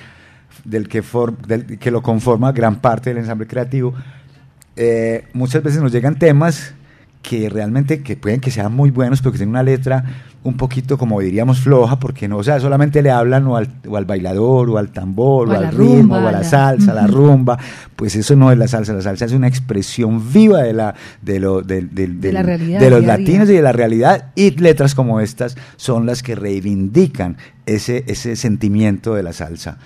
del 0.68 0.88
que, 0.88 1.02
for- 1.02 1.36
del 1.46 1.78
que 1.78 1.90
lo 1.90 2.02
conforma 2.02 2.52
gran 2.52 2.76
parte 2.80 3.10
del 3.10 3.18
ensamble 3.18 3.46
creativo, 3.46 3.94
eh, 4.76 5.24
muchas 5.32 5.62
veces 5.62 5.82
nos 5.82 5.92
llegan 5.92 6.18
temas 6.18 6.74
que 7.22 7.48
realmente 7.50 8.00
que 8.02 8.16
pueden 8.16 8.40
que 8.40 8.50
sean 8.50 8.72
muy 8.72 8.90
buenos, 8.90 9.20
pero 9.20 9.32
que 9.32 9.38
tienen 9.38 9.50
una 9.50 9.62
letra 9.64 10.04
un 10.44 10.56
poquito, 10.56 10.96
como 10.96 11.20
diríamos, 11.20 11.60
floja, 11.60 11.98
porque 11.98 12.28
no, 12.28 12.36
o 12.38 12.44
sea, 12.44 12.60
solamente 12.60 13.02
le 13.02 13.10
hablan 13.10 13.44
o 13.48 13.56
al, 13.56 13.68
o 13.88 13.96
al 13.96 14.04
bailador, 14.04 14.70
o 14.70 14.78
al 14.78 14.90
tambor, 14.92 15.48
O 15.48 15.50
o, 15.50 15.54
a 15.56 15.60
la 15.60 15.68
al 15.68 15.74
ritmo, 15.74 15.84
rumba, 16.14 16.16
o 16.24 16.28
a 16.28 16.32
la 16.32 16.38
la- 16.38 16.44
salsa, 16.44 16.94
la 16.94 17.04
Ujú. 17.06 17.12
rumba, 17.16 17.58
pues 17.96 18.14
eso 18.14 18.36
no 18.36 18.52
es 18.52 18.56
la 18.56 18.68
salsa, 18.68 18.92
la 18.92 19.02
salsa 19.02 19.24
es 19.24 19.32
una 19.32 19.48
expresión 19.48 20.32
viva 20.32 20.62
de 20.62 20.72
la 20.74 20.94
de 21.20 21.40
lo 21.40 21.60
De 21.60 22.32
la 22.32 22.42
realidad, 22.44 22.88
los 22.88 23.02
a 23.02 23.06
latinos 23.06 23.50
y 23.50 23.54
de 23.54 23.62
la 23.62 23.72
realidad 23.72 24.26
y 24.36 24.52
letras 24.52 24.94
como 24.94 25.18
estas 25.20 25.56
son 25.76 26.06
las 26.06 26.22
que 26.22 26.36
reivindican 26.36 27.36
ese 27.66 28.04
ese 28.06 28.36
sentimiento 28.36 29.14
de 29.14 29.24
la 29.24 29.32
salsa. 29.32 29.76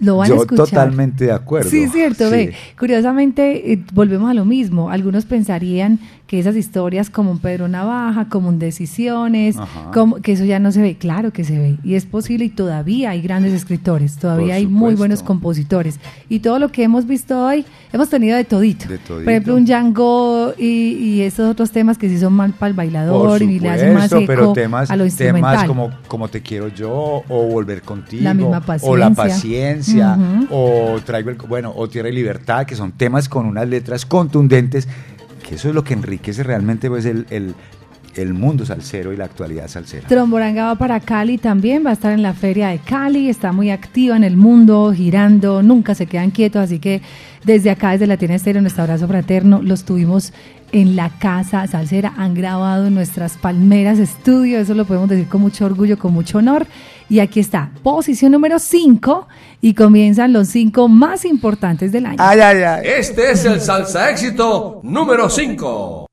Lo 0.00 0.16
van 0.16 0.28
Yo 0.28 0.34
a 0.34 0.38
escuchar. 0.38 0.66
totalmente 0.66 1.26
de 1.26 1.32
acuerdo. 1.32 1.68
Sí, 1.70 1.86
cierto, 1.88 2.24
Sí. 2.30 2.30
ve. 2.34 2.54
Curiosamente, 2.78 3.72
eh, 3.72 3.84
volvemos 3.92 4.30
a 4.30 4.34
lo 4.34 4.44
mismo. 4.44 4.90
Algunos 4.90 5.26
pensarían 5.26 5.98
que 6.30 6.38
esas 6.38 6.54
historias 6.54 7.10
como 7.10 7.32
un 7.32 7.40
Pedro 7.40 7.66
Navaja, 7.66 8.28
como 8.28 8.50
un 8.50 8.60
Decisiones, 8.60 9.56
como, 9.92 10.20
que 10.20 10.30
eso 10.30 10.44
ya 10.44 10.60
no 10.60 10.70
se 10.70 10.80
ve. 10.80 10.96
Claro 10.96 11.32
que 11.32 11.42
se 11.42 11.58
ve. 11.58 11.76
Y 11.82 11.96
es 11.96 12.06
posible 12.06 12.44
y 12.44 12.50
todavía 12.50 13.10
hay 13.10 13.20
grandes 13.20 13.52
escritores, 13.52 14.16
todavía 14.16 14.54
hay 14.54 14.66
muy 14.68 14.74
supuesto. 14.92 14.98
buenos 14.98 15.22
compositores. 15.24 15.98
Y 16.28 16.38
todo 16.38 16.60
lo 16.60 16.68
que 16.68 16.84
hemos 16.84 17.08
visto 17.08 17.44
hoy, 17.44 17.64
hemos 17.92 18.10
tenido 18.10 18.36
de 18.36 18.44
todito. 18.44 18.86
De 18.86 18.98
todito. 18.98 19.24
Por 19.24 19.32
ejemplo, 19.32 19.56
un 19.56 19.64
Django 19.64 20.54
y, 20.56 20.66
y 20.66 21.22
esos 21.22 21.50
otros 21.50 21.72
temas 21.72 21.98
que 21.98 22.08
sí 22.08 22.16
son 22.16 22.34
mal 22.34 22.52
para 22.52 22.70
el 22.70 22.76
bailador 22.76 23.40
Por 23.40 23.42
y 23.42 23.58
le 23.58 23.68
hacen 23.68 23.94
más 23.94 24.04
supuesto, 24.04 24.32
pero 24.32 24.52
temas, 24.52 24.88
a 24.88 24.94
lo 24.94 25.02
temas 25.06 25.20
instrumental. 25.20 25.66
como, 25.66 25.90
como 26.06 26.28
Te 26.28 26.42
quiero 26.42 26.68
yo, 26.68 27.24
o 27.28 27.48
Volver 27.48 27.82
contigo, 27.82 28.22
La 28.22 28.34
misma 28.34 28.62
o 28.82 28.96
La 28.96 29.10
paciencia. 29.10 30.16
o 30.48 30.96
Traigo 31.04 31.30
el, 31.30 31.36
bueno, 31.38 31.72
o 31.74 31.88
Tierra 31.88 32.08
y 32.08 32.12
Libertad, 32.12 32.66
que 32.66 32.76
son 32.76 32.92
temas 32.92 33.28
con 33.28 33.46
unas 33.46 33.68
letras 33.68 34.06
contundentes, 34.06 34.86
eso 35.54 35.68
es 35.68 35.74
lo 35.74 35.84
que 35.84 35.94
enriquece 35.94 36.42
realmente 36.42 36.88
pues, 36.88 37.04
el, 37.04 37.26
el, 37.30 37.54
el 38.14 38.34
mundo 38.34 38.66
salsero 38.66 39.12
y 39.12 39.16
la 39.16 39.24
actualidad 39.24 39.68
salsera. 39.68 40.08
Tromboranga 40.08 40.66
va 40.66 40.74
para 40.74 41.00
Cali 41.00 41.38
también, 41.38 41.84
va 41.84 41.90
a 41.90 41.92
estar 41.94 42.12
en 42.12 42.22
la 42.22 42.34
feria 42.34 42.68
de 42.68 42.78
Cali, 42.78 43.28
está 43.28 43.52
muy 43.52 43.70
activa 43.70 44.16
en 44.16 44.24
el 44.24 44.36
mundo, 44.36 44.92
girando, 44.94 45.62
nunca 45.62 45.94
se 45.94 46.06
quedan 46.06 46.30
quietos, 46.30 46.62
así 46.62 46.78
que 46.78 47.02
desde 47.44 47.70
acá, 47.70 47.92
desde 47.92 48.06
Latina 48.06 48.34
Estéreo, 48.34 48.62
nuestro 48.62 48.82
abrazo 48.82 49.06
fraterno, 49.08 49.60
los 49.62 49.84
tuvimos 49.84 50.32
en 50.72 50.94
la 50.94 51.10
casa 51.10 51.66
salsera, 51.66 52.12
han 52.16 52.34
grabado 52.34 52.86
en 52.86 52.94
nuestras 52.94 53.36
palmeras 53.36 53.98
estudio, 53.98 54.58
eso 54.58 54.74
lo 54.74 54.84
podemos 54.84 55.08
decir 55.08 55.26
con 55.26 55.40
mucho 55.40 55.66
orgullo, 55.66 55.98
con 55.98 56.12
mucho 56.12 56.38
honor, 56.38 56.66
y 57.10 57.18
aquí 57.18 57.40
está, 57.40 57.72
posición 57.82 58.32
número 58.32 58.58
5, 58.58 59.28
y 59.60 59.74
comienzan 59.74 60.32
los 60.32 60.48
cinco 60.48 60.88
más 60.88 61.24
importantes 61.24 61.92
del 61.92 62.06
año. 62.06 62.16
Ay, 62.18 62.40
ay, 62.40 62.62
ay. 62.62 62.82
Este 62.84 63.32
es 63.32 63.44
el 63.44 63.60
salsa 63.60 64.10
éxito 64.10 64.80
número 64.84 65.28
5. 65.28 66.06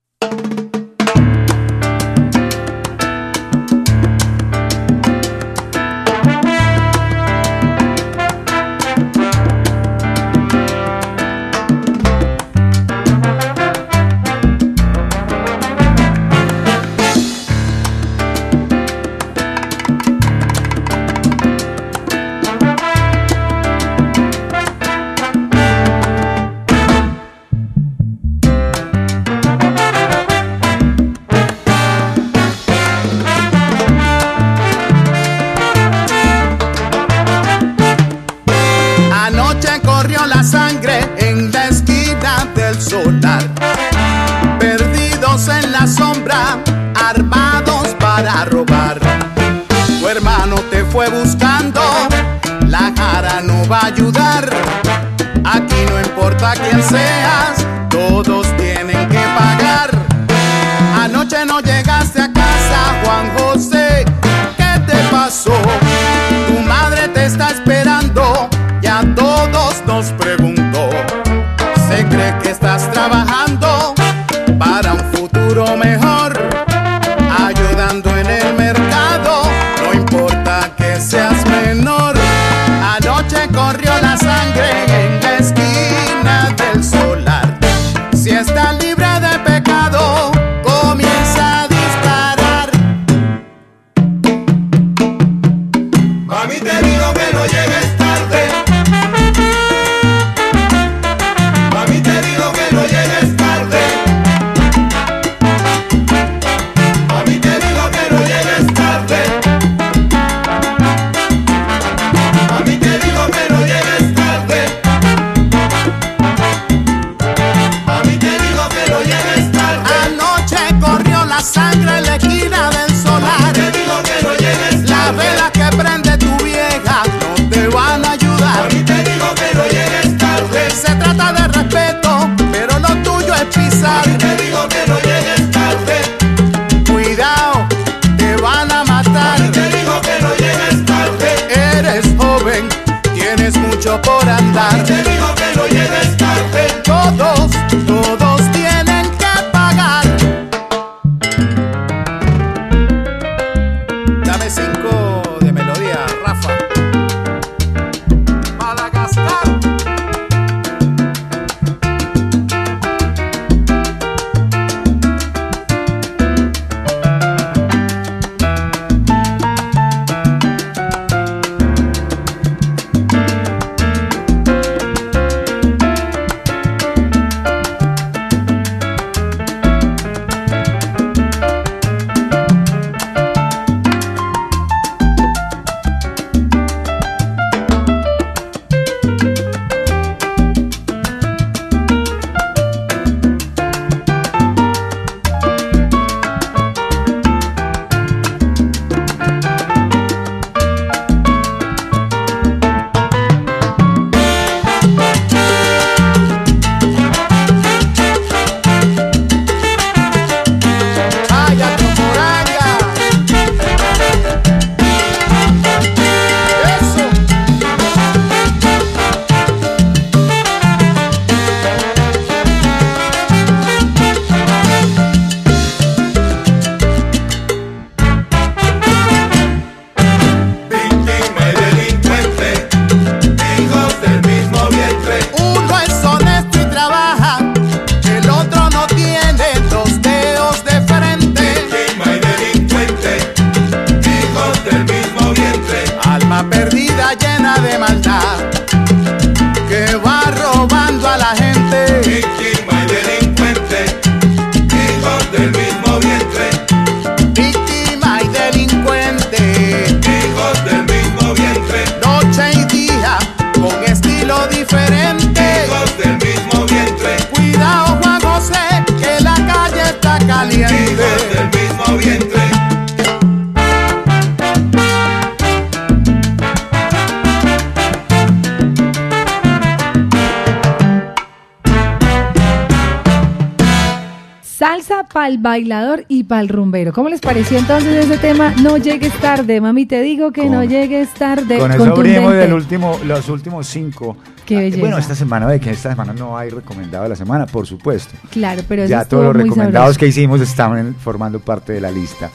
Pa'l 286.28 286.48
rumbero. 286.50 286.94
¿Cómo 286.94 287.10
les 287.10 287.20
pareció 287.22 287.58
entonces 287.58 288.06
ese 288.06 288.18
tema? 288.18 288.54
No 288.62 288.78
llegues 288.78 289.14
tarde, 289.20 289.60
mami, 289.62 289.86
te 289.86 290.02
digo 290.02 290.32
que 290.32 290.50
no 290.50 290.64
llegues 290.64 291.10
tarde. 291.14 291.58
Con 291.58 291.72
eso 291.72 291.84
abrimos 291.86 292.34
del 292.34 292.54
último, 292.54 293.00
los 293.06 293.28
últimos 293.30 293.68
cinco. 293.68 294.18
Qué 294.46 294.58
Ah, 294.58 294.60
belleza. 294.62 294.80
Bueno, 294.80 294.98
esta 294.98 295.16
semana, 295.16 295.46
ve 295.46 295.60
que 295.60 295.72
esta 295.72 295.90
semana 295.90 296.14
no 296.14 296.38
hay 296.38 296.50
recomendado 296.50 297.04
de 297.04 297.10
la 297.10 297.16
semana, 297.16 297.46
por 297.48 297.66
supuesto. 297.66 298.14
Claro, 298.30 298.62
pero 298.68 298.86
ya 298.86 299.04
todos 299.06 299.26
los 299.26 299.36
recomendados 299.36 299.74
sabroso. 299.96 300.00
que 300.00 300.08
hicimos 300.08 300.40
estaban 300.42 300.96
formando 300.96 301.40
parte 301.40 301.74
de 301.74 301.82
la 301.82 301.92
lista. 301.92 302.30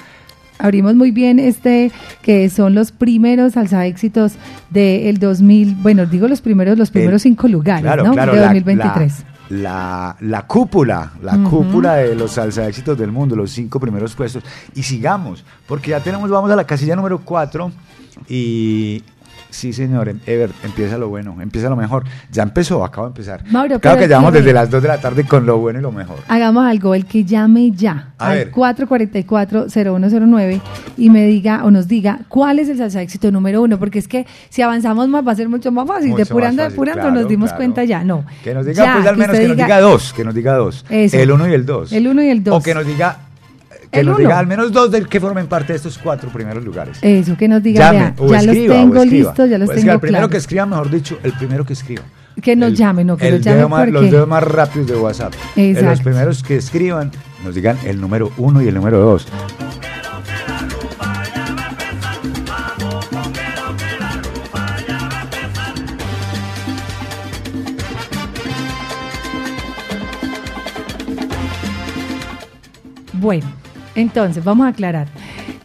Abrimos 0.58 0.94
muy 0.94 1.10
bien 1.10 1.38
este, 1.40 1.90
que 2.22 2.48
son 2.48 2.74
los 2.74 2.92
primeros 2.92 3.54
salsa 3.54 3.84
éxitos 3.86 4.34
del 4.70 5.18
2000, 5.18 5.74
bueno, 5.76 6.06
digo 6.06 6.28
los 6.28 6.40
primeros, 6.40 6.78
los 6.78 6.90
primeros 6.90 7.22
cinco 7.22 7.48
lugares, 7.48 7.82
Claro, 7.82 8.04
¿no? 8.04 8.12
claro, 8.12 8.32
de 8.32 8.38
la- 8.40 8.46
2023. 8.46 9.12
La, 9.20 9.24
la, 9.24 9.31
la 9.60 10.44
cúpula, 10.46 11.12
la 11.22 11.36
cúpula 11.42 11.94
de 11.94 12.14
los 12.14 12.32
salsa 12.32 12.66
éxitos 12.66 12.96
del 12.96 13.12
mundo, 13.12 13.36
los 13.36 13.50
cinco 13.50 13.78
primeros 13.78 14.14
puestos. 14.14 14.42
Y 14.74 14.82
sigamos, 14.82 15.44
porque 15.66 15.90
ya 15.90 16.00
tenemos, 16.00 16.30
vamos 16.30 16.50
a 16.50 16.56
la 16.56 16.64
casilla 16.64 16.96
número 16.96 17.18
cuatro 17.18 17.70
y... 18.28 19.02
Sí, 19.52 19.72
señor, 19.72 20.08
em- 20.08 20.18
Ever, 20.26 20.50
empieza 20.64 20.98
lo 20.98 21.08
bueno, 21.08 21.36
empieza 21.40 21.68
lo 21.68 21.76
mejor. 21.76 22.04
Ya 22.30 22.42
empezó, 22.42 22.84
acabo 22.84 23.06
de 23.06 23.10
empezar. 23.10 23.44
Mauro, 23.50 23.78
claro 23.78 23.98
que 23.98 24.08
llevamos 24.08 24.32
desde 24.32 24.52
las 24.52 24.70
2 24.70 24.82
de 24.82 24.88
la 24.88 25.00
tarde 25.00 25.24
con 25.24 25.46
lo 25.46 25.58
bueno 25.58 25.78
y 25.78 25.82
lo 25.82 25.92
mejor. 25.92 26.18
Hagamos 26.26 26.64
algo, 26.64 26.94
el 26.94 27.04
que 27.04 27.24
llame 27.24 27.70
ya 27.70 28.12
A 28.18 28.30
al 28.30 28.38
ver. 28.38 28.50
444-0109 28.50 30.60
y 30.96 31.10
me 31.10 31.26
diga 31.26 31.64
o 31.64 31.70
nos 31.70 31.86
diga 31.88 32.20
cuál 32.28 32.58
es 32.58 32.68
el 32.68 32.78
salsa 32.78 33.02
éxito 33.02 33.30
número 33.30 33.62
uno, 33.62 33.78
porque 33.78 33.98
es 33.98 34.08
que 34.08 34.26
si 34.48 34.62
avanzamos 34.62 35.08
más 35.08 35.26
va 35.26 35.32
a 35.32 35.36
ser 35.36 35.48
mucho 35.48 35.70
más 35.70 35.86
fácil. 35.86 36.10
Mucho 36.10 36.24
depurando, 36.24 36.62
más 36.62 36.66
fácil, 36.66 36.74
depurando 36.76 37.02
claro, 37.02 37.20
nos 37.20 37.28
dimos 37.28 37.50
claro. 37.50 37.58
cuenta 37.58 37.84
ya, 37.84 38.04
no. 38.04 38.24
Que 38.42 38.54
nos 38.54 38.66
diga, 38.66 38.84
Ya, 38.84 38.94
pues 38.94 39.06
al 39.06 39.16
menos 39.16 39.38
que 39.38 39.48
nos 39.48 39.56
diga 39.56 39.80
dos, 39.80 40.12
que 40.12 40.24
nos 40.24 40.34
diga 40.34 40.54
dos. 40.54 40.84
Eso. 40.88 41.18
El 41.18 41.30
uno 41.30 41.48
y 41.48 41.52
el 41.52 41.66
dos. 41.66 41.92
El 41.92 42.08
uno 42.08 42.22
y 42.22 42.28
el 42.28 42.42
dos. 42.42 42.58
O 42.58 42.62
que 42.62 42.74
nos 42.74 42.86
diga, 42.86 43.18
que 43.92 44.00
El 44.00 44.06
nos 44.06 44.16
uno. 44.18 44.26
diga 44.26 44.38
al 44.38 44.46
menos 44.46 44.72
dos 44.72 44.90
del 44.90 45.06
que 45.06 45.20
formen 45.20 45.46
parte 45.46 45.74
de 45.74 45.76
estos 45.76 45.98
cuatro 45.98 46.30
primeros 46.30 46.64
lugares. 46.64 46.98
Eso, 47.02 47.36
que 47.36 47.46
nos 47.46 47.62
diga, 47.62 47.92
Llame, 47.92 48.14
o 48.18 48.26
ya 48.26 48.36
los 48.42 48.46
escriba, 48.56 48.74
o 48.74 48.78
tengo 48.78 49.04
listos, 49.04 49.50
ya 49.50 49.58
los 49.58 49.66
Pues 49.66 49.76
que 49.76 49.80
tengo 49.82 49.92
el 49.94 50.00
primero 50.00 50.28
que 50.30 50.36
escriba, 50.38 50.64
mejor 50.66 50.90
dicho, 50.90 51.18
el 51.22 51.32
primero 51.34 51.64
que 51.66 51.74
escriba. 51.74 52.02
Que 52.40 52.56
nos 52.56 52.70
El- 52.70 52.76
llame, 52.76 53.04
no, 53.04 53.18
que 53.18 53.30
nos 53.30 53.42
llame 53.42 53.56
dedo 53.58 53.68
más- 53.68 53.80
porque... 53.80 53.92
Los 53.92 54.10
dedos 54.10 54.26
más 54.28 54.42
rápidos 54.44 54.86
de 54.86 54.96
WhatsApp. 54.96 55.34
Eh, 55.56 55.72
Los 55.74 55.82
Exacto. 55.82 56.04
primeros 56.04 56.42
que 56.42 56.56
escriban 56.56 57.10
nos 57.44 57.54
digan 57.54 57.76
el 57.84 58.00
número 58.00 58.32
uno 58.38 58.62
y 58.62 58.68
el 58.68 58.74
número 58.74 58.98
dos. 58.98 59.26
Bueno, 73.14 73.46
entonces 73.94 74.42
vamos 74.44 74.66
a 74.66 74.70
aclarar. 74.70 75.08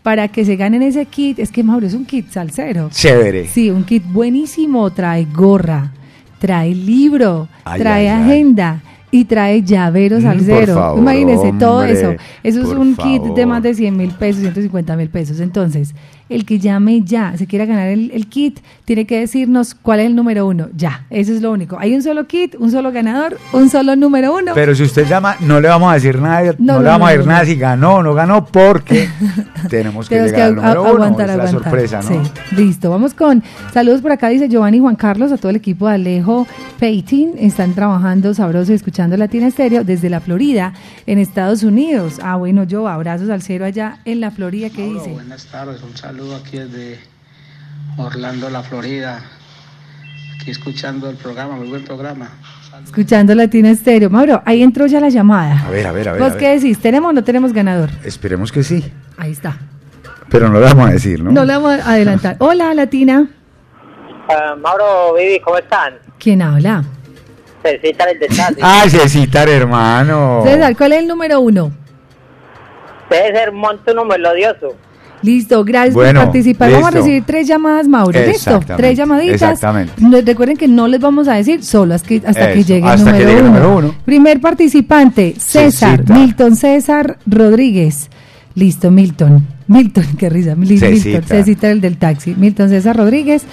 Para 0.04 0.28
que 0.30 0.46
se 0.46 0.56
ganen 0.56 0.82
ese 0.84 1.06
kit, 1.06 1.40
es 1.40 1.52
que 1.52 1.64
Mauro 1.64 1.86
es 1.86 1.94
un 1.94 2.06
kit 2.06 2.30
salsero. 2.30 2.90
Chévere. 2.92 3.48
Sí, 3.48 3.70
un 3.72 3.84
kit 3.84 4.04
buenísimo. 4.06 4.90
Trae 4.92 5.26
gorra, 5.26 5.92
trae 6.40 6.74
libro, 6.74 7.48
Ay, 7.66 7.82
trae 7.82 8.10
ay, 8.10 8.16
ay. 8.18 8.24
agenda 8.24 8.82
y 9.12 9.26
trae 9.26 9.64
llavero 9.64 10.20
Mm, 10.20 10.22
salsero. 10.22 10.76
favor, 10.76 11.00
Imagínense 11.00 11.54
todo 11.60 11.84
eso. 11.84 12.16
Eso 12.44 12.62
es 12.62 12.68
un 12.68 12.96
kit 12.96 13.22
de 13.24 13.46
más 13.46 13.64
de 13.64 13.74
100 13.74 13.96
mil 13.98 14.12
pesos, 14.12 14.42
150 14.42 14.96
mil 14.96 15.10
pesos. 15.10 15.40
Entonces, 15.40 15.94
el 16.30 16.46
que 16.46 16.60
llame 16.60 17.02
ya, 17.04 17.36
se 17.38 17.48
quiera 17.48 17.66
ganar 17.66 17.88
el, 17.88 18.12
el 18.12 18.28
kit, 18.28 18.60
tiene 18.86 19.06
que 19.06 19.20
decirnos 19.20 19.76
cuál 19.76 20.00
es 20.02 20.08
el 20.08 20.16
número 20.16 20.46
uno. 20.48 20.68
Ya, 20.76 21.06
eso 21.10 21.34
es 21.34 21.42
lo 21.42 21.52
único. 21.52 21.78
Hay 21.80 21.94
un 21.96 22.02
solo 22.04 22.28
kit, 22.28 22.56
un 22.60 22.72
solo 22.72 22.92
ganador, 22.92 23.38
un 23.54 23.70
solo 23.70 23.96
número 23.96 24.36
uno. 24.36 24.52
Pero 24.54 24.74
si 24.76 24.84
usted 24.84 25.08
llama, 25.08 25.36
no 25.42 25.60
le 25.62 25.68
vamos 25.68 25.92
a 25.92 25.96
decir 25.96 26.20
nada, 26.20 26.54
no, 26.58 26.74
No, 26.74 26.80
le 26.80 26.84
no, 26.86 26.90
vamos 26.92 27.08
a 27.10 27.12
decir 27.12 27.28
nada 27.28 27.40
no. 27.42 27.46
si 27.46 27.56
ganó 27.56 27.96
o 27.96 28.04
no 28.04 28.14
ganó, 28.14 28.46
porque 28.46 29.08
tenemos 29.70 30.08
que 30.10 30.16
Tenemos 30.16 30.32
que 30.34 30.38
llegar 30.38 30.42
al 30.50 30.54
agu- 30.54 30.56
número 30.56 30.82
uno. 30.82 30.92
aguantar, 31.04 31.30
es 31.30 31.36
la 31.38 31.44
aguantar. 31.44 31.64
sorpresa, 31.72 32.02
¿no? 32.02 32.24
Sí, 32.26 32.32
listo. 32.56 32.90
Vamos 32.90 33.14
con 33.14 33.44
saludos 33.74 34.02
por 34.02 34.12
acá, 34.12 34.30
dice 34.30 34.50
Giovanni 34.50 34.78
y 34.78 34.80
Juan 34.82 34.96
Carlos, 34.96 35.32
a 35.32 35.38
todo 35.38 35.50
el 35.50 35.56
equipo 35.56 35.88
de 35.88 35.96
Alejo 35.96 36.48
Peitin. 36.80 37.34
Están 37.38 37.74
trabajando 37.74 38.34
sabroso 38.34 38.72
y 38.72 38.76
escuchando 38.76 39.16
Latina 39.18 39.48
Estéreo 39.48 39.84
desde 39.84 40.10
la 40.10 40.20
Florida, 40.20 40.74
en 41.06 41.20
Estados 41.20 41.64
Unidos. 41.64 42.20
Ah, 42.22 42.36
bueno, 42.36 42.64
yo, 42.64 42.88
abrazos 42.88 43.30
al 43.30 43.42
cero 43.42 43.66
allá 43.66 44.00
en 44.06 44.20
la 44.22 44.32
Florida. 44.32 44.70
¿Qué 44.70 44.84
dice? 44.94 45.10
Buenas 45.12 45.46
tardes, 45.46 45.82
un 45.84 45.96
saludo 45.96 46.17
aquí 46.36 46.58
desde 46.58 47.00
Orlando, 47.98 48.50
la 48.50 48.64
Florida. 48.64 49.22
Aquí 50.36 50.52
escuchando 50.52 51.10
el 51.10 51.16
programa, 51.16 51.56
muy 51.56 51.68
buen 51.68 51.84
programa. 51.84 52.30
Escuchando 52.84 53.34
Latina 53.36 53.70
Estéreo. 53.72 54.10
Mauro, 54.10 54.42
ahí 54.46 54.62
entró 54.62 54.86
ya 54.88 55.00
la 55.00 55.10
llamada. 55.10 55.66
A 55.66 55.70
ver, 55.70 55.88
a 55.88 55.92
ver, 55.92 56.10
a 56.10 56.12
ver. 56.14 56.22
¿Vos 56.22 56.32
a 56.32 56.36
ver. 56.36 56.40
qué 56.40 56.50
decís? 56.56 56.80
¿Tenemos 56.80 57.10
o 57.10 57.14
no 57.14 57.24
tenemos 57.24 57.54
ganador? 57.54 57.90
Esperemos 58.04 58.52
que 58.52 58.64
sí, 58.64 58.84
Ahí 59.18 59.32
está. 59.32 59.58
pero 60.30 60.50
no 60.50 60.60
le 60.60 60.66
vamos 60.66 60.90
a 60.90 60.94
decir, 60.94 61.24
¿no? 61.24 61.32
No 61.32 61.46
le 61.46 61.54
vamos 61.54 61.80
a 61.80 61.92
adelantar. 61.92 62.36
Hola, 62.40 62.74
Latina. 62.74 63.28
Ah, 64.30 64.56
Mauro, 64.62 65.14
Vivi, 65.16 65.40
¿cómo 65.40 65.58
están? 65.58 65.96
¿Quién 66.20 66.42
habla? 66.42 66.84
Cecita 67.64 68.06
del 68.06 68.20
Desastre. 68.20 68.62
Ah, 68.62 68.84
Cecitar, 68.88 69.50
hermano. 69.50 70.42
César, 70.46 70.76
¿cuál 70.78 70.94
es 70.94 71.00
el 71.00 71.08
número 71.08 71.40
uno? 71.40 71.72
Debe 73.10 73.38
ser 73.38 73.52
Montuno 73.54 74.06
Melodioso. 74.06 74.76
Listo, 75.22 75.64
gracias 75.64 75.94
Bueno, 75.94 76.20
por 76.22 76.28
participar. 76.28 76.72
Vamos 76.72 76.88
a 76.88 76.92
recibir 76.92 77.24
tres 77.26 77.48
llamadas, 77.48 77.88
Mauro. 77.88 78.20
Listo, 78.26 78.60
tres 78.76 78.98
llamaditas. 78.98 79.34
exactamente. 79.34 79.94
Recuerden 80.22 80.58
que 80.58 80.68
no 80.68 80.88
les 80.88 81.00
vamos 81.00 81.28
a 81.28 81.34
decir 81.34 81.64
solo 81.64 81.96
hasta 81.96 82.08
que, 82.08 82.22
hasta 82.26 82.54
que 82.54 82.64
llegue 82.64 82.80
el 82.80 82.86
hasta 82.88 83.12
que 83.18 83.20
número, 83.20 83.30
llegue 83.30 83.42
uno. 83.42 83.50
número 83.50 83.78
uno. 83.78 83.96
Primer 84.06 84.40
participante, 84.40 85.36
César. 85.38 86.04
Milton 86.10 86.56
César 86.56 87.18
Rodríguez. 87.26 88.10
Listo, 88.56 88.90
Milton. 88.92 89.46
Milton, 89.68 90.06
qué 90.18 90.30
risa. 90.30 90.56
Cecita. 90.56 90.90
Milton, 90.90 91.24
Cecita 91.24 91.72
el 91.72 91.82
del 91.82 91.98
taxi. 91.98 92.34
Milton 92.36 92.70
César 92.70 92.96
Rodríguez. 92.96 93.44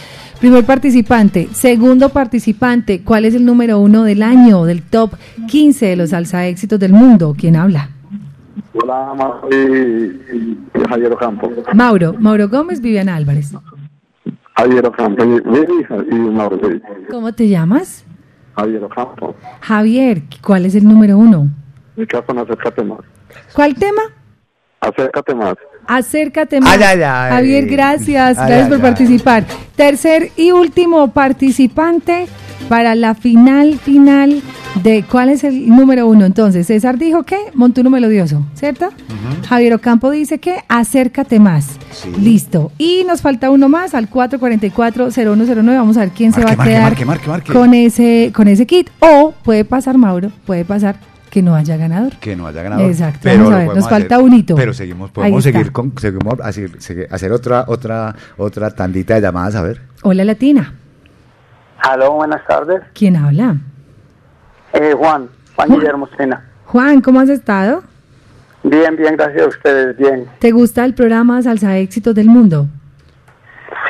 Primer 0.41 0.65
participante. 0.65 1.49
Segundo 1.53 2.11
participante, 2.11 3.01
¿cuál 3.01 3.25
es 3.25 3.35
el 3.35 3.45
número 3.45 3.79
uno 3.79 4.05
del 4.05 4.23
año, 4.23 4.65
del 4.65 4.83
top 4.83 5.13
15 5.49 5.87
de 5.87 5.97
los 5.97 6.11
salsa 6.11 6.47
éxitos 6.47 6.79
del 6.79 6.93
mundo? 6.93 7.35
¿Quién 7.39 7.57
habla? 7.57 7.91
Hola, 8.75 9.15
Mauro 9.17 9.49
y, 9.51 10.59
Javier 10.89 11.13
Ocampo. 11.13 11.51
Mauro. 11.75 12.15
Mauro 12.19 12.49
Gómez, 12.49 12.81
Viviana 12.81 13.17
Álvarez. 13.17 13.53
Javier 14.57 14.87
Ocampo 14.87 15.25
y, 15.25 15.29
y, 15.29 16.15
y 16.15 16.19
Mauro, 16.19 16.59
sí. 16.63 16.81
¿Cómo 17.11 17.33
te 17.33 17.49
llamas? 17.49 18.05
Javier 18.57 18.85
Ocampo. 18.85 19.35
Javier, 19.61 20.23
¿cuál 20.43 20.67
es 20.67 20.75
el 20.75 20.85
número 20.85 21.19
uno? 21.19 21.49
Mi 21.97 22.07
caso 22.07 22.33
no 22.33 22.43
acércate 22.43 22.85
más. 22.85 23.01
¿Cuál 23.55 23.75
tema? 23.75 24.03
Acércate 24.81 25.35
más. 25.35 25.55
Acércate 25.87 26.61
más. 26.61 26.77
Ay, 26.77 26.83
ay, 26.83 27.03
ay. 27.03 27.33
Javier, 27.33 27.67
gracias. 27.67 28.39
Ay, 28.39 28.49
gracias 28.49 28.65
ay, 28.65 28.69
por 28.69 28.77
ay. 28.77 28.83
participar. 28.83 29.45
Tercer 29.77 30.31
y 30.37 30.51
último 30.53 31.13
participante 31.13 32.27
para 32.69 32.95
la 32.95 33.15
final 33.15 33.79
final 33.79 34.43
de 34.83 35.05
cuál 35.09 35.29
es 35.29 35.45
el 35.45 35.69
número 35.69 36.07
uno. 36.09 36.25
Entonces, 36.25 36.67
César 36.67 36.99
dijo 36.99 37.23
que 37.23 37.37
Montuno 37.55 37.91
Melodioso, 37.91 38.45
¿cierto? 38.55 38.89
Javier 39.49 39.75
Ocampo 39.75 40.11
dice 40.11 40.39
que 40.39 40.57
acércate 40.69 41.39
más. 41.39 41.79
Listo. 42.21 42.73
Y 42.79 43.05
nos 43.07 43.21
falta 43.23 43.51
uno 43.51 43.69
más 43.69 43.95
al 43.95 44.09
444-0109. 44.11 45.65
Vamos 45.77 45.97
a 45.97 46.01
ver 46.01 46.11
quién 46.11 46.33
se 46.33 46.41
va 46.41 46.49
Marque, 46.49 46.63
a 46.63 46.65
quedar 46.67 46.83
marque, 46.83 47.05
marque, 47.05 47.29
marque. 47.29 47.53
con 47.53 47.75
ese 47.75 48.33
con 48.35 48.49
ese 48.49 48.67
kit. 48.67 48.91
O 49.01 49.33
puede 49.43 49.65
pasar, 49.65 49.99
Mauro, 49.99 50.31
puede 50.47 50.65
pasar 50.65 50.97
que 51.31 51.43
no 51.43 51.55
haya 51.55 51.77
ganador. 51.77 52.15
Que 52.21 52.37
no 52.37 52.47
haya 52.47 52.63
ganador. 52.63 52.91
Exacto, 52.91 53.21
Pero 53.23 53.39
vamos 53.45 53.53
a 53.53 53.59
ver, 53.59 53.77
nos 53.77 53.89
falta 53.89 54.15
hacer. 54.17 54.27
un 54.27 54.35
hito. 54.35 54.55
Pero 54.55 54.73
seguimos, 54.73 55.11
podemos 55.11 55.43
seguir 55.43 55.73
con, 55.73 55.93
seguimos 56.01 56.41
hacer, 56.41 56.71
hacer 57.11 57.33
otra, 57.33 57.65
otra, 57.69 58.15
otra 58.37 58.71
tandita 58.71 59.15
de 59.15 59.21
llamadas, 59.21 59.55
a 59.57 59.63
ver. 59.63 59.81
Hola, 60.03 60.25
Latina. 60.25 60.75
Aló, 61.85 62.13
buenas 62.13 62.43
tardes. 62.47 62.81
¿Quién 62.95 63.15
habla? 63.15 63.57
Eh, 64.73 64.95
Juan, 64.97 65.29
Juan 65.55 65.69
Guillermo 65.69 66.09
Sena. 66.17 66.43
Juan, 66.65 67.03
¿cómo 67.03 67.21
has 67.21 67.29
estado? 67.29 67.83
Bien, 68.63 68.97
bien, 68.97 69.15
gracias 69.17 69.43
a 69.43 69.49
ustedes, 69.49 69.95
bien. 69.99 70.27
¿Te 70.39 70.51
gusta 70.51 70.87
el 70.87 70.95
programa 70.95 71.43
Salsa 71.43 71.77
Éxitos 71.77 72.15
del 72.15 72.29
Mundo? 72.29 72.67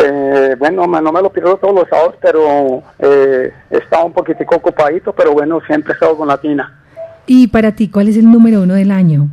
Eh, 0.04 0.56
bueno, 0.58 0.88
no 0.88 1.12
me 1.12 1.22
lo 1.22 1.30
pierdo 1.30 1.56
todos 1.56 1.72
los 1.72 1.88
sábados, 1.88 2.16
pero 2.20 2.82
eh, 2.98 3.52
he 3.70 3.76
estado 3.76 4.06
un 4.06 4.12
poquitico 4.12 4.56
ocupadito, 4.56 5.12
pero 5.12 5.32
bueno, 5.32 5.60
siempre 5.64 5.92
he 5.92 5.94
estado 5.94 6.16
con 6.16 6.26
Latina. 6.26 6.80
Y 7.26 7.46
para 7.46 7.76
ti, 7.76 7.88
¿cuál 7.88 8.08
es 8.08 8.16
el 8.16 8.28
número 8.28 8.62
uno 8.62 8.74
del 8.74 8.90
año? 8.90 9.28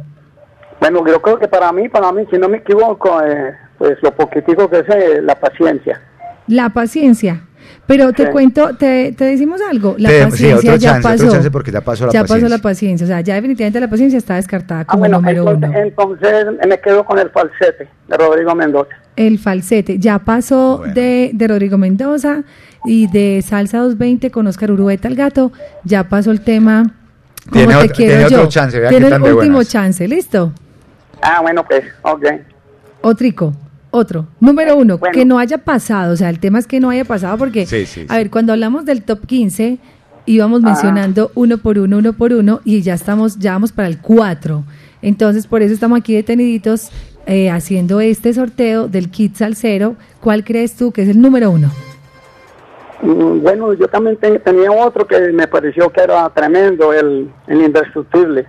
Bueno, 0.79 1.03
yo 1.07 1.19
creo 1.19 1.39
que 1.39 1.47
para 1.47 1.71
mí, 1.71 1.89
para 1.89 2.11
mí, 2.11 2.27
si 2.29 2.37
no 2.37 2.47
me 2.47 2.57
equivoco, 2.57 3.23
eh, 3.23 3.55
pues 3.79 3.97
lo 4.03 4.11
poquitico 4.11 4.69
que 4.69 4.79
es 4.81 4.89
eh, 4.89 5.19
la 5.23 5.33
paciencia. 5.33 5.99
La 6.45 6.69
paciencia. 6.69 7.41
Pero 7.87 8.13
te 8.13 8.25
Sí. 8.25 8.31
cuento, 8.31 8.75
te, 8.77 9.11
te 9.13 9.25
decimos 9.25 9.59
algo. 9.69 9.95
La 9.97 10.09
Te- 10.09 10.15
sí, 10.25 10.29
paciencia 10.31 10.55
otro 10.71 10.75
ya 10.75 10.89
chance, 10.93 11.07
otro 11.07 11.17
pasó. 11.25 11.31
chance 11.35 11.51
porque 11.51 11.71
ya 11.71 11.81
pasó 11.81 12.05
la 12.05 12.11
ya 12.13 12.21
paciencia. 12.21 12.47
pasó 12.47 12.57
la 12.57 12.61
paciencia. 12.61 13.05
O 13.05 13.07
sea, 13.07 13.21
ya 13.21 13.35
definitivamente 13.35 13.79
la 13.79 13.89
paciencia 13.89 14.17
está 14.17 14.35
descartada 14.35 14.81
Ah, 14.81 14.85
como 14.85 14.99
bueno, 15.01 15.17
número 15.17 15.49
entonces, 15.51 15.69
uno. 15.69 15.79
entonces 15.79 16.45
me 16.67 16.79
quedo 16.79 17.03
con 17.05 17.19
el 17.19 17.29
falsete 17.29 17.89
de 18.07 18.17
Rodrigo 18.17 18.55
Mendoza. 18.55 18.91
El 19.15 19.39
falsete 19.39 19.99
ya 19.99 20.19
pasó 20.19 20.83
de, 20.93 21.31
de 21.33 21.47
Rodrigo 21.47 21.77
Mendoza 21.77 22.43
y 22.85 23.07
de 23.07 23.41
Salsa 23.45 23.79
220 23.79 24.31
con 24.31 24.47
Oscar 24.47 24.71
Urueta 24.71 25.07
el 25.07 25.15
gato. 25.15 25.51
Ya 25.83 26.07
pasó 26.07 26.31
el 26.31 26.41
tema 26.41 26.93
Como 27.43 27.53
Tiene 27.53 27.73
te 27.73 27.79
otro- 27.79 27.95
quiero 27.95 28.13
tiene 28.15 28.29
yo. 28.29 28.37
otro 28.37 28.49
chance, 28.49 28.79
vea 28.79 28.89
Tiene 28.89 29.07
el 29.07 29.13
último 29.21 29.35
buenas. 29.55 29.69
chance, 29.69 30.07
¿listo? 30.07 30.53
Ah, 31.21 31.39
bueno, 31.41 31.63
pues, 31.67 31.83
ok. 32.03 32.25
Otrico, 33.01 33.53
otro. 33.91 34.27
Número 34.39 34.75
uno, 34.77 34.99
que 34.99 35.25
no 35.25 35.37
haya 35.39 35.57
pasado. 35.59 36.13
O 36.13 36.15
sea, 36.17 36.29
el 36.29 36.39
tema 36.39 36.59
es 36.59 36.67
que 36.67 36.79
no 36.79 36.89
haya 36.89 37.05
pasado 37.05 37.37
porque, 37.37 37.65
Sí, 37.65 37.85
sí, 37.85 38.05
a 38.09 38.17
ver, 38.17 38.29
cuando 38.31 38.53
hablamos 38.53 38.85
del 38.85 39.03
top 39.03 39.25
15, 39.25 39.77
íbamos 40.25 40.61
Ah. 40.63 40.67
mencionando 40.67 41.31
uno 41.35 41.57
por 41.57 41.77
uno, 41.77 41.97
uno 41.97 42.13
por 42.13 42.33
uno, 42.33 42.61
y 42.63 42.81
ya 42.81 42.93
estamos, 42.93 43.37
ya 43.39 43.51
vamos 43.53 43.71
para 43.71 43.87
el 43.87 43.99
4. 43.99 44.63
Entonces, 45.01 45.47
por 45.47 45.61
eso 45.61 45.73
estamos 45.73 45.99
aquí 45.99 46.13
deteniditos 46.13 46.89
eh, 47.27 47.49
haciendo 47.51 47.99
este 48.01 48.33
sorteo 48.33 48.87
del 48.87 49.09
kit 49.11 49.35
salsero. 49.35 49.95
¿Cuál 50.21 50.43
crees 50.43 50.75
tú 50.75 50.91
que 50.91 51.03
es 51.03 51.09
el 51.09 51.21
número 51.21 51.51
uno? 51.51 51.69
Mm, 53.01 53.41
Bueno, 53.41 53.73
yo 53.73 53.87
también 53.87 54.17
te- 54.17 54.39
tenía 54.39 54.71
otro 54.71 55.05
que 55.07 55.19
me 55.31 55.47
pareció 55.47 55.89
que 55.91 56.01
era 56.01 56.29
tremendo, 56.29 56.93
el, 56.93 57.31
el 57.47 57.61
indestructible, 57.61 58.45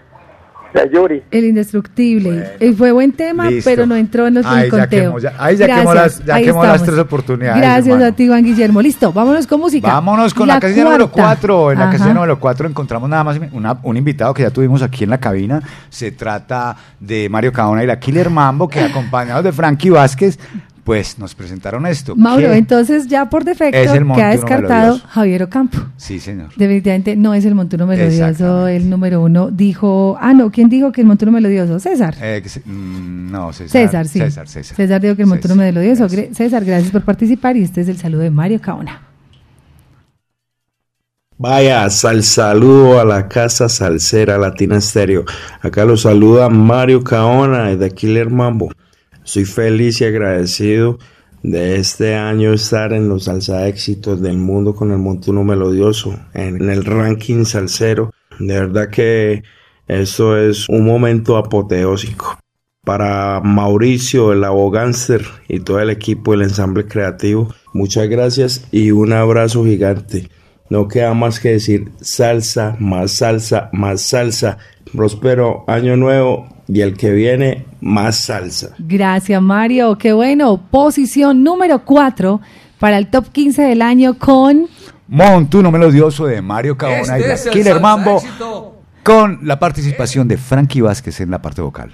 Yuri. 0.92 1.22
El 1.30 1.44
indestructible. 1.44 2.50
Eh, 2.60 2.72
fue 2.76 2.92
buen 2.92 3.12
tema, 3.12 3.50
Listo. 3.50 3.68
pero 3.70 3.86
no 3.86 3.94
entró 3.96 4.26
en, 4.26 4.34
los- 4.34 4.46
en 4.46 4.52
Ahí 4.52 4.64
el 4.64 4.70
ya 4.70 4.78
conteo. 4.80 5.00
quemó, 5.04 5.18
ya- 5.18 5.34
ahí 5.38 5.56
ya 5.56 5.66
quemó 5.66 5.94
las- 5.94 6.24
ya 6.24 6.34
ahí 6.34 6.44
quemó 6.44 6.62
las 6.64 6.74
estamos. 6.76 6.94
tres 6.94 7.04
oportunidades, 7.06 7.60
Gracias 7.62 7.86
hermano. 7.88 8.04
a 8.06 8.12
ti, 8.12 8.26
Juan 8.28 8.44
Guillermo. 8.44 8.82
Listo, 8.82 9.12
vámonos 9.12 9.46
con 9.46 9.60
música. 9.60 9.88
Vámonos 9.88 10.34
con 10.34 10.48
la, 10.48 10.58
casilla 10.60 10.84
número 10.84 11.10
cuarta. 11.10 11.40
4. 11.40 11.72
En 11.72 11.78
la 11.78 11.84
Ajá. 11.84 11.92
casilla 11.92 12.14
número 12.14 12.38
4 12.40 12.68
encontramos 12.68 13.08
nada 13.08 13.24
más 13.24 13.40
una- 13.52 13.78
un 13.82 13.96
invitado 13.96 14.32
que 14.34 14.42
ya 14.42 14.50
tuvimos 14.50 14.82
aquí 14.82 15.04
en 15.04 15.10
la 15.10 15.18
cabina. 15.18 15.62
Se 15.90 16.10
trata 16.12 16.76
de 17.00 17.28
Mario 17.28 17.52
Caona 17.52 17.84
y 17.84 17.86
la 17.86 17.98
Killer 17.98 18.30
Mambo, 18.30 18.68
que 18.68 18.80
acompañados 18.80 19.44
de 19.44 19.52
Frankie 19.52 19.90
Vázquez, 19.90 20.38
pues 20.84 21.18
nos 21.18 21.34
presentaron 21.34 21.86
esto. 21.86 22.16
Mauro, 22.16 22.52
entonces 22.52 23.06
ya 23.06 23.30
por 23.30 23.44
defecto 23.44 23.78
Es 23.78 23.92
el 23.92 24.04
montuno 24.04 24.16
queda 24.16 24.30
descartado 24.30 24.82
melodioso. 24.94 25.08
Javier 25.08 25.42
Ocampo. 25.44 25.78
Sí, 25.96 26.18
señor. 26.18 26.48
Definitivamente 26.56 27.14
no 27.14 27.34
es 27.34 27.44
el 27.44 27.54
montuno 27.54 27.86
melodioso, 27.86 28.66
el 28.66 28.90
número 28.90 29.22
uno. 29.22 29.50
Dijo, 29.50 30.16
ah, 30.20 30.34
no, 30.34 30.50
¿quién 30.50 30.68
dijo 30.68 30.90
que 30.90 31.00
el 31.02 31.06
montuno 31.06 31.30
melodioso? 31.30 31.78
César. 31.78 32.16
Eh, 32.20 32.42
mm, 32.64 33.30
no, 33.30 33.52
César. 33.52 33.70
César, 33.70 34.08
sí. 34.08 34.18
César, 34.18 34.48
César. 34.48 35.00
dijo 35.00 35.14
que 35.14 35.22
el 35.22 35.28
montuno 35.28 35.54
melodioso. 35.54 36.08
César, 36.08 36.64
gracias 36.64 36.90
por 36.90 37.02
participar 37.02 37.56
y 37.56 37.62
este 37.62 37.82
es 37.82 37.88
el 37.88 37.98
saludo 37.98 38.22
de 38.22 38.30
Mario 38.30 38.60
Caona. 38.60 39.02
Vaya, 41.38 41.88
sal 41.90 42.22
saludo 42.22 43.00
a 43.00 43.04
la 43.04 43.28
casa 43.28 43.68
salsera 43.68 44.38
Latina 44.38 44.76
Estéreo. 44.76 45.24
Acá 45.60 45.84
lo 45.84 45.96
saluda 45.96 46.48
Mario 46.48 47.02
Caona 47.02 47.74
de 47.74 47.90
Killer 47.90 48.30
Mambo. 48.30 48.70
Soy 49.24 49.44
feliz 49.44 50.00
y 50.00 50.04
agradecido 50.04 50.98
de 51.42 51.76
este 51.76 52.16
año 52.16 52.52
estar 52.52 52.92
en 52.92 53.08
los 53.08 53.24
salsa 53.24 53.68
éxitos 53.68 54.20
del 54.20 54.36
mundo 54.36 54.74
con 54.74 54.90
el 54.90 54.98
montuno 54.98 55.44
melodioso 55.44 56.18
en 56.34 56.68
el 56.68 56.84
ranking 56.84 57.44
salsero. 57.44 58.12
De 58.38 58.54
verdad 58.54 58.90
que 58.90 59.42
esto 59.86 60.36
es 60.36 60.68
un 60.68 60.84
momento 60.84 61.36
apoteósico. 61.36 62.38
Para 62.84 63.40
Mauricio, 63.40 64.32
el 64.32 64.42
abogánster 64.42 65.24
y 65.48 65.60
todo 65.60 65.78
el 65.78 65.90
equipo 65.90 66.32
del 66.32 66.42
ensamble 66.42 66.86
creativo, 66.86 67.54
muchas 67.72 68.08
gracias 68.08 68.66
y 68.72 68.90
un 68.90 69.12
abrazo 69.12 69.64
gigante. 69.64 70.28
No 70.68 70.88
queda 70.88 71.14
más 71.14 71.38
que 71.38 71.50
decir 71.50 71.92
salsa, 72.00 72.76
más 72.80 73.12
salsa, 73.12 73.70
más 73.72 74.00
salsa. 74.00 74.58
Próspero 74.92 75.64
año 75.68 75.96
nuevo 75.96 76.48
y 76.72 76.80
el 76.80 76.96
que 76.96 77.10
viene, 77.10 77.66
más 77.80 78.16
salsa. 78.16 78.70
Gracias, 78.78 79.42
Mario. 79.42 79.98
Qué 79.98 80.12
bueno. 80.12 80.58
Posición 80.70 81.42
número 81.42 81.84
4 81.84 82.40
para 82.78 82.96
el 82.98 83.08
top 83.08 83.28
15 83.30 83.62
del 83.62 83.82
año 83.82 84.14
con 84.18 84.66
Montuno 85.08 85.70
melodioso 85.70 86.24
de 86.26 86.40
Mario 86.40 86.76
Caona 86.76 87.18
Este 87.18 87.28
y 87.28 87.32
es 87.32 87.48
Killer 87.48 87.74
salsa 87.74 87.80
Mambo, 87.80 88.16
éxito. 88.16 88.76
con 89.02 89.40
la 89.42 89.58
participación 89.58 90.26
de 90.26 90.38
Frankie 90.38 90.80
Vázquez 90.80 91.20
en 91.20 91.30
la 91.30 91.42
parte 91.42 91.60
vocal. 91.60 91.90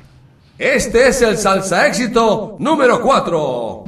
Este 0.58 1.08
es 1.08 1.22
el 1.22 1.36
salsa 1.36 1.86
éxito 1.88 2.56
número 2.60 3.00
4. 3.00 3.84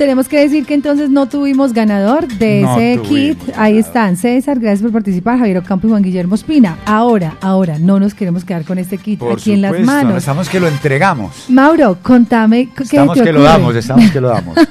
Tenemos 0.00 0.28
que 0.28 0.40
decir 0.40 0.64
que 0.64 0.72
entonces 0.72 1.10
no 1.10 1.28
tuvimos 1.28 1.74
ganador 1.74 2.26
de 2.26 2.62
No 2.62 2.78
ese 2.78 3.02
kit. 3.02 3.38
Ahí 3.54 3.76
están, 3.76 4.16
César, 4.16 4.58
gracias 4.58 4.80
por 4.80 4.92
participar, 4.92 5.38
Javier 5.38 5.58
Ocampo 5.58 5.88
y 5.88 5.90
Juan 5.90 6.02
Guillermo 6.02 6.36
Espina. 6.36 6.78
Ahora, 6.86 7.36
ahora, 7.42 7.78
no 7.78 8.00
nos 8.00 8.14
queremos 8.14 8.46
quedar 8.46 8.64
con 8.64 8.78
este 8.78 8.96
kit 8.96 9.18
Por 9.18 9.34
aquí 9.34 9.52
en 9.52 9.60
las 9.60 9.78
manos. 9.80 10.16
Estamos 10.16 10.48
que 10.48 10.58
lo 10.58 10.68
entregamos. 10.68 11.50
Mauro, 11.50 11.98
contame 12.02 12.70
qué 12.74 12.84
Estamos 12.84 13.14
te 13.14 13.24
que 13.24 13.30
lo 13.34 13.42
damos, 13.42 13.76
estamos 13.76 14.10
que 14.10 14.20
lo 14.22 14.28
damos. 14.28 14.56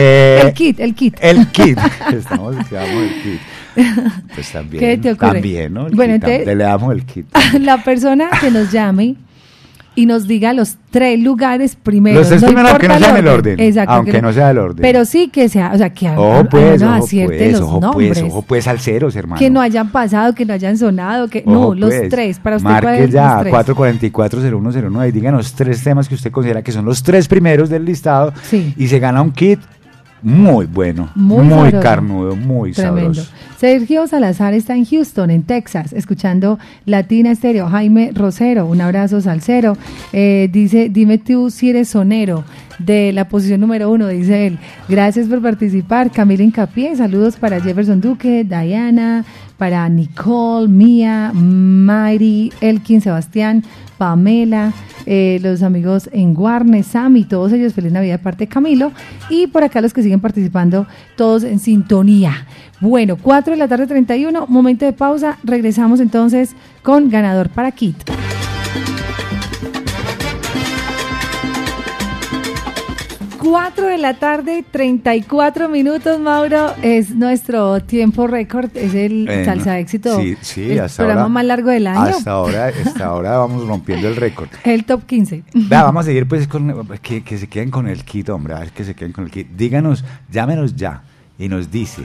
Eh, 0.00 0.42
el 0.44 0.52
kit, 0.52 0.78
el 0.80 0.94
kit. 0.94 1.16
El 1.18 1.46
kit. 1.48 1.78
Estamos 2.12 2.54
que 2.68 2.74
damos 2.74 3.02
el 3.02 3.22
kit. 3.22 3.40
Pues 4.34 4.52
también. 4.52 4.80
¿Qué 4.80 4.98
te 4.98 5.12
ocurre? 5.12 5.32
También, 5.32 5.72
¿no? 5.72 5.86
El 5.86 5.94
Bueno, 5.94 6.14
kit, 6.14 6.24
entonces- 6.24 6.56
le 6.56 6.64
damos 6.64 6.92
el 6.92 7.04
kit. 7.06 7.26
La 7.60 7.82
persona 7.82 8.28
que 8.38 8.50
nos 8.50 8.70
llame 8.70 9.16
y 9.98 10.06
nos 10.06 10.28
diga 10.28 10.52
los 10.52 10.76
tres 10.90 11.18
lugares 11.20 11.74
primero. 11.74 12.20
Los 12.20 12.28
tres 12.28 12.44
primeros, 12.44 12.70
aunque 12.70 12.86
no 12.88 12.98
sean 13.00 13.16
el 13.16 13.26
orden. 13.26 13.58
Exacto. 13.60 13.92
Aunque 13.94 14.12
que 14.12 14.22
no 14.22 14.32
sea 14.32 14.50
el 14.52 14.58
orden. 14.58 14.80
Pero 14.82 15.04
sí 15.04 15.28
que 15.28 15.48
sea, 15.48 15.72
o 15.74 15.78
sea, 15.78 15.90
que 15.92 16.06
al- 16.06 16.18
Ojo 16.18 16.32
al 16.38 16.48
pues, 16.48 16.80
menos 16.80 16.98
ojo 17.02 17.08
pues, 17.26 17.52
los 17.52 17.60
ojo 17.62 17.80
nombres. 17.80 18.08
pues, 18.20 18.32
ojo 18.32 18.42
pues, 18.42 18.64
salseros, 18.64 19.16
hermano. 19.16 19.38
que 19.40 19.50
no 19.50 19.60
hayan 19.60 19.90
pasado, 19.90 20.34
que 20.34 20.44
no 20.44 20.52
hayan 20.54 20.78
sonado, 20.78 21.26
que 21.28 21.42
no, 21.44 21.74
los 21.74 21.92
pues. 21.92 22.08
tres. 22.08 22.38
Para 22.38 22.56
usted, 22.56 22.68
Marque 22.70 22.86
¿cuáles 22.86 23.10
ya 23.10 23.42
los 23.42 23.42
tres? 23.42 23.54
444-0109 23.54 25.08
y 25.08 25.12
díganos 25.12 25.52
tres 25.54 25.82
temas 25.82 26.08
que 26.08 26.14
usted 26.14 26.30
considera 26.30 26.62
que 26.62 26.70
son 26.72 26.84
los 26.84 27.02
tres 27.02 27.26
primeros 27.28 27.68
del 27.68 27.84
listado 27.84 28.32
Sí. 28.42 28.74
y 28.76 28.86
se 28.88 28.98
gana 29.00 29.20
un 29.22 29.32
kit 29.32 29.58
muy 30.22 30.66
bueno, 30.66 31.10
Muy 31.14 31.44
muy, 31.44 31.72
carnudo, 31.72 32.34
muy 32.36 32.72
Tremendo. 32.72 33.14
sabroso. 33.14 33.32
Sergio 33.58 34.06
Salazar 34.06 34.54
está 34.54 34.76
en 34.76 34.84
Houston, 34.84 35.30
en 35.30 35.42
Texas, 35.42 35.92
escuchando 35.92 36.58
Latina 36.86 37.32
Estéreo. 37.32 37.68
Jaime 37.68 38.12
Rosero, 38.14 38.66
un 38.66 38.80
abrazo 38.80 39.20
salsero. 39.20 39.76
Eh, 40.12 40.48
dice, 40.52 40.88
dime 40.88 41.18
tú 41.18 41.50
si 41.50 41.70
eres 41.70 41.88
sonero 41.88 42.44
de 42.78 43.12
la 43.12 43.28
posición 43.28 43.60
número 43.60 43.90
uno, 43.90 44.06
dice 44.06 44.46
él. 44.46 44.58
Gracias 44.88 45.26
por 45.26 45.42
participar. 45.42 46.10
Camila 46.12 46.44
Incapié, 46.44 46.94
saludos 46.94 47.36
para 47.36 47.60
Jefferson 47.60 48.00
Duque, 48.00 48.44
Diana, 48.44 49.24
para 49.56 49.88
Nicole, 49.88 50.68
Mía, 50.68 51.32
Mayri, 51.34 52.52
Elkin, 52.60 53.00
Sebastián, 53.00 53.64
Pamela, 53.98 54.72
eh, 55.04 55.38
los 55.42 55.62
amigos 55.62 56.08
en 56.12 56.32
Guarne, 56.32 56.82
Sammy, 56.82 57.24
todos 57.24 57.52
ellos, 57.52 57.74
feliz 57.74 57.92
Navidad 57.92 58.18
de 58.18 58.22
parte 58.22 58.44
de 58.44 58.48
Camilo. 58.48 58.92
Y 59.28 59.48
por 59.48 59.64
acá 59.64 59.80
los 59.80 59.92
que 59.92 60.02
siguen 60.02 60.20
participando, 60.20 60.86
todos 61.16 61.42
en 61.42 61.58
sintonía. 61.58 62.46
Bueno, 62.80 63.16
4 63.20 63.52
de 63.52 63.58
la 63.58 63.68
tarde 63.68 63.86
31, 63.86 64.46
momento 64.46 64.84
de 64.84 64.92
pausa. 64.92 65.38
Regresamos 65.42 66.00
entonces 66.00 66.54
con 66.82 67.10
ganador 67.10 67.48
para 67.50 67.72
Kit. 67.72 67.96
4 73.50 73.86
de 73.86 73.96
la 73.98 74.14
tarde, 74.14 74.62
34 74.70 75.68
minutos, 75.70 76.20
Mauro. 76.20 76.74
Es 76.82 77.14
nuestro 77.14 77.80
tiempo 77.80 78.26
récord, 78.26 78.68
es 78.76 78.92
el 78.94 79.26
Eh, 79.28 79.44
salsa 79.46 79.78
éxito. 79.78 80.20
Sí, 80.20 80.36
sí, 80.42 80.72
el 80.72 80.80
hasta 80.80 80.98
programa 80.98 81.22
ahora. 81.22 81.32
más 81.32 81.44
largo 81.46 81.70
del 81.70 81.86
año. 81.86 82.00
Hasta 82.16 82.30
ahora, 82.32 82.66
hasta 82.84 83.06
ahora 83.06 83.38
vamos 83.38 83.66
rompiendo 83.66 84.08
el 84.08 84.16
récord. 84.16 84.48
El 84.64 84.84
top 84.84 85.04
15. 85.06 85.44
Vea, 85.54 85.82
vamos 85.84 86.02
a 86.04 86.06
seguir 86.06 86.28
pues 86.28 86.46
con 86.46 86.86
que, 87.00 87.22
que 87.24 87.38
se 87.38 87.46
queden 87.48 87.70
con 87.70 87.88
el 87.88 88.04
kit, 88.04 88.28
hombre, 88.28 88.52
a 88.54 88.58
ver 88.60 88.70
que 88.70 88.84
se 88.84 88.94
queden 88.94 89.12
con 89.12 89.24
el 89.24 89.30
kit. 89.30 89.48
Díganos, 89.56 90.04
llámenos 90.30 90.76
ya 90.76 91.02
y 91.38 91.48
nos 91.48 91.70
dice 91.70 92.02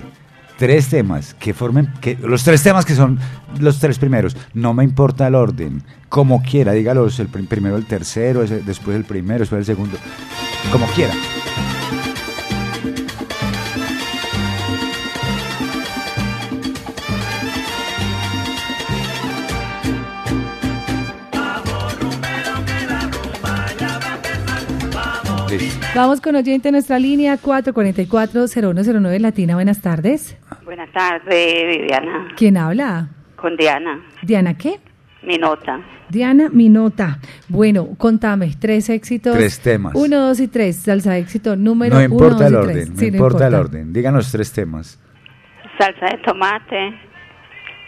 tres 0.57 0.87
temas 0.87 1.33
que 1.33 1.53
formen, 1.53 1.89
que 1.99 2.15
los 2.21 2.43
tres 2.45 2.63
temas 2.63 2.85
que 2.85 2.95
son 2.95 3.19
los 3.59 3.79
tres 3.79 3.99
primeros. 3.99 4.37
No 4.53 4.73
me 4.73 4.83
importa 4.85 5.27
el 5.27 5.35
orden, 5.35 5.83
como 6.07 6.41
quiera, 6.41 6.71
dígalos 6.71 7.19
el 7.19 7.27
prim- 7.27 7.47
primero, 7.47 7.75
el 7.75 7.85
tercero, 7.85 8.41
después 8.41 8.95
el 8.95 9.03
primero, 9.03 9.39
después 9.39 9.59
el 9.59 9.65
segundo, 9.65 9.97
como 10.72 10.85
quiera. 10.88 11.14
Vamos 25.95 26.22
con 26.22 26.35
oyente 26.35 26.69
en 26.69 26.74
nuestra 26.74 26.98
línea 26.98 27.38
444-0109 27.40 29.19
Latina. 29.19 29.53
Buenas 29.56 29.80
tardes. 29.82 30.35
Buenas 30.66 30.92
tardes, 30.92 31.67
Viviana. 31.77 32.30
¿Quién 32.35 32.58
habla? 32.58 33.09
Con 33.35 33.56
Diana, 33.58 34.01
¿Diana 34.24 34.58
qué? 34.58 34.80
mi 35.22 35.38
nota. 35.38 35.80
Diana 36.14 36.50
Minota. 36.51 37.17
Bueno, 37.50 37.90
contame, 37.98 38.51
tres 38.59 38.88
éxitos. 38.90 39.35
Tres 39.35 39.59
temas. 39.59 39.93
Uno, 39.95 40.27
dos 40.27 40.40
y 40.40 40.48
tres. 40.48 40.77
Salsa 40.77 41.17
éxito 41.17 41.56
número 41.56 41.95
No 41.95 42.06
uno, 42.06 42.14
importa 42.14 42.35
dos 42.35 42.45
el 42.48 42.53
y 42.53 42.56
orden, 42.56 42.74
tres. 42.75 42.90
no 42.92 43.00
Sí, 43.00 43.06
importa 43.08 43.48
el 43.48 43.56
orden. 43.56 43.92
Díganos 43.93 44.32
tres 44.32 44.51
temas. 44.53 45.00
Salsa 45.80 46.06
de 46.06 46.22
tomate, 46.24 46.93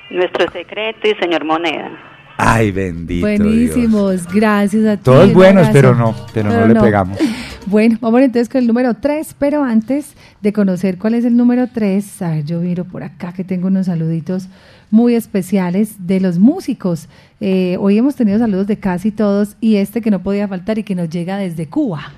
nuestro 0.09 0.51
secreto 0.51 1.07
y 1.07 1.13
señor 1.21 1.45
moneda. 1.45 1.91
Ay, 2.37 2.71
bendito 2.71 3.27
Dios. 3.27 3.39
Buenísimos, 3.39 4.27
gracias 4.33 4.85
a 4.85 4.97
ti. 4.97 5.03
Todos 5.03 5.27
un 5.27 5.33
buenos, 5.33 5.69
pero 5.71 5.95
no, 5.95 6.13
pero 6.33 6.49
no 6.49 6.67
le 6.67 6.79
pegamos. 6.79 7.17
Bueno, 7.67 7.97
vamos 7.99 8.21
entonces 8.21 8.47
con 8.47 8.61
el 8.61 8.67
número 8.67 8.93
3, 8.93 9.37
pero 9.39 9.63
antes 9.63 10.13
de 10.39 10.53
conocer 10.53 10.99
cuál 10.99 11.15
es 11.15 11.25
el 11.25 11.35
número 11.35 11.67
3, 11.73 12.21
a 12.21 12.29
ver, 12.29 12.45
yo 12.45 12.59
miro 12.59 12.85
por 12.85 13.01
acá 13.01 13.33
que 13.33 13.43
tengo 13.43 13.69
unos 13.69 13.87
saluditos 13.87 14.49
muy 14.91 15.15
especiales 15.15 15.95
de 16.05 16.19
los 16.19 16.37
músicos. 16.37 17.07
Eh, 17.41 17.75
hoy 17.79 17.97
hemos 17.97 18.15
tenido 18.15 18.37
saludos 18.37 18.67
de 18.67 18.77
casi 18.77 19.09
todos 19.09 19.55
y 19.61 19.77
este 19.77 20.01
que 20.01 20.11
no 20.11 20.21
podía 20.21 20.47
faltar 20.47 20.77
y 20.77 20.83
que 20.83 20.93
nos 20.93 21.09
llega 21.09 21.37
desde 21.37 21.67
Cuba. 21.67 22.13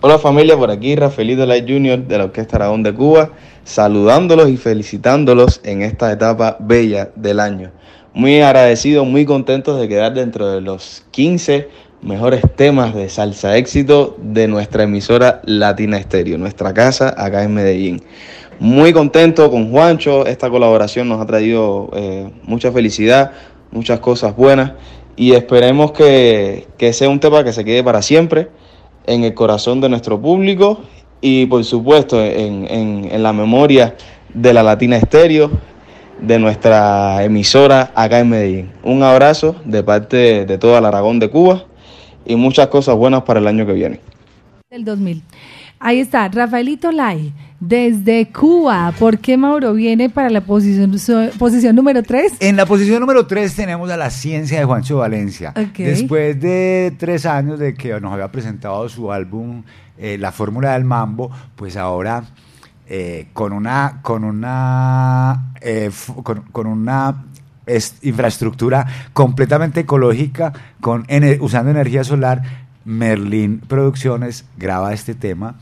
Hola 0.00 0.18
familia, 0.18 0.56
por 0.56 0.70
aquí 0.70 0.96
Rafaelito 0.96 1.44
Light 1.44 1.68
Jr. 1.68 2.08
de 2.08 2.16
la 2.16 2.24
Orquesta 2.24 2.56
Aragón 2.56 2.82
de 2.82 2.94
Cuba, 2.94 3.32
saludándolos 3.64 4.48
y 4.48 4.56
felicitándolos 4.56 5.60
en 5.64 5.82
esta 5.82 6.10
etapa 6.10 6.56
bella 6.60 7.10
del 7.14 7.40
año. 7.40 7.72
Muy 8.14 8.40
agradecidos, 8.40 9.06
muy 9.06 9.26
contentos 9.26 9.78
de 9.78 9.86
quedar 9.86 10.14
dentro 10.14 10.50
de 10.50 10.62
los 10.62 11.04
15 11.10 11.68
mejores 12.02 12.42
temas 12.56 12.94
de 12.94 13.08
salsa 13.08 13.56
éxito 13.56 14.16
de 14.18 14.48
nuestra 14.48 14.84
emisora 14.84 15.40
Latina 15.44 15.98
Estéreo, 15.98 16.38
nuestra 16.38 16.72
casa 16.72 17.14
acá 17.16 17.42
en 17.42 17.54
Medellín. 17.54 18.02
Muy 18.60 18.92
contento 18.92 19.50
con 19.50 19.70
Juancho, 19.70 20.26
esta 20.26 20.50
colaboración 20.50 21.08
nos 21.08 21.20
ha 21.20 21.26
traído 21.26 21.90
eh, 21.94 22.30
mucha 22.44 22.72
felicidad, 22.72 23.32
muchas 23.70 24.00
cosas 24.00 24.34
buenas 24.36 24.72
y 25.16 25.32
esperemos 25.32 25.92
que, 25.92 26.66
que 26.76 26.92
sea 26.92 27.08
un 27.08 27.20
tema 27.20 27.44
que 27.44 27.52
se 27.52 27.64
quede 27.64 27.82
para 27.84 28.02
siempre 28.02 28.48
en 29.06 29.24
el 29.24 29.34
corazón 29.34 29.80
de 29.80 29.88
nuestro 29.88 30.20
público 30.20 30.80
y 31.20 31.46
por 31.46 31.64
supuesto 31.64 32.22
en, 32.24 32.66
en- 32.70 33.08
en 33.10 33.22
la 33.22 33.32
memoria 33.32 33.94
de 34.34 34.52
la 34.52 34.62
Latina 34.62 34.96
Estéreo, 34.96 35.50
de 36.20 36.38
nuestra 36.40 37.22
emisora 37.22 37.92
acá 37.94 38.18
en 38.18 38.28
Medellín. 38.28 38.72
Un 38.82 39.04
abrazo 39.04 39.54
de 39.64 39.84
parte 39.84 40.44
de 40.46 40.58
toda 40.58 40.80
la 40.80 40.88
Aragón 40.88 41.20
de 41.20 41.30
Cuba 41.30 41.64
y 42.28 42.36
muchas 42.36 42.68
cosas 42.68 42.94
buenas 42.94 43.22
para 43.22 43.40
el 43.40 43.48
año 43.48 43.66
que 43.66 43.72
viene. 43.72 44.00
Del 44.70 44.84
2000. 44.84 45.22
Ahí 45.80 46.00
está, 46.00 46.28
Rafaelito 46.28 46.90
Lai, 46.92 47.32
desde 47.60 48.30
Cuba. 48.32 48.92
¿Por 48.98 49.18
qué 49.18 49.36
Mauro 49.36 49.72
viene 49.74 50.10
para 50.10 50.28
la 50.28 50.40
posición, 50.40 50.94
posición 51.38 51.76
número 51.76 52.02
3? 52.02 52.34
En 52.40 52.56
la 52.56 52.66
posición 52.66 53.00
número 53.00 53.26
3 53.26 53.54
tenemos 53.54 53.88
a 53.90 53.96
la 53.96 54.10
ciencia 54.10 54.58
de 54.58 54.64
Juancho 54.64 54.98
Valencia. 54.98 55.54
Después 55.76 56.40
de 56.40 56.94
tres 56.98 57.26
años 57.26 57.58
de 57.58 57.74
que 57.74 58.00
nos 58.00 58.12
había 58.12 58.30
presentado 58.30 58.88
su 58.88 59.12
álbum 59.12 59.62
eh, 59.96 60.18
La 60.18 60.32
Fórmula 60.32 60.72
del 60.72 60.84
Mambo, 60.84 61.30
pues 61.54 61.76
ahora 61.76 62.24
eh, 62.88 63.28
con 63.32 63.52
una, 63.52 64.00
con 64.02 64.24
una, 64.24 65.52
eh, 65.60 65.90
con 66.52 66.66
una 66.66 67.24
es- 67.68 67.96
infraestructura 68.02 68.86
completamente 69.12 69.80
ecológica, 69.80 70.52
con 70.80 71.04
ener- 71.06 71.38
usando 71.40 71.70
energía 71.70 72.02
solar. 72.04 72.42
Merlin 72.84 73.58
Producciones 73.60 74.44
graba 74.56 74.92
este 74.94 75.14
tema 75.14 75.56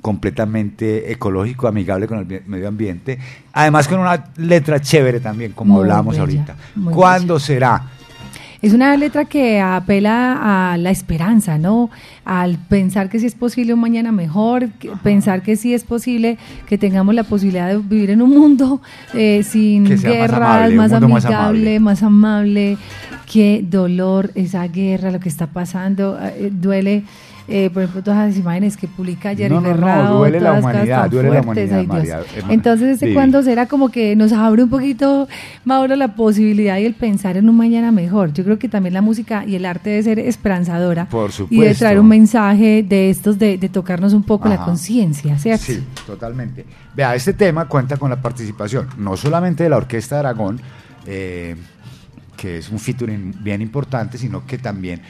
completamente 0.00 1.12
ecológico, 1.12 1.68
amigable 1.68 2.06
con 2.08 2.18
el 2.18 2.42
medio 2.46 2.68
ambiente, 2.68 3.18
además 3.52 3.86
con 3.86 4.00
una 4.00 4.24
letra 4.36 4.80
chévere 4.80 5.20
también, 5.20 5.52
como 5.52 5.74
Muy 5.74 5.82
hablábamos 5.82 6.14
bella, 6.16 6.22
ahorita. 6.22 6.56
¿Cuándo 6.90 7.38
será? 7.38 7.82
Es 8.62 8.74
una 8.74 8.94
letra 8.96 9.24
que 9.24 9.58
apela 9.60 10.72
a 10.72 10.76
la 10.76 10.90
esperanza, 10.90 11.56
¿no? 11.56 11.88
Al 12.26 12.58
pensar 12.68 13.08
que 13.08 13.18
sí 13.18 13.24
es 13.26 13.34
posible 13.34 13.72
un 13.72 13.80
mañana 13.80 14.12
mejor, 14.12 14.68
que- 14.78 14.90
pensar 15.02 15.40
que 15.42 15.56
sí 15.56 15.72
es 15.72 15.84
posible 15.84 16.36
que 16.68 16.76
tengamos 16.76 17.14
la 17.14 17.24
posibilidad 17.24 17.68
de 17.68 17.78
vivir 17.78 18.10
en 18.10 18.20
un 18.20 18.30
mundo 18.30 18.82
eh, 19.14 19.42
sin 19.44 19.86
sea 19.86 19.94
más 19.96 20.02
guerras, 20.30 20.32
amable, 20.32 20.76
más, 20.76 20.90
mundo 20.92 21.08
más 21.08 21.24
amigable, 21.24 21.80
más 21.80 22.02
amable. 22.02 22.76
Qué 23.32 23.64
dolor 23.66 24.30
esa 24.34 24.66
guerra, 24.68 25.10
lo 25.10 25.20
que 25.20 25.28
está 25.30 25.46
pasando. 25.46 26.18
eh, 26.20 26.50
duele, 26.52 27.04
eh, 27.50 27.68
por 27.72 27.82
ejemplo, 27.82 28.02
todas 28.02 28.28
las 28.28 28.36
imágenes 28.38 28.76
que 28.76 28.86
publica 28.88 29.34
Jerry 29.34 29.54
No, 29.54 29.60
no, 29.60 29.68
no, 29.68 29.74
Ferrao, 29.74 30.18
duele 30.18 30.40
la 30.40 30.52
humanidad, 30.54 31.10
duele 31.10 31.30
la 31.30 31.40
humanidad, 31.40 31.78
ay, 31.78 31.86
Dios. 31.86 31.88
María, 31.88 32.20
Entonces, 32.48 33.00
¿desde 33.00 33.12
cuándo 33.12 33.42
será 33.42 33.66
como 33.66 33.88
que 33.90 34.14
nos 34.16 34.32
abre 34.32 34.62
un 34.62 34.70
poquito, 34.70 35.28
Mauro, 35.64 35.96
la 35.96 36.14
posibilidad 36.14 36.78
y 36.78 36.86
el 36.86 36.94
pensar 36.94 37.36
en 37.36 37.48
un 37.48 37.56
mañana 37.56 37.92
mejor? 37.92 38.32
Yo 38.32 38.44
creo 38.44 38.58
que 38.58 38.68
también 38.68 38.94
la 38.94 39.02
música 39.02 39.44
y 39.44 39.56
el 39.56 39.64
arte 39.66 39.90
debe 39.90 40.02
ser 40.02 40.18
esperanzadora 40.20 41.06
Por 41.06 41.26
y 41.28 41.32
de 41.32 41.32
supuesto. 41.32 41.78
traer 41.80 42.00
un 42.00 42.08
mensaje 42.08 42.82
de 42.82 43.10
estos, 43.10 43.38
de, 43.38 43.58
de 43.58 43.68
tocarnos 43.68 44.12
un 44.12 44.22
poco 44.22 44.48
la 44.48 44.64
conciencia, 44.64 45.36
¿cierto? 45.38 45.64
Sí, 45.64 45.82
totalmente. 46.06 46.64
Vea, 46.94 47.14
este 47.14 47.32
tema 47.32 47.66
cuenta 47.66 47.96
con 47.96 48.10
la 48.10 48.20
participación 48.20 48.86
no 48.98 49.16
solamente 49.16 49.64
de 49.64 49.70
la 49.70 49.76
Orquesta 49.76 50.16
de 50.16 50.20
Aragón, 50.20 50.60
eh, 51.06 51.56
que 52.40 52.56
es 52.56 52.70
un 52.70 52.78
featuring 52.78 53.34
bien 53.42 53.60
importante, 53.60 54.16
sino 54.16 54.46
que 54.46 54.56
también 54.56 55.02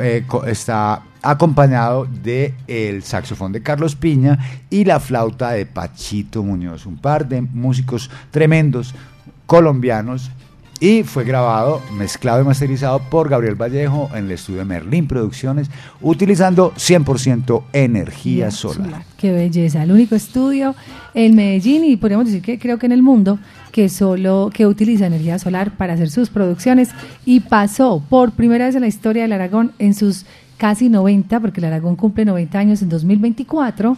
eh, 0.00 0.24
está 0.46 1.02
acompañado 1.20 2.06
de 2.06 2.54
el 2.66 3.02
saxofón 3.02 3.52
de 3.52 3.62
Carlos 3.62 3.96
Piña 3.96 4.38
y 4.70 4.86
la 4.86 4.98
flauta 4.98 5.50
de 5.50 5.66
Pachito 5.66 6.42
Muñoz, 6.42 6.86
un 6.86 6.96
par 6.96 7.28
de 7.28 7.42
músicos 7.42 8.10
tremendos 8.30 8.94
colombianos 9.44 10.30
y 10.82 11.04
fue 11.04 11.22
grabado, 11.22 11.80
mezclado 11.96 12.42
y 12.42 12.44
masterizado 12.44 12.98
por 13.08 13.28
Gabriel 13.28 13.54
Vallejo 13.54 14.10
en 14.16 14.24
el 14.24 14.32
estudio 14.32 14.58
de 14.58 14.64
Merlín 14.64 15.06
Producciones, 15.06 15.70
utilizando 16.00 16.72
100% 16.74 17.62
energía 17.72 18.50
solar. 18.50 19.04
Qué 19.16 19.30
belleza, 19.30 19.84
el 19.84 19.92
único 19.92 20.16
estudio 20.16 20.74
en 21.14 21.36
Medellín 21.36 21.84
y 21.84 21.94
podríamos 21.94 22.26
decir 22.26 22.42
que 22.42 22.58
creo 22.58 22.80
que 22.80 22.86
en 22.86 22.92
el 22.92 23.00
mundo 23.00 23.38
que 23.70 23.88
solo 23.88 24.50
que 24.52 24.66
utiliza 24.66 25.06
energía 25.06 25.38
solar 25.38 25.76
para 25.76 25.92
hacer 25.92 26.10
sus 26.10 26.30
producciones 26.30 26.88
y 27.24 27.38
pasó 27.38 28.02
por 28.10 28.32
primera 28.32 28.66
vez 28.66 28.74
en 28.74 28.80
la 28.80 28.88
historia 28.88 29.22
del 29.22 29.34
Aragón 29.34 29.70
en 29.78 29.94
sus 29.94 30.26
casi 30.56 30.88
90, 30.88 31.38
porque 31.38 31.60
el 31.60 31.66
Aragón 31.66 31.94
cumple 31.94 32.24
90 32.24 32.58
años 32.58 32.82
en 32.82 32.88
2024 32.88 33.96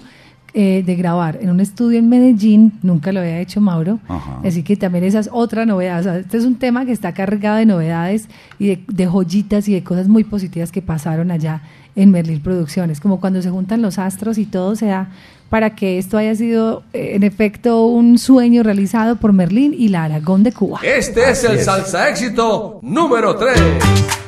eh, 0.55 0.83
de 0.87 0.95
grabar 0.95 1.39
en 1.43 1.51
un 1.51 1.61
estudio 1.61 1.99
en 1.99 2.09
Medellín, 2.09 2.73
nunca 2.83 3.11
lo 3.13 3.21
había 3.21 3.41
hecho 3.41 3.61
Mauro, 3.61 3.99
Ajá. 4.09 4.41
así 4.45 4.63
que 4.63 4.77
también 4.77 5.05
esa 5.05 5.19
es 5.19 5.29
otra 5.33 5.67
novedad, 5.67 5.99
o 6.01 6.03
sea, 6.05 6.19
este 6.19 6.37
es 6.37 6.45
un 6.45 6.55
tema 6.55 6.87
que 6.87 6.93
está 6.93 7.13
cargado 7.13 7.57
de 7.57 7.67
novedades 7.67 8.29
y 8.59 8.69
de, 8.69 8.85
de 8.87 9.07
joyitas 9.07 9.69
y 9.69 9.75
de 9.75 9.83
cosas 9.83 10.07
muy 10.07 10.23
positivas 10.23 10.71
que 10.71 10.81
pasaron 10.81 11.31
allá 11.31 11.63
en 11.97 12.11
Merlin 12.11 12.41
Producciones, 12.41 13.01
como 13.01 13.21
cuando 13.21 13.43
se 13.43 13.51
juntan 13.51 13.83
los 13.83 13.99
astros 13.99 14.39
y 14.39 14.47
todo 14.47 14.77
se 14.77 14.87
da 14.87 15.09
para 15.51 15.71
que 15.77 15.99
esto 15.99 16.19
haya 16.19 16.35
sido 16.35 16.83
eh, 16.93 17.13
en 17.15 17.23
efecto 17.23 17.87
un 17.87 18.19
sueño 18.19 18.63
realizado 18.63 19.17
por 19.17 19.33
Merlín 19.33 19.75
y 19.77 19.89
la 19.89 20.05
Aragón 20.05 20.43
de 20.43 20.53
Cuba. 20.53 20.81
Este 20.83 21.31
es 21.31 21.45
el 21.45 21.61
salsa 21.61 22.09
éxito 22.09 22.81
número 22.83 23.37
3. 23.37 24.24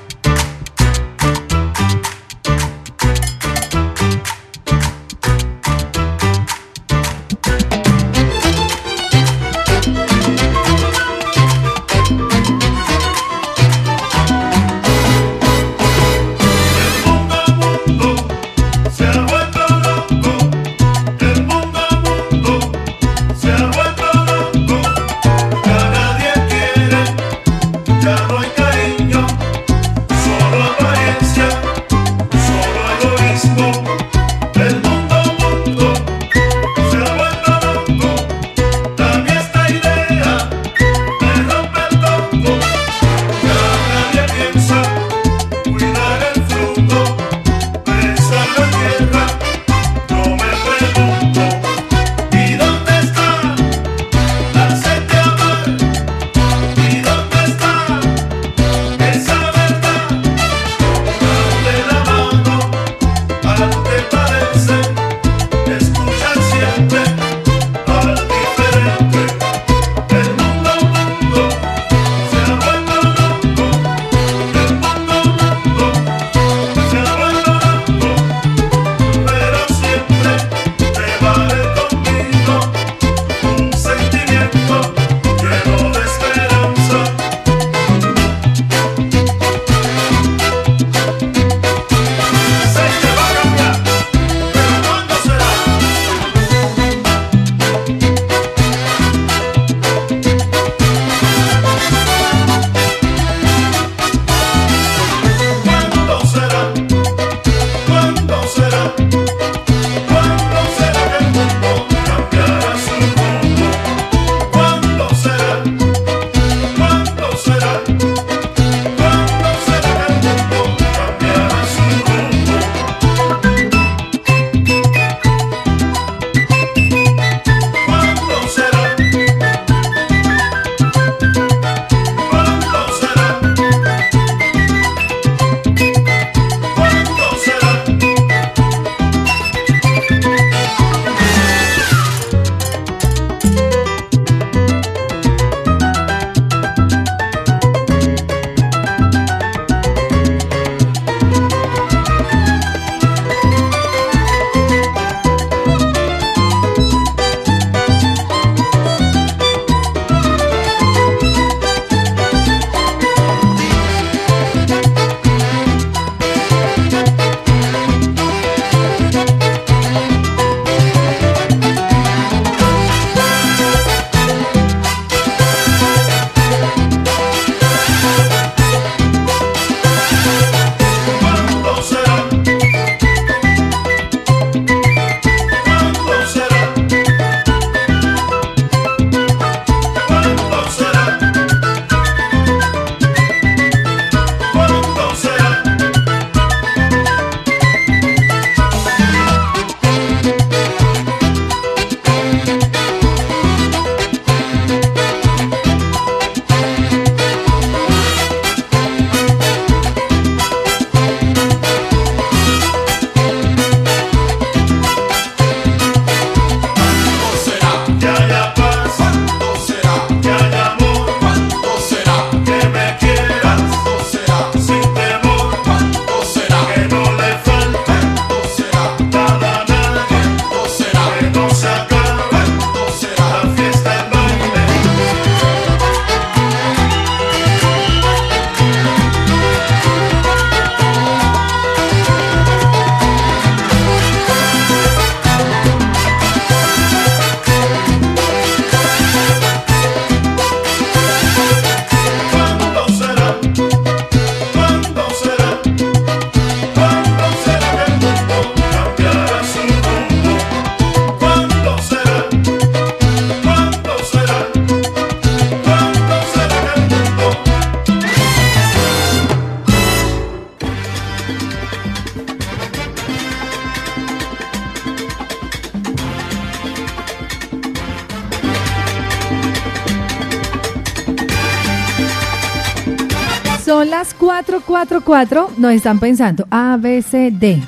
444, 284.87 285.51
nos 285.59 285.73
están 285.73 285.99
pensando 285.99 286.47
A, 286.51 286.77
B, 286.81 287.03
C, 287.03 287.31
D, 287.33 287.61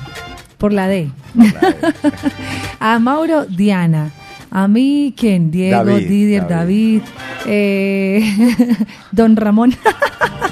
por 0.57 0.71
la 0.71 0.87
D. 0.87 1.09
a 2.79 2.99
Mauro, 2.99 3.45
Diana. 3.45 4.11
A 4.51 4.67
mí, 4.67 5.13
¿quién? 5.15 5.51
Diego, 5.51 5.83
David, 5.85 6.07
Didier, 6.07 6.47
David, 6.47 7.01
eh, 7.45 8.55
Don 9.11 9.35
Ramón. 9.35 9.75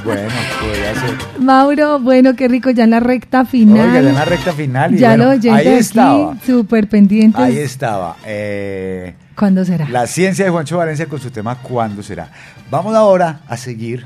Bueno, 0.05 0.29
podría 0.61 0.93
ser. 0.95 1.17
Mauro, 1.39 1.99
bueno, 1.99 2.33
qué 2.35 2.47
rico, 2.47 2.69
ya 2.69 2.85
en 2.85 2.91
la 2.91 3.01
recta 3.01 3.43
final. 3.43 3.89
Oiga, 3.89 4.01
ya 4.01 4.09
en 4.09 4.15
la 4.15 4.23
recta 4.25 4.53
final. 4.53 4.93
y 4.93 4.99
ya 4.99 5.09
bueno, 5.09 5.23
lo 5.25 5.31
ahí 5.31 5.49
aquí, 5.49 5.67
estaba. 5.67 6.37
súper 6.45 6.87
pendientes. 6.87 7.41
Ahí 7.41 7.57
estaba. 7.57 8.15
eh, 8.25 9.15
¿Cuándo 9.35 9.65
será? 9.65 9.89
La 9.89 10.07
ciencia 10.07 10.45
de 10.45 10.51
Juancho 10.51 10.77
Valencia 10.77 11.07
con 11.07 11.19
su 11.19 11.29
tema 11.29 11.55
¿Cuándo 11.55 12.03
será? 12.03 12.29
Vamos 12.71 12.95
ahora 12.95 13.41
a 13.49 13.57
seguir 13.57 14.05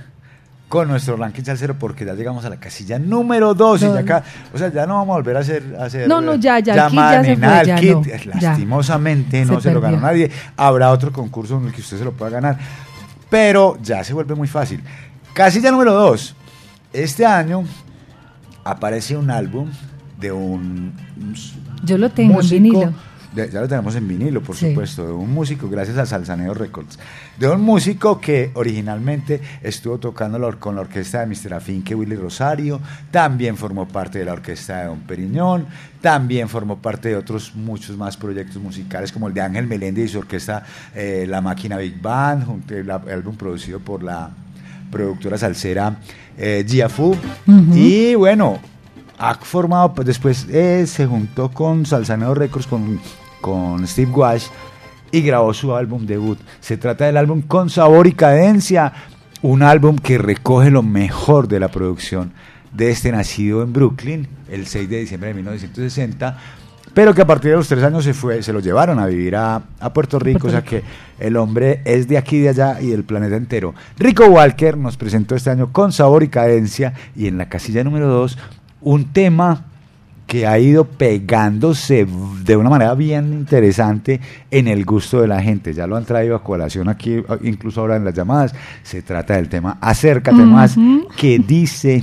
con 0.72 0.88
nuestro 0.88 1.18
ranking 1.18 1.44
salsero 1.44 1.78
porque 1.78 2.06
ya 2.06 2.14
llegamos 2.14 2.46
a 2.46 2.50
la 2.50 2.56
casilla 2.56 2.98
número 2.98 3.54
2 3.54 3.82
y 3.82 3.86
ya 3.88 4.00
acá, 4.00 4.24
o 4.54 4.58
sea, 4.58 4.72
ya 4.72 4.86
no 4.86 4.94
vamos 4.96 5.16
a 5.16 5.18
volver 5.18 5.36
a 5.36 5.40
hacer, 5.42 5.76
a 5.78 5.84
hacer 5.84 6.08
No, 6.08 6.22
no, 6.22 6.36
ya, 6.36 6.60
ya, 6.60 6.74
el 6.76 6.82
kit 6.84 6.90
llamadas 6.92 7.26
ya 7.28 7.36
se 7.36 7.36
fue, 7.36 7.66
ya 7.66 7.76
kit, 7.76 7.92
no, 7.92 8.02
eh, 8.06 8.22
ya. 8.24 8.50
lastimosamente 8.50 9.44
no 9.44 9.56
Se 9.56 9.68
se, 9.68 9.74
lo 9.74 9.82
ganó 9.82 10.00
nadie. 10.00 10.32
Habrá 10.56 10.92
otro 10.92 11.12
concurso 11.12 11.58
en 11.58 11.66
el 11.66 11.74
que 11.74 11.82
usted 11.82 11.98
se 11.98 12.06
lo 12.06 12.14
pueda 12.14 12.32
ganar, 12.32 12.58
pero 13.30 13.78
ya 13.84 14.02
se 14.06 14.14
vuelve 14.14 14.34
muy 14.34 14.48
fácil. 14.48 14.82
Casilla 15.34 15.72
número 15.72 15.92
2. 15.92 16.36
Este 16.94 17.26
año 17.26 17.66
aparece 18.64 19.18
un 19.18 19.30
álbum 19.30 19.70
de 20.18 20.32
un, 20.32 20.94
un 21.18 21.36
Yo 21.84 21.98
lo 21.98 22.10
tengo 22.12 22.36
músico, 22.36 22.56
en 22.56 22.64
vinilo. 22.64 22.94
Ya 23.34 23.62
lo 23.62 23.68
tenemos 23.68 23.96
en 23.96 24.08
vinilo, 24.08 24.42
por 24.42 24.56
Sí. 24.56 24.70
supuesto, 24.70 25.06
de 25.06 25.14
un 25.14 25.34
músico, 25.34 25.70
gracias 25.70 25.98
a 25.98 26.06
Salsaneo 26.06 26.54
Records, 26.54 27.00
de 27.40 27.48
un 27.48 27.62
músico 27.62 28.20
que 28.20 28.52
originalmente 28.54 29.42
estuvo 29.64 29.98
tocando 29.98 30.60
con 30.60 30.76
la 30.76 30.82
orquesta 30.82 31.26
de 31.26 31.28
Mr. 31.28 31.54
Afinque, 31.54 31.96
Willy 31.96 32.16
Rosario, 32.16 32.82
también 33.10 33.56
formó 33.56 33.88
parte 33.88 34.20
de 34.20 34.26
la 34.26 34.34
orquesta 34.34 34.80
de 34.82 34.86
Don 34.88 35.00
Periñón, 35.00 35.68
también 36.02 36.50
formó 36.50 36.78
parte 36.80 37.10
de 37.10 37.16
otros 37.16 37.56
muchos 37.56 37.96
más 37.96 38.18
proyectos 38.18 38.62
musicales, 38.62 39.12
como 39.12 39.28
el 39.28 39.34
de 39.34 39.42
Ángel 39.42 39.68
Meléndez 39.68 40.06
y 40.06 40.10
su 40.10 40.20
orquesta 40.20 40.64
eh, 40.96 41.26
La 41.28 41.42
Máquina 41.42 41.78
Big 41.78 42.02
Band, 42.02 42.70
el, 42.72 42.90
álbum 42.90 43.36
producido 43.36 43.80
por 43.80 44.04
la 44.04 44.30
productora 44.92 45.38
salsera 45.38 45.98
eh, 46.38 46.66
Gia 46.68 46.90
Fu. 46.90 47.12
Ujú. 47.12 47.76
Y 47.76 48.16
bueno, 48.16 48.60
ha 49.22 49.36
formado, 49.36 49.94
pues 49.94 50.08
después 50.08 50.48
eh, 50.50 50.86
se 50.88 51.06
juntó 51.06 51.52
con 51.52 51.86
Salsaneo 51.86 52.34
Records, 52.34 52.66
con, 52.66 53.00
con 53.42 53.86
Steve 53.88 54.12
Wash, 54.12 54.48
y 55.12 55.22
grabó 55.22 55.54
su 55.54 55.76
álbum 55.76 56.06
debut. 56.06 56.40
Se 56.60 56.78
trata 56.78 57.06
del 57.06 57.18
álbum 57.18 57.42
Con 57.42 57.70
Sabor 57.70 58.08
y 58.08 58.14
Cadencia, 58.14 58.94
un 59.42 59.64
álbum 59.64 59.98
que 59.98 60.18
recoge 60.18 60.72
lo 60.72 60.84
mejor 60.84 61.48
de 61.48 61.60
la 61.60 61.70
producción 61.70 62.32
de 62.72 62.92
este 62.92 63.12
nacido 63.12 63.64
en 63.64 63.74
Brooklyn 63.74 64.28
el 64.50 64.66
6 64.66 64.90
de 64.90 65.00
diciembre 65.00 65.30
de 65.30 65.34
1960, 65.36 66.38
pero 66.94 67.14
que 67.14 67.22
a 67.22 67.28
partir 67.28 67.52
de 67.52 67.58
los 67.58 67.68
tres 67.68 67.84
años 67.84 68.04
se 68.04 68.14
fue, 68.14 68.44
se 68.44 68.54
lo 68.54 68.60
llevaron 68.60 69.00
a 69.00 69.06
vivir 69.06 69.36
a, 69.36 69.62
a 69.80 69.94
Puerto 69.94 70.20
Rico, 70.20 70.48
o 70.48 70.52
sea 70.52 70.62
que 70.62 70.84
el 71.20 71.38
hombre 71.38 71.82
es 71.86 72.08
de 72.08 72.18
aquí, 72.18 72.40
de 72.40 72.50
allá 72.50 72.82
y 72.82 72.88
del 72.88 73.04
planeta 73.04 73.36
entero. 73.36 73.74
Rico 73.98 74.26
Walker 74.26 74.78
nos 74.78 74.98
presentó 74.98 75.36
este 75.36 75.50
año 75.50 75.72
con 75.72 75.92
sabor 75.92 76.24
y 76.24 76.28
cadencia 76.28 76.94
y 77.16 77.28
en 77.28 77.38
la 77.38 77.48
casilla 77.48 77.84
número 77.84 78.08
2 78.08 78.38
un 78.82 79.06
tema 79.14 79.66
que 80.32 80.48
ha 80.48 80.58
ido 80.58 80.86
pegándose 80.86 82.08
de 82.46 82.56
una 82.56 82.70
manera 82.70 82.94
bien 82.96 83.34
interesante 83.34 84.22
en 84.50 84.70
el 84.70 84.86
gusto 84.86 85.20
de 85.20 85.28
la 85.28 85.42
gente. 85.42 85.74
Ya 85.74 85.88
lo 85.88 85.98
han 85.98 86.06
traído 86.06 86.38
a 86.38 86.42
colación 86.42 86.88
aquí, 86.88 87.18
incluso 87.44 87.82
ahora 87.82 87.98
en 87.98 88.06
las 88.06 88.14
llamadas. 88.14 88.56
Se 88.82 89.02
trata 89.02 89.36
del 89.36 89.50
tema 89.50 89.78
Acércate 89.82 90.38
más, 90.38 90.78
que 91.18 91.38
dice, 91.38 92.02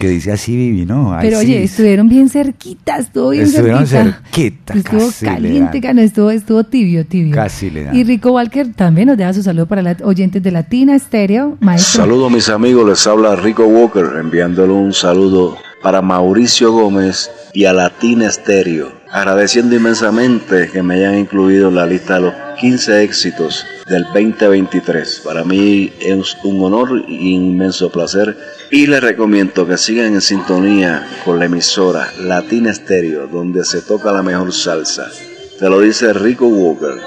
que 0.00 0.08
dice 0.08 0.32
así 0.32 0.56
Vivi, 0.56 0.86
¿no? 0.86 1.14
Ay, 1.14 1.28
Pero 1.28 1.38
sí, 1.38 1.46
oye, 1.46 1.62
estuvieron 1.62 2.08
bien 2.08 2.28
cerquitas, 2.28 3.02
estuvo 3.06 3.30
bien 3.30 3.44
Estuvieron 3.44 3.86
cerquita. 3.86 4.20
cerquita, 4.24 4.74
Estuvo 4.74 5.06
casi 5.06 5.24
le 5.24 5.30
caliente, 5.30 5.80
dan. 5.82 5.98
estuvo, 6.00 6.30
estuvo 6.32 6.64
tibio, 6.64 7.06
tibio. 7.06 7.32
Casi 7.32 7.70
le 7.70 7.84
dan. 7.84 7.94
Y 7.94 8.02
Rico 8.02 8.32
Walker 8.32 8.72
también 8.74 9.06
nos 9.06 9.16
deja 9.16 9.32
su 9.32 9.44
saludo 9.44 9.66
para 9.66 9.82
los 9.82 10.00
oyentes 10.02 10.42
de 10.42 10.50
Latina 10.50 10.96
Estéreo, 10.96 11.58
maestro. 11.60 12.02
Saludos 12.02 12.32
mis 12.32 12.48
amigos, 12.48 12.88
les 12.88 13.06
habla 13.06 13.36
Rico 13.36 13.66
Walker 13.66 14.04
enviándole 14.18 14.72
un 14.72 14.92
saludo 14.92 15.56
para 15.84 16.00
Mauricio 16.00 16.72
Gómez 16.72 17.30
y 17.52 17.66
a 17.66 17.74
Latina 17.74 18.32
Stereo, 18.32 18.90
agradeciendo 19.12 19.76
inmensamente 19.76 20.70
que 20.72 20.82
me 20.82 20.94
hayan 20.94 21.18
incluido 21.18 21.68
en 21.68 21.74
la 21.74 21.84
lista 21.84 22.14
de 22.14 22.20
los 22.22 22.34
15 22.58 23.02
éxitos 23.02 23.66
del 23.86 24.04
2023. 24.04 25.20
Para 25.22 25.44
mí 25.44 25.92
es 26.00 26.38
un 26.42 26.64
honor 26.64 27.04
y 27.06 27.36
un 27.36 27.44
inmenso 27.44 27.92
placer 27.92 28.34
y 28.70 28.86
les 28.86 29.02
recomiendo 29.02 29.66
que 29.66 29.76
sigan 29.76 30.14
en 30.14 30.22
sintonía 30.22 31.06
con 31.22 31.38
la 31.38 31.44
emisora 31.44 32.08
Latina 32.18 32.72
Stereo, 32.72 33.26
donde 33.26 33.62
se 33.66 33.82
toca 33.82 34.10
la 34.10 34.22
mejor 34.22 34.54
salsa. 34.54 35.10
Te 35.58 35.68
lo 35.68 35.80
dice 35.80 36.14
Rico 36.14 36.46
Walker. 36.46 36.98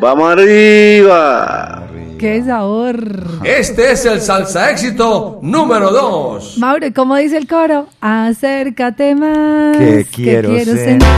¡Vamos 0.00 0.32
arriba! 0.32 1.93
¡Qué 2.18 2.42
sabor! 2.44 2.96
Este 3.44 3.92
es 3.92 4.04
el 4.06 4.20
salsa 4.20 4.70
éxito 4.70 5.38
número 5.42 5.90
2. 5.90 6.58
Mauro, 6.58 6.86
¿y 6.86 6.92
¿cómo 6.92 7.16
dice 7.16 7.36
el 7.36 7.46
coro? 7.46 7.86
Acércate 8.00 9.14
más. 9.14 9.76
Que 9.76 10.06
quiero 10.10 10.50
sentir. 10.54 10.74
sentir. 10.76 11.08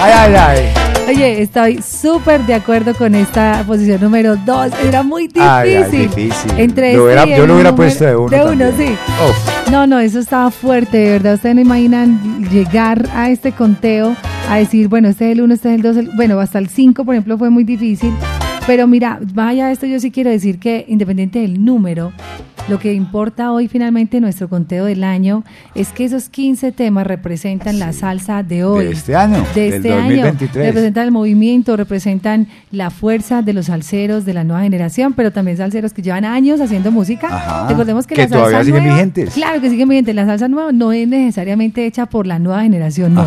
Ay, 0.00 0.12
ay, 0.16 0.34
ay. 0.34 0.58
Oye, 1.08 1.42
estoy 1.42 1.80
súper 1.82 2.44
de 2.46 2.54
acuerdo 2.54 2.94
con 2.94 3.14
esta 3.14 3.64
posición 3.66 4.00
número 4.00 4.36
2. 4.36 4.72
Era 4.86 5.02
muy 5.02 5.22
difícil. 5.28 5.42
Ay, 5.48 5.74
ay, 5.74 5.90
difícil. 5.90 6.50
Entre 6.58 6.94
Lo 6.94 7.08
este 7.08 7.22
hubiera- 7.22 7.36
y 7.36 7.38
yo 7.40 7.46
lo 7.46 7.54
hubiera 7.54 7.74
puesto 7.74 8.04
de 8.04 8.16
uno 8.16 8.28
De 8.28 8.42
uno, 8.44 8.66
también. 8.68 8.90
sí. 8.90 8.96
Uf. 9.28 9.70
No, 9.70 9.86
no, 9.86 9.98
eso 10.00 10.18
estaba 10.18 10.50
fuerte, 10.50 10.98
de 10.98 11.10
verdad. 11.12 11.34
Ustedes 11.34 11.54
no 11.54 11.60
imaginan 11.62 12.44
llegar 12.50 13.08
a 13.14 13.30
este 13.30 13.52
conteo, 13.52 14.14
a 14.50 14.56
decir, 14.56 14.88
bueno, 14.88 15.08
este 15.08 15.26
es 15.26 15.32
el 15.32 15.42
1, 15.42 15.54
este 15.54 15.68
es 15.70 15.74
el 15.76 15.82
2, 15.82 16.16
bueno, 16.16 16.38
hasta 16.40 16.58
el 16.58 16.68
5, 16.68 17.04
por 17.04 17.14
ejemplo, 17.14 17.38
fue 17.38 17.48
muy 17.50 17.64
difícil. 17.64 18.12
Pero 18.70 18.86
mira, 18.86 19.18
vaya 19.34 19.72
esto, 19.72 19.84
yo 19.84 19.98
sí 19.98 20.12
quiero 20.12 20.30
decir 20.30 20.60
que 20.60 20.84
independiente 20.86 21.40
del 21.40 21.64
número, 21.64 22.12
lo 22.70 22.78
que 22.78 22.94
importa 22.94 23.52
hoy 23.52 23.68
finalmente 23.68 24.16
en 24.18 24.22
nuestro 24.22 24.48
conteo 24.48 24.84
del 24.86 25.04
año 25.04 25.44
es 25.74 25.88
que 25.88 26.04
esos 26.04 26.28
15 26.28 26.72
temas 26.72 27.06
representan 27.06 27.78
la 27.78 27.92
salsa 27.92 28.42
de 28.42 28.64
hoy. 28.64 28.84
De 28.86 28.90
este 28.92 29.16
año, 29.16 29.44
De 29.54 29.60
del 29.62 29.72
este 29.74 29.92
año. 29.92 30.00
2023. 30.02 30.66
Representan 30.66 31.04
el 31.04 31.10
movimiento, 31.12 31.76
representan 31.76 32.46
la 32.70 32.90
fuerza 32.90 33.42
de 33.42 33.52
los 33.52 33.66
salseros 33.66 34.24
de 34.24 34.34
la 34.34 34.44
nueva 34.44 34.62
generación, 34.62 35.12
pero 35.14 35.32
también 35.32 35.56
salseros 35.56 35.92
que 35.92 36.02
llevan 36.02 36.24
años 36.24 36.60
haciendo 36.60 36.90
música. 36.90 37.26
Ajá. 37.28 37.68
Recordemos 37.68 38.06
que, 38.06 38.14
Que 38.14 38.22
la 38.22 38.28
salsa 38.28 38.44
todavía 38.44 38.64
siguen 38.64 38.82
nueva- 38.84 38.96
vigentes. 38.96 39.34
Claro 39.34 39.60
que 39.60 39.68
siguen 39.70 39.88
vigentes. 39.88 40.14
La 40.14 40.26
salsa 40.26 40.48
nueva 40.48 40.72
no 40.72 40.92
es 40.92 41.06
necesariamente 41.08 41.84
hecha 41.86 42.06
por 42.06 42.26
la 42.26 42.38
nueva 42.38 42.62
generación, 42.62 43.14
no. 43.14 43.26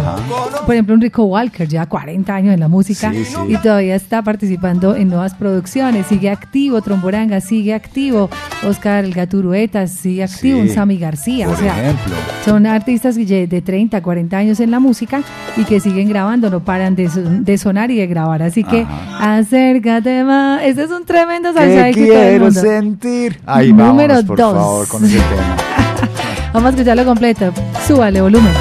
Por 0.66 0.74
ejemplo, 0.76 0.96
un 0.96 1.02
Rico 1.02 1.24
Walker 1.26 1.68
lleva 1.68 1.86
40 1.86 2.34
años 2.36 2.54
en 2.54 2.60
la 2.60 2.68
música 2.68 3.12
Sí, 3.12 3.26
sí. 3.26 3.36
y 3.50 3.58
todavía 3.58 3.96
está 3.96 4.22
participando 4.22 4.96
en 4.96 5.10
nuevas 5.10 5.34
producciones. 5.34 6.08
Sigue 6.08 6.30
activo, 6.30 6.82
Tromboranga 6.82 7.42
sigue 7.42 7.74
activo, 7.74 8.30
Oscar 8.68 9.04
El 9.04 9.14
Gaturueta 9.34 9.88
sigue 9.88 10.24
activo, 10.24 10.60
Sí, 10.60 10.62
un 10.62 10.70
Sammy 10.70 10.98
García. 11.00 11.48
por 11.48 11.56
o 11.56 11.58
sea, 11.58 11.74
ejemplo. 11.82 12.14
son 12.45 12.68
artistas 12.68 13.16
de 13.16 13.62
30, 13.66 14.02
40 14.02 14.38
años 14.38 14.60
en 14.60 14.70
la 14.70 14.80
música 14.80 15.24
y 15.58 15.64
que 15.64 15.80
siguen 15.80 16.08
grabando, 16.08 16.52
no 16.52 16.60
paran 16.64 16.95
de, 16.95 17.10
de 17.10 17.58
sonar 17.58 17.90
y 17.90 17.98
de 17.98 18.06
grabar. 18.06 18.44
Así 18.44 18.64
que 18.64 18.86
acércate 19.20 20.24
más. 20.24 20.62
Este 20.64 20.84
es 20.84 20.92
un 20.92 21.03
tremendo 21.06 21.52
salsa 21.52 21.86
Que 21.86 21.94
quiero 21.94 22.52
sentir. 22.52 23.40
Ay, 23.45 23.70
Número 23.74 23.88
vámonos, 23.94 24.24
por 24.26 24.38
dos. 24.38 24.53
favor, 24.53 24.88
con 24.88 25.03
ese 25.06 25.16
tema. 25.18 25.58
Vamos 26.53 26.68
a 26.68 26.70
escucharlo 26.76 27.06
completo. 27.06 27.52
Súbale 27.88 28.22
volumen. 28.22 28.53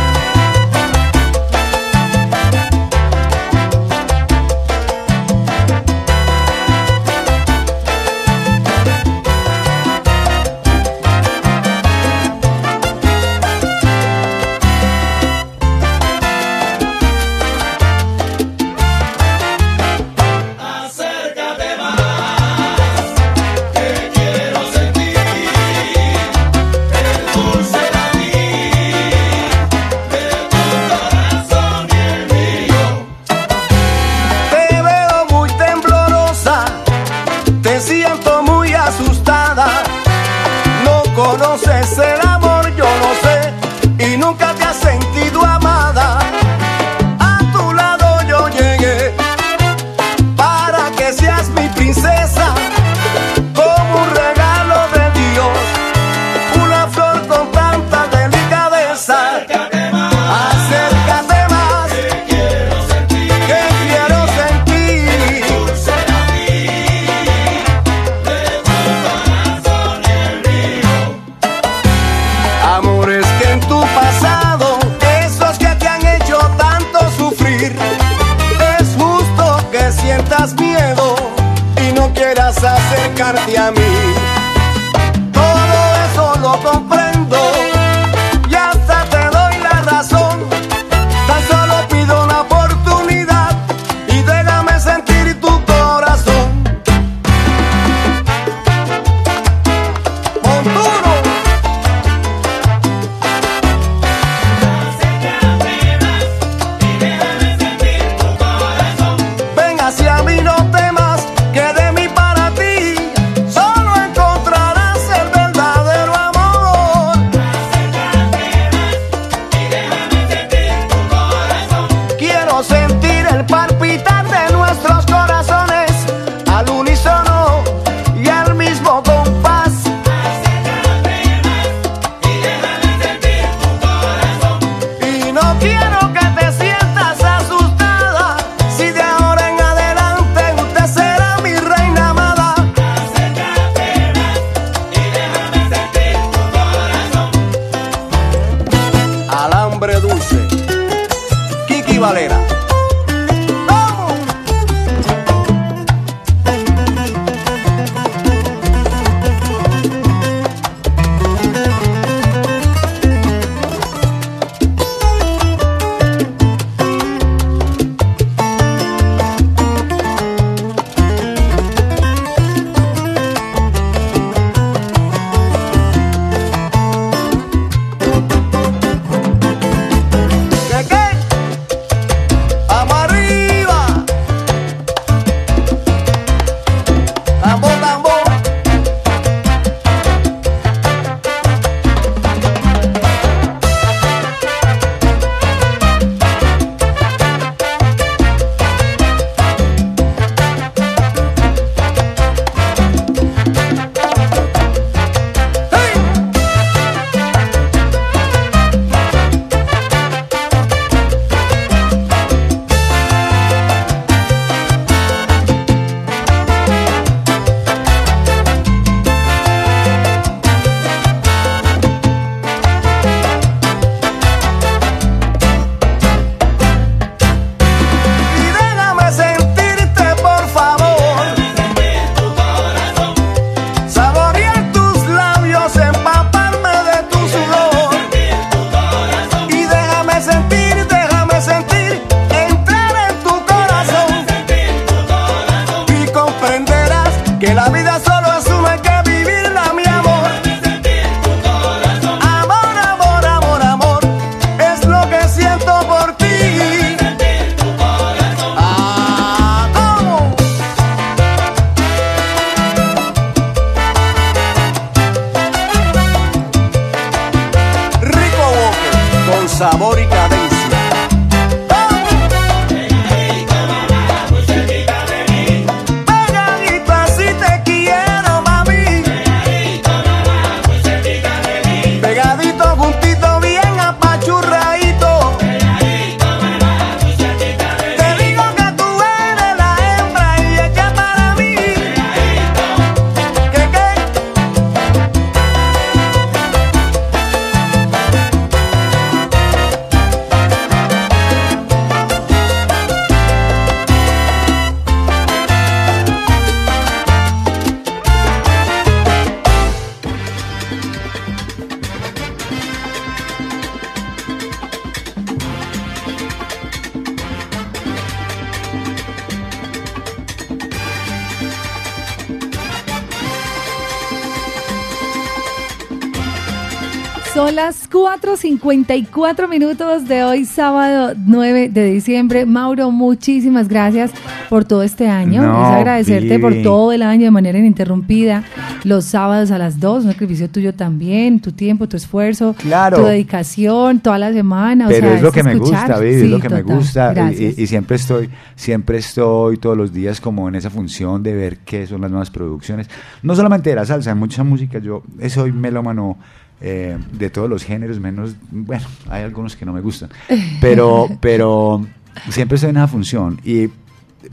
4.54 328.62 329.49
minutos 329.49 330.07
de 330.07 330.23
hoy, 330.23 330.44
sábado 330.44 331.15
9 331.26 331.68
de 331.68 331.84
diciembre. 331.92 332.47
Mauro, 332.47 332.92
muchísimas 332.92 333.66
gracias 333.68 334.12
por 334.49 334.65
todo 334.65 334.84
este 334.84 335.08
año. 335.08 335.42
No, 335.42 335.52
es 335.73 335.76
agradecerte 335.78 336.39
por 336.39 336.55
todo 336.62 336.92
el 336.92 337.02
año 337.02 337.24
de 337.24 337.31
manera 337.32 337.58
ininterrumpida. 337.58 338.44
Los 338.84 339.05
sábados 339.07 339.50
a 339.50 339.58
las 339.58 339.81
2, 339.81 340.05
un 340.05 340.12
sacrificio 340.12 340.49
tuyo 340.49 340.73
también, 340.74 341.41
tu 341.41 341.50
tiempo, 341.50 341.89
tu 341.89 341.97
esfuerzo, 341.97 342.55
Claro. 342.57 342.99
tu 342.99 343.05
dedicación, 343.07 343.99
toda 343.99 344.18
la 344.18 344.32
semana. 344.32 344.86
o 344.86 344.91
Pero 344.91 345.08
sea, 345.08 345.16
es 345.16 345.23
lo 345.23 345.32
que 345.32 345.42
me 345.42 345.57
gusta, 345.57 345.99
Sí, 345.99 346.05
es 346.07 346.31
lo 346.31 346.39
que 346.39 346.49
me 346.49 346.62
gusta. 346.62 347.32
y- 347.32 347.66
siempre 347.66 347.97
estoy, 347.97 348.31
siempre 348.55 348.99
estoy 348.99 349.57
todos 349.57 349.76
los 349.76 349.92
días 349.92 350.20
como 350.20 350.49
en 350.49 350.55
esa 350.55 350.70
función 350.70 351.23
de 351.24 351.34
ver 351.34 351.58
qué 351.65 351.86
son 351.89 352.00
las 352.00 352.10
nuevas 352.10 352.31
producciones. 352.31 352.89
No 353.24 353.34
solamente 353.34 353.70
de 353.70 353.76
la 353.76 353.84
salsa, 353.86 354.12
en 354.12 354.18
mucha 354.18 354.44
música. 354.44 354.78
Yo 354.78 355.02
soy 355.28 355.50
melómano 355.50 356.16
eh, 356.65 356.97
de 357.12 357.28
todos 357.28 357.50
los 357.50 357.65
géneros, 357.65 357.99
menos, 357.99 358.36
bueno, 358.52 358.86
hay 359.10 359.24
algunos 359.24 359.57
que 359.57 359.66
no 359.66 359.73
me 359.73 359.81
gustan. 359.81 360.10
Pero, 360.60 361.08
pero 361.20 361.84
siempre 362.31 362.55
estoy 362.55 362.70
en 362.70 362.76
esa 362.76 362.86
función. 362.86 363.41
Y 363.42 363.68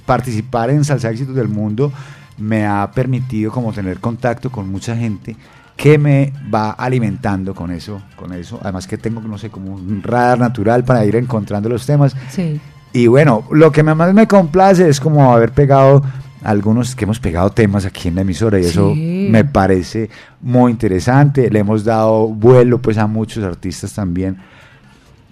participar 0.06 0.70
en 0.70 0.86
Salsa 0.86 1.10
Éxitos 1.10 1.36
del 1.36 1.48
Mundo 1.48 1.92
me 2.38 2.68
ha 2.68 2.92
permitido 2.94 3.52
como 3.52 3.74
tener 3.74 4.00
contacto 4.00 4.52
con 4.52 4.72
mucha 4.72 4.96
gente 4.96 5.36
que 5.76 5.98
me 5.98 6.32
va 6.54 6.72
alimentando 6.72 7.56
con 7.56 7.72
eso, 7.72 8.02
con 8.16 8.32
eso. 8.34 8.60
Además 8.62 8.86
que 8.86 8.98
tengo, 8.98 9.22
no 9.22 9.38
sé, 9.40 9.50
como 9.50 9.74
un 9.74 10.04
radar 10.04 10.38
natural 10.38 10.84
para 10.84 11.04
ir 11.06 11.16
encontrando 11.16 11.68
los 11.68 11.86
temas. 11.86 12.16
Sí. 12.30 12.62
Y 12.94 13.08
bueno, 13.08 13.46
lo 13.52 13.72
que 13.72 13.82
más 13.82 14.14
me 14.14 14.28
complace 14.28 14.88
es 14.88 15.00
como 15.00 15.34
haber 15.34 15.52
pegado 15.52 16.04
algunos 16.44 16.96
que 16.96 17.06
hemos 17.06 17.20
pegado 17.20 17.50
temas 17.50 17.86
aquí 17.86 18.08
en 18.08 18.16
la 18.16 18.22
emisora 18.22 18.60
y 18.60 18.66
eso 18.66 18.94
Sí. 18.94 19.19
Me 19.30 19.46
parece 19.46 20.10
muy 20.42 20.72
interesante. 20.72 21.50
Le 21.50 21.60
hemos 21.60 21.84
dado 21.84 22.28
vuelo 22.28 22.82
pues 22.82 22.98
a 22.98 23.08
muchos 23.08 23.44
artistas 23.44 23.94
también 23.94 24.38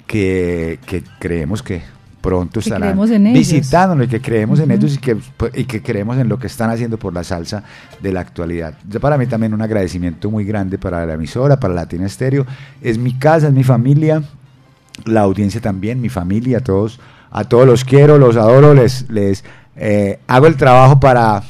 que, 0.06 0.80
que 0.86 1.04
creemos 1.20 1.62
que 1.62 1.82
pronto 2.22 2.60
Que 2.60 2.60
estarán 2.60 3.00
visitándonos 3.34 4.08
y 4.08 4.10
que 4.10 4.22
creemos 4.22 4.60
en 4.60 4.72
ellos 4.72 4.96
y 4.96 4.98
que, 4.98 5.18
y 5.54 5.64
que 5.66 5.82
creemos 5.82 6.18
en 6.18 6.28
lo 6.28 6.38
que 6.38 6.48
están 6.48 6.70
haciendo 6.70 6.98
por 6.98 7.14
la 7.14 7.24
salsa 7.24 7.64
de 8.02 8.12
la 8.12 8.20
actualidad. 8.20 8.74
Ya 8.90 9.00
para 9.00 9.18
mí 9.18 9.28
también 9.28 9.54
un 9.54 9.62
agradecimiento 9.62 10.30
muy 10.30 10.44
grande 10.44 10.78
para 10.78 11.06
la 11.06 11.14
emisora, 11.14 11.60
para 11.60 11.74
Latina 11.74 12.06
Estéreo. 12.06 12.46
Es 12.82 12.98
mi 12.98 13.14
casa, 13.14 13.48
es 13.48 13.54
mi 13.54 13.64
familia, 13.64 14.24
la 15.06 15.22
audiencia 15.22 15.62
también, 15.62 16.02
mi 16.02 16.10
familia, 16.10 16.58
a 16.58 16.62
todos, 16.62 17.00
a 17.32 17.46
todos 17.46 17.66
los 17.66 17.86
quiero, 17.86 18.18
los 18.18 18.36
adoro, 18.36 18.74
les, 18.74 19.10
les 19.10 19.46
eh, 19.78 20.20
hago 20.28 20.48
el 20.48 20.58
trabajo 20.58 21.00
para, 21.00 21.44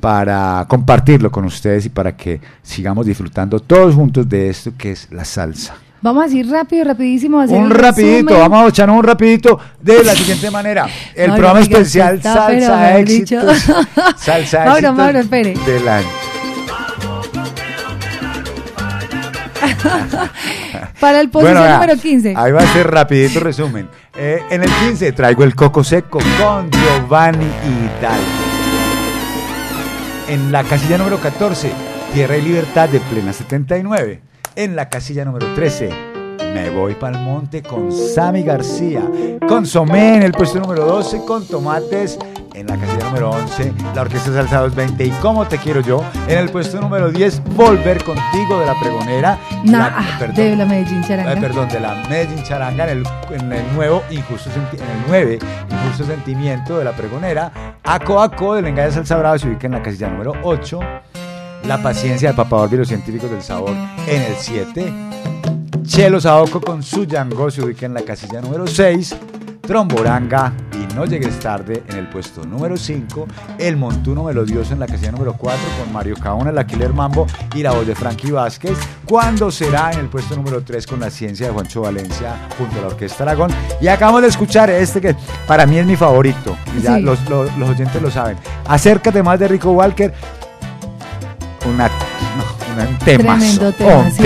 para 0.00 0.64
compartirlo 0.68 1.30
con 1.30 1.44
ustedes 1.44 1.86
y 1.86 1.88
para 1.88 2.16
que 2.16 2.40
sigamos 2.62 3.06
disfrutando 3.06 3.60
todos 3.60 3.94
juntos 3.94 4.28
de 4.28 4.48
esto 4.50 4.72
que 4.76 4.92
es 4.92 5.08
la 5.10 5.24
salsa. 5.24 5.74
Vamos 6.00 6.22
a 6.22 6.26
decir 6.26 6.48
rápido, 6.48 6.84
rapidísimo. 6.84 7.40
hacer 7.40 7.58
Un 7.58 7.70
rapidito, 7.70 8.28
resumen. 8.28 8.50
vamos 8.50 8.66
a 8.66 8.68
echarnos 8.68 8.98
un 8.98 9.02
rapidito 9.02 9.58
de 9.80 10.04
la 10.04 10.14
siguiente 10.14 10.48
manera. 10.50 10.86
El 11.14 11.28
Mauro, 11.30 11.42
programa 11.42 11.60
especial 11.60 12.16
está, 12.16 12.34
Salsa. 12.34 12.98
Éxitos. 12.98 13.58
Salsa 14.16 14.64
Mauro, 14.64 14.92
Mauro, 14.92 15.18
espere. 15.18 15.54
del 15.66 15.88
año. 15.88 16.06
Para 21.00 21.20
el 21.20 21.30
posición 21.30 21.58
Bueno, 21.58 21.74
número 21.74 22.00
15. 22.00 22.34
Ahí 22.36 22.52
va 22.52 22.60
a 22.60 22.72
ser 22.72 22.90
rapidito 22.90 23.40
resumen. 23.40 23.88
Eh, 24.16 24.40
en 24.50 24.62
el 24.62 24.70
15 24.70 25.12
traigo 25.12 25.44
el 25.44 25.54
Coco 25.54 25.84
Seco 25.84 26.18
con 26.38 26.70
Giovanni 26.70 27.44
Hidalgo. 27.44 28.47
En 30.28 30.52
la 30.52 30.62
casilla 30.62 30.98
número 30.98 31.18
14, 31.18 31.72
Tierra 32.12 32.36
y 32.36 32.42
Libertad 32.42 32.90
de 32.90 33.00
Plena 33.00 33.32
79. 33.32 34.20
En 34.56 34.76
la 34.76 34.90
casilla 34.90 35.24
número 35.24 35.54
13, 35.54 35.88
Me 36.52 36.68
Voy 36.68 36.94
Pa'l 36.96 37.18
Monte 37.18 37.62
con 37.62 37.90
Sammy 37.90 38.42
García. 38.42 39.10
Consomé 39.48 40.16
en 40.16 40.22
el 40.24 40.32
puesto 40.32 40.60
número 40.60 40.84
12 40.84 41.24
con 41.24 41.48
Tomates. 41.48 42.18
En 42.58 42.66
la 42.66 42.76
casilla 42.76 43.04
número 43.04 43.30
11, 43.30 43.72
la 43.94 44.02
Orquesta 44.02 44.32
Salsa 44.32 44.58
220 44.62 45.04
y 45.04 45.10
Cómo 45.22 45.46
Te 45.46 45.58
Quiero 45.58 45.80
Yo. 45.80 46.02
En 46.26 46.38
el 46.38 46.50
puesto 46.50 46.80
número 46.80 47.08
10, 47.12 47.40
Volver 47.54 48.02
Contigo 48.02 48.58
de 48.58 48.66
la 48.66 48.74
Pregonera. 48.80 49.38
Nah, 49.64 49.78
La- 49.78 49.94
ah, 49.96 50.16
perdón, 50.18 50.34
de 50.34 50.56
la 50.56 50.64
Medellín 50.64 51.02
Charanga. 51.04 51.32
eh, 51.32 51.36
perdón, 51.36 51.68
de 51.68 51.78
la 51.80 51.94
Medellín 52.08 52.42
Charanga 52.42 52.90
en 52.90 52.98
el, 52.98 53.06
en 53.30 53.52
el 53.52 53.74
nuevo 53.74 54.02
Injusto 54.10 54.50
en 54.50 54.80
el 54.80 55.04
9, 55.06 55.38
Injusto 55.70 56.04
Sentimiento 56.04 56.78
de 56.78 56.84
la 56.84 56.92
Pregonera. 56.96 57.52
Aco 57.84 58.20
Aco 58.20 58.54
del 58.56 58.66
Engaño 58.66 58.90
Salsa 58.90 59.16
Brava 59.16 59.38
se 59.38 59.46
ubica 59.46 59.66
en 59.68 59.74
la 59.74 59.82
casilla 59.82 60.08
número 60.08 60.32
8. 60.42 60.80
La 61.64 61.78
paciencia 61.80 62.30
de 62.30 62.34
Papador 62.34 62.72
y 62.72 62.76
los 62.78 62.88
científicos 62.88 63.30
del 63.30 63.42
sabor 63.42 63.70
en 64.08 64.22
el 64.22 64.34
7. 64.36 64.92
Chelo 65.88 66.20
Saoco 66.20 66.60
con 66.60 66.82
su 66.82 67.04
Yango 67.04 67.50
se 67.50 67.62
ubica 67.62 67.86
en 67.86 67.94
la 67.94 68.02
casilla 68.02 68.40
número 68.40 68.66
6. 68.66 69.16
Tromboranga 69.62 70.52
y 70.72 70.94
No 70.94 71.04
Llegues 71.04 71.38
Tarde 71.40 71.82
en 71.88 71.96
el 71.98 72.08
puesto 72.08 72.42
número 72.44 72.76
5. 72.76 73.26
El 73.58 73.76
Montuno 73.76 74.24
Melodioso 74.24 74.72
en 74.72 74.80
la 74.80 74.86
casilla 74.86 75.12
número 75.12 75.34
4 75.34 75.58
con 75.82 75.92
Mario 75.92 76.16
Caona, 76.16 76.50
la 76.52 76.66
Killer 76.66 76.92
Mambo 76.94 77.26
y 77.54 77.62
la 77.62 77.72
voz 77.72 77.86
de 77.86 77.94
Frankie 77.94 78.30
Vázquez. 78.30 78.78
Cuando 79.04 79.50
será 79.50 79.92
en 79.92 80.00
el 80.00 80.08
puesto 80.08 80.36
número 80.36 80.62
3 80.62 80.86
con 80.86 81.00
la 81.00 81.10
ciencia 81.10 81.46
de 81.48 81.52
Juancho 81.52 81.82
Valencia 81.82 82.36
junto 82.56 82.78
a 82.78 82.82
la 82.82 82.86
Orquesta 82.88 83.24
Aragón. 83.24 83.50
Y 83.80 83.88
acabamos 83.88 84.22
de 84.22 84.28
escuchar 84.28 84.70
este 84.70 85.00
que 85.02 85.14
para 85.46 85.66
mí 85.66 85.78
es 85.78 85.86
mi 85.86 85.96
favorito. 85.96 86.56
Y 86.78 86.82
ya 86.82 86.96
Sí. 86.96 87.02
los, 87.02 87.28
los- 87.28 87.54
los 87.58 87.68
oyentes 87.70 88.00
lo 88.00 88.10
saben. 88.10 88.36
Acércate 88.66 89.22
más 89.22 89.38
de 89.38 89.48
Rico 89.48 89.72
Walker. 89.72 90.14
Una, 91.70 91.88
no, 91.88 92.82
un 92.90 92.98
temazo. 93.00 93.38
Tremendo 93.38 93.72
tema, 93.72 93.96
un 93.98 94.12
¿sí? 94.12 94.22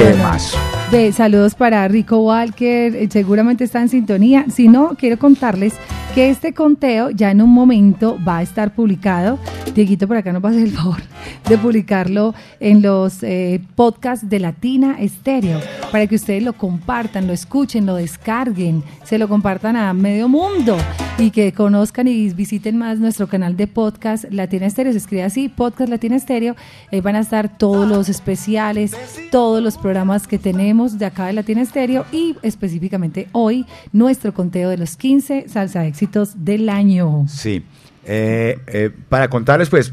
Ve, 0.93 1.11
saludos 1.11 1.55
para 1.55 1.89
Rico 1.89 2.19
Walker, 2.19 2.95
eh, 2.95 3.09
seguramente 3.11 3.65
está 3.65 3.81
en 3.81 3.89
sintonía. 3.89 4.45
Si 4.55 4.69
no, 4.69 4.91
quiero 4.91 5.19
contarles 5.19 5.73
que 6.15 6.29
este 6.29 6.53
conteo 6.53 7.09
ya 7.09 7.31
en 7.31 7.41
un 7.41 7.49
momento 7.49 8.19
va 8.29 8.37
a 8.37 8.43
estar 8.43 8.75
publicado. 8.75 9.39
Dieguito 9.75 10.07
por 10.07 10.19
acá 10.19 10.35
nos 10.35 10.45
va 10.45 10.51
el 10.51 10.71
favor 10.71 11.01
de 11.49 11.57
publicarlo 11.57 12.35
en 12.61 12.83
los 12.83 13.23
eh, 13.23 13.63
podcasts 13.75 14.29
de 14.29 14.39
Latina 14.39 14.97
Estéreo 15.01 15.61
para 15.91 16.07
que 16.07 16.17
ustedes 16.17 16.43
lo 16.43 16.53
compartan, 16.53 17.27
lo 17.27 17.33
escuchen, 17.33 17.87
lo 17.87 17.95
descarguen, 17.95 18.85
se 19.03 19.17
lo 19.17 19.29
compartan 19.29 19.77
a 19.77 19.95
medio 19.95 20.29
mundo 20.29 20.77
y 21.19 21.31
que 21.31 21.53
conozcan 21.53 22.09
y 22.09 22.33
visiten 22.33 22.77
más 22.79 22.99
nuestro 22.99 23.27
canal 23.27 23.57
de 23.57 23.67
podcast 23.67 24.25
Latina 24.31 24.67
Estéreo. 24.67 24.93
Se 24.93 24.99
escribe 24.99 25.23
así, 25.23 25.49
Podcast 25.49 25.91
Latina 25.91 26.17
Estéreo. 26.17 26.57
Ahí 26.91 27.01
van 27.01 27.17
a 27.17 27.21
estar 27.21 27.59
todos 27.59 27.89
los 27.89 28.09
especiales, 28.09 28.97
todos 29.31 29.63
los 29.63 29.79
programas 29.79 30.27
que 30.27 30.39
tenemos 30.39 30.99
de 30.99 31.07
acá 31.07 31.27
de 31.27 31.35
Latina 31.35 31.63
Estéreo 31.63 32.05
y 32.13 32.37
específicamente 32.43 33.29
hoy 33.33 33.67
nuestro 33.93 34.35
conteo 34.35 34.71
de 34.71 34.79
los 34.79 34.97
15 34.97 35.49
salsa 35.49 35.87
éxitos 35.87 36.45
del 36.45 36.69
año. 36.69 37.25
Sí. 37.29 37.65
Eh, 38.05 38.59
eh, 38.67 38.91
para 39.09 39.29
contarles, 39.29 39.71
pues, 39.71 39.93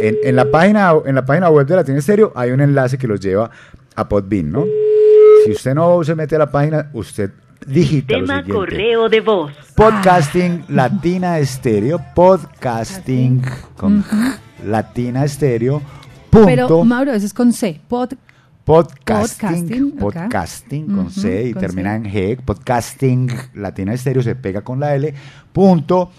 en, 0.00 0.16
en 0.22 0.36
la 0.36 0.50
página, 0.50 0.92
en 1.04 1.14
la 1.16 1.26
página 1.26 1.50
web 1.50 1.66
de 1.66 1.76
Latina 1.76 1.98
Estéreo 1.98 2.32
hay 2.36 2.50
un 2.50 2.60
enlace 2.60 2.98
que 2.98 3.08
los 3.08 3.18
lleva 3.20 3.50
a 3.96 4.08
Podbean, 4.08 4.52
¿no? 4.52 4.64
Si 5.44 5.50
usted 5.50 5.74
no 5.74 6.04
se 6.04 6.14
mete 6.14 6.36
a 6.36 6.38
la 6.38 6.50
página, 6.50 6.90
usted 6.92 7.30
digita 7.66 8.14
Tema 8.14 8.44
correo 8.44 9.08
de 9.08 9.20
voz. 9.20 9.52
Podcasting 9.74 10.64
Latina 10.68 11.38
Estéreo, 11.38 12.00
podcasting 12.14 13.42
con 13.76 14.04
Latina 14.64 15.24
Estéreo. 15.24 15.82
Punto, 16.30 16.46
Pero 16.46 16.84
Mauro, 16.84 17.12
eso 17.12 17.26
es 17.26 17.34
con 17.34 17.52
C. 17.52 17.80
Pod, 17.88 18.14
podcasting, 18.64 19.92
podcasting, 19.92 20.86
con 20.86 21.10
C 21.10 21.48
y 21.48 21.52
con 21.52 21.60
termina 21.60 21.90
C. 21.90 21.96
en 21.96 22.04
G, 22.04 22.40
podcasting 22.42 23.30
Latina 23.54 23.92
Estéreo 23.92 24.22
se 24.22 24.34
pega 24.34 24.62
con 24.62 24.80
la 24.80 24.94
L, 24.94 25.12
punto, 25.52 26.10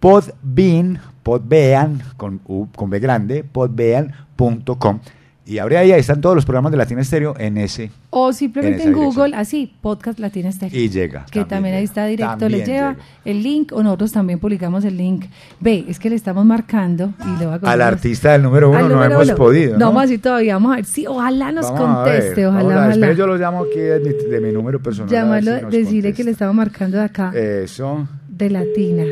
podbean, 0.00 1.00
podbean, 1.22 2.02
con, 2.16 2.40
U, 2.46 2.68
con 2.74 2.90
B 2.90 2.98
grande, 2.98 3.44
podbean.com. 3.44 5.00
Y 5.48 5.58
abre 5.58 5.78
ahí, 5.78 5.92
ahí 5.92 6.00
están 6.00 6.20
todos 6.20 6.34
los 6.34 6.44
programas 6.44 6.72
de 6.72 6.78
Latina 6.78 7.00
Estéreo 7.02 7.34
en 7.38 7.56
ese. 7.56 7.92
o 8.10 8.32
simplemente 8.32 8.82
En 8.82 8.92
Google, 8.92 9.36
así, 9.36 9.72
Podcast 9.80 10.18
Latina 10.18 10.48
Estéreo. 10.48 10.76
Y 10.80 10.88
llega. 10.88 11.24
que 11.30 11.44
también, 11.44 11.76
ahí 11.76 11.84
está 11.84 12.04
directo, 12.06 12.48
le 12.48 12.64
lleva 12.64 12.90
llega. 12.90 12.96
el 13.24 13.42
link 13.44 13.72
o 13.72 13.80
nosotros 13.80 14.10
también 14.10 14.40
publicamos 14.40 14.84
el 14.84 14.96
link. 14.96 15.26
Ve, 15.60 15.84
es 15.88 16.00
que 16.00 16.10
le 16.10 16.16
estamos 16.16 16.44
marcando 16.44 17.12
y 17.24 17.38
le 17.38 17.46
voy 17.46 17.58
a 17.62 17.70
Al 17.70 17.80
artista 17.80 18.32
del 18.32 18.42
número 18.42 18.70
uno 18.70 18.88
no 18.88 19.04
hemos 19.04 19.24
uno. 19.24 19.36
podido. 19.36 19.74
No, 19.74 19.78
¿no? 19.78 19.86
vamos 19.86 20.04
así 20.06 20.18
todavía, 20.18 20.54
vamos 20.54 20.72
a 20.72 20.76
ver 20.76 20.84
si 20.84 21.06
ojalá 21.06 21.52
nos 21.52 21.70
Vamos 21.70 21.80
a 21.80 22.02
ver, 22.02 22.12
conteste, 22.18 22.44
vamos 22.44 22.60
a 22.62 22.64
ojalá, 22.66 22.80
ver, 22.88 22.98
ojalá. 22.98 23.12
yo 23.12 23.26
lo 23.28 23.36
llamo 23.36 23.62
aquí 23.62 23.78
de 23.78 24.00
mi, 24.00 24.30
de 24.30 24.40
mi 24.40 24.52
número 24.52 24.82
personal. 24.82 25.10
Llamarlo, 25.12 25.70
si 25.70 25.76
decirle 25.78 26.12
que 26.12 26.24
le 26.24 26.32
estamos 26.32 26.56
marcando 26.56 26.96
de 26.98 27.04
acá. 27.04 27.30
Eso. 27.32 28.08
de 28.28 28.50
Latina. 28.50 29.04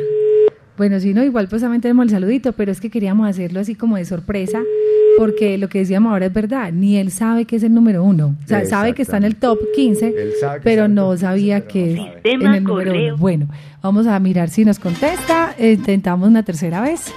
Bueno, 0.76 0.98
si 0.98 1.14
no, 1.14 1.22
igual 1.22 1.48
pues 1.48 1.62
también 1.62 1.80
tenemos 1.80 2.04
el 2.04 2.10
saludito, 2.10 2.52
pero 2.52 2.72
es 2.72 2.80
que 2.80 2.90
queríamos 2.90 3.28
hacerlo 3.28 3.60
así 3.60 3.74
como 3.74 3.96
de 3.96 4.04
sorpresa, 4.04 4.60
porque 5.16 5.56
lo 5.56 5.68
que 5.68 5.78
decíamos 5.78 6.12
ahora 6.12 6.26
es 6.26 6.32
verdad, 6.32 6.72
ni 6.72 6.96
él 6.96 7.12
sabe 7.12 7.44
que 7.44 7.56
es 7.56 7.62
el 7.62 7.72
número 7.72 8.02
uno. 8.02 8.34
O 8.44 8.48
sea, 8.48 8.64
sabe 8.64 8.92
que 8.92 9.02
está 9.02 9.16
en 9.16 9.24
el 9.24 9.36
top 9.36 9.58
15, 9.74 10.14
sabe 10.40 10.58
que 10.58 10.64
pero 10.64 10.88
no 10.88 11.16
sabía 11.16 11.60
que 11.62 11.94
es 11.94 12.00
en 12.24 12.42
el 12.42 12.64
número 12.64 12.92
uno. 12.92 13.16
Bueno, 13.16 13.48
vamos 13.82 14.06
a 14.06 14.18
mirar 14.18 14.50
si 14.50 14.64
nos 14.64 14.78
contesta. 14.78 15.54
Intentamos 15.58 16.28
una 16.28 16.42
tercera 16.42 16.80
vez. 16.80 17.12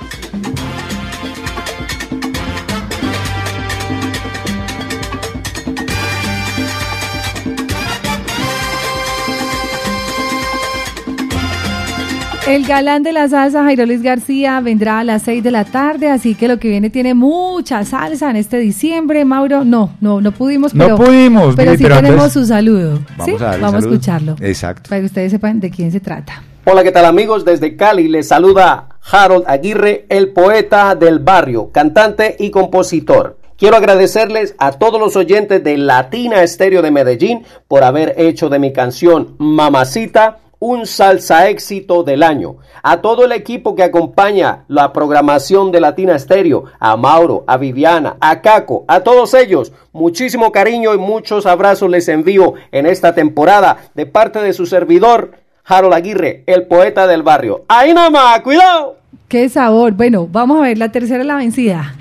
El 12.48 12.66
galán 12.66 13.04
de 13.04 13.12
la 13.12 13.28
salsa, 13.28 13.64
Jairo 13.64 13.86
Luis 13.86 14.02
García, 14.02 14.62
vendrá 14.62 15.00
a 15.00 15.04
las 15.04 15.24
6 15.24 15.44
de 15.44 15.52
la 15.52 15.66
tarde, 15.66 16.10
así 16.10 16.34
que 16.34 16.48
lo 16.48 16.58
que 16.60 16.70
viene 16.70 16.90
tiene 16.90 17.14
mucha 17.14 17.84
salsa 17.84 18.30
en 18.30 18.38
este 18.38 18.58
diciembre. 18.58 19.26
Mauro, 19.26 19.66
no, 19.66 19.92
no, 20.00 20.22
no 20.22 20.32
pudimos, 20.32 20.74
No 20.74 20.86
pero, 20.86 20.96
pudimos, 20.98 21.56
pero 21.58 21.72
sí 21.76 21.84
pero 21.84 21.96
tenemos 21.98 22.14
entonces- 22.28 22.34
su 22.42 22.46
saludo. 22.48 23.00
Vamos 23.18 23.26
¿sí? 23.26 23.44
a 23.44 23.48
Vamos 23.50 23.64
a 23.64 23.70
saludo. 23.82 23.90
escucharlo. 23.94 24.36
Exacto. 24.40 24.90
Para 24.90 25.02
que 25.02 25.06
ustedes 25.08 25.32
sepan 25.32 25.60
de 25.60 25.70
quién 25.70 25.92
se 25.92 26.00
trata. 26.00 26.42
Hola, 26.64 26.84
¿qué 26.84 26.92
tal 26.92 27.06
amigos? 27.06 27.44
Desde 27.44 27.76
Cali 27.76 28.08
les 28.08 28.30
saluda 28.30 28.90
Harold 29.12 29.44
Aguirre, 29.48 30.06
el 30.10 30.30
poeta 30.30 30.96
del 30.96 31.20
barrio, 31.20 31.72
cantante 31.74 32.38
y 32.40 32.50
compositor. 32.50 33.38
Quiero 33.58 33.76
agradecerles 33.76 34.56
a 34.58 34.72
todos 34.72 35.00
los 35.02 35.16
oyentes 35.18 35.64
de 35.64 35.78
Latina 35.78 36.44
Estéreo 36.44 36.82
de 36.82 36.92
Medellín 36.92 37.44
por 37.68 37.84
haber 37.84 38.14
hecho 38.18 38.48
de 38.50 38.60
mi 38.60 38.72
canción 38.72 39.36
Mamacita 39.40 40.38
un 40.60 40.86
salsa 40.86 41.50
éxito 41.50 42.04
del 42.04 42.24
año. 42.24 42.58
A 42.84 43.02
todo 43.02 43.26
el 43.26 43.32
equipo 43.32 43.76
que 43.76 43.84
acompaña 43.84 44.64
la 44.68 44.94
programación 44.94 45.72
de 45.72 45.82
Latina 45.82 46.16
Estéreo, 46.16 46.66
a 46.80 46.98
Mauro, 46.98 47.44
a 47.48 47.58
Viviana, 47.58 48.18
a 48.20 48.42
Caco, 48.42 48.86
a 48.88 49.02
todos 49.02 49.34
ellos, 49.34 49.74
muchísimo 49.92 50.52
cariño 50.52 50.94
y 50.94 50.98
muchos 50.98 51.46
abrazos 51.46 51.90
les 51.90 52.08
envío 52.08 52.54
en 52.72 52.86
esta 52.86 53.14
temporada 53.14 53.78
de 53.94 54.06
parte 54.06 54.40
de 54.40 54.54
su 54.54 54.66
servidor, 54.66 55.32
Harold 55.66 55.94
Aguirre, 55.94 56.44
el 56.48 56.68
poeta 56.68 57.08
del 57.08 57.24
barrio. 57.24 57.66
Ahí 57.68 57.94
nada 57.94 58.10
más, 58.10 58.42
cuidado. 58.42 58.98
Qué 59.28 59.50
sabor. 59.50 59.94
Bueno, 59.94 60.28
vamos 60.32 60.60
a 60.60 60.64
ver, 60.64 60.78
la 60.78 60.92
tercera 60.92 61.24
la 61.24 61.36
vencida. 61.36 61.96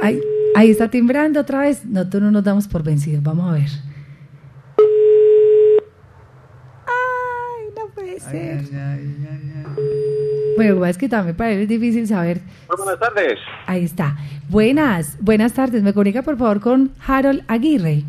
Ahí, 0.00 0.20
ahí 0.54 0.70
está 0.70 0.90
timbrando 0.90 1.40
otra 1.40 1.60
vez. 1.60 1.84
Nosotros 1.84 2.22
no 2.22 2.30
nos 2.30 2.44
damos 2.44 2.68
por 2.68 2.82
vencidos. 2.82 3.22
Vamos 3.22 3.50
a 3.50 3.52
ver. 3.52 3.68
Ay, 8.26 8.30
ser. 8.32 8.64
Bueno, 10.56 10.86
es 10.86 10.96
que 10.96 11.08
también 11.08 11.36
para 11.36 11.50
él 11.52 11.60
es 11.62 11.68
difícil 11.68 12.06
saber. 12.06 12.40
Muy 12.68 12.76
buenas 12.78 12.98
tardes. 12.98 13.38
Ahí 13.66 13.84
está. 13.84 14.16
Buenas, 14.48 15.16
buenas 15.20 15.52
tardes. 15.52 15.82
Me 15.82 15.92
comunica 15.92 16.22
por 16.22 16.38
favor 16.38 16.60
con 16.60 16.92
Harold 17.06 17.42
Aguirre. 17.48 18.04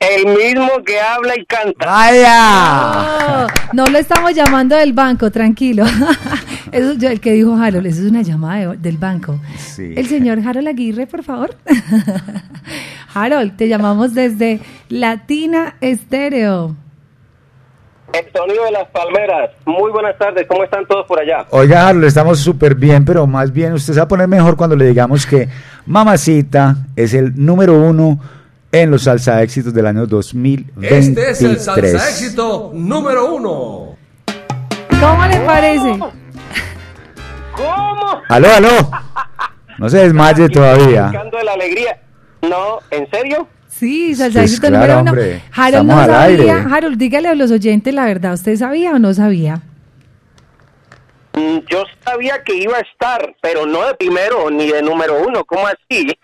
El 0.00 0.26
mismo 0.26 0.82
que 0.84 1.00
habla 1.00 1.34
y 1.38 1.44
canta. 1.46 1.86
¡Vaya! 1.86 3.46
No 3.72 3.86
lo 3.86 3.98
estamos 3.98 4.34
llamando 4.34 4.74
del 4.76 4.92
banco, 4.92 5.30
tranquilo. 5.30 5.84
Eso 6.72 6.92
es 6.92 7.02
el 7.04 7.20
que 7.20 7.32
dijo 7.32 7.54
Harold, 7.54 7.84
eso 7.86 8.00
es 8.02 8.10
una 8.10 8.22
llamada 8.22 8.70
de- 8.72 8.76
del 8.78 8.96
banco. 8.96 9.38
El 9.78 10.06
señor 10.06 10.38
Harold 10.44 10.68
Aguirre, 10.68 11.06
por 11.06 11.22
favor. 11.22 11.54
Harold, 13.14 13.56
te 13.56 13.68
llamamos 13.68 14.14
desde 14.14 14.60
Latina 14.88 15.74
Estéreo. 15.82 16.74
El 18.12 18.30
sonido 18.32 18.64
de 18.64 18.72
las 18.72 18.88
palmeras. 18.88 19.50
Muy 19.64 19.90
buenas 19.90 20.18
tardes. 20.18 20.46
¿Cómo 20.46 20.64
están 20.64 20.86
todos 20.86 21.06
por 21.06 21.18
allá? 21.18 21.46
Oiga, 21.50 21.88
Harold, 21.88 22.04
estamos 22.04 22.40
súper 22.40 22.74
bien, 22.74 23.04
pero 23.04 23.26
más 23.26 23.52
bien 23.52 23.72
usted 23.72 23.94
se 23.94 24.00
va 24.00 24.04
a 24.04 24.08
poner 24.08 24.28
mejor 24.28 24.56
cuando 24.56 24.76
le 24.76 24.86
digamos 24.86 25.26
que 25.26 25.48
Mamacita 25.86 26.76
es 26.94 27.14
el 27.14 27.32
número 27.34 27.74
uno 27.74 28.18
en 28.70 28.90
los 28.90 29.04
salsa 29.04 29.42
éxitos 29.42 29.72
del 29.72 29.86
año 29.86 30.06
2023. 30.06 31.08
Este 31.08 31.30
es 31.30 31.42
el 31.42 31.58
salsa 31.58 32.08
éxito 32.08 32.70
número 32.74 33.34
uno. 33.34 33.96
¿Cómo 35.00 35.26
le 35.26 35.40
parece? 35.40 35.98
¿Cómo? 37.56 38.22
Aló, 38.28 38.48
aló. 38.52 38.90
No 39.78 39.88
se 39.88 39.98
desmaye 39.98 40.48
todavía. 40.48 41.04
Buscando 41.04 41.38
de 41.38 41.44
la 41.44 41.52
alegría. 41.52 42.00
No, 42.42 42.78
¿en 42.90 43.08
serio? 43.10 43.48
Sí, 43.78 44.14
salsa 44.14 44.40
Pues 44.40 44.60
claro, 44.60 44.76
número 44.76 45.00
uno. 45.00 45.10
Harold 45.54 45.86
no 45.86 45.92
estamos 45.92 45.98
al 46.04 46.10
sabía. 46.10 46.24
aire. 46.24 46.50
Harold, 46.74 46.98
dígale 46.98 47.28
a 47.28 47.34
los 47.34 47.50
oyentes 47.50 47.92
la 47.94 48.04
verdad. 48.04 48.34
¿Usted 48.34 48.56
sabía 48.56 48.92
o 48.92 48.98
no 48.98 49.12
sabía? 49.14 49.62
Mm, 51.34 51.58
Yo 51.70 51.84
sabía 52.04 52.42
que 52.44 52.54
iba 52.56 52.76
a 52.76 52.80
estar, 52.80 53.34
pero 53.40 53.64
no 53.66 53.86
de 53.86 53.94
primero 53.94 54.50
ni 54.50 54.68
de 54.70 54.82
número 54.82 55.22
uno. 55.26 55.44
¿Cómo 55.44 55.66
así? 55.66 56.06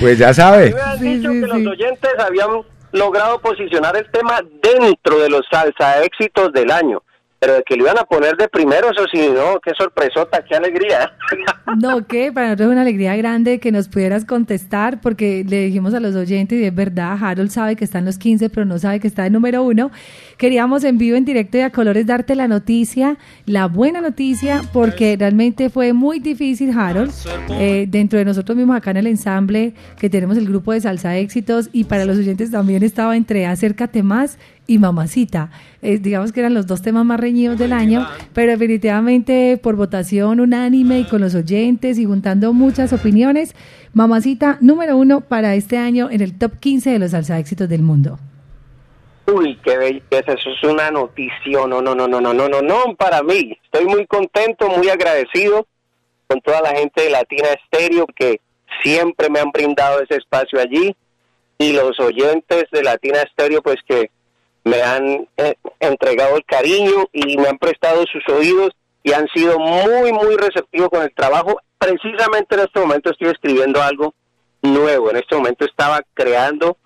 Pues 0.00 0.18
ya 0.18 0.34
sabe. 0.34 0.74
Me 0.74 0.80
han 0.80 1.00
dicho 1.00 1.30
que 1.30 1.40
los 1.46 1.66
oyentes 1.72 2.10
habían 2.18 2.48
logrado 2.92 3.40
posicionar 3.40 3.96
el 3.96 4.10
tema 4.10 4.40
dentro 4.62 5.18
de 5.20 5.30
los 5.30 5.42
salsa 5.50 6.02
éxitos 6.02 6.52
del 6.52 6.70
año. 6.70 7.02
Pero 7.40 7.54
de 7.54 7.62
que 7.62 7.76
lo 7.76 7.84
iban 7.84 7.98
a 7.98 8.04
poner 8.04 8.36
de 8.36 8.48
primero, 8.48 8.90
eso 8.90 9.04
sí, 9.12 9.28
no, 9.32 9.60
qué 9.60 9.72
sorpresota, 9.76 10.44
qué 10.44 10.56
alegría. 10.56 11.12
No, 11.76 12.06
que 12.06 12.32
para 12.32 12.46
nosotros 12.46 12.68
es 12.68 12.72
una 12.72 12.80
alegría 12.80 13.14
grande 13.14 13.60
que 13.60 13.70
nos 13.70 13.88
pudieras 13.88 14.24
contestar 14.24 15.00
porque 15.02 15.44
le 15.46 15.66
dijimos 15.66 15.92
a 15.92 16.00
los 16.00 16.16
oyentes 16.16 16.58
y 16.58 16.64
es 16.64 16.74
verdad, 16.74 17.16
Harold 17.20 17.50
sabe 17.50 17.76
que 17.76 17.84
está 17.84 17.98
en 17.98 18.06
los 18.06 18.16
15 18.16 18.48
pero 18.48 18.64
no 18.64 18.78
sabe 18.78 19.00
que 19.00 19.06
está 19.06 19.26
en 19.26 19.34
número 19.34 19.62
uno. 19.62 19.90
Queríamos 20.38 20.82
en 20.84 20.96
vivo, 20.98 21.16
en 21.16 21.24
directo 21.24 21.58
y 21.58 21.60
a 21.60 21.70
colores 21.70 22.06
darte 22.06 22.34
la 22.34 22.48
noticia, 22.48 23.18
la 23.44 23.66
buena 23.66 24.00
noticia, 24.00 24.62
porque 24.72 25.16
realmente 25.18 25.68
fue 25.68 25.92
muy 25.92 26.20
difícil, 26.20 26.76
Harold, 26.76 27.12
eh, 27.50 27.86
dentro 27.88 28.18
de 28.18 28.24
nosotros 28.24 28.56
mismos 28.56 28.76
acá 28.76 28.90
en 28.92 28.98
el 28.98 29.06
ensamble 29.06 29.74
que 29.98 30.08
tenemos 30.08 30.36
el 30.36 30.46
grupo 30.46 30.72
de 30.72 30.80
Salsa 30.80 31.16
Éxitos 31.16 31.68
y 31.72 31.84
para 31.84 32.04
los 32.04 32.18
oyentes 32.18 32.50
también 32.50 32.82
estaba 32.82 33.16
entre 33.16 33.46
Acércate 33.46 34.02
Más 34.02 34.38
y 34.68 34.78
Mamacita. 34.78 35.50
Eh, 35.82 35.98
digamos 35.98 36.30
que 36.30 36.40
eran 36.40 36.54
los 36.54 36.68
dos 36.68 36.82
temas 36.82 37.04
más 37.04 37.18
reñidos 37.18 37.58
del 37.58 37.72
año, 37.72 38.06
pero 38.34 38.52
definitivamente 38.52 39.58
por 39.60 39.74
votación 39.74 40.38
unánime 40.38 41.00
y 41.00 41.04
con 41.04 41.20
los 41.20 41.34
oyentes 41.34 41.98
y 41.98 42.04
juntando 42.04 42.52
muchas 42.52 42.92
opiniones, 42.92 43.56
Mamacita 43.94 44.58
número 44.60 44.96
uno 44.96 45.22
para 45.22 45.54
este 45.56 45.78
año 45.78 46.08
en 46.10 46.20
el 46.20 46.38
top 46.38 46.60
15 46.60 46.90
de 46.90 46.98
los 47.00 47.10
salsa 47.10 47.38
éxitos 47.38 47.68
del 47.68 47.82
mundo. 47.82 48.18
Uy, 49.26 49.58
qué 49.64 49.76
belleza, 49.76 50.32
eso 50.32 50.50
es 50.50 50.62
una 50.70 50.90
noticia, 50.90 51.66
no, 51.66 51.82
no, 51.82 51.94
no, 51.94 52.06
no, 52.06 52.20
no, 52.20 52.32
no, 52.32 52.48
no, 52.48 52.62
no, 52.62 52.94
para 52.96 53.22
mí. 53.22 53.58
Estoy 53.64 53.86
muy 53.86 54.06
contento, 54.06 54.68
muy 54.68 54.88
agradecido 54.88 55.66
con 56.26 56.40
toda 56.42 56.60
la 56.60 56.70
gente 56.70 57.02
de 57.02 57.10
Latina 57.10 57.48
Estéreo 57.48 58.06
que 58.14 58.40
siempre 58.82 59.30
me 59.30 59.40
han 59.40 59.50
brindado 59.50 60.02
ese 60.02 60.16
espacio 60.16 60.60
allí 60.60 60.94
y 61.58 61.72
los 61.72 61.98
oyentes 61.98 62.64
de 62.70 62.82
Latina 62.82 63.22
Estéreo 63.22 63.62
pues 63.62 63.76
que 63.86 64.10
me 64.68 64.82
han 64.82 65.28
eh, 65.36 65.54
entregado 65.80 66.36
el 66.36 66.44
cariño 66.44 67.08
y 67.12 67.36
me 67.36 67.48
han 67.48 67.58
prestado 67.58 68.04
sus 68.12 68.22
oídos 68.34 68.70
y 69.02 69.12
han 69.12 69.26
sido 69.34 69.58
muy, 69.58 70.12
muy 70.12 70.36
receptivos 70.36 70.88
con 70.90 71.02
el 71.02 71.14
trabajo. 71.14 71.60
Precisamente 71.78 72.54
en 72.54 72.60
este 72.60 72.80
momento 72.80 73.10
estoy 73.10 73.28
escribiendo 73.28 73.82
algo 73.82 74.14
nuevo, 74.62 75.10
en 75.10 75.16
este 75.16 75.36
momento 75.36 75.64
estaba 75.64 76.00
creando 76.14 76.76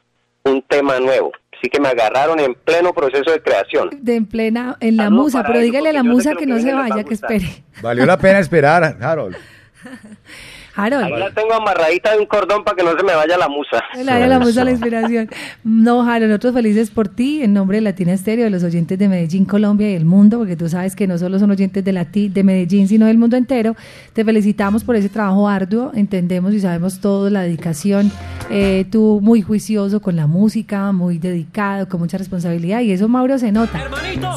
un 0.44 0.62
tema 0.62 1.00
nuevo. 1.00 1.32
Así 1.56 1.70
que 1.70 1.80
me 1.80 1.88
agarraron 1.88 2.40
en 2.40 2.54
pleno 2.54 2.92
proceso 2.92 3.30
de 3.30 3.40
creación. 3.40 3.90
De 3.92 4.16
en 4.16 4.26
plena, 4.26 4.76
en 4.80 4.96
la 4.96 5.04
Saludos 5.04 5.24
musa, 5.24 5.44
pero 5.46 5.60
dígale 5.60 5.90
a 5.90 5.92
la 5.92 6.02
musa 6.02 6.34
que 6.34 6.46
no 6.46 6.58
se 6.58 6.74
vaya, 6.74 7.04
que 7.04 7.14
espere. 7.14 7.64
Valió 7.80 8.04
la 8.04 8.18
pena 8.18 8.40
esperar, 8.40 8.96
Harold. 9.00 9.36
Harold. 10.74 11.04
Ahí 11.04 11.18
la 11.18 11.30
tengo 11.30 11.52
amarradita 11.54 12.12
de 12.12 12.18
un 12.18 12.26
cordón 12.26 12.64
para 12.64 12.76
que 12.76 12.82
no 12.82 12.96
se 12.96 13.02
me 13.04 13.14
vaya 13.14 13.36
la 13.36 13.48
musa. 13.48 13.82
Le 13.96 14.04
da 14.04 14.26
la 14.26 14.38
musa 14.38 14.64
la 14.64 14.70
inspiración. 14.70 15.28
No, 15.64 16.02
Harold, 16.02 16.28
nosotros 16.30 16.54
felices 16.54 16.90
por 16.90 17.08
ti, 17.08 17.42
en 17.42 17.52
nombre 17.52 17.78
de 17.78 17.82
Latina 17.82 18.12
Estéreo, 18.12 18.44
de 18.44 18.50
los 18.50 18.62
oyentes 18.64 18.98
de 18.98 19.08
Medellín, 19.08 19.44
Colombia 19.44 19.90
y 19.90 19.94
el 19.94 20.04
mundo, 20.04 20.38
porque 20.38 20.56
tú 20.56 20.68
sabes 20.68 20.96
que 20.96 21.06
no 21.06 21.18
solo 21.18 21.38
son 21.38 21.50
oyentes 21.50 21.84
de, 21.84 21.92
Lati, 21.92 22.28
de 22.28 22.42
Medellín, 22.42 22.88
sino 22.88 23.06
del 23.06 23.18
mundo 23.18 23.36
entero. 23.36 23.76
Te 24.12 24.24
felicitamos 24.24 24.84
por 24.84 24.96
ese 24.96 25.08
trabajo 25.08 25.48
arduo, 25.48 25.92
entendemos 25.94 26.54
y 26.54 26.60
sabemos 26.60 27.00
todo, 27.00 27.28
la 27.30 27.42
dedicación. 27.42 28.10
Eh, 28.50 28.84
tú 28.90 29.20
muy 29.22 29.40
juicioso 29.42 30.00
con 30.00 30.16
la 30.16 30.26
música, 30.26 30.92
muy 30.92 31.18
dedicado, 31.18 31.88
con 31.88 32.00
mucha 32.00 32.18
responsabilidad, 32.18 32.80
y 32.80 32.92
eso, 32.92 33.08
Mauro, 33.08 33.38
se 33.38 33.52
nota. 33.52 33.80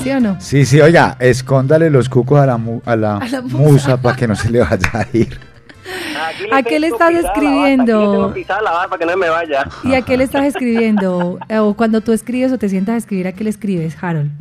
¿Sí 0.01 0.09
o 0.11 0.19
no? 0.19 0.37
Sí, 0.39 0.65
sí, 0.65 0.79
oiga, 0.81 1.17
escóndale 1.19 1.89
los 1.89 2.07
cucos 2.09 2.39
a 2.39 2.45
la, 2.45 2.57
mu- 2.57 2.81
a 2.85 2.95
la, 2.95 3.17
A 3.25 3.27
la 3.27 3.41
musa. 3.41 3.57
musa 3.57 4.01
para 4.01 4.15
que 4.15 4.27
no 4.27 4.35
se 4.35 4.49
le 4.49 4.59
vaya 4.59 4.77
a 4.93 5.05
ir. 5.13 5.37
¿A 6.51 6.63
qué 6.63 6.79
le 6.79 6.87
estás 6.87 7.13
escribiendo? 7.13 8.31
Pisada 8.33 8.87
para 8.87 8.97
que 8.97 9.05
no 9.05 9.17
me 9.17 9.29
vaya. 9.29 9.67
¿Y 9.83 9.93
a 9.93 10.01
qué 10.01 10.17
le 10.17 10.23
estás 10.23 10.45
escribiendo? 10.45 11.37
Eh, 11.49 11.59
O 11.59 11.73
cuando 11.75 12.01
tú 12.01 12.11
escribes 12.11 12.51
o 12.51 12.57
te 12.57 12.69
sientas 12.69 12.95
a 12.95 12.97
escribir, 12.97 13.27
¿a 13.27 13.33
qué 13.33 13.43
le 13.43 13.49
escribes, 13.49 13.95
Harold? 14.01 14.31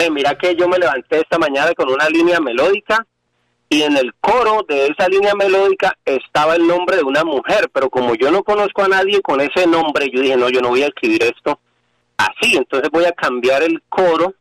Eh, 0.00 0.10
mira 0.10 0.34
que 0.36 0.56
yo 0.56 0.68
me 0.68 0.78
levanté 0.78 1.20
esta 1.20 1.38
mañana 1.38 1.72
con 1.74 1.88
una 1.90 2.08
línea 2.08 2.40
melódica 2.40 3.06
y 3.68 3.82
en 3.82 3.96
el 3.96 4.12
coro 4.20 4.64
de 4.68 4.86
esa 4.88 5.08
línea 5.08 5.34
melódica 5.34 5.96
estaba 6.04 6.56
el 6.56 6.66
nombre 6.66 6.96
de 6.96 7.02
una 7.04 7.24
mujer, 7.24 7.70
pero 7.72 7.88
como 7.88 8.14
yo 8.14 8.30
no 8.30 8.42
conozco 8.42 8.82
a 8.82 8.88
nadie 8.88 9.20
con 9.22 9.40
ese 9.40 9.66
nombre, 9.66 10.10
yo 10.12 10.20
dije, 10.20 10.36
no, 10.36 10.48
yo 10.48 10.60
no 10.60 10.68
voy 10.70 10.82
a 10.82 10.86
escribir 10.88 11.22
esto 11.22 11.58
así, 12.16 12.56
entonces 12.56 12.90
voy 12.92 13.04
a 13.04 13.12
cambiar 13.12 13.62
el 13.62 13.82
coro 13.88 14.34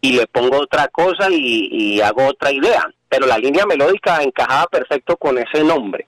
y 0.00 0.12
le 0.12 0.26
pongo 0.26 0.58
otra 0.58 0.88
cosa 0.88 1.28
y, 1.30 1.68
y 1.70 2.00
hago 2.00 2.26
otra 2.26 2.52
idea, 2.52 2.88
pero 3.08 3.26
la 3.26 3.38
línea 3.38 3.66
melódica 3.66 4.22
encajaba 4.22 4.66
perfecto 4.66 5.16
con 5.16 5.38
ese 5.38 5.64
nombre, 5.64 6.06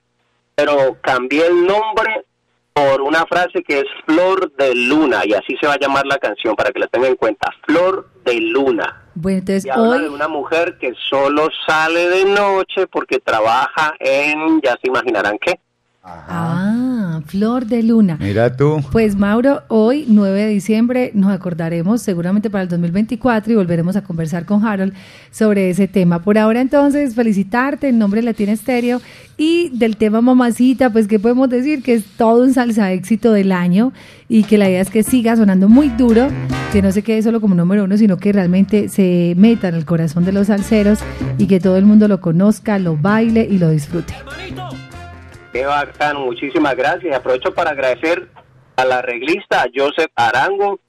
pero 0.55 0.97
cambié 1.01 1.47
el 1.47 1.65
nombre 1.65 2.25
por 2.73 3.01
una 3.01 3.25
frase 3.25 3.63
que 3.63 3.79
es 3.79 3.85
Flor 4.05 4.51
de 4.55 4.73
Luna 4.73 5.23
y 5.25 5.33
así 5.33 5.55
se 5.59 5.67
va 5.67 5.73
a 5.73 5.79
llamar 5.79 6.05
la 6.05 6.17
canción 6.17 6.55
para 6.55 6.71
que 6.71 6.79
la 6.79 6.87
tengan 6.87 7.11
en 7.11 7.15
cuenta, 7.17 7.49
Flor 7.65 8.09
de 8.23 8.39
Luna. 8.39 9.01
Bueno, 9.13 9.39
entonces 9.39 9.65
Y 9.65 9.69
habla 9.69 9.89
hoy 9.89 10.01
de 10.03 10.09
una 10.09 10.27
mujer 10.27 10.77
que 10.79 10.93
solo 11.09 11.49
sale 11.67 12.07
de 12.09 12.25
noche 12.25 12.87
porque 12.87 13.19
trabaja 13.19 13.93
en, 13.99 14.61
ya 14.61 14.71
se 14.81 14.87
imaginarán 14.87 15.37
qué. 15.39 15.59
Ah, 16.03 17.21
Flor 17.27 17.67
de 17.67 17.83
Luna. 17.83 18.17
Mira 18.19 18.55
tú. 18.57 18.81
Pues 18.91 19.15
Mauro, 19.15 19.61
hoy 19.67 20.05
9 20.07 20.45
de 20.45 20.47
diciembre 20.47 21.11
nos 21.13 21.31
acordaremos 21.31 22.01
seguramente 22.01 22.49
para 22.49 22.63
el 22.63 22.69
2024 22.69 23.53
y 23.53 23.55
volveremos 23.55 23.95
a 23.95 24.03
conversar 24.03 24.45
con 24.45 24.65
Harold 24.65 24.93
sobre 25.29 25.69
ese 25.69 25.87
tema. 25.87 26.23
Por 26.23 26.39
ahora 26.39 26.59
entonces 26.59 27.13
felicitarte 27.13 27.89
en 27.89 27.99
nombre 27.99 28.21
de 28.21 28.25
Latina 28.25 28.51
Estéreo 28.51 28.99
y 29.37 29.69
del 29.69 29.95
tema 29.95 30.21
Mamacita, 30.21 30.89
pues 30.89 31.07
que 31.07 31.19
podemos 31.19 31.49
decir 31.49 31.83
que 31.83 31.93
es 31.93 32.05
todo 32.17 32.43
un 32.43 32.53
salsa 32.53 32.91
éxito 32.91 33.31
del 33.31 33.51
año 33.51 33.93
y 34.27 34.43
que 34.43 34.57
la 34.57 34.69
idea 34.69 34.81
es 34.81 34.89
que 34.89 35.03
siga 35.03 35.35
sonando 35.35 35.69
muy 35.69 35.89
duro, 35.89 36.29
que 36.71 36.81
no 36.81 36.91
se 36.91 37.03
quede 37.03 37.21
solo 37.21 37.41
como 37.41 37.53
número 37.53 37.83
uno, 37.83 37.95
sino 37.97 38.17
que 38.17 38.33
realmente 38.33 38.89
se 38.89 39.35
meta 39.37 39.67
en 39.67 39.75
el 39.75 39.85
corazón 39.85 40.25
de 40.25 40.31
los 40.31 40.47
salseros 40.47 40.97
y 41.37 41.45
que 41.45 41.59
todo 41.59 41.77
el 41.77 41.85
mundo 41.85 42.07
lo 42.07 42.21
conozca, 42.21 42.79
lo 42.79 42.97
baile 42.97 43.47
y 43.49 43.59
lo 43.59 43.69
disfrute. 43.69 44.15
Qué 45.51 45.65
bacano, 45.65 46.21
muchísimas 46.21 46.75
gracias. 46.75 47.15
Aprovecho 47.15 47.53
para 47.53 47.71
agradecer 47.71 48.29
a 48.77 48.85
la 48.85 48.99
arreglista, 48.99 49.61
a 49.61 49.69
Joseph 49.73 50.11
Arango, 50.15 50.79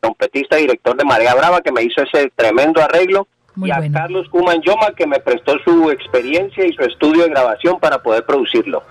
trompetista 0.00 0.58
y 0.58 0.62
director 0.62 0.96
de 0.96 1.04
Marea 1.04 1.34
Brava, 1.34 1.60
que 1.60 1.72
me 1.72 1.82
hizo 1.82 2.02
ese 2.02 2.30
tremendo 2.36 2.80
arreglo. 2.80 3.26
Muy 3.54 3.68
y 3.68 3.72
a 3.72 3.78
bueno. 3.78 3.92
Carlos 3.98 4.26
Kuman 4.30 4.62
Yoma 4.62 4.92
que 4.96 5.06
me 5.06 5.20
prestó 5.20 5.52
su 5.64 5.90
experiencia 5.90 6.66
y 6.66 6.72
su 6.72 6.82
estudio 6.82 7.24
de 7.24 7.28
grabación 7.30 7.78
para 7.80 8.02
poder 8.02 8.24
producirlo. 8.24 8.82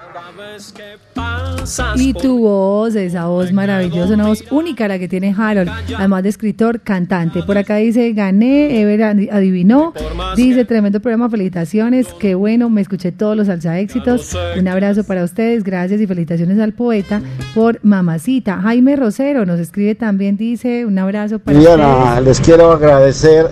Y 1.95 2.13
tu 2.13 2.39
voz, 2.39 2.95
esa 2.95 3.27
voz 3.27 3.51
maravillosa, 3.51 4.13
una 4.15 4.27
voz 4.27 4.43
única 4.51 4.87
la 4.87 4.97
que 4.99 5.07
tiene 5.07 5.33
Harold, 5.37 5.69
además 5.97 6.23
de 6.23 6.29
escritor, 6.29 6.79
cantante. 6.81 7.43
Por 7.43 7.57
acá 7.57 7.75
dice, 7.77 8.11
gané, 8.13 8.81
Ever 8.81 8.99
adi- 9.01 9.29
adivinó, 9.31 9.93
dice, 10.35 10.65
tremendo 10.65 10.99
programa, 10.99 11.29
felicitaciones, 11.29 12.07
qué 12.19 12.35
bueno, 12.35 12.69
me 12.69 12.81
escuché 12.81 13.11
todos 13.11 13.35
los 13.37 13.47
salsa 13.47 13.79
éxitos. 13.79 14.35
Un 14.57 14.67
abrazo 14.67 15.03
para 15.03 15.23
ustedes, 15.23 15.63
gracias 15.63 16.01
y 16.01 16.07
felicitaciones 16.07 16.59
al 16.59 16.73
poeta 16.73 17.21
por 17.53 17.79
Mamacita. 17.83 18.57
Jaime 18.61 18.95
Rosero 18.95 19.45
nos 19.45 19.59
escribe 19.59 19.95
también, 19.95 20.37
dice, 20.37 20.85
un 20.85 20.97
abrazo 20.97 21.39
para 21.39 21.57
Diana, 21.59 22.03
ustedes. 22.05 22.23
les 22.25 22.39
quiero 22.41 22.71
agradecer 22.71 23.47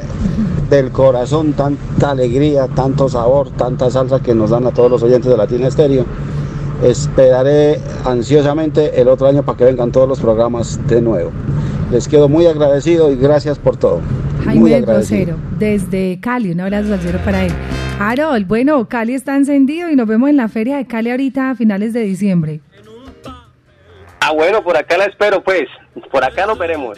del 0.69 0.91
corazón 0.91 1.53
tanta 1.53 2.11
alegría, 2.11 2.67
tanto 2.67 3.09
sabor, 3.09 3.49
tanta 3.51 3.89
salsa 3.89 4.21
que 4.21 4.35
nos 4.35 4.51
dan 4.51 4.67
a 4.67 4.71
todos 4.71 4.91
los 4.91 5.03
oyentes 5.03 5.29
de 5.29 5.37
Latina 5.37 5.67
Estéreo. 5.67 6.05
Esperaré 6.83 7.79
ansiosamente 8.05 9.01
el 9.01 9.07
otro 9.07 9.27
año 9.27 9.43
para 9.43 9.57
que 9.57 9.65
vengan 9.65 9.91
todos 9.91 10.07
los 10.07 10.19
programas 10.19 10.79
de 10.87 11.01
nuevo. 11.01 11.31
Les 11.91 12.07
quedo 12.07 12.29
muy 12.29 12.45
agradecido 12.45 13.11
y 13.11 13.15
gracias 13.15 13.57
por 13.57 13.77
todo. 13.77 13.99
muy 14.45 14.45
Jaime 14.45 14.75
agradecido. 14.75 15.33
Rosero, 15.33 15.37
desde 15.57 16.19
Cali, 16.21 16.51
un 16.51 16.61
abrazo 16.61 16.93
al 16.93 16.99
cero 17.01 17.19
para 17.25 17.43
él. 17.43 17.51
Harold, 17.99 18.47
bueno, 18.47 18.87
Cali 18.87 19.13
está 19.13 19.35
encendido 19.35 19.89
y 19.89 19.95
nos 19.95 20.07
vemos 20.07 20.29
en 20.29 20.37
la 20.37 20.47
feria 20.47 20.77
de 20.77 20.87
Cali 20.87 21.11
ahorita 21.11 21.49
a 21.49 21.55
finales 21.55 21.91
de 21.91 22.01
diciembre. 22.01 22.61
Ah, 24.21 24.31
bueno, 24.31 24.63
por 24.63 24.77
acá 24.77 24.97
la 24.97 25.05
espero, 25.05 25.43
pues. 25.43 25.67
Por 26.11 26.23
acá 26.23 26.45
nos 26.45 26.57
veremos. 26.57 26.97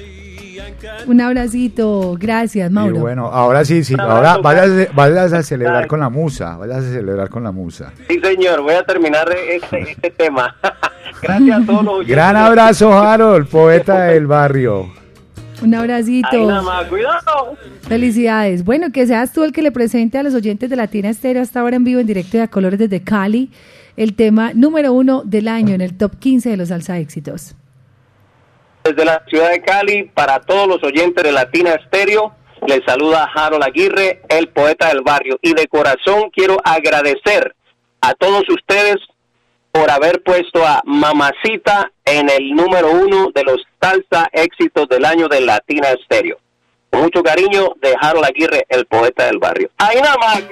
Un 1.07 1.21
abracito, 1.21 2.15
gracias, 2.19 2.69
Y 2.69 2.73
Mauro. 2.73 2.99
bueno, 2.99 3.27
ahora 3.27 3.65
sí, 3.65 3.83
sí, 3.83 3.95
ahora 3.97 4.37
vayas, 4.37 4.93
vayas 4.93 5.33
a 5.33 5.43
celebrar 5.43 5.83
Ay. 5.83 5.87
con 5.87 5.99
la 5.99 6.09
musa, 6.09 6.57
vayas 6.57 6.77
a 6.77 6.91
celebrar 6.91 7.29
con 7.29 7.43
la 7.43 7.51
musa. 7.51 7.93
Sí, 8.09 8.19
señor, 8.19 8.61
voy 8.61 8.73
a 8.75 8.83
terminar 8.83 9.27
este, 9.31 9.91
este 9.91 10.11
tema. 10.11 10.55
Gracias 11.21 11.61
a 11.61 11.65
todos 11.65 11.83
los. 11.83 12.07
Gran 12.07 12.35
abrazo, 12.35 12.93
Harold, 12.93 13.47
poeta 13.47 14.05
del 14.05 14.27
barrio. 14.27 14.91
Un 15.61 15.75
abracito. 15.75 16.47
Más, 16.63 16.85
cuidado. 16.87 17.55
Felicidades. 17.83 18.65
Bueno, 18.65 18.91
que 18.91 19.05
seas 19.05 19.31
tú 19.31 19.43
el 19.43 19.51
que 19.51 19.61
le 19.61 19.71
presente 19.71 20.17
a 20.17 20.23
los 20.23 20.33
oyentes 20.33 20.69
de 20.69 20.75
Latina 20.75 21.09
Estéreo 21.09 21.41
hasta 21.43 21.59
ahora 21.59 21.75
en 21.75 21.83
vivo, 21.83 21.99
en 21.99 22.07
directo 22.07 22.37
y 22.37 22.39
a 22.39 22.47
colores 22.47 22.79
desde 22.79 23.01
Cali, 23.01 23.51
el 23.95 24.15
tema 24.15 24.53
número 24.55 24.91
uno 24.93 25.21
del 25.23 25.47
año 25.47 25.75
en 25.75 25.81
el 25.81 25.95
top 25.95 26.17
15 26.17 26.49
de 26.49 26.57
los 26.57 26.69
salsa 26.69 26.97
éxitos. 26.97 27.55
Desde 28.83 29.05
la 29.05 29.23
ciudad 29.27 29.51
de 29.51 29.61
Cali, 29.61 30.03
para 30.03 30.39
todos 30.39 30.67
los 30.67 30.83
oyentes 30.83 31.23
de 31.23 31.31
Latina 31.31 31.73
Estéreo, 31.73 32.33
les 32.67 32.81
saluda 32.85 33.29
Harold 33.33 33.63
Aguirre, 33.63 34.21
el 34.29 34.49
poeta 34.49 34.87
del 34.87 35.01
barrio. 35.01 35.37
Y 35.41 35.53
de 35.53 35.67
corazón 35.67 36.31
quiero 36.31 36.57
agradecer 36.63 37.55
a 38.01 38.13
todos 38.15 38.43
ustedes 38.49 38.97
por 39.71 39.89
haber 39.89 40.21
puesto 40.23 40.65
a 40.65 40.81
Mamacita 40.85 41.91
en 42.05 42.29
el 42.29 42.51
número 42.51 42.91
uno 42.91 43.29
de 43.33 43.43
los 43.43 43.61
salsa 43.79 44.27
éxitos 44.33 44.89
del 44.89 45.05
año 45.05 45.27
de 45.27 45.41
Latina 45.41 45.89
Estéreo. 45.89 46.37
Con 46.89 47.03
mucho 47.03 47.23
cariño 47.23 47.73
de 47.81 47.95
Harold 48.01 48.25
Aguirre, 48.25 48.65
el 48.67 48.85
poeta 48.85 49.25
del 49.25 49.37
barrio. 49.37 49.69
Ahí 49.77 50.01
nada 50.01 50.17
más, 50.17 50.43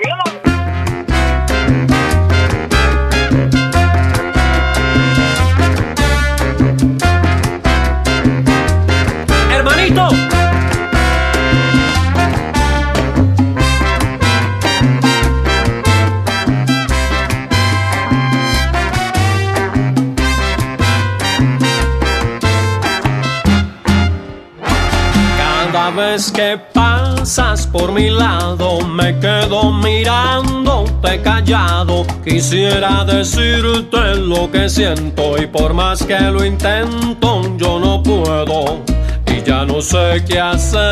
Cada 25.37 25.89
vez 25.91 26.31
que 26.31 26.59
pasas 26.73 27.65
por 27.65 27.91
mi 27.91 28.09
lado 28.09 28.85
me 28.85 29.17
quedo 29.19 29.71
mirándote 29.73 31.21
callado. 31.21 32.05
Quisiera 32.23 33.03
decirte 33.05 34.15
lo 34.15 34.51
que 34.51 34.69
siento 34.69 35.41
y 35.41 35.47
por 35.47 35.73
más 35.73 36.03
que 36.03 36.19
lo 36.19 36.45
intento 36.45 37.41
yo 37.57 37.79
no 37.79 38.03
puedo 38.03 38.88
ya 39.49 39.65
no 39.65 39.81
sé 39.81 40.23
qué 40.27 40.39
hacer. 40.39 40.89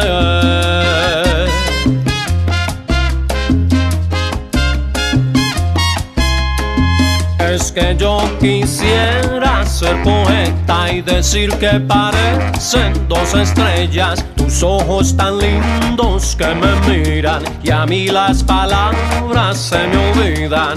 Es 7.40 7.72
que 7.72 7.96
yo 7.96 8.20
quisiera 8.40 9.64
ser 9.64 10.02
poeta 10.02 10.92
y 10.92 11.04
decir 11.04 11.52
que 11.60 11.80
parecen 11.80 12.94
dos 13.08 13.36
estrellas, 13.36 14.26
tus 14.36 14.64
ojos 14.64 15.16
tan 15.16 15.38
lindos 15.38 16.36
que 16.36 16.56
me 16.56 16.74
miran 16.88 17.44
y 17.62 17.70
a 17.70 17.86
mí 17.86 18.08
las 18.08 18.44
palabras 18.44 19.56
se 19.56 19.86
me 19.88 19.98
olvidan 20.12 20.76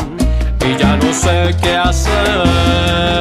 y 0.68 0.76
ya 0.76 0.96
no 0.98 1.14
sé 1.14 1.56
qué 1.62 1.76
hacer. 1.78 3.20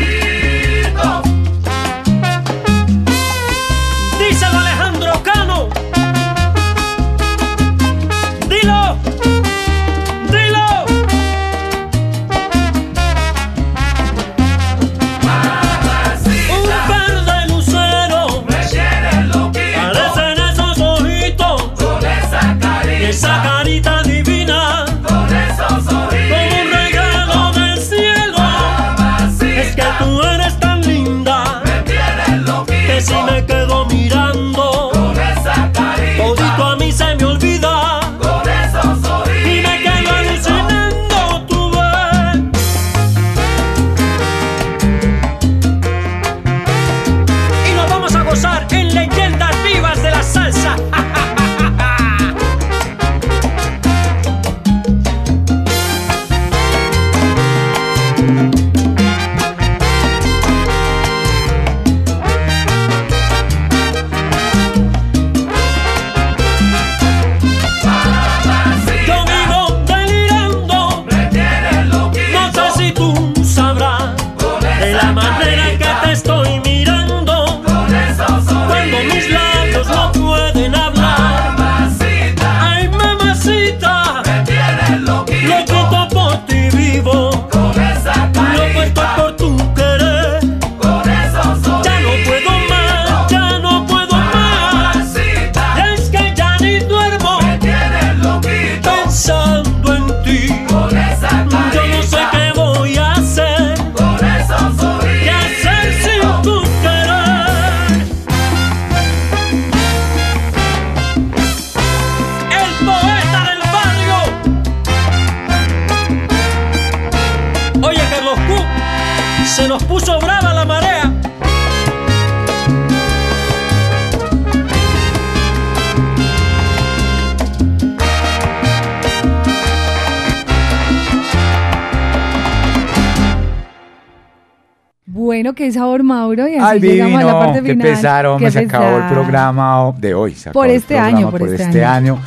Sabor, 135.71 136.03
Mauro. 136.03 136.47
Y 136.47 136.55
así 136.55 136.63
Ay, 136.63 136.79
llegamos 136.79 137.21
a 137.21 137.23
la 137.23 137.31
divino, 137.31 137.39
parte 137.39 137.61
qué 137.61 137.71
final. 137.71 137.87
pesar, 137.87 138.25
hombre, 138.25 138.47
Qué 138.47 138.51
se 138.51 138.59
acabó 138.59 138.97
el 138.97 139.07
programa 139.09 139.93
de 139.97 140.13
hoy. 140.13 140.35
se 140.35 140.51
Por 140.51 140.69
este 140.69 140.95
programa 140.95 141.17
año, 141.17 141.31
por 141.31 141.41
este 141.41 141.85
año. 141.85 142.19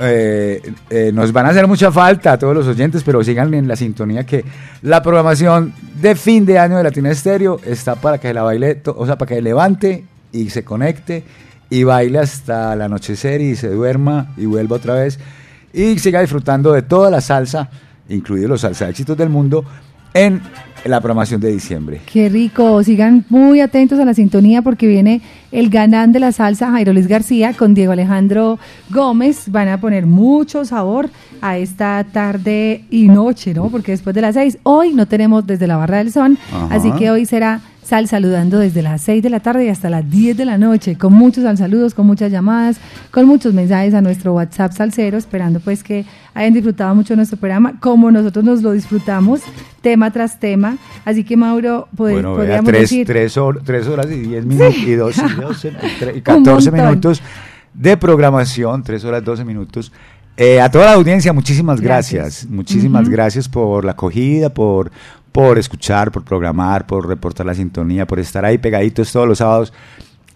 Eh, 0.00 0.72
eh, 0.90 1.10
nos 1.12 1.32
van 1.32 1.46
a 1.46 1.48
hacer 1.50 1.66
mucha 1.66 1.92
falta 1.92 2.32
a 2.32 2.38
todos 2.38 2.54
los 2.54 2.66
oyentes, 2.66 3.02
pero 3.04 3.22
sigan 3.22 3.52
en 3.54 3.68
la 3.68 3.76
sintonía 3.76 4.24
que 4.24 4.44
la 4.82 5.02
programación 5.02 5.74
de 6.00 6.14
fin 6.14 6.46
de 6.46 6.58
año 6.58 6.78
de 6.78 6.84
Latina 6.84 7.10
Estéreo 7.10 7.60
está 7.64 7.94
para 7.94 8.18
que 8.18 8.32
la 8.32 8.42
baile, 8.42 8.80
o 8.86 9.06
sea, 9.06 9.18
para 9.18 9.34
que 9.34 9.42
levante 9.42 10.04
y 10.32 10.50
se 10.50 10.64
conecte 10.64 11.24
y 11.70 11.84
baile 11.84 12.20
hasta 12.20 12.72
el 12.72 12.82
anochecer 12.82 13.40
y 13.40 13.56
se 13.56 13.68
duerma 13.68 14.28
y 14.36 14.46
vuelva 14.46 14.76
otra 14.76 14.94
vez 14.94 15.18
y 15.74 15.98
siga 15.98 16.20
disfrutando 16.20 16.72
de 16.72 16.82
toda 16.82 17.10
la 17.10 17.20
salsa, 17.20 17.68
incluidos 18.08 18.48
los 18.48 18.60
salsa 18.60 18.88
éxitos 18.88 19.16
del 19.16 19.28
mundo, 19.28 19.64
en 20.14 20.40
la 20.84 21.00
programación 21.00 21.40
de 21.40 21.50
diciembre. 21.50 22.00
Qué 22.12 22.28
rico. 22.28 22.82
Sigan 22.82 23.24
muy 23.30 23.60
atentos 23.60 23.98
a 23.98 24.04
la 24.04 24.12
sintonía 24.12 24.62
porque 24.62 24.86
viene 24.86 25.22
el 25.50 25.70
ganán 25.70 26.12
de 26.12 26.20
la 26.20 26.30
salsa, 26.30 26.70
Jairo 26.70 26.92
Luis 26.92 27.06
García, 27.06 27.54
con 27.54 27.74
Diego 27.74 27.92
Alejandro 27.92 28.58
Gómez. 28.90 29.50
Van 29.50 29.68
a 29.68 29.80
poner 29.80 30.06
mucho 30.06 30.64
sabor 30.64 31.08
a 31.40 31.56
esta 31.56 32.04
tarde 32.04 32.84
y 32.90 33.08
noche, 33.08 33.54
¿no? 33.54 33.68
Porque 33.70 33.92
después 33.92 34.14
de 34.14 34.20
las 34.20 34.34
seis, 34.34 34.58
hoy 34.62 34.92
no 34.92 35.06
tenemos 35.06 35.46
desde 35.46 35.66
la 35.66 35.76
Barra 35.76 35.98
del 35.98 36.12
Son, 36.12 36.38
Ajá. 36.52 36.74
así 36.74 36.90
que 36.92 37.10
hoy 37.10 37.24
será 37.24 37.60
sal 37.84 38.08
saludando 38.08 38.58
desde 38.58 38.82
las 38.82 39.02
6 39.02 39.22
de 39.22 39.30
la 39.30 39.40
tarde 39.40 39.66
y 39.66 39.68
hasta 39.68 39.90
las 39.90 40.10
10 40.10 40.36
de 40.36 40.44
la 40.46 40.56
noche, 40.58 40.96
con 40.96 41.12
muchos 41.12 41.44
sal 41.44 41.58
saludos, 41.58 41.94
con 41.94 42.06
muchas 42.06 42.32
llamadas, 42.32 42.78
con 43.10 43.26
muchos 43.26 43.52
mensajes 43.54 43.92
a 43.94 44.00
nuestro 44.00 44.32
WhatsApp 44.34 44.72
salsero, 44.72 45.18
esperando 45.18 45.60
pues 45.60 45.84
que 45.84 46.04
hayan 46.34 46.54
disfrutado 46.54 46.94
mucho 46.94 47.14
nuestro 47.14 47.36
programa, 47.38 47.78
como 47.80 48.10
nosotros 48.10 48.44
nos 48.44 48.62
lo 48.62 48.72
disfrutamos, 48.72 49.40
tema 49.82 50.10
tras 50.10 50.40
tema. 50.40 50.78
Así 51.04 51.24
que 51.24 51.36
Mauro, 51.36 51.86
pod- 51.94 52.12
Bueno, 52.12 52.30
vea, 52.30 52.36
podríamos 52.38 52.70
tres, 52.70 52.80
decir... 52.82 53.06
tres, 53.06 53.36
hor- 53.36 53.60
tres 53.64 53.86
horas 53.86 54.06
y 54.10 54.20
diez 54.20 54.44
minutos 54.46 54.76
y, 54.78 54.94
dos, 54.94 55.16
y, 55.18 55.34
doce, 55.40 55.68
y 55.68 56.02
tre- 56.02 56.12
y 56.14 56.16
Un 56.16 56.20
14 56.22 56.70
montón. 56.70 56.88
minutos 56.88 57.22
de 57.74 57.96
programación, 57.96 58.82
tres 58.82 59.04
horas 59.04 59.22
12 59.24 59.44
minutos. 59.44 59.92
Eh, 60.36 60.60
a 60.60 60.68
toda 60.70 60.86
la 60.86 60.92
audiencia, 60.94 61.32
muchísimas 61.32 61.80
gracias. 61.80 62.22
Gracias. 62.22 62.50
Muchísimas 62.50 63.08
gracias 63.08 63.48
por 63.48 63.84
la 63.84 63.92
acogida, 63.92 64.48
por, 64.52 64.90
por 65.34 65.58
escuchar, 65.58 66.12
por 66.12 66.22
programar, 66.22 66.86
por 66.86 67.08
reportar 67.08 67.44
la 67.44 67.54
sintonía, 67.54 68.06
por 68.06 68.20
estar 68.20 68.44
ahí 68.44 68.56
pegaditos 68.56 69.10
todos 69.10 69.26
los 69.26 69.38
sábados 69.38 69.72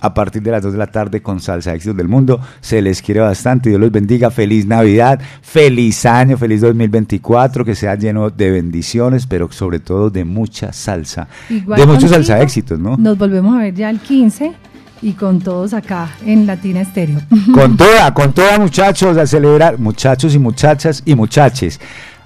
a 0.01 0.12
partir 0.12 0.43
de 0.43 0.51
las 0.51 0.60
2 0.60 0.73
de 0.73 0.78
la 0.78 0.89
tarde 0.89 1.23
con 1.23 1.41
Salsa 1.41 1.73
Éxitos 1.73 1.97
del 1.97 2.09
Mundo. 2.09 2.41
Se 2.60 2.83
les 2.83 3.01
quiere 3.01 3.20
bastante. 3.20 3.68
Dios 3.68 3.81
los 3.81 3.93
bendiga. 3.93 4.28
Feliz 4.33 4.67
Navidad, 4.67 5.20
feliz 5.41 6.05
año, 6.05 6.36
feliz 6.36 6.62
2024, 6.62 7.65
que 7.65 7.77
sea 7.77 7.94
lleno 7.94 8.28
de 8.28 8.51
bendiciones, 8.51 9.28
pero 9.28 9.49
sobre 9.52 9.78
todo 9.78 10.10
de 10.10 10.25
mucha 10.25 10.73
salsa. 10.73 11.28
Igual 11.49 11.78
de 11.78 11.86
muchos 11.86 12.10
salsa 12.10 12.41
éxitos, 12.41 12.81
¿no? 12.81 12.97
Nos 12.97 13.17
volvemos 13.17 13.55
a 13.55 13.59
ver 13.59 13.75
ya 13.75 13.91
el 13.91 14.01
15 14.01 14.52
y 15.01 15.12
con 15.12 15.39
todos 15.39 15.75
acá 15.75 16.09
en 16.27 16.44
Latina 16.44 16.81
Estéreo. 16.81 17.20
Con 17.55 17.77
toda, 17.77 18.12
con 18.12 18.33
toda 18.33 18.59
muchachos, 18.59 19.17
a 19.17 19.28
celebrar, 19.28 19.78
muchachos 19.78 20.35
y 20.35 20.41
muchachas 20.41 21.05
y 21.05 21.15
muchaches, 21.15 21.81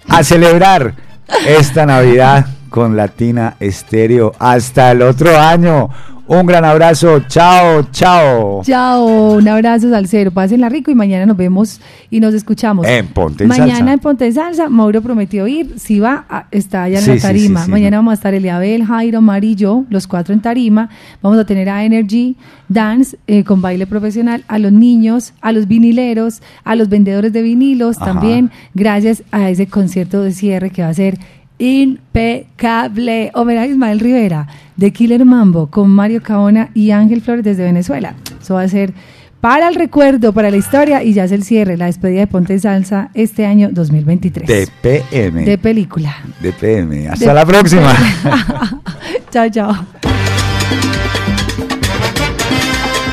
a 0.09 0.25
celebrar 0.25 1.12
esta 1.47 1.87
Navidad 1.87 2.47
con 2.69 2.97
Latina 2.97 3.57
Estéreo. 3.61 4.33
Hasta 4.39 4.91
el 4.91 5.03
otro 5.03 5.39
año. 5.39 5.91
Un 6.25 6.47
gran 6.47 6.65
abrazo. 6.65 7.21
Chao, 7.29 7.83
chao. 7.91 8.63
Chao, 8.65 9.35
un 9.35 9.49
abrazo 9.49 9.91
salsero, 9.91 10.31
pásenla 10.31 10.69
rico 10.69 10.91
y 10.91 10.95
mañana 10.95 11.27
nos 11.27 11.37
vemos 11.37 11.81
y 12.11 12.21
nos 12.21 12.33
escuchamos. 12.33 12.87
En 12.87 13.09
Ponte 13.09 13.43
en 13.43 13.49
mañana 13.49 13.77
Salsa. 13.79 13.93
en 13.93 13.99
Ponte 13.99 14.27
en 14.27 14.33
Salsa, 14.33 14.69
Mauro 14.69 15.03
prometió 15.03 15.47
ir, 15.49 15.75
si 15.79 15.99
va, 15.99 16.25
a- 16.31 16.47
está 16.53 16.85
allá 16.85 17.01
en 17.01 17.05
Sí, 17.05 17.11
la 17.17 17.21
tarima. 17.21 17.61
sí, 17.61 17.65
sí. 17.67 17.71
mañana 17.73 17.97
vamos 17.99 18.13
a 18.13 18.15
estar 18.15 18.35
Eliabel, 18.35 18.85
Jairo, 18.85 19.21
Mari 19.21 19.51
y 19.51 19.55
yo, 19.57 19.85
los 19.91 20.07
cuatro 20.07 20.33
en 20.33 20.41
tarima. 20.41 20.89
Vamos 21.21 21.39
a 21.39 21.45
tener 21.45 21.69
a 21.69 21.85
Energy 21.85 22.37
Dance 22.69 23.19
eh, 23.27 23.43
con 23.43 23.61
baile 23.61 23.87
profesional, 23.89 24.45
a 24.47 24.59
los 24.61 24.73
niños, 24.73 25.35
a 25.43 25.51
los 25.53 25.67
vinileros, 25.67 26.41
a 26.65 26.77
los 26.77 26.89
vendedores 26.89 27.33
de 27.33 27.43
vinilos 27.43 27.97
Ajá. 27.97 28.07
también, 28.13 28.51
gracias 28.75 29.25
a 29.33 29.51
ese 29.51 29.67
concierto 29.67 30.23
de 30.23 30.33
cierre 30.33 30.71
que 30.71 30.83
va 30.83 30.89
a 30.89 30.95
ser 30.95 31.19
impecable. 31.63 33.31
Homenaje 33.35 33.69
a 33.69 33.71
Ismael 33.71 34.01
Rivera 34.01 34.47
de 34.77 34.93
Killer 34.93 35.25
Mambo 35.25 35.69
con 35.69 35.91
Mario 35.91 36.23
Caona 36.23 36.71
y 36.75 36.91
Ángel 36.91 37.21
Flores 37.23 37.45
desde 37.45 37.63
Venezuela. 37.65 38.15
Eso 38.41 38.55
va 38.55 38.63
a 38.63 38.69
ser 38.69 38.93
para 39.41 39.69
el 39.69 39.75
recuerdo, 39.75 40.33
para 40.33 40.51
la 40.51 40.57
historia 40.57 41.03
y 41.03 41.13
ya 41.13 41.25
es 41.25 41.33
el 41.33 41.43
cierre, 41.45 41.77
la 41.77 41.87
despedida 41.87 42.21
de 42.21 42.27
Ponte 42.27 42.59
Salsa 42.59 43.11
este 43.15 43.47
año 43.47 43.69
2023. 43.73 44.47
DPM. 44.49 45.45
De 45.45 45.59
película. 45.59 46.17
DPM. 46.41 47.09
Hasta 47.09 47.27
De- 47.29 47.35
la 47.35 47.47
próxima. 47.47 47.93
chao, 49.33 49.49
chao. 49.51 49.87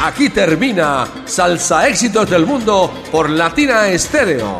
Aquí 0.05 0.29
termina 0.29 1.05
Salsa 1.25 1.87
Éxitos 1.87 2.29
del 2.29 2.45
Mundo 2.45 2.91
por 3.11 3.29
Latina 3.29 3.87
Estéreo. 3.89 4.59